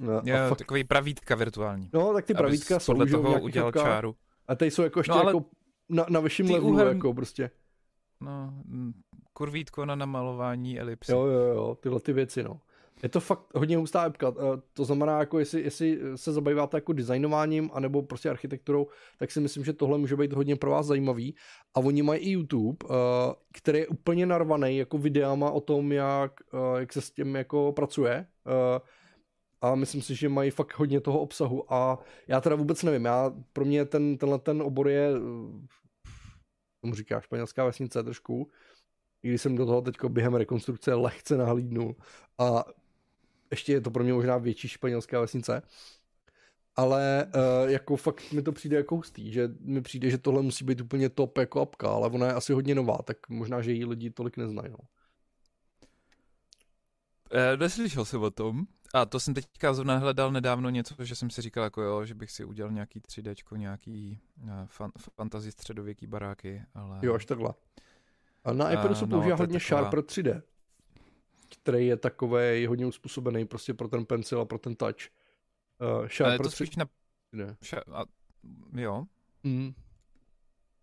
A, 0.00 0.22
jo, 0.24 0.36
a 0.36 0.48
fakt... 0.48 0.58
takový 0.58 0.84
pravítka 0.84 1.34
virtuální. 1.34 1.90
No, 1.92 2.12
tak 2.12 2.24
ty 2.24 2.34
pravítka 2.34 2.80
jsou, 2.80 3.06
že 3.06 3.12
toho 3.12 3.40
udělal 3.40 3.72
čáru. 3.72 4.16
A 4.48 4.54
tady 4.54 4.70
jsou 4.70 4.82
jako 4.82 5.00
ještě 5.00 5.12
no, 5.12 5.18
jako 5.18 5.44
na, 5.88 6.06
na 6.10 6.20
vyšším 6.20 6.50
levelu, 6.50 6.72
úhel... 6.72 6.88
jako 6.88 7.14
prostě. 7.14 7.50
No, 8.20 8.62
kurvítko 9.32 9.84
na 9.84 9.94
namalování 9.94 10.80
elipsy. 10.80 11.12
Jo, 11.12 11.26
jo, 11.26 11.40
jo, 11.40 11.76
tyhle 11.80 12.00
ty 12.00 12.12
věci, 12.12 12.42
no. 12.42 12.60
Je 13.02 13.08
to 13.08 13.20
fakt 13.20 13.54
hodně 13.54 13.76
hustá 13.76 14.02
appka, 14.02 14.34
eh, 14.38 14.60
to 14.72 14.84
znamená, 14.84 15.18
jako 15.18 15.38
jestli, 15.38 15.62
jestli 15.62 16.00
se 16.14 16.32
zabýváte 16.32 16.76
jako 16.76 16.92
designováním 16.92 17.70
anebo 17.72 18.02
prostě 18.02 18.30
architekturou, 18.30 18.86
tak 19.18 19.30
si 19.30 19.40
myslím, 19.40 19.64
že 19.64 19.72
tohle 19.72 19.98
může 19.98 20.16
být 20.16 20.32
hodně 20.32 20.56
pro 20.56 20.70
vás 20.70 20.86
zajímavý. 20.86 21.34
A 21.74 21.80
oni 21.80 22.02
mají 22.02 22.20
i 22.20 22.30
YouTube, 22.30 22.86
eh, 22.90 22.94
který 23.52 23.78
je 23.78 23.88
úplně 23.88 24.26
narvaný 24.26 24.76
jako 24.76 24.98
videama 24.98 25.50
o 25.50 25.60
tom, 25.60 25.92
jak, 25.92 26.32
eh, 26.54 26.80
jak 26.80 26.92
se 26.92 27.00
s 27.00 27.10
tím 27.10 27.36
jako 27.36 27.72
pracuje. 27.72 28.26
A 29.60 29.74
myslím 29.74 30.02
si, 30.02 30.14
že 30.14 30.28
mají 30.28 30.50
fakt 30.50 30.78
hodně 30.78 31.00
toho 31.00 31.20
obsahu 31.20 31.72
a 31.72 31.98
já 32.28 32.40
teda 32.40 32.56
vůbec 32.56 32.82
nevím, 32.82 33.04
já, 33.04 33.32
pro 33.52 33.64
mě 33.64 33.84
ten, 33.84 34.18
tenhle 34.18 34.38
ten 34.38 34.62
obor 34.62 34.88
je, 34.88 35.10
tomu 36.80 36.94
říká 36.94 37.20
španělská 37.20 37.64
vesnice 37.64 38.02
trošku, 38.02 38.50
i 39.22 39.28
když 39.28 39.42
jsem 39.42 39.56
do 39.56 39.66
toho 39.66 39.80
teď 39.80 39.96
během 40.08 40.34
rekonstrukce 40.34 40.94
lehce 40.94 41.36
nahlídnul 41.36 41.96
a 42.38 42.64
ještě 43.50 43.72
je 43.72 43.80
to 43.80 43.90
pro 43.90 44.04
mě 44.04 44.12
možná 44.12 44.38
větší 44.38 44.68
španělská 44.68 45.20
vesnice, 45.20 45.62
ale 46.76 47.26
uh, 47.34 47.70
jako 47.70 47.96
fakt 47.96 48.32
mi 48.32 48.42
to 48.42 48.52
přijde 48.52 48.76
jako 48.76 48.96
hustý, 48.96 49.32
že 49.32 49.48
mi 49.60 49.80
přijde, 49.80 50.10
že 50.10 50.18
tohle 50.18 50.42
musí 50.42 50.64
být 50.64 50.80
úplně 50.80 51.08
top 51.08 51.38
jako 51.38 51.60
apka, 51.60 51.88
ale 51.88 52.08
ona 52.08 52.26
je 52.26 52.32
asi 52.32 52.52
hodně 52.52 52.74
nová, 52.74 52.98
tak 53.04 53.28
možná, 53.28 53.62
že 53.62 53.72
ji 53.72 53.84
lidi 53.84 54.10
tolik 54.10 54.36
neznají. 54.36 54.70
No. 54.70 54.78
Eh, 57.32 57.56
neslyšel 57.56 58.04
jsem 58.04 58.22
o 58.22 58.30
tom. 58.30 58.66
A 58.94 59.06
to 59.06 59.20
jsem 59.20 59.34
teďka 59.34 59.74
zrovna 59.74 59.96
hledal 59.96 60.32
nedávno 60.32 60.70
něco, 60.70 60.94
že 61.04 61.14
jsem 61.14 61.30
si 61.30 61.42
říkal, 61.42 61.64
jako 61.64 61.82
jo, 61.82 62.04
že 62.04 62.14
bych 62.14 62.30
si 62.30 62.44
udělal 62.44 62.72
nějaký 62.72 63.00
3D, 63.00 63.56
nějaký 63.56 64.20
uh, 64.42 64.50
fan, 64.66 64.90
fantasy 65.14 65.52
středověký 65.52 66.06
baráky, 66.06 66.62
ale... 66.74 66.98
Jo, 67.02 67.14
až 67.14 67.26
takhle. 67.26 67.54
A 68.44 68.52
na 68.52 68.72
iPadu 68.72 68.94
se 68.94 69.06
používá 69.06 69.36
no, 69.36 69.42
hodně 69.42 69.60
taková... 69.60 69.80
Sharper 69.80 70.00
3D 70.00 70.42
který 71.48 71.86
je 71.86 71.96
takový 71.96 72.66
hodně 72.66 72.86
uspůsobený 72.86 73.46
prostě 73.46 73.74
pro 73.74 73.88
ten 73.88 74.04
pencil 74.04 74.40
a 74.40 74.44
pro 74.44 74.58
ten 74.58 74.74
touch. 74.74 75.08
Uh, 76.00 76.08
Sharp 76.08 76.32
je 76.32 76.38
to 76.38 76.50
spíš 76.50 76.76
na... 76.76 76.86
Ne. 77.32 77.56
A... 77.92 78.04
Jo. 78.74 79.04
Mm. 79.42 79.74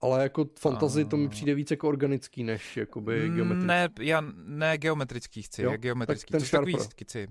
Ale 0.01 0.23
jako 0.23 0.49
fantasy 0.59 1.01
a... 1.01 1.05
to 1.05 1.17
mi 1.17 1.29
přijde 1.29 1.55
víc 1.55 1.71
jako 1.71 1.87
organický, 1.87 2.43
než 2.43 2.77
jakoby 2.77 3.29
mm, 3.29 3.35
geometrický. 3.35 3.67
Ne, 3.67 3.89
já 3.99 4.23
ne 4.35 4.77
geometrický 4.77 5.41
chci, 5.41 5.61
jo? 5.61 5.71
geometrický. 5.77 6.31
Tak 6.31 6.41
ten 6.41 6.47
Sharper. 6.47 6.79
skici. 6.79 7.27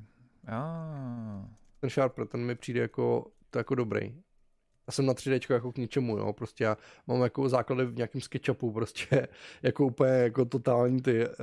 Ah. 0.47 1.49
Ten 1.81 1.91
Sharper, 1.91 2.27
ten 2.27 2.41
mi 2.41 2.55
přijde 2.55 2.81
jako, 2.81 3.33
to 3.51 3.59
jako 3.59 3.75
dobrý 3.75 4.25
já 4.87 4.93
jsem 4.93 5.07
na 5.07 5.13
3D 5.13 5.53
jako 5.55 5.73
k 5.73 5.79
ničemu, 5.79 6.19
jo, 6.19 6.33
prostě 6.33 6.65
já 6.65 6.77
mám 7.07 7.23
jako 7.23 7.49
základy 7.49 7.87
v 7.87 7.97
nějakém 7.97 8.21
SketchUpu, 8.21 8.73
prostě 8.73 9.29
jako 9.63 9.87
úplně 9.87 10.13
jako 10.13 10.45
totální 10.45 11.03
ty 11.03 11.29
uh, 11.29 11.35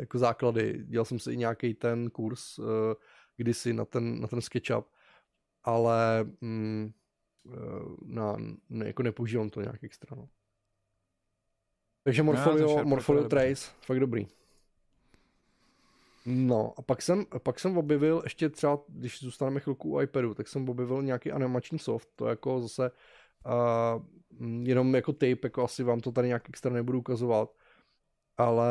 jako 0.00 0.18
základy. 0.18 0.84
Dělal 0.84 1.04
jsem 1.04 1.18
si 1.18 1.32
i 1.32 1.36
nějaký 1.36 1.74
ten 1.74 2.10
kurz 2.10 2.58
uh, 2.58 2.66
kdysi 3.36 3.72
na 3.72 3.84
ten, 3.84 4.20
na 4.20 4.28
ten 4.28 4.40
SketchUp, 4.40 4.86
ale 5.64 6.24
mm, 6.40 6.92
uh, 7.44 7.54
na, 8.06 8.36
ne, 8.68 8.86
jako 8.86 9.02
nepoužívám 9.02 9.50
to 9.50 9.60
nějak 9.60 9.84
extra, 9.84 10.16
no. 10.16 10.28
Takže 12.04 12.22
Morfolio, 12.22 12.78
no, 12.78 12.84
Morfolio 12.84 13.28
Trace, 13.28 13.70
fakt 13.80 14.00
dobrý. 14.00 14.26
No 16.26 16.74
a 16.76 16.82
pak 16.82 17.02
jsem, 17.02 17.24
pak 17.42 17.60
jsem 17.60 17.78
objevil 17.78 18.20
ještě 18.24 18.48
třeba, 18.48 18.78
když 18.88 19.22
zůstaneme 19.22 19.60
chvilku 19.60 19.90
u 19.90 20.00
iPadu, 20.00 20.34
tak 20.34 20.48
jsem 20.48 20.68
objevil 20.68 21.02
nějaký 21.02 21.32
animační 21.32 21.78
soft, 21.78 22.08
to 22.16 22.26
jako 22.26 22.60
zase 22.60 22.90
uh, 23.46 24.04
jenom 24.62 24.94
jako 24.94 25.12
tape, 25.12 25.38
jako 25.42 25.64
asi 25.64 25.82
vám 25.82 26.00
to 26.00 26.12
tady 26.12 26.28
nějak 26.28 26.48
extra 26.48 26.72
nebudu 26.72 26.98
ukazovat, 26.98 27.56
ale 28.36 28.68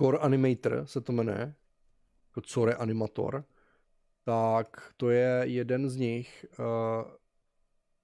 Core 0.00 0.18
Animator 0.18 0.82
se 0.86 1.00
to 1.00 1.12
jmenuje, 1.12 1.54
jako 2.26 2.40
Core 2.40 2.74
Animator, 2.74 3.44
tak 4.24 4.92
to 4.96 5.10
je 5.10 5.40
jeden 5.44 5.90
z 5.90 5.96
nich, 5.96 6.46
uh, 6.58 7.10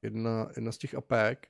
jedna, 0.02 0.50
jedna 0.56 0.72
z 0.72 0.78
těch 0.78 0.94
apek, 0.94 1.48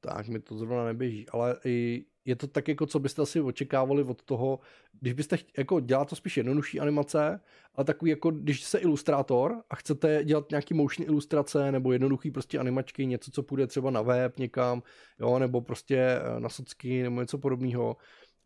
tak 0.00 0.28
mi 0.28 0.40
to 0.40 0.58
zrovna 0.58 0.84
neběží, 0.84 1.28
ale 1.28 1.60
i 1.64 2.06
je 2.26 2.36
to 2.36 2.46
tak, 2.46 2.68
jako 2.68 2.86
co 2.86 2.98
byste 2.98 3.22
asi 3.22 3.40
očekávali 3.40 4.02
od 4.02 4.22
toho, 4.22 4.60
když 5.00 5.12
byste 5.12 5.36
chtě, 5.36 5.52
jako 5.58 5.80
dělat 5.80 6.08
to 6.08 6.16
spíš 6.16 6.36
jednodušší 6.36 6.80
animace, 6.80 7.40
ale 7.74 7.84
takový 7.84 8.10
jako, 8.10 8.30
když 8.30 8.64
jste 8.64 8.78
ilustrátor 8.78 9.62
a 9.70 9.76
chcete 9.76 10.24
dělat 10.24 10.50
nějaký 10.50 10.74
motion 10.74 11.08
ilustrace 11.08 11.72
nebo 11.72 11.92
jednoduchý 11.92 12.30
prostě 12.30 12.58
animačky, 12.58 13.06
něco, 13.06 13.30
co 13.30 13.42
půjde 13.42 13.66
třeba 13.66 13.90
na 13.90 14.02
web 14.02 14.38
někam, 14.38 14.82
jo, 15.20 15.38
nebo 15.38 15.60
prostě 15.60 15.96
eh, 15.96 16.40
na 16.40 16.48
socky 16.48 17.02
nebo 17.02 17.20
něco 17.20 17.38
podobného, 17.38 17.96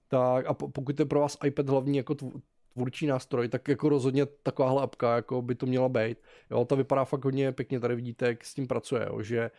tak 0.08 0.46
a 0.46 0.54
pokud 0.54 1.00
je 1.00 1.06
pro 1.06 1.20
vás 1.20 1.36
iPad 1.46 1.68
hlavní 1.68 1.96
jako 1.96 2.14
tvůrčí 2.72 3.06
nástroj, 3.06 3.48
tak 3.48 3.68
jako 3.68 3.88
rozhodně 3.88 4.26
takováhle 4.26 4.82
apka 4.82 5.16
jako 5.16 5.42
by 5.42 5.54
to 5.54 5.66
měla 5.66 5.88
být. 5.88 6.18
Jo, 6.50 6.64
ta 6.64 6.74
vypadá 6.74 7.04
fakt 7.04 7.24
hodně 7.24 7.52
pěkně, 7.52 7.80
tady 7.80 7.94
vidíte, 7.94 8.26
jak 8.26 8.44
s 8.44 8.54
tím 8.54 8.66
pracuje, 8.66 9.06
jo, 9.08 9.22
že 9.22 9.50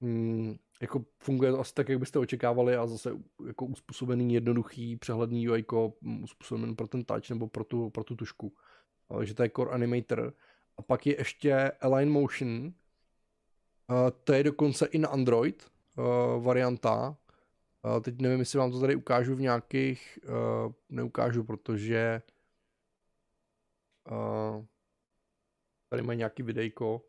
mm, 0.00 0.56
jako 0.80 1.04
funguje 1.18 1.52
to 1.52 1.60
asi 1.60 1.74
tak, 1.74 1.88
jak 1.88 1.98
byste 1.98 2.18
očekávali 2.18 2.76
a 2.76 2.86
zase 2.86 3.10
jako 3.46 3.66
uspůsobený 3.66 4.34
jednoduchý, 4.34 4.96
přehledný 4.96 5.48
UI, 5.48 5.64
uspůsobený 6.22 6.74
pro 6.74 6.88
ten 6.88 7.04
touch 7.04 7.30
nebo 7.30 7.48
pro 7.48 7.64
tu, 7.64 7.90
pro 7.90 8.04
tu 8.04 8.16
tušku. 8.16 8.52
Takže 9.18 9.34
to 9.34 9.42
je 9.42 9.50
Core 9.56 9.70
Animator. 9.70 10.32
A 10.76 10.82
pak 10.82 11.06
je 11.06 11.18
ještě 11.18 11.70
Align 11.80 12.10
Motion, 12.10 12.50
uh, 12.56 12.72
to 14.24 14.32
je 14.32 14.42
dokonce 14.42 14.86
i 14.86 14.98
na 14.98 15.08
Android 15.08 15.70
uh, 15.96 16.44
varianta. 16.44 17.16
Uh, 17.84 18.02
teď 18.02 18.20
nevím, 18.20 18.38
jestli 18.38 18.58
vám 18.58 18.70
to 18.70 18.80
tady 18.80 18.96
ukážu 18.96 19.34
v 19.34 19.40
nějakých, 19.40 20.18
uh, 20.24 20.72
neukážu, 20.88 21.44
protože 21.44 22.22
uh, 24.10 24.64
tady 25.88 26.02
mají 26.02 26.18
nějaký 26.18 26.42
videjko 26.42 27.02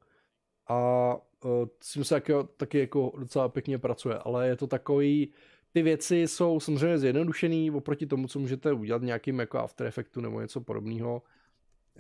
a 0.70 1.16
uh, 1.46 1.68
s 1.82 1.94
tím 1.94 2.04
se 2.04 2.16
taky, 2.16 2.34
taky 2.58 2.80
jako 2.80 3.14
docela 3.20 3.50
pěkně 3.50 3.78
pracuje, 3.78 4.18
ale 4.18 4.48
je 4.48 4.56
to 4.56 4.68
takový, 4.68 5.34
ty 5.74 5.82
věci 5.82 6.28
jsou 6.28 6.60
samozřejmě 6.60 6.98
zjednodušený 6.98 7.72
oproti 7.72 8.06
tomu, 8.06 8.28
co 8.28 8.40
můžete 8.40 8.74
udělat 8.74 9.02
nějakým 9.02 9.40
jako 9.40 9.58
After 9.58 9.88
Effectu 9.88 10.22
nebo 10.22 10.42
něco 10.42 10.62
podobného, 10.62 11.22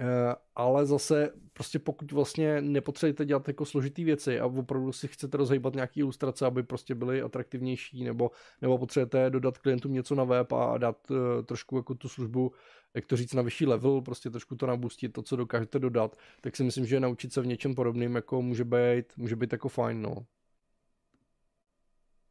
Eh, 0.01 0.35
ale 0.55 0.85
zase 0.85 1.31
prostě 1.53 1.79
pokud 1.79 2.11
vlastně 2.11 2.61
nepotřebujete 2.61 3.25
dělat 3.25 3.47
jako 3.47 3.65
složitý 3.65 4.03
věci 4.03 4.39
a 4.39 4.45
opravdu 4.45 4.91
si 4.91 5.07
chcete 5.07 5.37
rozhýbat 5.37 5.73
nějaký 5.73 5.99
ilustrace, 5.99 6.45
aby 6.45 6.63
prostě 6.63 6.95
byly 6.95 7.21
atraktivnější 7.21 8.03
nebo, 8.03 8.31
nebo 8.61 8.77
potřebujete 8.77 9.29
dodat 9.29 9.57
klientům 9.57 9.93
něco 9.93 10.15
na 10.15 10.23
web 10.23 10.53
a 10.53 10.77
dát 10.77 11.11
uh, 11.11 11.17
trošku 11.45 11.77
jako 11.77 11.95
tu 11.95 12.09
službu, 12.09 12.51
jak 12.93 13.05
to 13.05 13.17
říct, 13.17 13.33
na 13.33 13.41
vyšší 13.41 13.65
level, 13.65 14.01
prostě 14.01 14.29
trošku 14.29 14.55
to 14.55 14.65
nabustit, 14.65 15.13
to, 15.13 15.21
co 15.21 15.35
dokážete 15.35 15.79
dodat, 15.79 16.17
tak 16.41 16.55
si 16.55 16.63
myslím, 16.63 16.85
že 16.85 16.99
naučit 16.99 17.33
se 17.33 17.41
v 17.41 17.47
něčem 17.47 17.75
podobným 17.75 18.15
jako 18.15 18.41
může 18.41 18.63
být, 18.63 19.17
může 19.17 19.35
být 19.35 19.51
jako 19.51 19.69
fajn, 19.69 20.01
no. 20.01 20.25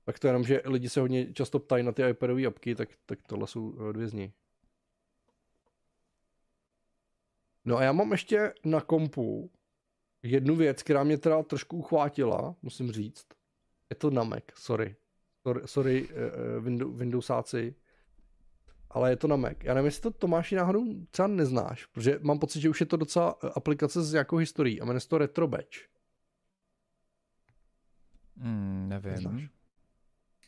Tak 0.05 0.19
to 0.19 0.27
jenom, 0.27 0.45
že 0.45 0.63
lidi 0.65 0.89
se 0.89 1.01
hodně 1.01 1.33
často 1.33 1.59
ptají 1.59 1.85
na 1.85 1.93
ty 1.93 2.09
iPadové 2.09 2.47
apky, 2.47 2.75
tak, 2.75 2.89
tak 3.07 3.19
tohle 3.27 3.47
jsou 3.47 3.75
eh, 3.91 3.93
dvě 3.93 4.09
z 4.09 4.13
nich. 4.13 4.33
No 7.65 7.77
a 7.77 7.83
já 7.83 7.93
mám 7.93 8.13
ještě 8.13 8.53
na 8.65 8.81
kompu 8.81 9.51
jednu 10.23 10.57
věc, 10.57 10.83
která 10.83 11.05
mě 11.05 11.19
teda 11.19 11.43
trošku 11.43 11.77
uchvátila, 11.77 12.57
musím 12.63 12.93
říct. 12.93 13.27
Je 13.91 13.97
to 13.97 14.11
na 14.11 14.25
Mac, 14.25 14.45
sorry. 14.55 14.97
Sorry, 15.43 15.61
sorry 15.65 16.09
uh, 16.09 16.65
Windows, 16.65 16.99
Windowsáci. 16.99 17.75
Ale 18.91 19.11
je 19.11 19.17
to 19.17 19.29
na 19.29 19.37
Mac. 19.37 19.57
Já 19.63 19.75
nevím, 19.75 19.87
jestli 19.87 20.03
to 20.03 20.11
Tomáši 20.11 20.57
náhodou 20.57 20.85
třeba 21.11 21.29
neznáš, 21.29 21.87
protože 21.87 22.19
mám 22.23 22.39
pocit, 22.39 22.61
že 22.61 22.71
už 22.71 22.81
je 22.81 22.87
to 22.87 22.97
docela 22.97 23.39
eh, 23.45 23.49
aplikace 23.55 24.03
s 24.03 24.13
nějakou 24.13 24.37
historií 24.37 24.81
a 24.81 24.85
jmenuje 24.85 25.01
se 25.01 25.09
to 25.09 25.19
Retro 25.19 25.49
Batch. 25.49 25.79
Hmm, 28.37 28.89
nevím. 28.89 29.13
Neznáš? 29.13 29.49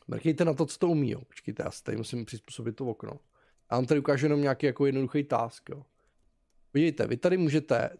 Mrkejte 0.08 0.44
na 0.44 0.54
to, 0.54 0.66
co 0.66 0.78
to 0.78 0.88
umí, 0.88 1.10
jo. 1.10 1.20
Počkejte, 1.20 1.62
já 1.62 1.70
si 1.70 1.82
tady 1.82 1.96
musím 1.96 2.24
přizpůsobit 2.24 2.76
to 2.76 2.86
okno. 2.86 3.20
A 3.68 3.76
vám 3.76 3.86
tady 3.86 4.00
ukážu 4.00 4.26
jenom 4.26 4.40
nějaký 4.40 4.66
jako 4.66 4.86
jednoduchý 4.86 5.24
task, 5.24 5.68
jo. 5.68 5.82
Vidíte, 6.74 7.06
vy 7.06 7.16
tady 7.16 7.36
můžete 7.36 7.90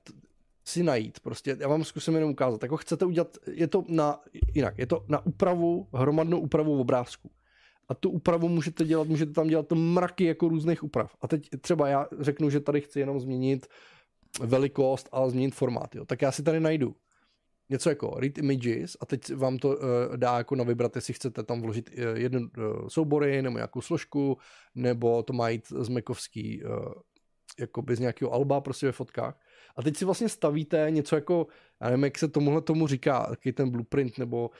si 0.64 0.82
najít, 0.82 1.20
prostě, 1.20 1.56
já 1.60 1.68
vám 1.68 1.84
zkusím 1.84 2.14
jenom 2.14 2.30
ukázat, 2.30 2.62
jako 2.62 2.76
chcete 2.76 3.04
udělat, 3.04 3.36
je 3.46 3.66
to 3.66 3.84
na, 3.88 4.20
jinak, 4.54 4.78
je 4.78 4.86
to 4.86 5.04
na 5.08 5.26
úpravu, 5.26 5.88
hromadnou 5.92 6.40
úpravu 6.40 6.80
obrázku. 6.80 7.30
A 7.90 7.94
tu 7.94 8.10
úpravu 8.10 8.48
můžete 8.48 8.84
dělat, 8.84 9.08
můžete 9.08 9.32
tam 9.32 9.48
dělat 9.48 9.72
mraky 9.72 10.24
jako 10.24 10.48
různých 10.48 10.84
úprav. 10.84 11.16
A 11.20 11.28
teď 11.28 11.48
třeba 11.60 11.88
já 11.88 12.06
řeknu, 12.20 12.50
že 12.50 12.60
tady 12.60 12.80
chci 12.80 13.00
jenom 13.00 13.20
změnit 13.20 13.66
velikost 14.40 15.08
a 15.12 15.28
změnit 15.28 15.54
formát, 15.54 15.94
jo. 15.94 16.04
Tak 16.04 16.22
já 16.22 16.32
si 16.32 16.42
tady 16.42 16.60
najdu 16.60 16.96
něco 17.68 17.88
jako 17.88 18.16
read 18.20 18.38
images 18.38 18.96
a 19.00 19.06
teď 19.06 19.34
vám 19.34 19.58
to 19.58 19.68
uh, 19.68 19.76
dá 20.16 20.38
jako 20.38 20.54
na 20.54 20.64
vybrat, 20.64 20.96
jestli 20.96 21.14
chcete 21.14 21.42
tam 21.42 21.62
vložit 21.62 21.90
uh, 21.90 22.04
jeden 22.14 22.42
uh, 22.42 22.88
soubory 22.88 23.42
nebo 23.42 23.58
nějakou 23.58 23.80
složku, 23.80 24.38
nebo 24.74 25.22
to 25.22 25.32
má 25.32 25.48
jít 25.48 25.66
z 25.68 25.88
Macovský 25.88 26.64
uh, 26.64 26.70
jako 27.60 27.82
bez 27.82 27.98
nějakého 27.98 28.32
alba 28.32 28.60
prostě 28.60 28.86
ve 28.86 28.92
fotkách. 28.92 29.40
A 29.80 29.82
teď 29.82 29.96
si 29.96 30.04
vlastně 30.04 30.28
stavíte 30.28 30.86
něco 30.90 31.14
jako, 31.14 31.46
já 31.80 31.90
nevím, 31.90 32.04
jak 32.04 32.18
se 32.18 32.28
tomuhle 32.28 32.60
tomu 32.60 32.86
říká, 32.86 33.26
taky 33.26 33.52
ten 33.52 33.70
blueprint, 33.70 34.18
nebo 34.18 34.50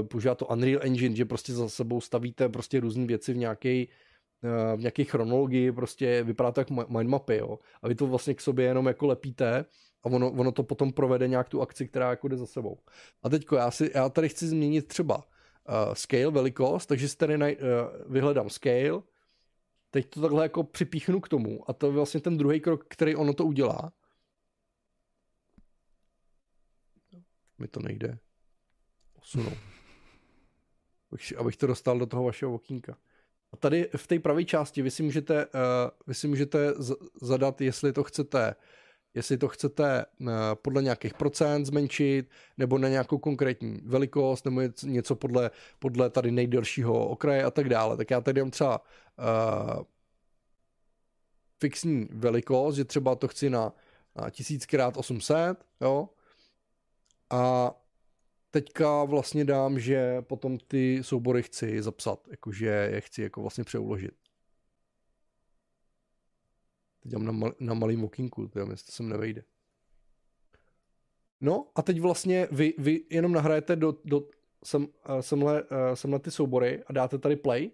uh, 0.00 0.06
používá 0.06 0.34
to 0.34 0.46
Unreal 0.46 0.80
Engine, 0.82 1.16
že 1.16 1.24
prostě 1.24 1.52
za 1.52 1.68
sebou 1.68 2.00
stavíte 2.00 2.48
prostě 2.48 2.80
různé 2.80 3.06
věci 3.06 3.32
v 3.32 3.36
nějaké 3.36 3.84
v 4.76 4.78
nějaké 4.78 5.04
chronologii, 5.04 5.72
prostě 5.72 6.22
vypadá 6.22 6.52
to 6.52 6.60
jak 6.60 6.70
mindmapy, 6.70 7.36
jo. 7.36 7.58
A 7.82 7.88
vy 7.88 7.94
to 7.94 8.06
vlastně 8.06 8.34
k 8.34 8.40
sobě 8.40 8.64
jenom 8.64 8.86
jako 8.86 9.06
lepíte 9.06 9.64
a 10.02 10.06
ono, 10.06 10.30
ono 10.32 10.52
to 10.52 10.62
potom 10.62 10.92
provede 10.92 11.28
nějak 11.28 11.48
tu 11.48 11.62
akci, 11.62 11.88
která 11.88 12.10
jako 12.10 12.28
jde 12.28 12.36
za 12.36 12.46
sebou. 12.46 12.78
A 13.22 13.28
teďko 13.28 13.56
já, 13.56 13.70
si, 13.70 13.90
já 13.94 14.08
tady 14.08 14.28
chci 14.28 14.48
změnit 14.48 14.88
třeba 14.88 15.16
uh, 15.16 15.22
scale, 15.94 16.30
velikost, 16.30 16.86
takže 16.86 17.08
si 17.08 17.16
tady 17.16 17.38
naj, 17.38 17.56
uh, 17.56 18.12
vyhledám 18.12 18.50
scale, 18.50 19.02
teď 19.90 20.10
to 20.10 20.20
takhle 20.20 20.44
jako 20.44 20.64
připíchnu 20.64 21.20
k 21.20 21.28
tomu 21.28 21.70
a 21.70 21.72
to 21.72 21.86
je 21.86 21.92
vlastně 21.92 22.20
ten 22.20 22.36
druhý 22.36 22.60
krok, 22.60 22.84
který 22.88 23.16
ono 23.16 23.32
to 23.34 23.44
udělá. 23.44 23.92
Mi 27.62 27.68
to 27.68 27.80
nejde 27.80 28.18
posunout. 29.12 29.58
Abych, 31.12 31.38
abych 31.38 31.56
to 31.56 31.66
dostal 31.66 31.98
do 31.98 32.06
toho 32.06 32.24
vašeho 32.24 32.54
okýnka. 32.54 32.96
A 33.52 33.56
tady 33.56 33.88
v 33.96 34.06
té 34.06 34.18
pravé 34.18 34.44
části 34.44 34.82
vy 34.82 34.90
si 34.90 35.02
můžete, 35.02 35.46
uh, 35.46 35.50
vy 36.06 36.14
si 36.14 36.28
můžete 36.28 36.72
z- 36.76 36.96
zadat, 37.22 37.60
jestli 37.60 37.92
to 37.92 38.04
chcete 38.04 38.54
jestli 39.14 39.38
to 39.38 39.48
chcete 39.48 40.04
uh, 40.20 40.28
podle 40.62 40.82
nějakých 40.82 41.14
procent 41.14 41.66
zmenšit, 41.66 42.30
nebo 42.58 42.78
na 42.78 42.88
nějakou 42.88 43.18
konkrétní 43.18 43.80
velikost, 43.84 44.44
nebo 44.44 44.60
něco 44.82 45.16
podle, 45.16 45.50
podle 45.78 46.10
tady 46.10 46.30
nejdelšího 46.30 47.08
okraje 47.08 47.44
a 47.44 47.50
tak 47.50 47.68
dále. 47.68 47.96
Tak 47.96 48.10
já 48.10 48.20
tady 48.20 48.40
dám 48.40 48.50
třeba 48.50 48.80
uh, 48.80 49.82
fixní 51.60 52.08
velikost, 52.10 52.76
že 52.76 52.84
třeba 52.84 53.14
to 53.14 53.28
chci 53.28 53.50
na, 53.50 53.72
na 54.16 54.28
1000x800, 54.28 55.56
jo, 55.80 56.08
a 57.32 57.74
teďka 58.50 59.04
vlastně 59.04 59.44
dám, 59.44 59.78
že 59.78 60.22
potom 60.22 60.58
ty 60.58 60.98
soubory 61.02 61.42
chci 61.42 61.82
zapsat, 61.82 62.28
jakože 62.30 62.66
je 62.66 63.00
chci 63.00 63.22
jako 63.22 63.40
vlastně 63.40 63.64
přeuložit. 63.64 64.14
Teď 67.02 67.12
mám 67.12 67.24
na, 67.24 67.32
mal, 67.32 67.52
na 67.60 67.74
malým 67.74 68.04
okýnku, 68.04 68.48
to 68.48 68.58
jestli 68.58 68.92
sem 68.92 69.08
nevejde. 69.08 69.44
No 71.40 71.70
a 71.74 71.82
teď 71.82 72.00
vlastně 72.00 72.48
vy, 72.50 72.74
vy 72.78 73.04
jenom 73.10 73.32
nahrajete 73.32 73.76
do, 73.76 73.94
do 74.04 74.28
sem, 74.64 74.86
eh, 75.04 75.22
semhle, 75.22 75.62
eh, 75.70 75.96
semhle 75.96 76.20
ty 76.20 76.30
soubory 76.30 76.82
a 76.86 76.92
dáte 76.92 77.18
tady 77.18 77.36
play 77.36 77.70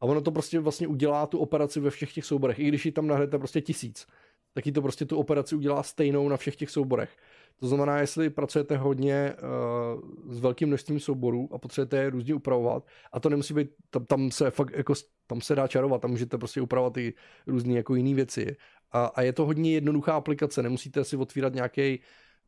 a 0.00 0.06
ono 0.06 0.20
to 0.20 0.32
prostě 0.32 0.60
vlastně 0.60 0.86
udělá 0.86 1.26
tu 1.26 1.38
operaci 1.38 1.80
ve 1.80 1.90
všech 1.90 2.12
těch 2.12 2.24
souborech. 2.24 2.58
I 2.58 2.68
když 2.68 2.86
ji 2.86 2.92
tam 2.92 3.06
nahrajete 3.06 3.38
prostě 3.38 3.60
tisíc, 3.60 4.06
tak 4.54 4.64
to 4.74 4.82
prostě 4.82 5.04
tu 5.04 5.18
operaci 5.18 5.56
udělá 5.56 5.82
stejnou 5.82 6.28
na 6.28 6.36
všech 6.36 6.56
těch 6.56 6.70
souborech. 6.70 7.16
To 7.60 7.68
znamená, 7.68 7.98
jestli 7.98 8.30
pracujete 8.30 8.76
hodně 8.76 9.34
uh, 9.34 10.32
s 10.32 10.40
velkým 10.40 10.68
množstvím 10.68 11.00
souborů 11.00 11.48
a 11.52 11.58
potřebujete 11.58 11.96
je 11.96 12.10
různě 12.10 12.34
upravovat, 12.34 12.86
a 13.12 13.20
to 13.20 13.28
nemusí 13.28 13.54
být, 13.54 13.68
tam, 13.90 14.06
tam 14.06 14.30
se 14.30 14.50
fakt 14.50 14.72
jako, 14.76 14.94
tam 15.26 15.40
se 15.40 15.54
dá 15.54 15.68
čarovat, 15.68 16.02
tam 16.02 16.10
můžete 16.10 16.38
prostě 16.38 16.60
upravovat 16.60 16.96
i 16.96 17.14
různé 17.46 17.72
jako 17.72 17.94
jiné 17.94 18.14
věci. 18.14 18.56
A, 18.92 19.06
a, 19.06 19.22
je 19.22 19.32
to 19.32 19.46
hodně 19.46 19.72
jednoduchá 19.72 20.12
aplikace, 20.12 20.62
nemusíte 20.62 21.04
si 21.04 21.16
otvírat 21.16 21.54
nějaký 21.54 22.00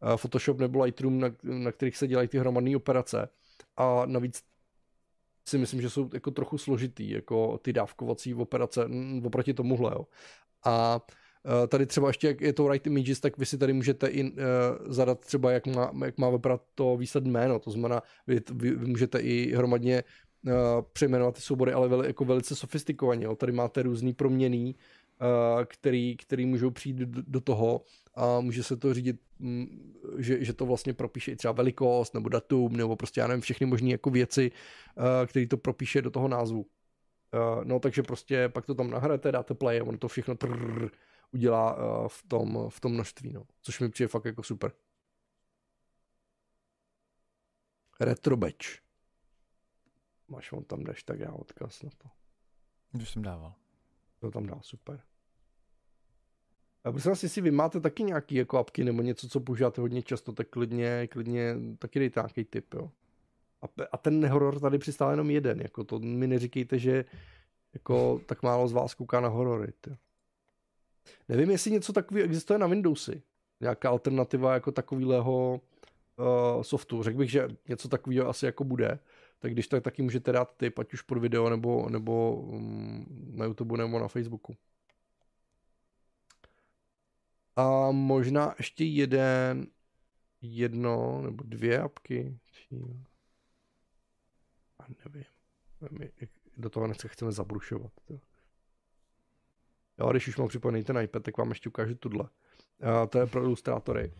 uh, 0.02 0.16
Photoshop 0.16 0.58
nebo 0.58 0.82
Lightroom, 0.82 1.20
na, 1.20 1.28
na 1.42 1.72
kterých 1.72 1.96
se 1.96 2.06
dělají 2.06 2.28
ty 2.28 2.38
hromadné 2.38 2.76
operace. 2.76 3.28
A 3.76 4.06
navíc 4.06 4.42
si 5.48 5.58
myslím, 5.58 5.82
že 5.82 5.90
jsou 5.90 6.10
jako 6.14 6.30
trochu 6.30 6.58
složitý, 6.58 7.10
jako 7.10 7.58
ty 7.58 7.72
dávkovací 7.72 8.34
operace 8.34 8.88
oproti 9.24 9.54
tomuhle. 9.54 9.92
Jo. 9.94 10.06
A 10.64 11.00
Eh, 11.00 11.25
tady 11.68 11.86
třeba 11.86 12.08
ještě, 12.08 12.26
jak 12.26 12.40
je 12.40 12.52
to 12.52 12.64
Write 12.64 12.90
Images, 12.90 13.20
tak 13.20 13.38
vy 13.38 13.46
si 13.46 13.58
tady 13.58 13.72
můžete 13.72 14.06
i 14.06 14.24
uh, 14.24 14.38
zadat 14.86 15.20
třeba, 15.20 15.50
jak 15.50 15.66
má, 15.66 15.92
jak 16.04 16.18
má 16.18 16.30
vypadat 16.30 16.62
to 16.74 16.96
výsledné 16.96 17.30
jméno. 17.30 17.58
To 17.58 17.70
znamená, 17.70 18.02
vy, 18.26 18.40
vy, 18.52 18.70
vy 18.70 18.86
můžete 18.86 19.18
i 19.18 19.54
hromadně 19.54 20.04
uh, 20.46 20.52
přejmenovat 20.92 21.34
ty 21.34 21.40
soubory, 21.40 21.72
ale 21.72 21.88
veli, 21.88 22.06
jako 22.06 22.24
velice 22.24 22.56
sofistikovaně. 22.56 23.24
Jo. 23.24 23.36
Tady 23.36 23.52
máte 23.52 23.82
různý 23.82 24.12
proměný, 24.12 24.76
který, 25.66 26.16
který 26.16 26.46
můžou 26.46 26.70
přijít 26.70 26.96
do, 26.96 27.22
do 27.26 27.40
toho 27.40 27.82
a 28.14 28.40
může 28.40 28.62
se 28.62 28.76
to 28.76 28.94
řídit, 28.94 29.16
mm, 29.38 29.92
že, 30.18 30.44
že 30.44 30.52
to 30.52 30.66
vlastně 30.66 30.94
propíše 30.94 31.32
i 31.32 31.36
třeba 31.36 31.52
velikost 31.52 32.14
nebo 32.14 32.28
datum, 32.28 32.76
nebo 32.76 32.96
prostě 32.96 33.20
já 33.20 33.26
nevím, 33.26 33.40
všechny 33.40 33.66
možné 33.66 33.90
jako 33.90 34.10
věci, 34.10 34.50
uh, 34.96 35.04
které 35.26 35.46
to 35.46 35.56
propíše 35.56 36.02
do 36.02 36.10
toho 36.10 36.28
názvu. 36.28 36.66
No 37.64 37.80
takže 37.80 38.02
prostě 38.02 38.48
pak 38.48 38.66
to 38.66 38.74
tam 38.74 38.90
nahrajete, 38.90 39.32
dáte 39.32 39.54
play 39.54 39.80
a 39.80 39.84
ono 39.84 39.98
to 39.98 40.08
všechno 40.08 40.34
trrr, 40.34 40.88
udělá 41.32 41.76
uh, 41.76 42.08
v, 42.08 42.22
tom, 42.28 42.66
v 42.68 42.80
tom 42.80 42.92
množství, 42.92 43.32
no. 43.32 43.46
což 43.60 43.80
mi 43.80 43.88
přijde 43.88 44.08
fakt 44.08 44.24
jako 44.24 44.42
super. 44.42 44.72
Retro 48.00 48.36
batch. 48.36 48.66
Máš 50.28 50.52
on 50.52 50.64
tam 50.64 50.84
jdeš, 50.84 51.02
tak 51.02 51.20
já 51.20 51.32
odkaz 51.32 51.82
na 51.82 51.90
to. 51.98 52.08
Už 53.02 53.10
jsem 53.10 53.22
dával. 53.22 53.54
To 54.18 54.30
tam 54.30 54.46
dá, 54.46 54.58
super. 54.62 55.02
A 56.84 56.92
prosím 56.92 57.10
vás, 57.10 57.22
jestli 57.22 57.42
vy 57.42 57.50
máte 57.50 57.80
taky 57.80 58.02
nějaký 58.02 58.34
jako 58.34 58.58
apky 58.58 58.84
nebo 58.84 59.02
něco, 59.02 59.28
co 59.28 59.40
používáte 59.40 59.80
hodně 59.80 60.02
často, 60.02 60.32
tak 60.32 60.48
klidně, 60.48 61.06
klidně 61.06 61.54
taky 61.78 61.98
dejte 61.98 62.20
nějaký 62.20 62.44
tip, 62.44 62.74
jo. 62.74 62.90
A, 63.62 63.66
a 63.92 63.96
ten 63.96 64.28
horor 64.28 64.60
tady 64.60 64.78
přistál 64.78 65.10
jenom 65.10 65.30
jeden, 65.30 65.60
jako 65.60 65.84
to 65.84 65.98
mi 65.98 66.26
neříkejte, 66.26 66.78
že 66.78 67.04
jako 67.74 68.20
tak 68.26 68.42
málo 68.42 68.68
z 68.68 68.72
vás 68.72 68.94
kouká 68.94 69.20
na 69.20 69.28
horory, 69.28 69.72
jo. 69.86 69.96
Nevím, 71.28 71.50
jestli 71.50 71.70
něco 71.70 71.92
takového 71.92 72.24
existuje 72.24 72.58
na 72.58 72.66
Windowsy. 72.66 73.22
Nějaká 73.60 73.90
alternativa 73.90 74.54
jako 74.54 74.72
takového 74.72 75.60
uh, 76.16 76.62
softu. 76.62 77.02
Řekl 77.02 77.18
bych, 77.18 77.30
že 77.30 77.48
něco 77.68 77.88
takového 77.88 78.28
asi 78.28 78.46
jako 78.46 78.64
bude. 78.64 78.98
Tak 79.38 79.52
když 79.52 79.68
tak 79.68 79.82
taky 79.82 80.02
můžete 80.02 80.32
dát 80.32 80.56
tip, 80.56 80.78
ať 80.78 80.92
už 80.92 81.02
pod 81.02 81.18
video 81.18 81.50
nebo, 81.50 81.88
nebo 81.90 82.34
um, 82.34 83.06
na 83.34 83.44
YouTube 83.44 83.78
nebo 83.78 83.98
na 83.98 84.08
Facebooku. 84.08 84.56
A 87.56 87.90
možná 87.90 88.54
ještě 88.58 88.84
jeden, 88.84 89.66
jedno 90.42 91.22
nebo 91.22 91.44
dvě 91.46 91.80
apky. 91.80 92.38
A 94.78 94.84
nevím. 95.04 95.24
Do 96.56 96.70
toho 96.70 96.86
nechce 96.86 97.08
chceme 97.08 97.32
zabrušovat. 97.32 97.92
To. 98.04 98.20
Jo, 99.98 100.10
když 100.10 100.28
už 100.28 100.36
mám 100.36 100.48
připojený 100.48 100.84
ten 100.84 100.98
iPad, 100.98 101.22
tak 101.22 101.38
vám 101.38 101.48
ještě 101.48 101.68
ukážu 101.68 101.94
tuhle. 101.94 102.22
Uh, 102.22 103.06
to 103.08 103.18
je 103.18 103.26
pro 103.26 103.42
ilustrátory. 103.42 104.12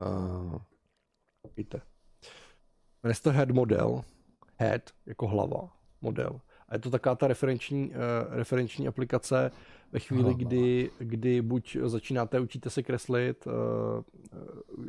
Uh, 0.00 0.56
víte. 1.56 1.80
Jmenuje 3.02 3.14
to 3.22 3.30
Head 3.30 3.50
Model. 3.50 4.04
Head 4.56 4.90
jako 5.06 5.26
hlava. 5.26 5.76
Model. 6.00 6.40
A 6.68 6.74
je 6.74 6.78
to 6.78 6.90
taková 6.90 7.14
ta 7.14 7.26
referenční, 7.26 7.90
uh, 7.90 7.94
referenční 8.28 8.88
aplikace 8.88 9.50
ve 9.92 9.98
chvíli, 9.98 10.34
kdy, 10.34 10.90
kdy 10.98 11.42
buď 11.42 11.76
začínáte, 11.84 12.40
učíte 12.40 12.70
se 12.70 12.82
kreslit, 12.82 13.46
uh, 13.46 13.52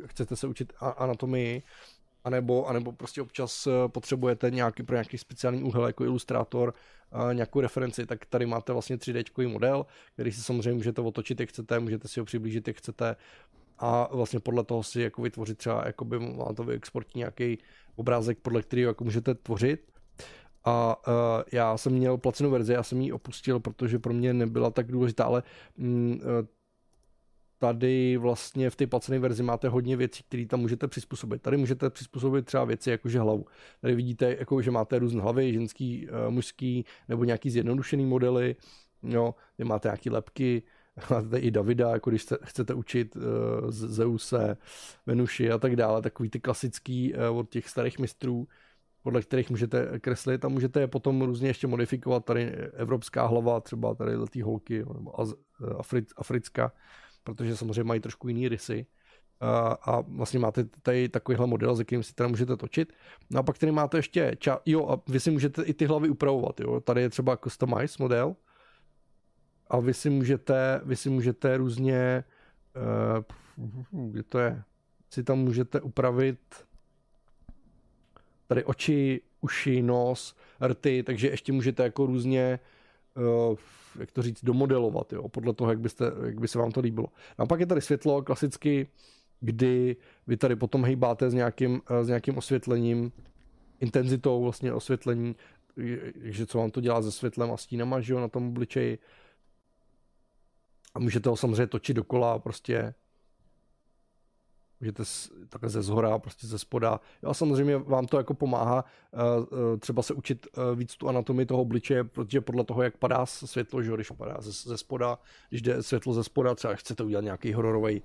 chcete 0.06 0.36
se 0.36 0.46
učit 0.46 0.72
anatomii, 0.96 1.62
anebo, 2.24 2.66
anebo 2.66 2.92
prostě 2.92 3.22
občas 3.22 3.68
potřebujete 3.86 4.50
nějaký, 4.50 4.82
pro 4.82 4.96
nějaký 4.96 5.18
speciální 5.18 5.62
úhel 5.62 5.86
jako 5.86 6.04
ilustrátor 6.04 6.74
nějakou 7.32 7.60
referenci, 7.60 8.06
tak 8.06 8.26
tady 8.26 8.46
máte 8.46 8.72
vlastně 8.72 8.96
3D 8.96 9.48
model, 9.52 9.86
který 10.12 10.32
si 10.32 10.42
samozřejmě 10.42 10.72
můžete 10.72 11.00
otočit, 11.00 11.40
jak 11.40 11.48
chcete, 11.48 11.80
můžete 11.80 12.08
si 12.08 12.20
ho 12.20 12.26
přiblížit, 12.26 12.68
jak 12.68 12.76
chcete 12.76 13.16
a 13.78 14.16
vlastně 14.16 14.40
podle 14.40 14.64
toho 14.64 14.82
si 14.82 15.00
jako 15.00 15.22
vytvořit 15.22 15.58
třeba, 15.58 15.86
jakoby 15.86 16.18
vám 16.18 16.54
to 16.54 16.64
vyexportní 16.64 17.18
nějaký 17.18 17.58
obrázek, 17.96 18.38
podle 18.38 18.62
kterého 18.62 18.88
jako 18.90 19.04
můžete 19.04 19.34
tvořit. 19.34 19.92
A 20.64 20.96
uh, 21.08 21.14
já 21.52 21.76
jsem 21.76 21.92
měl 21.92 22.18
placenou 22.18 22.50
verzi, 22.50 22.72
já 22.72 22.82
jsem 22.82 23.00
ji 23.00 23.12
opustil, 23.12 23.60
protože 23.60 23.98
pro 23.98 24.12
mě 24.12 24.34
nebyla 24.34 24.70
tak 24.70 24.92
důležitá, 24.92 25.24
ale 25.24 25.42
mm, 25.76 26.20
tady 27.60 28.16
vlastně 28.16 28.70
v 28.70 28.76
té 28.76 28.86
placené 28.86 29.18
verzi 29.18 29.42
máte 29.42 29.68
hodně 29.68 29.96
věcí, 29.96 30.22
které 30.22 30.46
tam 30.46 30.60
můžete 30.60 30.88
přizpůsobit. 30.88 31.42
Tady 31.42 31.56
můžete 31.56 31.90
přizpůsobit 31.90 32.46
třeba 32.46 32.64
věci 32.64 32.90
jakože 32.90 33.20
hlavu. 33.20 33.46
Tady 33.80 33.94
vidíte, 33.94 34.36
jako, 34.38 34.62
že 34.62 34.70
máte 34.70 34.98
různé 34.98 35.22
hlavy, 35.22 35.52
ženský, 35.52 36.08
uh, 36.08 36.30
mužský, 36.30 36.84
nebo 37.08 37.24
nějaký 37.24 37.50
zjednodušený 37.50 38.06
modely, 38.06 38.56
jo, 39.02 39.34
kde 39.56 39.64
máte 39.64 39.88
nějaké 39.88 40.10
lepky, 40.10 40.62
máte 41.10 41.38
i 41.38 41.50
Davida, 41.50 41.90
jako 41.90 42.10
když 42.10 42.26
chcete 42.42 42.74
učit 42.74 43.16
uh, 43.16 43.22
Zeuse, 43.70 44.56
Venuši 45.06 45.50
a 45.50 45.58
tak 45.58 45.76
dále, 45.76 46.02
takový 46.02 46.30
ty 46.30 46.40
klasický 46.40 47.14
uh, 47.14 47.38
od 47.38 47.50
těch 47.50 47.68
starých 47.68 47.98
mistrů, 47.98 48.48
podle 49.02 49.22
kterých 49.22 49.50
můžete 49.50 50.00
kreslit 50.00 50.44
a 50.44 50.48
můžete 50.48 50.80
je 50.80 50.86
potom 50.86 51.22
různě 51.22 51.48
ještě 51.48 51.66
modifikovat. 51.66 52.24
Tady 52.24 52.46
evropská 52.56 53.26
hlava, 53.26 53.60
třeba 53.60 53.94
tady 53.94 54.16
letý 54.16 54.42
holky, 54.42 54.84
nebo 54.94 55.20
Afric, 55.78 56.12
africká, 56.16 56.72
protože 57.24 57.56
samozřejmě 57.56 57.84
mají 57.84 58.00
trošku 58.00 58.28
jiný 58.28 58.48
rysy. 58.48 58.86
A, 59.40 59.58
a 59.68 60.00
vlastně 60.00 60.38
máte 60.38 60.64
tady 60.64 61.08
takovýhle 61.08 61.46
model, 61.46 61.76
se 61.76 61.84
kterým 61.84 62.02
si 62.02 62.14
teda 62.14 62.28
můžete 62.28 62.56
točit. 62.56 62.92
No 63.30 63.40
a 63.40 63.42
pak 63.42 63.58
tady 63.58 63.72
máte 63.72 63.98
ještě, 63.98 64.30
ča- 64.34 64.60
jo, 64.66 64.88
a 64.88 65.02
vy 65.08 65.20
si 65.20 65.30
můžete 65.30 65.62
i 65.62 65.74
ty 65.74 65.86
hlavy 65.86 66.08
upravovat, 66.08 66.60
jo. 66.60 66.80
Tady 66.80 67.02
je 67.02 67.10
třeba 67.10 67.36
customize 67.36 67.96
model, 67.98 68.36
a 69.70 69.80
vy 69.80 69.94
si 69.94 70.10
můžete, 70.10 70.80
vy 70.84 70.96
si 70.96 71.10
můžete 71.10 71.56
různě, 71.56 72.24
uh, 73.96 74.10
kde 74.10 74.22
to 74.22 74.38
je, 74.38 74.62
si 75.10 75.24
tam 75.24 75.38
můžete 75.38 75.80
upravit 75.80 76.38
tady 78.46 78.64
oči, 78.64 79.20
uši, 79.40 79.82
nos, 79.82 80.36
rty, 80.66 81.02
takže 81.02 81.28
ještě 81.28 81.52
můžete 81.52 81.82
jako 81.82 82.06
různě 82.06 82.58
uh, 83.16 83.56
jak 83.98 84.12
to 84.12 84.22
říct, 84.22 84.44
domodelovat, 84.44 85.12
jo, 85.12 85.28
podle 85.28 85.54
toho, 85.54 85.70
jak, 85.70 85.80
byste, 85.80 86.04
jak 86.26 86.40
by 86.40 86.48
se 86.48 86.58
vám 86.58 86.70
to 86.72 86.80
líbilo. 86.80 87.06
A 87.38 87.46
pak 87.46 87.60
je 87.60 87.66
tady 87.66 87.80
světlo, 87.80 88.22
klasicky, 88.22 88.88
kdy 89.40 89.96
vy 90.26 90.36
tady 90.36 90.56
potom 90.56 90.84
hejbáte 90.84 91.30
s 91.30 91.34
nějakým, 91.34 91.82
s 92.02 92.08
nějakým 92.08 92.38
osvětlením, 92.38 93.12
intenzitou 93.80 94.42
vlastně 94.42 94.72
osvětlení, 94.72 95.36
že 96.22 96.46
co 96.46 96.58
vám 96.58 96.70
to 96.70 96.80
dělá 96.80 97.02
se 97.02 97.12
světlem 97.12 97.52
a 97.52 97.56
stínama, 97.56 98.00
že 98.00 98.12
jo, 98.12 98.20
na 98.20 98.28
tom 98.28 98.48
obličeji, 98.48 98.98
a 100.94 100.98
můžete 100.98 101.28
ho 101.28 101.36
samozřejmě 101.36 101.66
točit 101.66 101.96
dokola, 101.96 102.38
prostě 102.38 102.94
můžete 104.80 105.02
takhle 105.48 105.70
ze 105.70 105.82
zhora, 105.82 106.18
prostě 106.18 106.46
ze 106.46 106.58
spoda. 106.58 107.00
Jo, 107.22 107.30
a 107.30 107.34
samozřejmě 107.34 107.76
vám 107.78 108.06
to 108.06 108.16
jako 108.16 108.34
pomáhá 108.34 108.84
uh, 109.12 109.78
třeba 109.78 110.02
se 110.02 110.14
učit 110.14 110.46
uh, 110.56 110.78
víc 110.78 110.96
tu 110.96 111.08
anatomii 111.08 111.46
toho 111.46 111.60
obličeje, 111.60 112.04
protože 112.04 112.40
podle 112.40 112.64
toho, 112.64 112.82
jak 112.82 112.96
padá 112.96 113.26
světlo, 113.26 113.82
že 113.82 113.92
když 113.94 114.10
padá 114.10 114.36
ze, 114.40 114.52
ze 114.52 114.78
spoda, 114.78 115.18
když 115.48 115.62
jde 115.62 115.82
světlo 115.82 116.12
ze 116.12 116.24
spoda, 116.24 116.54
třeba 116.54 116.74
chcete 116.74 117.02
udělat 117.02 117.24
nějaký 117.24 117.52
hororový, 117.52 118.02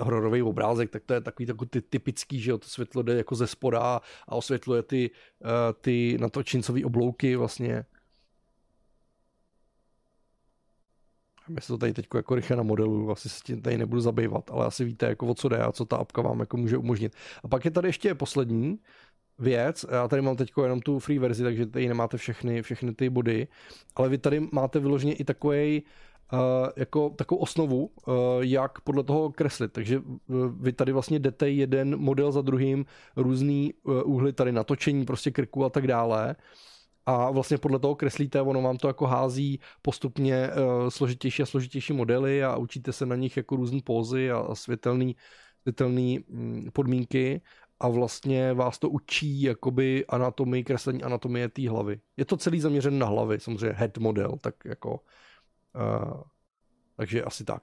hororový 0.00 0.42
obrázek, 0.42 0.90
tak 0.90 1.02
to 1.04 1.14
je 1.14 1.20
takový, 1.20 1.46
takový 1.46 1.68
ty, 1.70 1.80
typický, 1.80 2.40
že 2.40 2.50
jo, 2.50 2.58
to 2.58 2.68
světlo 2.68 3.02
jde 3.02 3.16
jako 3.16 3.34
ze 3.34 3.46
spoda 3.46 4.00
a 4.28 4.34
osvětluje 4.34 4.82
ty, 4.82 5.10
ty 5.80 6.18
natočincové 6.20 6.84
oblouky 6.84 7.36
vlastně 7.36 7.84
Já 11.54 11.60
se 11.60 11.68
to 11.68 11.78
tady 11.78 11.92
teď 11.92 12.06
jako 12.14 12.34
rychle 12.34 12.56
na 12.56 12.62
modelu, 12.62 13.10
asi 13.10 13.28
se 13.28 13.40
tím 13.44 13.62
tady 13.62 13.78
nebudu 13.78 14.00
zabývat, 14.00 14.50
ale 14.50 14.66
asi 14.66 14.84
víte, 14.84 15.06
jako 15.06 15.26
o 15.26 15.34
co 15.34 15.48
jde 15.48 15.58
a 15.58 15.72
co 15.72 15.84
ta 15.84 15.96
apka 15.96 16.22
vám 16.22 16.40
jako 16.40 16.56
může 16.56 16.76
umožnit. 16.76 17.12
A 17.44 17.48
pak 17.48 17.64
je 17.64 17.70
tady 17.70 17.88
ještě 17.88 18.14
poslední 18.14 18.78
věc, 19.38 19.86
já 19.90 20.08
tady 20.08 20.22
mám 20.22 20.36
teď 20.36 20.52
jenom 20.62 20.80
tu 20.80 20.98
free 20.98 21.18
verzi, 21.18 21.42
takže 21.42 21.66
tady 21.66 21.88
nemáte 21.88 22.16
všechny, 22.16 22.62
všechny 22.62 22.94
ty 22.94 23.10
body, 23.10 23.48
ale 23.96 24.08
vy 24.08 24.18
tady 24.18 24.48
máte 24.52 24.78
vyloženě 24.78 25.14
i 25.14 25.24
takový 25.24 25.82
Uh, 26.32 26.68
jako 26.76 27.10
takovou 27.10 27.40
osnovu, 27.40 27.84
uh, 27.86 28.14
jak 28.40 28.80
podle 28.80 29.04
toho 29.04 29.30
kreslit. 29.30 29.72
Takže 29.72 30.02
vy 30.60 30.72
tady 30.72 30.92
vlastně 30.92 31.18
jdete 31.18 31.50
jeden 31.50 31.96
model 31.96 32.32
za 32.32 32.42
druhým, 32.42 32.86
různý 33.16 33.74
uh, 33.82 34.02
úhly 34.04 34.32
tady 34.32 34.52
natočení, 34.52 35.04
prostě 35.04 35.30
krku 35.30 35.64
a 35.64 35.70
tak 35.70 35.86
dále 35.86 36.36
a 37.08 37.30
vlastně 37.30 37.58
podle 37.58 37.78
toho 37.78 37.94
kreslíte, 37.94 38.40
ono 38.40 38.62
vám 38.62 38.76
to 38.76 38.88
jako 38.88 39.06
hází 39.06 39.60
postupně 39.82 40.48
uh, 40.48 40.88
složitější 40.88 41.42
a 41.42 41.46
složitější 41.46 41.92
modely 41.92 42.44
a 42.44 42.56
učíte 42.56 42.92
se 42.92 43.06
na 43.06 43.16
nich 43.16 43.36
jako 43.36 43.56
různé 43.56 43.80
pózy 43.84 44.30
a, 44.30 44.38
a 44.38 44.54
světelný, 44.54 45.16
světelný 45.62 46.24
mm, 46.28 46.68
podmínky 46.72 47.42
a 47.80 47.88
vlastně 47.88 48.54
vás 48.54 48.78
to 48.78 48.90
učí 48.90 49.42
jakoby 49.42 50.06
anatomii, 50.06 50.64
kreslení 50.64 51.02
anatomie 51.02 51.48
té 51.48 51.70
hlavy. 51.70 52.00
Je 52.16 52.24
to 52.24 52.36
celý 52.36 52.60
zaměřen 52.60 52.98
na 52.98 53.06
hlavy, 53.06 53.40
samozřejmě 53.40 53.72
head 53.72 53.98
model, 53.98 54.36
tak 54.40 54.54
jako 54.64 55.00
uh, 55.74 56.22
takže 56.96 57.24
asi 57.24 57.44
tak. 57.44 57.62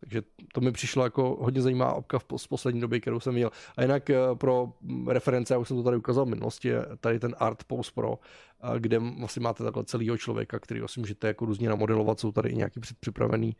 Takže 0.00 0.22
to 0.52 0.60
mi 0.60 0.72
přišlo 0.72 1.04
jako 1.04 1.36
hodně 1.40 1.62
zajímavá 1.62 1.90
apka 1.90 2.18
z 2.36 2.46
poslední 2.46 2.80
doby, 2.80 3.00
kterou 3.00 3.20
jsem 3.20 3.34
měl. 3.34 3.50
A 3.76 3.82
jinak 3.82 4.10
eh, 4.10 4.16
pro 4.34 4.72
reference, 5.08 5.54
já 5.54 5.58
už 5.58 5.68
jsem 5.68 5.76
to 5.76 5.82
tady 5.82 5.96
ukázal 5.96 6.24
v 6.24 6.28
minulosti, 6.28 6.72
tady 7.00 7.18
ten 7.18 7.34
Art 7.38 7.64
Pose 7.64 7.92
Pro, 7.94 8.18
eh, 8.62 8.80
kde 8.80 8.98
vlastně 8.98 9.42
máte 9.42 9.64
takhle 9.64 9.84
celého 9.84 10.18
člověka, 10.18 10.58
který 10.58 10.80
si 10.86 11.00
můžete 11.00 11.26
jako 11.26 11.44
různě 11.44 11.68
namodelovat, 11.68 12.20
jsou 12.20 12.32
tady 12.32 12.48
i 12.48 12.56
nějaký 12.56 12.80
předpřipravený, 12.80 13.56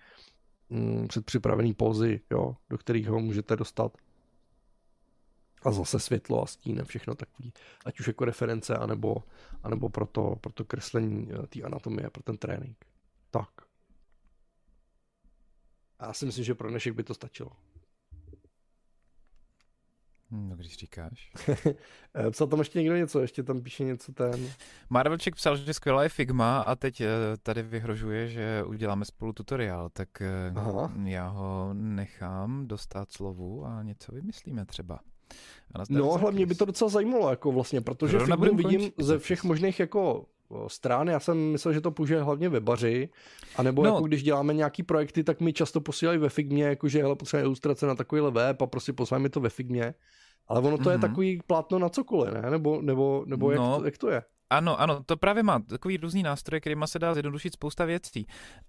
mm, 0.71 1.09
předpřipravený 1.09 1.75
pózy, 1.75 2.21
jo, 2.31 2.57
do 2.71 2.79
kterých 2.79 3.09
ho 3.09 3.21
můžete 3.21 3.57
dostat. 3.57 3.97
A 5.63 5.73
zase 5.73 6.01
světlo 6.01 6.43
a 6.43 6.47
stín, 6.47 6.85
všechno 6.85 7.15
takový, 7.15 7.53
ať 7.85 8.01
už 8.01 8.07
jako 8.07 8.25
reference, 8.25 8.77
anebo, 8.77 9.17
anebo 9.63 9.89
pro, 9.89 10.07
to, 10.07 10.37
pro 10.41 10.53
to 10.53 10.65
kreslení 10.65 11.29
eh, 11.33 11.47
té 11.47 11.63
anatomie, 11.63 12.11
pro 12.11 12.23
ten 12.23 12.37
trénink. 12.37 12.77
Tak. 13.31 13.68
A 15.99 16.07
já 16.07 16.13
si 16.13 16.27
myslím, 16.27 16.45
že 16.45 16.55
pro 16.55 16.71
dnešek 16.71 16.95
by 16.95 17.03
to 17.03 17.15
stačilo. 17.15 17.51
No, 20.31 20.57
když 20.57 20.77
říkáš. 20.77 21.31
Eh, 22.15 22.31
psal 22.31 22.47
tam 22.47 22.59
ještě 22.59 22.79
někdo 22.79 22.97
něco, 22.97 23.21
ještě 23.21 23.43
tam 23.43 23.61
píše 23.61 23.85
něco 23.85 24.13
ten. 24.13 24.51
Marvelček 24.91 25.35
psal, 25.35 25.57
že 25.57 25.75
skvělá 25.75 26.03
je 26.03 26.09
Figma 26.09 26.61
a 26.61 26.75
teď 26.75 27.01
eh, 27.01 27.07
tady 27.43 27.63
vyhrožuje, 27.63 28.29
že 28.29 28.65
uděláme 28.67 29.05
spolu 29.05 29.33
tutoriál, 29.33 29.89
tak 29.93 30.23
eh, 30.23 30.53
Aha. 30.57 30.93
já 31.05 31.29
ho 31.29 31.71
nechám 31.75 32.67
dostat 32.67 33.13
slovu 33.13 33.67
a 33.67 33.83
něco 33.83 34.13
vymyslíme 34.13 34.65
třeba. 34.65 35.01
No, 35.89 36.19
hlavně 36.19 36.47
by 36.47 36.55
to 36.55 36.65
docela 36.65 36.91
zajímalo, 36.91 37.31
jako 37.31 37.53
vlastně, 37.53 37.81
protože 37.81 38.19
Figma 38.19 38.37
vidím 38.37 38.91
ze 38.99 39.19
všech 39.19 39.45
možných 39.45 39.81
jako 39.81 40.27
stran. 40.67 41.09
Já 41.09 41.21
jsem 41.21 41.53
myslel, 41.53 41.75
že 41.75 41.81
to 41.81 41.91
použije 41.91 42.23
hlavně 42.23 42.49
webaři, 42.49 43.09
anebo 43.57 43.83
no. 43.83 43.89
jako 43.89 44.05
když 44.05 44.23
děláme 44.23 44.55
nějaký 44.55 44.83
projekty, 44.83 45.25
tak 45.25 45.41
mi 45.41 45.53
často 45.53 45.81
posílají 45.81 46.19
ve 46.19 46.29
Figmě, 46.29 46.65
jakože 46.65 47.03
hele, 47.03 47.17
potřebujeme 47.17 47.45
ilustrace 47.45 47.87
na 47.87 47.95
takovýhle 47.95 48.31
web 48.31 48.63
a 48.63 48.67
prostě 48.67 48.93
poslali 48.93 49.23
mi 49.23 49.29
to 49.29 49.41
ve 49.41 49.49
Figmě. 49.49 49.95
Ale 50.49 50.61
ono 50.61 50.79
to 50.79 50.83
mm-hmm. 50.83 50.91
je 50.91 50.97
mhm. 50.97 51.09
takový 51.09 51.41
plátno 51.47 51.79
na 51.79 51.89
cokoliv, 51.89 52.35
ne? 52.35 52.51
Nebo, 52.51 52.83
nebo, 52.83 53.25
nebo 53.27 53.51
no, 53.51 53.73
jak, 53.73 53.81
to, 53.81 53.85
jak 53.85 53.99
to 53.99 54.11
je? 54.11 54.23
Ano, 54.51 54.81
ano, 54.81 55.03
to 55.07 55.17
právě 55.17 55.43
má 55.43 55.59
takový 55.59 55.97
různý 55.97 56.23
nástroje, 56.23 56.61
kterýma 56.61 56.87
se 56.87 56.99
dá 56.99 57.15
zjednodušit 57.15 57.53
spousta 57.53 57.85
věcí. 57.85 58.27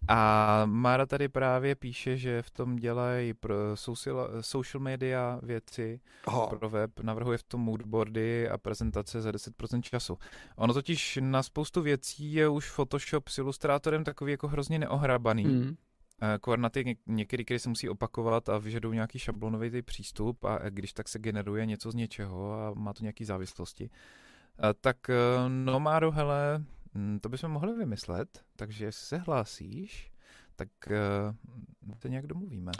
A 0.07 0.61
Mára 0.65 1.05
tady 1.05 1.27
právě 1.29 1.75
píše, 1.75 2.17
že 2.17 2.41
v 2.41 2.49
tom 2.49 2.75
dělají 2.75 3.33
pro 3.33 3.55
social, 3.75 4.29
social 4.41 4.81
media 4.81 5.39
věci, 5.43 5.99
Aha. 6.25 6.47
pro 6.47 6.69
web, 6.69 6.99
navrhuje 6.99 7.37
v 7.37 7.43
tom 7.43 7.61
moodboardy 7.61 8.49
a 8.49 8.57
prezentace 8.57 9.21
za 9.21 9.31
10% 9.31 9.81
času. 9.81 10.17
Ono 10.55 10.73
totiž 10.73 11.19
na 11.21 11.43
spoustu 11.43 11.81
věcí 11.81 12.33
je 12.33 12.49
už 12.49 12.69
Photoshop 12.69 13.27
s 13.27 13.37
ilustrátorem 13.37 14.03
takový 14.03 14.31
jako 14.31 14.47
hrozně 14.47 14.79
neohrabaný. 14.79 15.45
Mm. 15.45 15.75
Koordinaty 16.41 16.97
některý, 17.07 17.45
které 17.45 17.59
se 17.59 17.69
musí 17.69 17.89
opakovat 17.89 18.49
a 18.49 18.57
vyžadují 18.57 18.95
nějaký 18.95 19.19
šablonový 19.19 19.81
přístup 19.81 20.43
a 20.43 20.69
když 20.69 20.93
tak 20.93 21.07
se 21.07 21.19
generuje 21.19 21.65
něco 21.65 21.91
z 21.91 21.95
něčeho 21.95 22.53
a 22.53 22.73
má 22.73 22.93
to 22.93 23.03
nějaké 23.03 23.25
závislosti. 23.25 23.89
Tak 24.81 25.09
eh, 25.09 25.15
no 25.47 25.79
Máro, 25.79 26.11
hele, 26.11 26.63
hm, 26.95 27.19
to 27.21 27.29
bychom 27.29 27.51
mohli 27.51 27.73
vymyslet, 27.73 28.41
takže 28.55 28.85
jestli 28.85 29.05
se 29.05 29.17
hlásíš, 29.17 30.11
tak 30.55 30.69
uh, 30.89 31.95
to 31.99 32.07
nějak 32.07 32.27
domluvíme. 32.27 32.71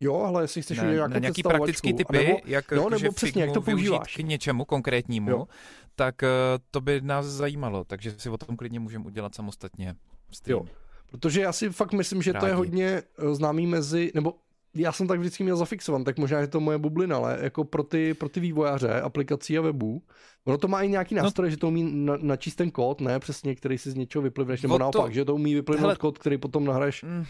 Jo, 0.00 0.14
ale 0.14 0.44
jestli 0.44 0.62
chceš 0.62 0.78
na, 0.78 0.84
nějaké 0.84 1.20
nějaký 1.20 1.42
praktický 1.42 1.92
typy, 1.92 2.18
nebo, 2.18 2.38
jak, 2.44 2.72
no, 2.72 2.88
nebo 2.88 3.12
přesně, 3.12 3.42
jak 3.42 3.52
to 3.52 3.62
používáš. 3.62 4.16
k 4.16 4.18
něčemu 4.18 4.64
konkrétnímu, 4.64 5.30
jo. 5.30 5.46
tak 5.94 6.22
uh, 6.22 6.28
to 6.70 6.80
by 6.80 7.00
nás 7.00 7.26
zajímalo, 7.26 7.84
takže 7.84 8.10
si 8.10 8.30
o 8.30 8.36
tom 8.36 8.56
klidně 8.56 8.80
můžeme 8.80 9.04
udělat 9.04 9.34
samostatně 9.34 9.94
stream. 10.30 10.60
Jo. 10.60 10.66
Protože 11.10 11.40
já 11.40 11.52
si 11.52 11.70
fakt 11.70 11.92
myslím, 11.92 12.22
že 12.22 12.32
Rádi. 12.32 12.40
to 12.40 12.46
je 12.46 12.54
hodně 12.54 13.02
známý 13.32 13.66
mezi, 13.66 14.12
nebo 14.14 14.34
já 14.74 14.92
jsem 14.92 15.06
tak 15.06 15.20
vždycky 15.20 15.44
měl 15.44 15.56
zafixovan, 15.56 16.04
tak 16.04 16.18
možná 16.18 16.40
je 16.40 16.46
to 16.46 16.60
moje 16.60 16.78
bublina, 16.78 17.16
ale 17.16 17.38
jako 17.40 17.64
pro 17.64 17.82
ty, 17.82 18.14
pro 18.14 18.28
ty 18.28 18.40
vývojáře 18.40 19.00
aplikací 19.00 19.58
a 19.58 19.60
webů, 19.60 20.02
ono 20.44 20.58
to 20.58 20.68
má 20.68 20.82
i 20.82 20.88
nějaký 20.88 21.14
no. 21.14 21.22
nástroj, 21.22 21.46
no. 21.46 21.50
že 21.50 21.56
to 21.56 21.68
umí 21.68 21.92
na, 21.92 22.16
načíst 22.20 22.54
ten 22.54 22.70
kód, 22.70 23.00
ne 23.00 23.18
přesně, 23.18 23.54
který 23.54 23.78
si 23.78 23.90
z 23.90 23.94
něčeho 23.94 24.22
vyplivneš, 24.22 24.62
nebo 24.62 24.78
naopak, 24.78 25.06
to... 25.06 25.10
že 25.10 25.24
to 25.24 25.34
umí 25.34 25.54
vyplivnout 25.54 25.86
Hele... 25.86 25.96
kód, 25.96 26.18
který 26.18 26.38
potom 26.38 26.64
nahraješ. 26.64 27.02
Mm. 27.02 27.24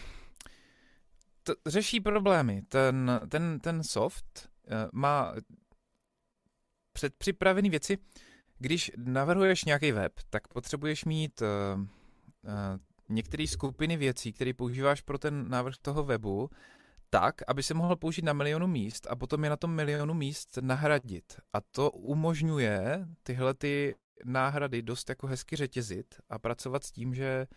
to 1.43 1.53
řeší 1.65 1.99
problémy. 1.99 2.61
Ten, 2.69 3.21
ten, 3.29 3.59
ten 3.59 3.83
soft 3.83 4.49
uh, 4.67 4.73
má 4.93 5.33
předpřipravené 6.93 7.69
věci. 7.69 7.97
Když 8.59 8.91
navrhuješ 8.97 9.65
nějaký 9.65 9.91
web, 9.91 10.13
tak 10.29 10.47
potřebuješ 10.47 11.05
mít 11.05 11.41
uh, 11.41 11.81
uh, 11.81 11.87
některé 13.09 13.47
skupiny 13.47 13.97
věcí, 13.97 14.33
které 14.33 14.53
používáš 14.53 15.01
pro 15.01 15.17
ten 15.17 15.49
návrh 15.49 15.75
toho 15.81 16.03
webu, 16.03 16.49
tak, 17.09 17.41
aby 17.47 17.63
se 17.63 17.73
mohl 17.73 17.95
použít 17.95 18.25
na 18.25 18.33
milionu 18.33 18.67
míst 18.67 19.07
a 19.09 19.15
potom 19.15 19.43
je 19.43 19.49
na 19.49 19.57
tom 19.57 19.71
milionu 19.71 20.13
míst 20.13 20.57
nahradit. 20.61 21.39
A 21.53 21.61
to 21.61 21.91
umožňuje 21.91 23.07
tyhle 23.23 23.53
ty 23.53 23.95
náhrady 24.25 24.81
dost 24.81 25.09
jako 25.09 25.27
hezky 25.27 25.55
řetězit 25.55 26.15
a 26.29 26.39
pracovat 26.39 26.83
s 26.83 26.91
tím, 26.91 27.15
že 27.15 27.47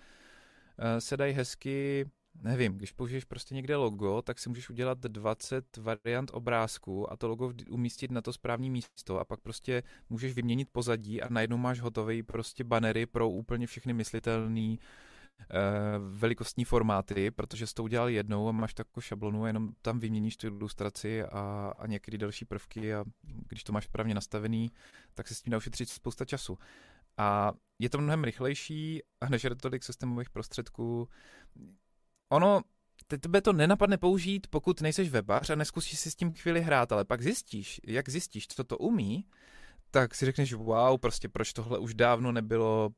eh, 0.78 1.00
se 1.00 1.16
dají 1.16 1.34
hezky, 1.34 2.06
nevím, 2.42 2.76
když 2.76 2.92
použiješ 2.92 3.24
prostě 3.24 3.54
někde 3.54 3.76
logo, 3.76 4.22
tak 4.22 4.38
si 4.38 4.48
můžeš 4.48 4.70
udělat 4.70 4.98
20 4.98 5.76
variant 5.76 6.30
obrázků 6.34 7.12
a 7.12 7.16
to 7.16 7.28
logo 7.28 7.52
umístit 7.70 8.10
na 8.10 8.22
to 8.22 8.32
správné 8.32 8.70
místo 8.70 9.20
a 9.20 9.24
pak 9.24 9.40
prostě 9.40 9.82
můžeš 10.10 10.34
vyměnit 10.34 10.68
pozadí 10.72 11.22
a 11.22 11.28
najednou 11.30 11.56
máš 11.56 11.80
hotový 11.80 12.22
prostě 12.22 12.64
banery 12.64 13.06
pro 13.06 13.30
úplně 13.30 13.66
všechny 13.66 13.92
myslitelné 13.92 14.76
velikostní 15.98 16.65
formáty, 16.65 17.31
protože 17.31 17.66
jsi 17.66 17.74
to 17.74 17.82
udělal 17.82 18.09
jednou 18.09 18.48
a 18.48 18.52
máš 18.52 18.74
takovou 18.74 19.02
šablonu 19.02 19.47
jenom 19.47 19.73
tam 19.82 19.98
vyměníš 19.98 20.36
tu 20.36 20.47
ilustraci 20.47 21.23
a, 21.23 21.73
a 21.78 21.86
některé 21.86 22.19
další 22.19 22.44
prvky 22.44 22.94
a 22.94 23.05
když 23.23 23.65
to 23.65 23.73
máš 23.73 23.85
správně 23.85 24.15
nastavený, 24.15 24.70
tak 25.15 25.28
se 25.28 25.35
s 25.35 25.43
tím 25.43 25.51
dá 25.51 25.56
ušetřit 25.56 25.89
spousta 25.89 26.24
času. 26.24 26.59
A 27.16 27.52
je 27.78 27.90
to 27.90 27.98
mnohem 27.98 28.24
rychlejší 28.24 29.02
a 29.20 29.28
nežere 29.28 29.55
tolik 29.55 29.85
systémových 29.85 30.31
prostředků. 30.31 31.09
Ono, 32.28 32.60
tebe 33.20 33.40
to 33.40 33.52
nenapadne 33.52 33.98
použít, 33.98 34.47
pokud 34.47 34.81
nejseš 34.81 35.09
webař 35.09 35.51
a 35.51 35.55
neskusíš 35.55 35.98
si 35.98 36.10
s 36.10 36.16
tím 36.16 36.32
chvíli 36.32 36.60
hrát, 36.60 36.93
ale 36.93 37.05
pak 37.05 37.23
zjistíš, 37.23 37.81
jak 37.86 38.09
zjistíš, 38.09 38.48
co 38.48 38.65
to 38.65 38.78
umí, 38.78 39.24
tak 39.90 40.15
si 40.15 40.24
řekneš, 40.24 40.52
wow, 40.52 40.98
prostě 40.98 41.28
proč 41.28 41.52
tohle 41.52 41.78
už 41.78 41.94
dávno 41.94 42.32
nebylo 42.32 42.90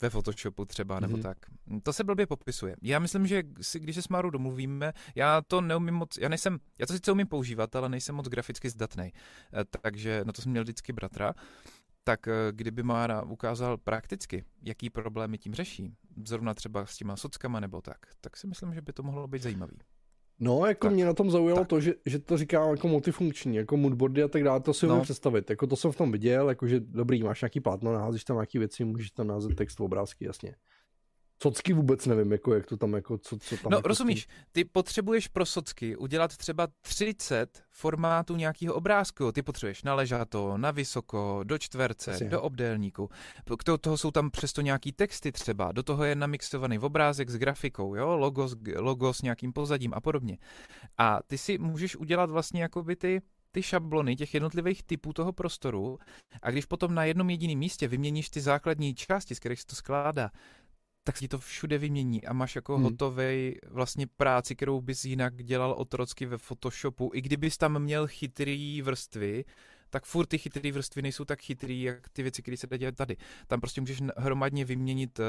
ve 0.00 0.10
Photoshopu 0.10 0.64
třeba, 0.64 1.00
nebo 1.00 1.16
mm-hmm. 1.16 1.22
tak. 1.22 1.38
To 1.82 1.92
se 1.92 2.04
blbě 2.04 2.26
popisuje. 2.26 2.76
Já 2.82 2.98
myslím, 2.98 3.26
že 3.26 3.42
si, 3.60 3.80
když 3.80 3.96
se 3.96 4.02
s 4.02 4.08
Márou 4.08 4.30
domluvíme, 4.30 4.92
já 5.14 5.42
to 5.42 5.60
neumím 5.60 5.94
moc, 5.94 6.18
já 6.18 6.28
nejsem, 6.28 6.58
já 6.78 6.86
to 6.86 6.92
sice 6.92 7.12
umím 7.12 7.26
používat, 7.26 7.76
ale 7.76 7.88
nejsem 7.88 8.14
moc 8.14 8.28
graficky 8.28 8.70
zdatný. 8.70 9.12
Eh, 9.52 9.64
takže 9.80 10.22
na 10.24 10.32
to 10.32 10.42
jsem 10.42 10.50
měl 10.50 10.62
vždycky 10.62 10.92
bratra. 10.92 11.34
Tak 12.04 12.28
eh, 12.28 12.32
kdyby 12.52 12.82
Mára 12.82 13.22
ukázal 13.22 13.78
prakticky, 13.78 14.44
jaký 14.62 14.90
problémy 14.90 15.38
tím 15.38 15.54
řeší, 15.54 15.94
zrovna 16.26 16.54
třeba 16.54 16.86
s 16.86 16.96
těma 16.96 17.16
sockama 17.16 17.60
nebo 17.60 17.80
tak, 17.80 17.98
tak 18.20 18.36
si 18.36 18.46
myslím, 18.46 18.74
že 18.74 18.80
by 18.80 18.92
to 18.92 19.02
mohlo 19.02 19.28
být 19.28 19.42
zajímavý. 19.42 19.76
No, 20.40 20.66
jako 20.66 20.86
tak, 20.86 20.94
mě 20.94 21.04
na 21.04 21.12
tom 21.12 21.30
zaujalo 21.30 21.60
tak. 21.60 21.68
to, 21.68 21.80
že, 21.80 21.94
že 22.06 22.18
to 22.18 22.36
říká 22.36 22.66
jako 22.66 22.88
multifunkční, 22.88 23.56
jako 23.56 23.76
moodboardy 23.76 24.22
a 24.22 24.28
tak 24.28 24.44
dále, 24.44 24.60
to 24.60 24.74
si 24.74 24.86
no. 24.86 25.00
představit. 25.00 25.50
Jako 25.50 25.66
to 25.66 25.76
jsem 25.76 25.92
v 25.92 25.96
tom 25.96 26.12
viděl, 26.12 26.48
jakože 26.48 26.80
dobrý, 26.80 27.22
máš 27.22 27.42
nějaký 27.42 27.60
plátno, 27.60 27.92
naházíš 27.92 28.24
tam 28.24 28.36
nějaký 28.36 28.58
věci, 28.58 28.84
můžeš 28.84 29.10
tam 29.10 29.26
naházet 29.26 29.54
text, 29.56 29.80
obrázky, 29.80 30.24
jasně. 30.24 30.54
Socky 31.44 31.72
vůbec 31.72 32.06
nevím, 32.06 32.32
jako, 32.32 32.54
jak 32.54 32.66
to 32.66 32.76
tam, 32.76 32.92
jako, 32.92 33.18
co, 33.18 33.38
co 33.38 33.56
tam. 33.56 33.70
No 33.70 33.78
jako 33.78 33.88
rozumíš, 33.88 34.28
ty 34.52 34.64
potřebuješ 34.64 35.28
pro 35.28 35.46
socky 35.46 35.96
udělat 35.96 36.36
třeba 36.36 36.68
30 36.82 37.62
formátů 37.70 38.36
nějakého 38.36 38.74
obrázku. 38.74 39.32
Ty 39.32 39.42
potřebuješ 39.42 39.82
na 39.82 39.94
ležato, 39.94 40.58
na 40.58 40.70
vysoko, 40.70 41.40
do 41.44 41.58
čtverce, 41.58 42.12
Asi, 42.12 42.28
do 42.28 42.42
obdélníku. 42.42 43.10
K 43.58 43.78
toho 43.80 43.96
jsou 43.96 44.10
tam 44.10 44.30
přesto 44.30 44.60
nějaký 44.60 44.92
texty 44.92 45.32
třeba. 45.32 45.72
Do 45.72 45.82
toho 45.82 46.04
je 46.04 46.14
namixovaný 46.14 46.78
obrázek 46.78 47.30
s 47.30 47.36
grafikou, 47.36 47.94
jo? 47.94 48.16
Logo, 48.16 48.48
logo 48.76 49.12
s 49.12 49.22
nějakým 49.22 49.52
pozadím 49.52 49.94
a 49.94 50.00
podobně. 50.00 50.38
A 50.98 51.20
ty 51.26 51.38
si 51.38 51.58
můžeš 51.58 51.96
udělat 51.96 52.30
vlastně 52.30 52.62
jakoby 52.62 52.96
ty 52.96 53.22
ty 53.54 53.62
šablony 53.62 54.16
těch 54.16 54.34
jednotlivých 54.34 54.82
typů 54.82 55.12
toho 55.12 55.32
prostoru 55.32 55.98
a 56.42 56.50
když 56.50 56.64
potom 56.64 56.94
na 56.94 57.04
jednom 57.04 57.30
jediném 57.30 57.58
místě 57.58 57.88
vyměníš 57.88 58.30
ty 58.30 58.40
základní 58.40 58.94
části, 58.94 59.34
z 59.34 59.38
kterých 59.38 59.60
se 59.60 59.66
to 59.66 59.76
skládá, 59.76 60.30
tak 61.04 61.16
si 61.16 61.28
to 61.28 61.38
všude 61.38 61.78
vymění 61.78 62.26
a 62.26 62.32
máš 62.32 62.56
jako 62.56 62.74
hmm. 62.74 62.84
hotovej 62.84 63.60
vlastně 63.70 64.06
práci, 64.06 64.56
kterou 64.56 64.80
bys 64.80 65.04
jinak 65.04 65.44
dělal 65.44 65.72
otrocky 65.72 66.26
ve 66.26 66.38
Photoshopu. 66.38 67.10
I 67.14 67.20
kdybys 67.20 67.58
tam 67.58 67.78
měl 67.78 68.06
chytrý 68.06 68.82
vrstvy, 68.82 69.44
tak 69.90 70.04
furt 70.04 70.26
ty 70.26 70.38
chytrý 70.38 70.72
vrstvy 70.72 71.02
nejsou 71.02 71.24
tak 71.24 71.40
chytrý, 71.40 71.82
jak 71.82 72.08
ty 72.08 72.22
věci, 72.22 72.42
které 72.42 72.56
se 72.56 72.66
dá 72.66 72.76
dělat 72.76 72.94
tady. 72.94 73.16
Tam 73.46 73.60
prostě 73.60 73.80
můžeš 73.80 74.02
hromadně 74.16 74.64
vyměnit 74.64 75.18
uh, 75.18 75.24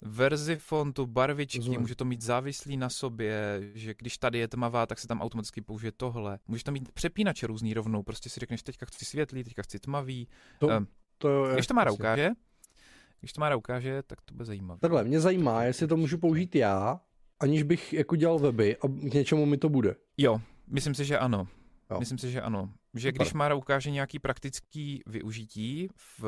verzi 0.00 0.56
fontu, 0.56 1.06
barvičky, 1.06 1.58
Rozumím. 1.58 1.80
může 1.80 1.96
to 1.96 2.04
mít 2.04 2.22
závislý 2.22 2.76
na 2.76 2.88
sobě, 2.88 3.60
že 3.74 3.94
když 3.94 4.18
tady 4.18 4.38
je 4.38 4.48
tmavá, 4.48 4.86
tak 4.86 4.98
se 4.98 5.08
tam 5.08 5.20
automaticky 5.20 5.60
použije 5.60 5.92
tohle. 5.92 6.38
Můžeš 6.48 6.62
tam 6.62 6.74
mít 6.74 6.92
přepínače 6.92 7.46
různý 7.46 7.74
rovnou, 7.74 8.02
prostě 8.02 8.30
si 8.30 8.40
řekneš, 8.40 8.62
teďka 8.62 8.86
chci 8.86 9.04
světlý, 9.04 9.44
teďka 9.44 9.62
chci 9.62 9.78
tmavý. 9.78 10.28
To, 10.58 10.66
um, 10.66 10.86
to 11.18 11.46
je, 11.46 11.54
když 11.54 11.66
to 11.66 11.74
má 11.74 11.90
ukáže, 11.90 12.30
když 13.22 13.32
to 13.32 13.40
má 13.40 13.56
ukáže, 13.56 14.02
tak 14.02 14.20
to 14.20 14.34
bude 14.34 14.44
zajímavé. 14.44 14.80
Takhle, 14.80 15.04
mě 15.04 15.20
zajímá, 15.20 15.64
jestli 15.64 15.86
to 15.86 15.96
můžu 15.96 16.18
použít 16.18 16.54
já, 16.54 17.00
aniž 17.40 17.62
bych 17.62 17.92
jako 17.92 18.16
dělal 18.16 18.38
weby 18.38 18.76
a 18.76 18.88
k 18.88 19.14
něčemu 19.14 19.46
mi 19.46 19.58
to 19.58 19.68
bude. 19.68 19.96
Jo, 20.16 20.40
myslím 20.66 20.94
si, 20.94 21.04
že 21.04 21.18
ano. 21.18 21.48
Jo. 21.90 21.98
Myslím 21.98 22.18
si, 22.18 22.30
že 22.30 22.40
ano. 22.40 22.72
Že 22.94 23.08
Super. 23.08 23.22
když 23.22 23.32
Mára 23.32 23.54
ukáže 23.54 23.90
nějaký 23.90 24.18
praktický 24.18 25.02
využití 25.06 25.88
v, 25.96 26.24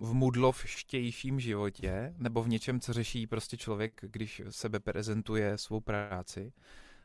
v 0.00 0.14
mudlovštějším 0.14 1.40
životě, 1.40 2.14
nebo 2.18 2.42
v 2.42 2.48
něčem, 2.48 2.80
co 2.80 2.92
řeší 2.92 3.26
prostě 3.26 3.56
člověk, 3.56 4.00
když 4.02 4.42
sebe 4.50 4.80
prezentuje 4.80 5.58
svou 5.58 5.80
práci, 5.80 6.52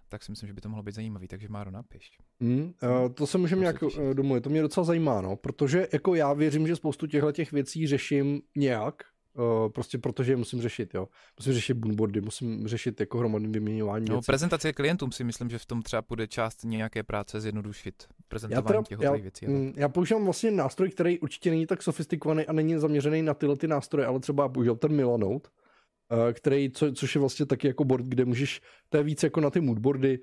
tak 0.10 0.24
si 0.24 0.32
myslím, 0.32 0.48
že 0.48 0.54
by 0.54 0.62
to 0.62 0.70
mohlo 0.70 0.84
být 0.84 0.96
zajímavý, 0.96 1.28
takže 1.28 1.48
Máro, 1.50 1.72
napiš. 1.72 2.12
Mm, 2.40 2.74
to 3.14 3.28
se 3.28 3.38
můžeme 3.38 3.62
nějak 3.62 3.82
uh, 3.82 4.14
domluvit, 4.14 4.42
to 4.42 4.50
mě 4.50 4.62
docela 4.62 4.84
zajímá, 4.84 5.22
no, 5.22 5.36
protože 5.36 5.88
jako 5.94 6.16
já 6.16 6.34
věřím, 6.34 6.68
že 6.68 6.76
spoustu 6.76 7.08
těchto 7.08 7.32
těch 7.32 7.52
věcí 7.52 7.88
řeším 7.88 8.42
nějak, 8.58 9.04
Uh, 9.34 9.70
prostě 9.70 9.98
protože 9.98 10.32
je 10.32 10.36
musím 10.36 10.62
řešit, 10.62 10.94
jo. 10.94 11.08
Musím 11.40 11.54
řešit 11.54 11.74
boonboardy, 11.74 12.22
musím 12.22 12.68
řešit 12.68 13.00
jako 13.00 13.18
hromadné 13.18 13.50
vyměňování 13.50 14.06
no, 14.10 14.16
věcí. 14.16 14.26
prezentace 14.26 14.74
klientům 14.74 15.12
si 15.12 15.24
myslím, 15.24 15.50
že 15.50 15.58
v 15.58 15.66
tom 15.66 15.82
třeba 15.82 16.04
bude 16.10 16.28
část 16.28 16.64
nějaké 16.64 17.04
práce 17.04 17.42
zjednodušit 17.42 18.08
prezentování 18.28 18.84
těch 18.86 19.00
já, 19.02 19.12
věcí. 19.12 19.48
Mm, 19.48 19.74
já 19.76 19.90
používám 19.90 20.24
vlastně 20.24 20.52
nástroj, 20.52 20.90
který 20.90 21.20
určitě 21.20 21.50
není 21.50 21.66
tak 21.66 21.84
sofistikovaný 21.84 22.46
a 22.46 22.54
není 22.54 22.78
zaměřený 22.78 23.22
na 23.22 23.34
tyhle 23.34 23.58
ty 23.58 23.68
nástroje, 23.68 24.08
ale 24.08 24.20
třeba 24.20 24.50
použil 24.50 24.76
ten 24.76 24.96
Milanote, 24.96 25.50
Eh, 25.50 25.69
který, 26.34 26.72
co, 26.72 26.94
což 26.94 27.16
je 27.16 27.20
vlastně 27.20 27.46
taky 27.46 27.68
jako 27.68 27.84
board, 27.84 28.06
kde 28.06 28.26
můžeš, 28.26 28.62
to 28.90 28.98
je 28.98 29.04
víc 29.04 29.24
jako 29.24 29.42
na 29.42 29.50
ty 29.50 29.62
moodboardy, 29.62 30.20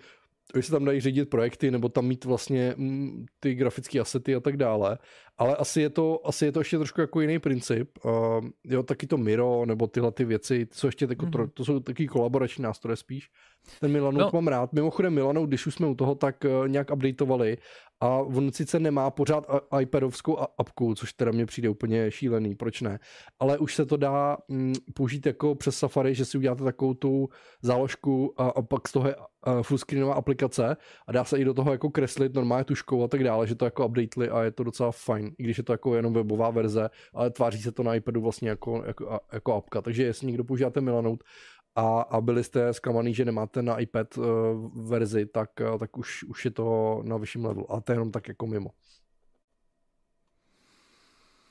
že 0.56 0.62
se 0.62 0.72
tam 0.72 0.84
dají 0.84 1.00
řídit 1.00 1.30
projekty, 1.30 1.70
nebo 1.70 1.88
tam 1.88 2.06
mít 2.06 2.24
vlastně 2.24 2.74
mm, 2.76 3.26
ty 3.40 3.54
grafické 3.54 4.00
asety 4.00 4.34
a 4.34 4.40
tak 4.40 4.56
dále. 4.56 4.98
Ale 5.38 5.56
asi 5.56 5.80
je 5.80 5.90
to, 5.90 6.26
asi 6.26 6.44
je 6.44 6.52
to 6.52 6.60
ještě 6.60 6.78
trošku 6.78 7.00
jako 7.00 7.20
jiný 7.20 7.38
princip. 7.38 7.90
Uh, 8.04 8.12
jo, 8.64 8.82
taky 8.82 9.06
to 9.06 9.16
Miro, 9.16 9.66
nebo 9.66 9.86
tyhle 9.86 10.12
ty 10.12 10.24
věci, 10.24 10.66
co 10.70 10.88
ještě 10.88 11.06
jako, 11.10 11.26
mm-hmm. 11.26 11.50
to 11.54 11.64
jsou 11.64 11.80
taky 11.80 12.06
kolaborační 12.06 12.62
nástroje 12.62 12.96
spíš. 12.96 13.28
Ten 13.80 13.92
Milanout 13.92 14.32
no. 14.32 14.40
mám 14.40 14.48
rád. 14.48 14.72
Mimochodem 14.72 15.14
Milanout, 15.14 15.48
když 15.48 15.66
už 15.66 15.74
jsme 15.74 15.86
u 15.86 15.94
toho, 15.94 16.14
tak 16.14 16.44
uh, 16.44 16.68
nějak 16.68 16.90
updateovali 16.92 17.56
a 18.00 18.08
on 18.08 18.52
sice 18.52 18.80
nemá 18.80 19.10
pořád 19.10 19.44
iPadovskou 19.80 20.38
apku, 20.58 20.94
což 20.94 21.12
teda 21.12 21.30
mně 21.30 21.46
přijde 21.46 21.68
úplně 21.68 22.10
šílený, 22.10 22.54
proč 22.54 22.80
ne, 22.80 22.98
ale 23.38 23.58
už 23.58 23.74
se 23.74 23.86
to 23.86 23.96
dá 23.96 24.36
mm, 24.48 24.74
použít 24.94 25.26
jako 25.26 25.54
přes 25.54 25.78
Safari, 25.78 26.14
že 26.14 26.24
si 26.24 26.38
uděláte 26.38 26.64
takovou 26.64 26.94
tu 26.94 27.28
záložku 27.62 28.34
a, 28.36 28.48
a 28.48 28.62
pak 28.62 28.88
z 28.88 28.92
toho 28.92 29.08
je 29.08 29.14
fullscreenová 29.62 30.14
aplikace 30.14 30.76
a 31.06 31.12
dá 31.12 31.24
se 31.24 31.38
i 31.38 31.44
do 31.44 31.54
toho 31.54 31.72
jako 31.72 31.90
kreslit 31.90 32.34
normálně 32.34 32.64
tuškou 32.64 33.04
a 33.04 33.08
tak 33.08 33.24
dále, 33.24 33.46
že 33.46 33.54
to 33.54 33.64
jako 33.64 33.86
updateli 33.86 34.30
a 34.30 34.42
je 34.42 34.50
to 34.50 34.64
docela 34.64 34.92
fajn, 34.92 35.26
i 35.39 35.43
když 35.43 35.59
je 35.59 35.65
to 35.65 35.73
jako 35.73 35.94
jenom 35.94 36.12
webová 36.12 36.51
verze, 36.51 36.90
ale 37.15 37.31
tváří 37.31 37.62
se 37.62 37.73
to 37.73 37.82
na 37.82 37.94
iPadu 37.94 38.20
vlastně 38.20 38.48
jako, 38.48 38.82
jako, 38.86 39.20
jako 39.32 39.55
apka. 39.55 39.82
Takže 39.82 40.03
jestli 40.03 40.27
někdo 40.27 40.44
používáte 40.44 40.81
Milanout 40.81 41.24
a, 41.77 42.01
a 42.01 42.20
byli 42.20 42.44
jste 42.44 42.73
zklamaný, 42.73 43.15
že 43.15 43.24
nemáte 43.24 43.62
na 43.62 43.78
iPad 43.78 44.19
uh, 44.19 44.24
verzi, 44.89 45.27
tak, 45.27 45.51
uh, 45.73 45.78
tak 45.78 45.98
už, 45.98 46.24
už 46.24 46.44
je 46.44 46.51
to 46.51 47.01
na 47.05 47.16
vyšším 47.16 47.44
levelu. 47.44 47.73
A 47.73 47.81
to 47.81 47.93
je 47.93 47.94
jenom 47.94 48.11
tak 48.11 48.28
jako 48.28 48.47
mimo. 48.47 48.70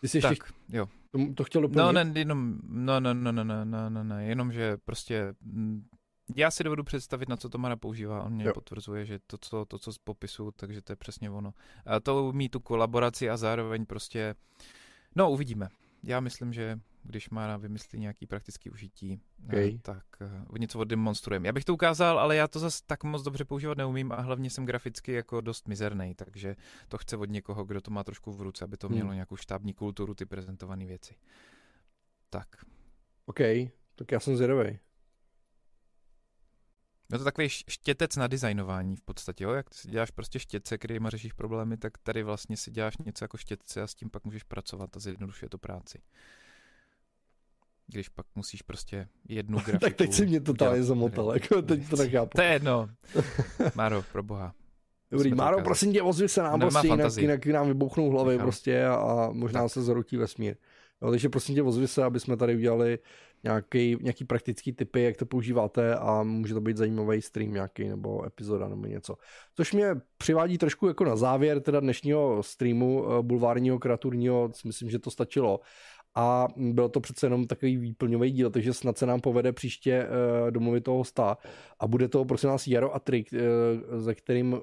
Ty 0.02 0.08
jsi 0.08 0.22
tak, 0.22 0.32
ještě... 0.32 0.54
jo. 0.70 0.88
To, 1.12 1.34
to 1.34 1.44
chtěl 1.44 1.62
no, 1.62 1.68
doplnit? 1.68 1.86
No, 1.86 2.04
ne, 2.04 2.20
jenom, 2.20 2.60
no, 2.64 3.00
no, 3.00 3.14
no, 3.14 3.32
no, 3.32 3.44
no, 3.44 3.66
no, 3.66 3.90
no, 3.90 4.04
no, 4.04 4.20
jenom, 4.20 4.52
že 4.52 4.78
prostě 4.86 5.36
mm, 5.42 5.84
já 6.36 6.52
si 6.52 6.64
dovedu 6.64 6.84
představit, 6.84 7.30
na 7.30 7.38
co 7.38 7.50
to 7.50 7.58
Mara 7.58 7.76
používá. 7.76 8.24
On 8.24 8.34
mě 8.34 8.46
jo. 8.46 8.54
potvrzuje, 8.54 9.06
že 9.06 9.20
to, 9.28 9.38
co, 9.38 9.66
to, 9.66 9.80
co 9.80 9.94
z 9.94 9.98
popisu, 9.98 10.52
takže 10.56 10.82
to 10.82 10.92
je 10.92 10.96
přesně 10.96 11.30
ono. 11.30 11.54
A 11.86 12.00
to 12.00 12.24
umí 12.24 12.50
tu 12.50 12.60
kolaboraci 12.60 13.30
a 13.30 13.38
zároveň 13.38 13.86
prostě, 13.86 14.36
no 15.16 15.32
uvidíme. 15.32 15.70
Já 16.04 16.20
myslím, 16.20 16.54
že 16.54 16.80
když 17.04 17.30
má 17.30 17.58
vymyslí 17.58 18.00
nějaký 18.00 18.26
praktický 18.26 18.70
užití, 18.70 19.22
eh, 19.44 19.48
okay. 19.48 19.80
tak 19.82 20.04
uh, 20.50 20.58
něco 20.58 20.80
oddemonstrujeme. 20.80 21.48
Já 21.48 21.54
bych 21.54 21.66
to 21.66 21.74
ukázal, 21.74 22.20
ale 22.20 22.36
já 22.36 22.48
to 22.48 22.60
zase 22.60 22.84
tak 22.86 23.04
moc 23.04 23.24
dobře 23.24 23.46
používat 23.46 23.78
neumím 23.78 24.12
a 24.12 24.22
hlavně 24.22 24.50
jsem 24.50 24.66
graficky 24.66 25.12
jako 25.12 25.42
dost 25.42 25.68
mizerný, 25.68 26.16
takže 26.16 26.56
to 26.88 26.98
chce 26.98 27.18
od 27.18 27.30
někoho, 27.30 27.66
kdo 27.66 27.82
to 27.82 27.92
má 27.92 28.04
trošku 28.04 28.32
v 28.32 28.42
ruce, 28.42 28.66
aby 28.66 28.78
to 28.78 28.90
mělo 28.90 29.08
hmm. 29.08 29.16
nějakou 29.16 29.36
štábní 29.36 29.74
kulturu, 29.74 30.14
ty 30.14 30.26
prezentované 30.26 30.86
věci. 30.86 31.16
Tak. 32.30 32.48
OK, 33.26 33.40
tak 33.96 34.12
já 34.12 34.20
jsem 34.20 34.36
zvědavý. 34.36 34.80
No 37.11 37.18
to 37.18 37.23
takový 37.23 37.49
štětec 37.49 38.15
na 38.15 38.27
designování 38.27 38.95
v 38.95 39.02
podstatě, 39.02 39.44
jo? 39.44 39.52
jak 39.52 39.73
si 39.73 39.88
děláš 39.88 40.11
prostě 40.11 40.40
štětce, 40.40 40.77
kterýma 40.77 41.10
řešíš 41.10 41.34
problémy, 41.34 41.77
tak 41.77 41.98
tady 41.98 42.23
vlastně 42.23 42.57
si 42.57 42.72
děláš 42.72 42.98
něco 42.98 43.23
jako 43.23 43.38
štětce 43.38 43.82
a 43.82 43.88
s 43.88 43.95
tím 43.95 44.10
pak 44.10 44.23
můžeš 44.23 44.44
pracovat 44.44 44.98
a 44.98 44.99
zjednodušuje 44.99 45.49
to 45.49 45.57
práci. 45.57 46.02
Když 47.88 48.10
pak 48.10 48.26
musíš 48.36 48.61
prostě 48.61 49.07
jednu 49.30 49.57
grafiku... 49.57 49.80
tak 49.82 49.95
teď 49.95 50.14
si 50.14 50.26
mě 50.26 50.41
totálně 50.41 50.84
zamotal, 50.84 51.34
jako 51.34 51.61
teď 51.61 51.90
to 51.90 51.95
nechápu. 51.95 52.32
To 52.36 52.41
je 52.41 52.49
jedno. 52.53 52.90
Máro, 53.76 54.03
pro 54.11 54.23
boha. 54.23 54.53
Dobrý, 55.11 55.34
Máro, 55.34 55.61
prosím 55.64 55.94
tě, 55.94 56.02
ozvi 56.02 56.30
se 56.30 56.41
nám, 56.41 56.60
prostě, 56.60 56.88
jinak, 56.88 57.18
jinak 57.18 57.45
nám 57.45 57.68
vybouchnou 57.68 58.10
hlavy 58.10 58.32
Nechám. 58.32 58.45
prostě 58.45 58.86
a, 58.86 59.30
možná 59.32 59.61
tak. 59.61 59.72
se 59.72 59.82
zarutí 59.82 60.18
vesmír. 60.18 60.56
Takže 61.11 61.30
prosím 61.30 61.56
tě, 61.56 61.64
ozvi 61.64 61.88
se, 61.88 62.03
aby 62.03 62.19
jsme 62.19 62.38
tady 62.38 62.56
udělali 62.56 62.99
nějaký, 63.44 63.98
nějaký 64.02 64.26
praktický 64.26 64.73
typy, 64.73 65.02
jak 65.03 65.18
to 65.18 65.26
používáte 65.26 65.95
a 65.95 66.23
může 66.23 66.53
to 66.53 66.61
být 66.61 66.77
zajímavý 66.77 67.22
stream 67.22 67.53
nějaký 67.53 67.90
nebo 67.90 68.26
epizoda 68.26 68.68
nebo 68.68 68.86
něco. 68.86 69.15
Což 69.56 69.73
mě 69.73 69.95
přivádí 70.18 70.57
trošku 70.57 70.88
jako 70.88 71.06
na 71.06 71.15
závěr 71.15 71.61
teda 71.61 71.80
dnešního 71.80 72.44
streamu 72.44 73.06
eh, 73.06 73.22
bulvárního, 73.22 73.80
kreaturního, 73.80 74.52
myslím, 74.65 74.90
že 74.90 74.99
to 74.99 75.11
stačilo 75.11 75.60
a 76.16 76.48
byl 76.58 76.90
to 76.90 77.00
přece 77.00 77.26
jenom 77.26 77.48
takový 77.48 77.78
výplňový 77.78 78.32
díl, 78.32 78.50
takže 78.50 78.74
snad 78.74 78.98
se 78.98 79.06
nám 79.06 79.22
povede 79.22 79.54
příště 79.54 80.08
uh, 80.08 80.52
domluvit 80.52 80.84
toho 80.84 80.98
hosta 80.98 81.38
a 81.80 81.88
bude 81.88 82.08
to 82.08 82.26
prosím 82.26 82.50
nás 82.50 82.68
Jaro 82.68 82.96
a 82.96 83.00
Trik, 83.00 83.34
uh, 83.34 83.40
ze 84.00 84.16
kterým 84.16 84.54
uh, 84.54 84.60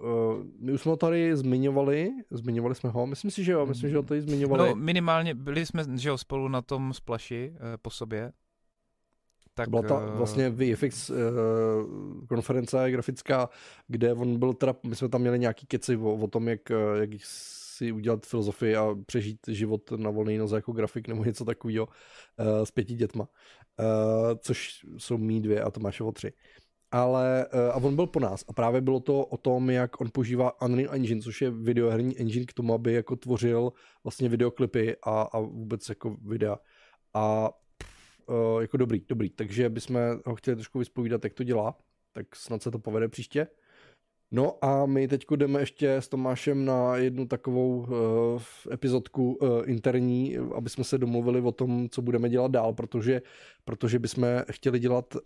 my 0.61 0.73
už 0.73 0.83
jsme 0.83 0.91
ho 0.91 0.97
tady 0.97 1.37
zmiňovali, 1.37 2.11
zmiňovali 2.31 2.75
jsme 2.75 2.91
ho, 2.91 3.07
myslím 3.07 3.31
si, 3.31 3.45
že 3.45 3.53
jo, 3.53 3.67
myslím, 3.67 3.91
že 3.91 3.97
ho 3.97 4.03
tady 4.03 4.21
zmiňovali. 4.21 4.69
No 4.69 4.77
minimálně 4.77 5.35
byli 5.35 5.67
jsme, 5.67 5.85
že 5.97 6.09
jo, 6.09 6.19
spolu 6.19 6.49
na 6.49 6.63
tom 6.63 6.95
splaši 6.95 7.53
uh, 7.55 7.59
po 7.83 7.91
sobě. 7.91 8.33
Tak, 9.55 9.69
byla 9.69 9.83
ta 9.83 9.99
vlastně 10.17 10.51
VFX 10.51 11.11
uh, 11.11 11.17
konference 12.29 12.91
grafická, 12.91 13.49
kde 13.89 14.13
on 14.13 14.39
byl 14.39 14.53
teda, 14.53 14.75
my 14.87 14.97
jsme 14.97 15.09
tam 15.09 15.21
měli 15.21 15.39
nějaký 15.39 15.67
keci 15.67 15.97
o, 15.97 16.15
o 16.15 16.29
tom, 16.29 16.49
jak, 16.49 16.61
jak 17.01 17.11
si 17.83 17.93
udělat 17.93 18.27
filozofii 18.27 18.77
a 18.77 18.95
přežít 19.07 19.39
život 19.49 19.91
na 19.91 20.11
volné 20.11 20.39
noze 20.39 20.57
jako 20.57 20.73
grafik 20.73 21.09
nebo 21.09 21.25
něco 21.25 21.45
takového 21.45 21.87
uh, 21.87 22.65
s 22.65 22.71
pěti 22.71 22.95
dětma. 22.95 23.29
Uh, 23.79 24.39
což 24.39 24.87
jsou 24.97 25.19
mý 25.19 25.41
dvě 25.41 25.63
a 25.63 25.71
Tomášovo 25.71 26.13
tři. 26.13 26.33
Ale, 26.91 27.47
uh, 27.55 27.61
a 27.61 27.75
on 27.75 27.97
byl 27.97 28.07
po 28.07 28.21
nás 28.21 28.45
a 28.49 28.53
právě 28.53 28.81
bylo 28.81 29.01
to 29.01 29.25
o 29.25 29.37
tom, 29.37 29.71
jak 29.71 30.01
on 30.01 30.11
používá 30.13 30.63
Unreal 30.63 30.95
Engine, 30.95 31.21
což 31.21 31.43
je 31.43 31.51
videoherní 31.51 32.19
engine 32.19 32.47
k 32.47 32.53
tomu, 32.53 32.75
aby 32.75 32.93
jako 32.93 33.17
tvořil 33.17 33.73
vlastně 34.05 34.29
videoklipy 34.29 34.97
a, 35.03 35.23
a 35.23 35.41
vůbec 35.41 35.89
jako 35.89 36.17
videa. 36.23 36.59
A 37.15 37.51
uh, 38.27 38.61
jako 38.61 38.77
dobrý, 38.77 39.05
dobrý. 39.09 39.31
Takže 39.31 39.71
bychom 39.71 39.97
ho 40.27 40.35
chtěli 40.35 40.57
trošku 40.57 40.79
vyspovídat, 40.79 41.25
jak 41.25 41.35
to 41.35 41.45
dělá, 41.45 41.79
tak 42.13 42.37
snad 42.37 42.63
se 42.63 42.71
to 42.71 42.79
povede 42.79 43.09
příště. 43.09 43.47
No 44.35 44.65
a 44.65 44.87
my 44.87 45.09
teď 45.09 45.25
jdeme 45.37 45.61
ještě 45.61 45.95
s 45.95 46.09
Tomášem 46.09 46.65
na 46.65 46.97
jednu 46.97 47.27
takovou 47.27 47.79
uh, 47.79 48.43
epizodku 48.73 49.33
uh, 49.33 49.49
interní, 49.65 50.37
aby 50.55 50.71
jsme 50.71 50.85
se 50.85 50.99
domluvili 50.99 51.41
o 51.41 51.53
tom, 51.53 51.89
co 51.89 52.03
budeme 52.03 52.29
dělat 52.29 52.51
dál, 52.51 52.73
protože, 52.73 53.23
protože 53.65 53.99
bychom 53.99 54.27
chtěli 54.51 54.79
dělat 54.79 55.15
uh, 55.15 55.21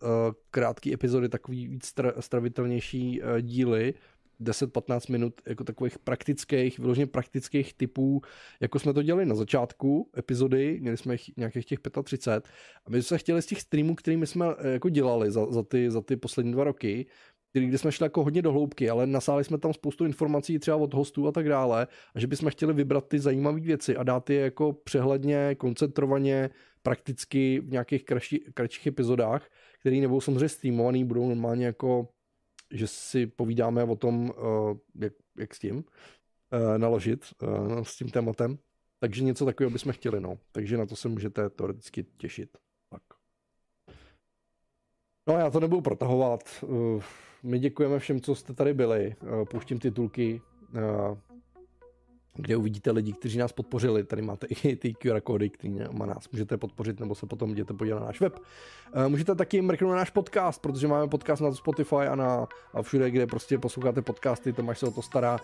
krátké 0.51 0.95
epizody, 0.95 1.29
takový 1.29 1.69
víc 1.69 1.93
stravitelnější 2.21 3.23
uh, 3.23 3.41
díly, 3.41 3.95
10-15 4.41 5.13
minut 5.13 5.41
jako 5.47 5.65
takových 5.65 5.99
praktických, 5.99 6.79
vyloženě 6.79 7.07
praktických 7.07 7.75
typů, 7.75 8.21
jako 8.61 8.79
jsme 8.79 8.93
to 8.93 9.03
dělali 9.03 9.27
na 9.27 9.35
začátku 9.35 10.11
epizody, 10.19 10.79
měli 10.81 10.97
jsme 10.97 11.17
nějakých 11.37 11.67
těch 11.67 11.79
35 12.05 12.49
a 12.87 12.91
my 12.91 13.03
jsme 13.03 13.03
se 13.03 13.19
chtěli 13.19 13.43
z 13.43 13.47
těch 13.47 13.61
streamů, 13.61 13.95
kterými 13.95 14.27
jsme 14.27 14.47
jako 14.73 14.89
dělali 14.89 15.31
za, 15.31 15.53
za, 15.53 15.63
ty, 15.63 15.91
za 15.91 16.01
ty 16.01 16.17
poslední 16.17 16.53
dva 16.53 16.65
roky, 16.65 17.07
který, 17.57 17.69
kde 17.69 17.79
jsme 17.79 17.93
šli 17.93 18.05
jako 18.05 18.25
hodně 18.25 18.43
do 18.43 18.53
hloubky, 18.53 18.91
ale 18.91 19.07
nasáli 19.07 19.45
jsme 19.45 19.59
tam 19.59 19.73
spoustu 19.73 20.05
informací 20.05 20.59
třeba 20.59 20.77
od 20.77 20.95
hostů 20.95 21.29
a 21.29 21.33
tak 21.33 21.49
dále, 21.49 21.87
a 22.15 22.21
že 22.21 22.27
bychom 22.27 22.51
chtěli 22.51 22.73
vybrat 22.73 23.09
ty 23.09 23.19
zajímavé 23.19 23.61
věci 23.61 23.97
a 23.97 24.03
dát 24.03 24.31
je 24.31 24.41
jako 24.41 24.73
přehledně, 24.73 25.55
koncentrovaně, 25.55 26.51
prakticky 26.83 27.61
v 27.61 27.71
nějakých 27.71 28.05
kratší, 28.05 28.39
kratších 28.55 28.87
epizodách, 28.87 29.49
které 29.81 29.97
nebudou 29.97 30.21
samozřejmě 30.21 30.49
streamovaný, 30.49 31.05
budou 31.05 31.29
normálně 31.29 31.67
jako, 31.67 32.09
že 32.71 32.87
si 32.87 33.27
povídáme 33.27 33.85
o 33.85 33.97
tom, 33.97 34.31
uh, 34.31 34.77
jak, 35.01 35.13
jak 35.39 35.55
s 35.55 35.59
tím 35.59 35.77
uh, 35.77 35.83
naložit 36.79 37.25
uh, 37.43 37.83
s 37.83 37.97
tím 37.97 38.09
tématem. 38.09 38.59
Takže 39.01 39.25
něco 39.25 39.45
takového 39.45 39.71
bychom 39.71 39.93
chtěli, 39.93 40.21
no. 40.21 40.39
Takže 40.53 40.77
na 40.77 40.87
to 40.87 40.97
se 40.97 41.09
můžete 41.09 41.51
teoreticky 41.51 42.07
těšit. 42.17 42.59
Tak. 42.91 43.03
No 45.29 45.39
já 45.39 45.51
to 45.51 45.61
nebudu 45.61 45.81
protahovat. 45.81 46.65
My 47.47 47.59
děkujeme 47.59 47.99
všem, 47.99 48.21
co 48.21 48.35
jste 48.35 48.53
tady 48.53 48.75
byli. 48.75 49.15
Eh, 49.23 49.45
pouštím 49.51 49.79
titulky, 49.79 50.43
eh, 50.75 51.17
kde 52.35 52.57
uvidíte 52.57 52.91
lidi, 52.91 53.13
kteří 53.13 53.39
nás 53.39 53.53
podpořili. 53.53 54.05
Tady 54.05 54.23
máte 54.23 54.47
i 54.47 54.77
ty 54.77 54.95
QR 54.95 55.21
kódy, 55.21 55.51
které 55.51 55.75
nás 56.07 56.31
můžete 56.33 56.57
podpořit, 56.57 57.01
nebo 57.01 57.15
se 57.15 57.27
potom 57.27 57.51
jděte 57.51 57.75
podívat 57.75 58.01
na 58.01 58.07
náš 58.07 58.21
web. 58.21 58.39
Eh, 58.93 59.09
můžete 59.09 59.35
taky 59.35 59.63
mrknout 59.63 59.91
na 59.91 59.97
náš 59.97 60.11
podcast, 60.11 60.63
protože 60.63 60.89
máme 60.89 61.09
podcast 61.09 61.43
na 61.43 61.53
Spotify 61.53 61.97
a 61.97 62.15
na 62.15 62.47
všude, 62.83 63.11
kde 63.11 63.27
prostě 63.27 63.59
posloucháte 63.59 64.03
podcasty, 64.03 64.53
Tomáš 64.53 64.79
se 64.79 64.87
o 64.87 64.91
to 64.91 65.03
stará. 65.03 65.39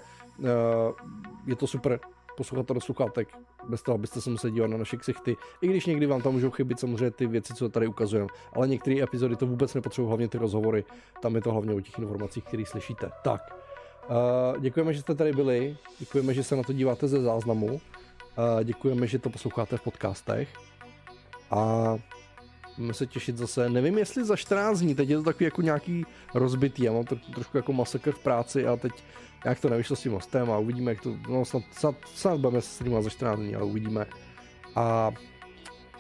Je 1.46 1.56
to 1.56 1.66
super 1.66 2.00
poslouchat 2.36 2.74
do 2.74 2.80
sluchátek, 2.80 3.28
bez 3.68 3.82
toho, 3.82 3.94
abyste 3.94 4.20
se 4.20 4.30
museli 4.30 4.52
dívat 4.52 4.66
na 4.66 4.76
naše 4.76 4.96
ksichty. 4.96 5.36
I 5.60 5.68
když 5.68 5.86
někdy 5.86 6.06
vám 6.06 6.22
tam 6.22 6.32
můžou 6.32 6.50
chybit 6.50 6.80
samozřejmě 6.80 7.10
ty 7.10 7.26
věci, 7.26 7.54
co 7.54 7.68
tady 7.68 7.86
ukazujeme, 7.86 8.28
ale 8.52 8.68
některé 8.68 9.02
epizody 9.02 9.36
to 9.36 9.46
vůbec 9.46 9.74
nepotřebují, 9.74 10.08
hlavně 10.08 10.28
ty 10.28 10.38
rozhovory. 10.38 10.84
Tam 11.22 11.34
je 11.34 11.40
to 11.40 11.52
hlavně 11.52 11.74
o 11.74 11.80
těch 11.80 11.98
informacích, 11.98 12.44
které 12.44 12.66
slyšíte. 12.66 13.10
Tak, 13.24 13.56
uh, 14.08 14.60
děkujeme, 14.60 14.92
že 14.92 15.00
jste 15.00 15.14
tady 15.14 15.32
byli, 15.32 15.76
děkujeme, 15.98 16.34
že 16.34 16.44
se 16.44 16.56
na 16.56 16.62
to 16.62 16.72
díváte 16.72 17.08
ze 17.08 17.22
záznamu, 17.22 17.66
uh, 17.66 17.80
děkujeme, 18.64 19.06
že 19.06 19.18
to 19.18 19.30
posloucháte 19.30 19.76
v 19.76 19.82
podcastech 19.82 20.48
a 21.50 21.96
Můžeme 22.78 22.94
se 22.94 23.06
těšit 23.06 23.36
zase, 23.36 23.68
nevím 23.68 23.98
jestli 23.98 24.24
za 24.24 24.36
14 24.36 24.78
dní, 24.78 24.94
teď 24.94 25.08
je 25.08 25.16
to 25.16 25.22
takový 25.22 25.44
jako 25.44 25.62
nějaký 25.62 26.06
rozbitý, 26.34 26.82
já 26.82 26.92
mám 26.92 27.04
to 27.04 27.16
trošku 27.34 27.56
jako 27.56 27.72
masakr 27.72 28.12
v 28.12 28.18
práci 28.18 28.66
a 28.66 28.76
teď 28.76 28.92
jak 29.44 29.60
to 29.60 29.68
nevyšlo 29.68 29.96
s 29.96 30.02
tím 30.02 30.12
hostem 30.12 30.50
a 30.50 30.58
uvidíme, 30.58 30.90
jak 30.90 31.00
to, 31.00 31.16
no 31.28 31.44
snad, 31.44 31.62
snad, 31.72 31.94
snad 32.14 32.40
budeme 32.40 32.60
se 32.60 32.68
streamovat 32.74 33.04
za 33.04 33.10
14 33.10 33.38
dní, 33.38 33.54
ale 33.54 33.64
uvidíme. 33.64 34.06
A 34.74 35.10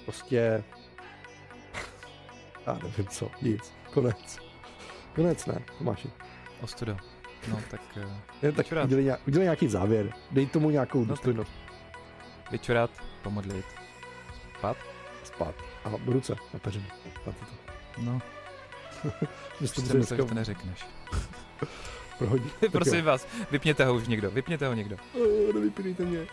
prostě, 0.04 0.64
já 2.66 2.78
nevím 2.82 3.06
co, 3.06 3.30
nic, 3.42 3.72
konec. 3.92 4.38
Konec 5.14 5.46
ne, 5.46 5.62
Tomáši. 5.78 6.10
Ostuda. 6.60 6.96
No 7.48 7.60
tak... 7.70 7.80
Uh, 7.96 8.12
je, 8.42 8.52
tak 8.52 8.66
udělej, 8.84 9.04
nějak, 9.04 9.20
udělej 9.26 9.44
nějaký 9.44 9.68
závěr, 9.68 10.12
dej 10.30 10.46
tomu 10.46 10.70
nějakou 10.70 10.98
no, 10.98 11.04
důstojnost. 11.04 11.50
Vyčurat, 12.50 12.90
pomodlit, 13.22 13.64
spát. 14.58 14.91
Spát. 15.34 15.54
A 15.84 15.90
ruce 16.06 16.34
na 16.52 16.58
peřinu. 16.58 16.84
to. 17.24 17.34
No. 17.98 18.22
Myslím, 19.60 19.86
že 19.86 20.16
to 20.16 20.34
neřekneš. 20.34 20.86
Prohodí. 22.18 22.50
Prosím 22.72 23.04
vás, 23.04 23.26
vypněte 23.50 23.84
ho 23.84 23.94
už 23.94 24.08
někdo, 24.08 24.30
vypněte 24.30 24.66
ho 24.66 24.74
někdo. 24.74 24.96
Oh, 25.14 25.54
nevypněte 25.54 26.04
mě. 26.04 26.26